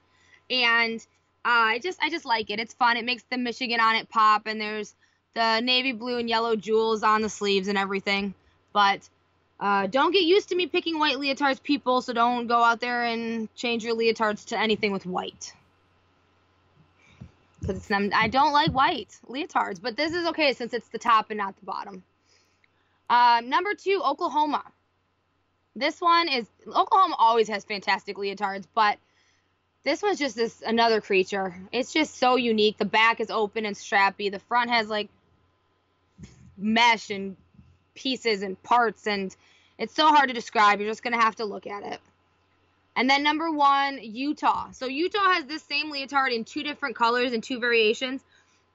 and 0.49 0.99
uh, 1.45 1.75
I 1.75 1.79
just 1.79 1.99
I 2.01 2.09
just 2.09 2.25
like 2.25 2.49
it. 2.49 2.59
It's 2.59 2.73
fun. 2.73 2.97
It 2.97 3.05
makes 3.05 3.23
the 3.29 3.37
Michigan 3.37 3.79
on 3.79 3.95
it 3.95 4.09
pop, 4.09 4.47
and 4.47 4.59
there's 4.59 4.93
the 5.33 5.59
navy 5.59 5.91
blue 5.91 6.17
and 6.17 6.29
yellow 6.29 6.55
jewels 6.55 7.03
on 7.03 7.21
the 7.21 7.29
sleeves 7.29 7.67
and 7.67 7.77
everything. 7.77 8.33
But 8.73 9.07
uh, 9.59 9.87
don't 9.87 10.11
get 10.11 10.23
used 10.23 10.49
to 10.49 10.55
me 10.55 10.67
picking 10.67 10.99
white 10.99 11.17
leotards, 11.17 11.61
people, 11.61 12.01
so 12.01 12.13
don't 12.13 12.47
go 12.47 12.63
out 12.63 12.79
there 12.79 13.03
and 13.03 13.53
change 13.55 13.83
your 13.83 13.95
leotards 13.95 14.47
to 14.47 14.59
anything 14.59 14.91
with 14.91 15.05
white. 15.05 15.53
Because 17.61 17.89
I 17.89 18.27
don't 18.27 18.53
like 18.53 18.71
white 18.71 19.17
leotards, 19.27 19.81
but 19.81 19.95
this 19.95 20.13
is 20.13 20.27
okay 20.27 20.53
since 20.53 20.73
it's 20.73 20.89
the 20.89 20.99
top 20.99 21.31
and 21.31 21.37
not 21.37 21.57
the 21.57 21.65
bottom. 21.65 22.03
Uh, 23.09 23.41
number 23.43 23.73
two, 23.73 24.01
Oklahoma. 24.03 24.63
This 25.75 25.99
one 25.99 26.29
is 26.29 26.47
Oklahoma 26.67 27.15
always 27.19 27.49
has 27.49 27.65
fantastic 27.65 28.15
leotards, 28.17 28.65
but 28.73 28.97
this 29.83 30.01
one's 30.01 30.19
just 30.19 30.35
this 30.35 30.61
another 30.65 31.01
creature. 31.01 31.55
It's 31.71 31.93
just 31.93 32.17
so 32.17 32.37
unique. 32.37 32.77
The 32.77 32.85
back 32.85 33.19
is 33.19 33.29
open 33.29 33.65
and 33.65 33.75
strappy. 33.75 34.31
The 34.31 34.39
front 34.39 34.71
has 34.71 34.87
like 34.87 35.09
mesh 36.57 37.09
and 37.09 37.35
pieces 37.93 38.41
and 38.41 38.61
parts 38.63 39.07
and 39.07 39.35
it's 39.77 39.93
so 39.93 40.07
hard 40.07 40.29
to 40.29 40.33
describe. 40.33 40.79
You're 40.79 40.89
just 40.89 41.03
going 41.03 41.13
to 41.13 41.19
have 41.19 41.35
to 41.35 41.45
look 41.45 41.67
at 41.67 41.83
it. 41.83 41.99
And 42.95 43.09
then 43.09 43.23
number 43.23 43.51
one, 43.51 43.99
Utah. 44.01 44.71
So 44.71 44.85
Utah 44.85 45.33
has 45.33 45.45
this 45.45 45.63
same 45.63 45.91
leotard 45.91 46.31
in 46.31 46.45
two 46.45 46.63
different 46.63 46.95
colors 46.95 47.33
and 47.33 47.43
two 47.43 47.59
variations. 47.59 48.23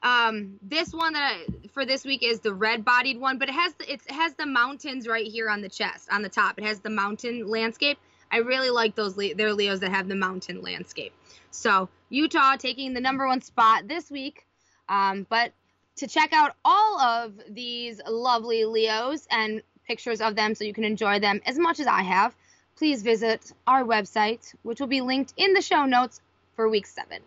Um, 0.02 0.58
this 0.62 0.92
one 0.92 1.12
that 1.12 1.22
I, 1.22 1.68
for 1.68 1.84
this 1.84 2.04
week 2.04 2.22
is 2.22 2.40
the 2.40 2.54
red-bodied 2.54 3.20
one, 3.20 3.38
but 3.38 3.48
it 3.48 3.54
has 3.54 3.74
the, 3.74 3.92
it 3.92 4.00
has 4.10 4.34
the 4.34 4.46
mountains 4.46 5.06
right 5.06 5.26
here 5.26 5.50
on 5.50 5.60
the 5.60 5.68
chest, 5.68 6.08
on 6.10 6.22
the 6.22 6.28
top. 6.28 6.58
It 6.58 6.64
has 6.64 6.80
the 6.80 6.90
mountain 6.90 7.46
landscape. 7.46 7.98
I 8.32 8.38
really 8.38 8.70
like 8.70 8.94
those 8.94 9.14
their 9.14 9.52
Leos 9.52 9.80
that 9.80 9.90
have 9.90 10.08
the 10.08 10.14
mountain 10.14 10.62
landscape. 10.62 11.12
So 11.50 11.88
Utah 12.08 12.56
taking 12.56 12.94
the 12.94 13.00
number 13.00 13.26
one 13.26 13.42
spot 13.42 13.88
this 13.88 14.10
week. 14.10 14.46
Um, 14.88 15.26
but 15.28 15.52
to 15.96 16.06
check 16.06 16.32
out 16.32 16.54
all 16.64 17.00
of 17.00 17.34
these 17.48 18.00
lovely 18.08 18.64
Leos 18.64 19.26
and 19.30 19.62
pictures 19.86 20.20
of 20.20 20.36
them 20.36 20.54
so 20.54 20.64
you 20.64 20.72
can 20.72 20.84
enjoy 20.84 21.18
them 21.20 21.40
as 21.44 21.58
much 21.58 21.80
as 21.80 21.86
I 21.86 22.02
have, 22.02 22.34
please 22.76 23.02
visit 23.02 23.52
our 23.66 23.84
website, 23.84 24.54
which 24.62 24.80
will 24.80 24.86
be 24.86 25.00
linked 25.00 25.34
in 25.36 25.52
the 25.52 25.60
show 25.60 25.84
notes 25.84 26.20
for 26.56 26.68
week 26.68 26.86
seven. 26.86 27.20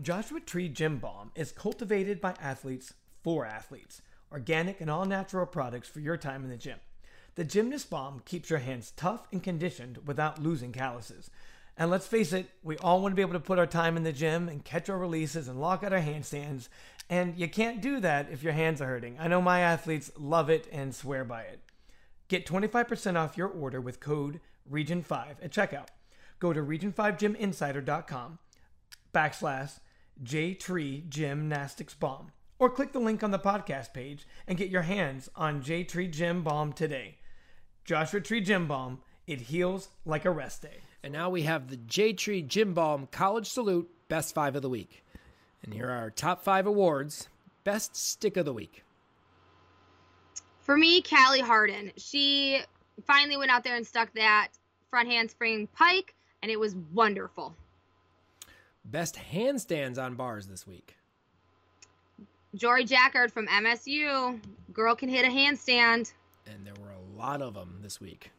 Joshua 0.00 0.40
Tree 0.40 0.68
Gym 0.68 0.98
Balm 0.98 1.32
is 1.34 1.52
cultivated 1.52 2.20
by 2.20 2.34
athletes 2.40 2.94
for 3.22 3.46
athletes, 3.46 4.02
organic 4.30 4.80
and 4.80 4.90
all 4.90 5.04
natural 5.04 5.46
products 5.46 5.88
for 5.88 6.00
your 6.00 6.16
time 6.16 6.44
in 6.44 6.50
the 6.50 6.56
gym. 6.56 6.78
The 7.34 7.44
Gymnast 7.44 7.90
Balm 7.90 8.20
keeps 8.24 8.50
your 8.50 8.58
hands 8.58 8.92
tough 8.96 9.26
and 9.32 9.42
conditioned 9.42 10.06
without 10.06 10.42
losing 10.42 10.72
calluses. 10.72 11.30
And 11.78 11.90
let's 11.90 12.06
face 12.06 12.32
it, 12.32 12.48
we 12.62 12.76
all 12.78 13.00
want 13.00 13.12
to 13.12 13.16
be 13.16 13.22
able 13.22 13.34
to 13.34 13.40
put 13.40 13.58
our 13.58 13.66
time 13.66 13.96
in 13.96 14.02
the 14.02 14.12
gym 14.12 14.48
and 14.48 14.64
catch 14.64 14.88
our 14.88 14.98
releases 14.98 15.48
and 15.48 15.60
lock 15.60 15.82
out 15.82 15.92
our 15.92 16.00
handstands 16.00 16.68
and 17.08 17.36
you 17.36 17.48
can't 17.48 17.80
do 17.80 18.00
that 18.00 18.28
if 18.30 18.42
your 18.42 18.52
hands 18.52 18.80
are 18.80 18.86
hurting. 18.86 19.16
I 19.18 19.28
know 19.28 19.40
my 19.40 19.60
athletes 19.60 20.10
love 20.18 20.50
it 20.50 20.68
and 20.72 20.94
swear 20.94 21.24
by 21.24 21.42
it. 21.42 21.60
Get 22.28 22.46
25% 22.46 23.16
off 23.16 23.36
your 23.36 23.48
order 23.48 23.80
with 23.80 24.00
code 24.00 24.40
REGION5 24.70 25.36
at 25.42 25.52
checkout. 25.52 25.88
Go 26.40 26.52
to 26.52 26.60
region5gyminsider.com 26.60 28.38
backslash 29.14 29.78
J 30.22 30.54
Tree 30.54 31.04
Gymnastics 31.08 31.94
Balm. 31.94 32.32
Or 32.58 32.70
click 32.70 32.92
the 32.92 32.98
link 32.98 33.22
on 33.22 33.30
the 33.30 33.38
podcast 33.38 33.92
page 33.92 34.26
and 34.46 34.56
get 34.56 34.70
your 34.70 34.82
hands 34.82 35.28
on 35.36 35.62
J 35.62 35.84
Tree 35.84 36.08
Gym 36.08 36.42
Balm 36.42 36.72
today. 36.72 37.18
Joshua 37.84 38.20
Tree 38.20 38.40
Gym 38.40 38.66
Balm, 38.66 39.00
it 39.26 39.42
heals 39.42 39.90
like 40.04 40.24
a 40.24 40.30
rest 40.30 40.62
day. 40.62 40.80
And 41.02 41.12
now 41.12 41.30
we 41.30 41.42
have 41.42 41.68
the 41.68 41.76
J 41.76 42.12
Tree 42.12 42.42
Gym 42.42 42.74
Balm 42.74 43.08
College 43.10 43.48
Salute 43.48 43.90
Best 44.08 44.34
Five 44.34 44.56
of 44.56 44.62
the 44.62 44.70
Week. 44.70 45.04
And 45.62 45.74
here 45.74 45.86
are 45.86 45.98
our 45.98 46.10
top 46.10 46.42
five 46.42 46.66
awards 46.66 47.28
Best 47.64 47.94
Stick 47.94 48.36
of 48.36 48.44
the 48.44 48.52
Week. 48.52 48.84
For 50.60 50.76
me, 50.76 51.02
Callie 51.02 51.40
Harden. 51.40 51.92
She 51.96 52.60
finally 53.04 53.36
went 53.36 53.50
out 53.50 53.62
there 53.62 53.76
and 53.76 53.86
stuck 53.86 54.12
that 54.14 54.48
front 54.88 55.08
handspring 55.08 55.66
pike, 55.68 56.14
and 56.42 56.50
it 56.50 56.58
was 56.58 56.74
wonderful. 56.92 57.54
Best 58.90 59.18
handstands 59.32 59.98
on 59.98 60.14
bars 60.14 60.46
this 60.46 60.66
week. 60.66 60.96
Jory 62.54 62.84
Jackard 62.84 63.32
from 63.32 63.48
MSU. 63.48 64.40
Girl 64.72 64.94
can 64.94 65.08
hit 65.08 65.24
a 65.24 65.28
handstand. 65.28 66.12
And 66.46 66.64
there 66.64 66.74
were 66.80 66.92
a 66.92 67.18
lot 67.18 67.42
of 67.42 67.54
them 67.54 67.80
this 67.82 68.00
week. 68.00 68.30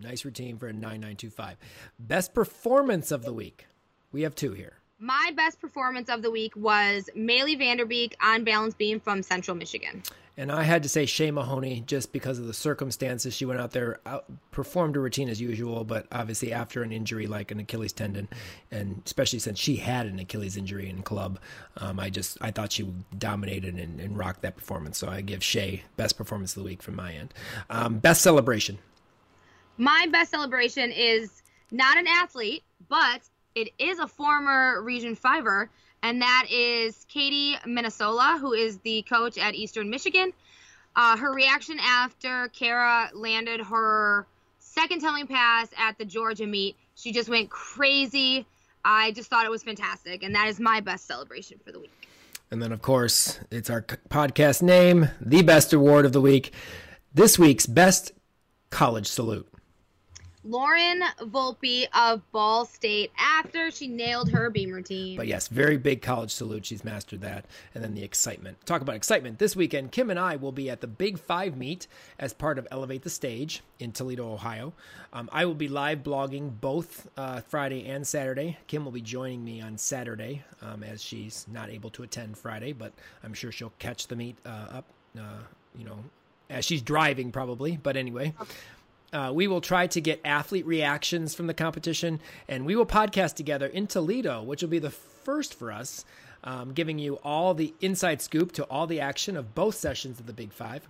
Nice 0.00 0.24
routine 0.24 0.58
for 0.58 0.68
a 0.68 0.72
9925. 0.72 1.56
Best 1.98 2.34
performance 2.34 3.10
of 3.10 3.24
the 3.24 3.32
week. 3.32 3.66
We 4.12 4.22
have 4.22 4.34
two 4.34 4.52
here. 4.52 4.74
My 4.98 5.32
best 5.34 5.60
performance 5.60 6.08
of 6.10 6.22
the 6.22 6.30
week 6.30 6.54
was 6.54 7.08
Maylee 7.16 7.58
Vanderbeek 7.58 8.12
on 8.22 8.44
balance 8.44 8.74
beam 8.74 9.00
from 9.00 9.22
Central 9.22 9.56
Michigan. 9.56 10.02
And 10.36 10.50
I 10.50 10.64
had 10.64 10.82
to 10.82 10.88
say 10.88 11.06
Shay 11.06 11.30
Mahoney 11.30 11.84
just 11.86 12.12
because 12.12 12.40
of 12.40 12.46
the 12.46 12.52
circumstances. 12.52 13.34
She 13.34 13.44
went 13.44 13.60
out 13.60 13.70
there, 13.70 14.00
out, 14.04 14.24
performed 14.50 14.96
her 14.96 15.00
routine 15.00 15.28
as 15.28 15.40
usual, 15.40 15.84
but 15.84 16.06
obviously 16.10 16.52
after 16.52 16.82
an 16.82 16.90
injury 16.90 17.28
like 17.28 17.52
an 17.52 17.60
Achilles 17.60 17.92
tendon, 17.92 18.28
and 18.72 19.00
especially 19.06 19.38
since 19.38 19.60
she 19.60 19.76
had 19.76 20.06
an 20.06 20.18
Achilles 20.18 20.56
injury 20.56 20.88
in 20.88 21.02
club, 21.02 21.38
um, 21.76 22.00
I 22.00 22.10
just 22.10 22.36
I 22.40 22.50
thought 22.50 22.72
she 22.72 22.92
dominated 23.16 23.76
and, 23.76 24.00
and, 24.00 24.18
rocked 24.18 24.42
that 24.42 24.56
performance. 24.56 24.98
So 24.98 25.08
I 25.08 25.20
give 25.20 25.42
Shay 25.44 25.84
best 25.96 26.16
performance 26.16 26.56
of 26.56 26.62
the 26.62 26.68
week 26.68 26.82
from 26.82 26.96
my 26.96 27.12
end. 27.12 27.32
Um, 27.70 27.98
best 27.98 28.22
celebration. 28.22 28.78
My 29.76 30.06
best 30.10 30.32
celebration 30.32 30.90
is 30.90 31.42
not 31.70 31.96
an 31.96 32.06
athlete, 32.08 32.64
but 32.88 33.22
it 33.54 33.70
is 33.78 34.00
a 34.00 34.08
former 34.08 34.82
Region 34.82 35.14
Fiver 35.14 35.70
and 36.04 36.20
that 36.20 36.46
is 36.50 37.06
Katie 37.08 37.56
Minasian, 37.66 38.38
who 38.38 38.52
is 38.52 38.76
the 38.80 39.02
coach 39.08 39.38
at 39.38 39.54
Eastern 39.54 39.88
Michigan. 39.88 40.34
Uh, 40.94 41.16
her 41.16 41.32
reaction 41.32 41.78
after 41.80 42.48
Kara 42.48 43.08
landed 43.14 43.62
her 43.62 44.26
second 44.58 45.00
telling 45.00 45.26
pass 45.26 45.68
at 45.78 45.96
the 45.96 46.04
Georgia 46.04 46.46
meet, 46.46 46.76
she 46.94 47.10
just 47.10 47.30
went 47.30 47.48
crazy. 47.48 48.46
I 48.84 49.12
just 49.12 49.30
thought 49.30 49.46
it 49.46 49.50
was 49.50 49.62
fantastic, 49.62 50.22
and 50.22 50.34
that 50.34 50.46
is 50.46 50.60
my 50.60 50.80
best 50.80 51.06
celebration 51.06 51.58
for 51.64 51.72
the 51.72 51.80
week. 51.80 52.08
And 52.50 52.62
then, 52.62 52.70
of 52.70 52.82
course, 52.82 53.40
it's 53.50 53.70
our 53.70 53.80
podcast 53.80 54.60
name, 54.60 55.08
the 55.22 55.40
best 55.40 55.72
award 55.72 56.04
of 56.04 56.12
the 56.12 56.20
week. 56.20 56.52
This 57.14 57.38
week's 57.38 57.64
best 57.64 58.12
college 58.68 59.06
salute. 59.06 59.48
Lauren 60.44 61.02
Volpe 61.22 61.86
of 61.94 62.20
Ball 62.30 62.66
State 62.66 63.10
after 63.18 63.70
she 63.70 63.88
nailed 63.88 64.30
her 64.30 64.50
beam 64.50 64.70
routine. 64.72 65.16
But 65.16 65.26
yes, 65.26 65.48
very 65.48 65.78
big 65.78 66.02
college 66.02 66.30
salute. 66.30 66.66
She's 66.66 66.84
mastered 66.84 67.22
that. 67.22 67.46
And 67.74 67.82
then 67.82 67.94
the 67.94 68.02
excitement. 68.02 68.58
Talk 68.66 68.82
about 68.82 68.94
excitement. 68.94 69.38
This 69.38 69.56
weekend, 69.56 69.92
Kim 69.92 70.10
and 70.10 70.18
I 70.18 70.36
will 70.36 70.52
be 70.52 70.68
at 70.68 70.80
the 70.80 70.86
Big 70.86 71.18
Five 71.18 71.56
meet 71.56 71.86
as 72.18 72.34
part 72.34 72.58
of 72.58 72.68
Elevate 72.70 73.02
the 73.02 73.10
Stage 73.10 73.62
in 73.78 73.92
Toledo, 73.92 74.30
Ohio. 74.30 74.74
Um, 75.12 75.30
I 75.32 75.46
will 75.46 75.54
be 75.54 75.68
live 75.68 76.02
blogging 76.02 76.52
both 76.60 77.08
uh, 77.16 77.40
Friday 77.40 77.86
and 77.86 78.06
Saturday. 78.06 78.58
Kim 78.66 78.84
will 78.84 78.92
be 78.92 79.00
joining 79.00 79.44
me 79.44 79.62
on 79.62 79.78
Saturday 79.78 80.42
um, 80.60 80.82
as 80.82 81.02
she's 81.02 81.46
not 81.50 81.70
able 81.70 81.90
to 81.90 82.02
attend 82.02 82.36
Friday, 82.36 82.72
but 82.72 82.92
I'm 83.22 83.32
sure 83.32 83.50
she'll 83.50 83.72
catch 83.78 84.08
the 84.08 84.16
meet 84.16 84.36
uh, 84.44 84.66
up, 84.78 84.84
uh, 85.18 85.42
you 85.76 85.84
know, 85.84 85.98
as 86.50 86.64
she's 86.66 86.82
driving 86.82 87.32
probably. 87.32 87.78
But 87.82 87.96
anyway. 87.96 88.34
Okay. 88.40 88.52
Uh, 89.14 89.30
we 89.32 89.46
will 89.46 89.60
try 89.60 89.86
to 89.86 90.00
get 90.00 90.20
athlete 90.24 90.66
reactions 90.66 91.36
from 91.36 91.46
the 91.46 91.54
competition, 91.54 92.18
and 92.48 92.66
we 92.66 92.74
will 92.74 92.84
podcast 92.84 93.34
together 93.34 93.66
in 93.66 93.86
Toledo, 93.86 94.42
which 94.42 94.60
will 94.60 94.68
be 94.68 94.80
the 94.80 94.90
first 94.90 95.54
for 95.54 95.70
us, 95.70 96.04
um, 96.42 96.72
giving 96.72 96.98
you 96.98 97.14
all 97.22 97.54
the 97.54 97.72
inside 97.80 98.20
scoop 98.20 98.50
to 98.50 98.64
all 98.64 98.88
the 98.88 98.98
action 98.98 99.36
of 99.36 99.54
both 99.54 99.76
sessions 99.76 100.18
of 100.18 100.26
the 100.26 100.32
Big 100.32 100.52
Five. 100.52 100.88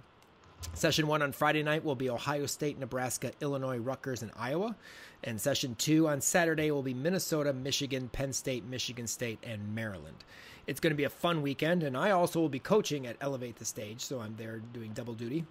Session 0.73 1.07
one 1.07 1.21
on 1.21 1.33
Friday 1.33 1.63
night 1.63 1.85
will 1.85 1.95
be 1.95 2.09
Ohio 2.09 2.47
State, 2.47 2.79
Nebraska, 2.79 3.33
Illinois, 3.43 3.77
Rutgers, 3.77 4.23
and 4.23 4.33
Iowa. 4.39 4.75
And 5.23 5.39
session 5.39 5.75
two 5.75 6.09
on 6.09 6.23
Saturday 6.23 6.71
will 6.71 6.83
be 6.83 6.95
Minnesota, 6.95 7.53
Michigan, 7.53 8.09
Penn 8.09 8.33
State, 8.33 8.65
Michigan 8.65 9.07
State, 9.07 9.39
and 9.43 9.75
Maryland. 9.75 10.25
It's 10.67 10.81
going 10.81 10.93
to 10.93 10.97
be 10.97 11.05
a 11.05 11.11
fun 11.11 11.43
weekend, 11.43 11.83
and 11.83 11.95
I 11.95 12.13
also 12.13 12.41
will 12.41 12.49
be 12.49 12.59
coaching 12.59 13.07
at 13.07 13.19
Elevate 13.21 13.57
the 13.57 13.67
Stage, 13.67 14.01
so 14.01 14.21
I'm 14.21 14.35
there 14.37 14.63
doing 14.73 14.93
double 14.95 15.13
duty 15.13 15.45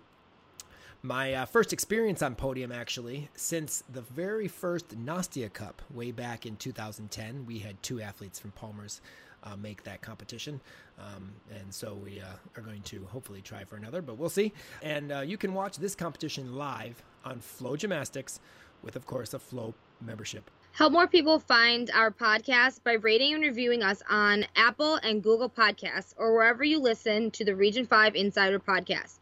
my 1.03 1.33
uh, 1.33 1.45
first 1.45 1.73
experience 1.73 2.21
on 2.21 2.33
podium 2.33 2.71
actually 2.71 3.29
since 3.35 3.83
the 3.91 4.01
very 4.01 4.47
first 4.47 4.97
Nastia 4.97 5.51
Cup 5.51 5.81
way 5.93 6.11
back 6.11 6.45
in 6.45 6.55
2010. 6.55 7.45
We 7.45 7.59
had 7.59 7.81
two 7.83 8.01
athletes 8.01 8.39
from 8.39 8.51
Palmer's 8.51 9.01
uh, 9.43 9.57
make 9.57 9.83
that 9.83 10.01
competition, 10.01 10.61
um, 10.97 11.33
and 11.53 11.73
so 11.73 11.95
we 11.95 12.21
uh, 12.21 12.27
are 12.55 12.63
going 12.63 12.81
to 12.83 13.05
hopefully 13.11 13.41
try 13.41 13.65
for 13.65 13.75
another, 13.75 14.01
but 14.01 14.17
we'll 14.17 14.29
see. 14.29 14.53
And 14.81 15.11
uh, 15.11 15.19
you 15.19 15.37
can 15.37 15.53
watch 15.53 15.75
this 15.75 15.93
competition 15.93 16.55
live 16.55 17.03
on 17.25 17.41
Flow 17.41 17.75
Gymnastics, 17.75 18.39
with 18.83 18.95
of 18.95 19.05
course 19.05 19.33
a 19.33 19.39
Flow 19.39 19.73
membership. 19.99 20.49
Help 20.71 20.93
more 20.93 21.07
people 21.07 21.37
find 21.37 21.91
our 21.93 22.09
podcast 22.09 22.81
by 22.85 22.93
rating 22.93 23.33
and 23.33 23.43
reviewing 23.43 23.83
us 23.83 24.01
on 24.09 24.45
Apple 24.55 24.95
and 25.03 25.21
Google 25.21 25.49
Podcasts 25.49 26.13
or 26.15 26.33
wherever 26.33 26.63
you 26.63 26.79
listen 26.79 27.29
to 27.31 27.43
the 27.43 27.55
Region 27.55 27.85
5 27.85 28.15
Insider 28.15 28.59
podcast. 28.59 29.19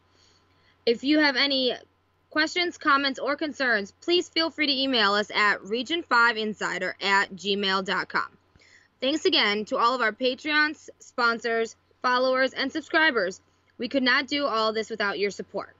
If 0.84 1.04
you 1.04 1.20
have 1.20 1.36
any 1.36 1.74
questions, 2.30 2.78
comments, 2.78 3.20
or 3.20 3.36
concerns, 3.36 3.92
please 4.00 4.28
feel 4.28 4.50
free 4.50 4.66
to 4.66 4.72
email 4.72 5.12
us 5.12 5.30
at 5.30 5.60
region5insider 5.60 6.94
at 7.00 7.34
gmail.com. 7.34 8.28
Thanks 9.00 9.24
again 9.24 9.64
to 9.66 9.76
all 9.76 9.94
of 9.94 10.00
our 10.00 10.12
Patreons, 10.12 10.88
sponsors, 10.98 11.76
followers, 12.02 12.52
and 12.52 12.72
subscribers. 12.72 13.40
We 13.78 13.88
could 13.88 14.02
not 14.02 14.26
do 14.26 14.46
all 14.46 14.72
this 14.72 14.90
without 14.90 15.18
your 15.18 15.30
support. 15.30 15.76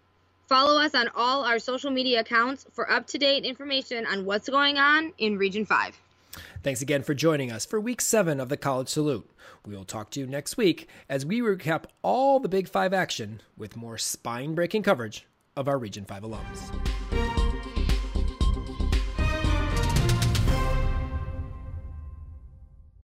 Follow 0.48 0.80
us 0.80 0.94
on 0.94 1.08
all 1.16 1.44
our 1.44 1.58
social 1.58 1.90
media 1.90 2.20
accounts 2.20 2.66
for 2.72 2.90
up 2.90 3.06
to 3.08 3.18
date 3.18 3.44
information 3.44 4.06
on 4.06 4.24
what's 4.24 4.48
going 4.48 4.76
on 4.76 5.12
in 5.18 5.38
Region 5.38 5.64
5. 5.64 5.98
Thanks 6.62 6.82
again 6.82 7.02
for 7.02 7.14
joining 7.14 7.50
us 7.50 7.66
for 7.66 7.80
week 7.80 8.00
seven 8.00 8.40
of 8.40 8.48
the 8.48 8.56
College 8.56 8.88
Salute. 8.88 9.28
We 9.66 9.76
will 9.76 9.84
talk 9.84 10.10
to 10.10 10.20
you 10.20 10.26
next 10.26 10.56
week 10.56 10.88
as 11.08 11.26
we 11.26 11.40
recap 11.40 11.84
all 12.02 12.40
the 12.40 12.48
Big 12.48 12.68
Five 12.68 12.92
action 12.92 13.40
with 13.56 13.76
more 13.76 13.98
spine 13.98 14.54
breaking 14.54 14.82
coverage 14.82 15.26
of 15.56 15.68
our 15.68 15.78
Region 15.78 16.04
5 16.04 16.22
alums. 16.22 17.41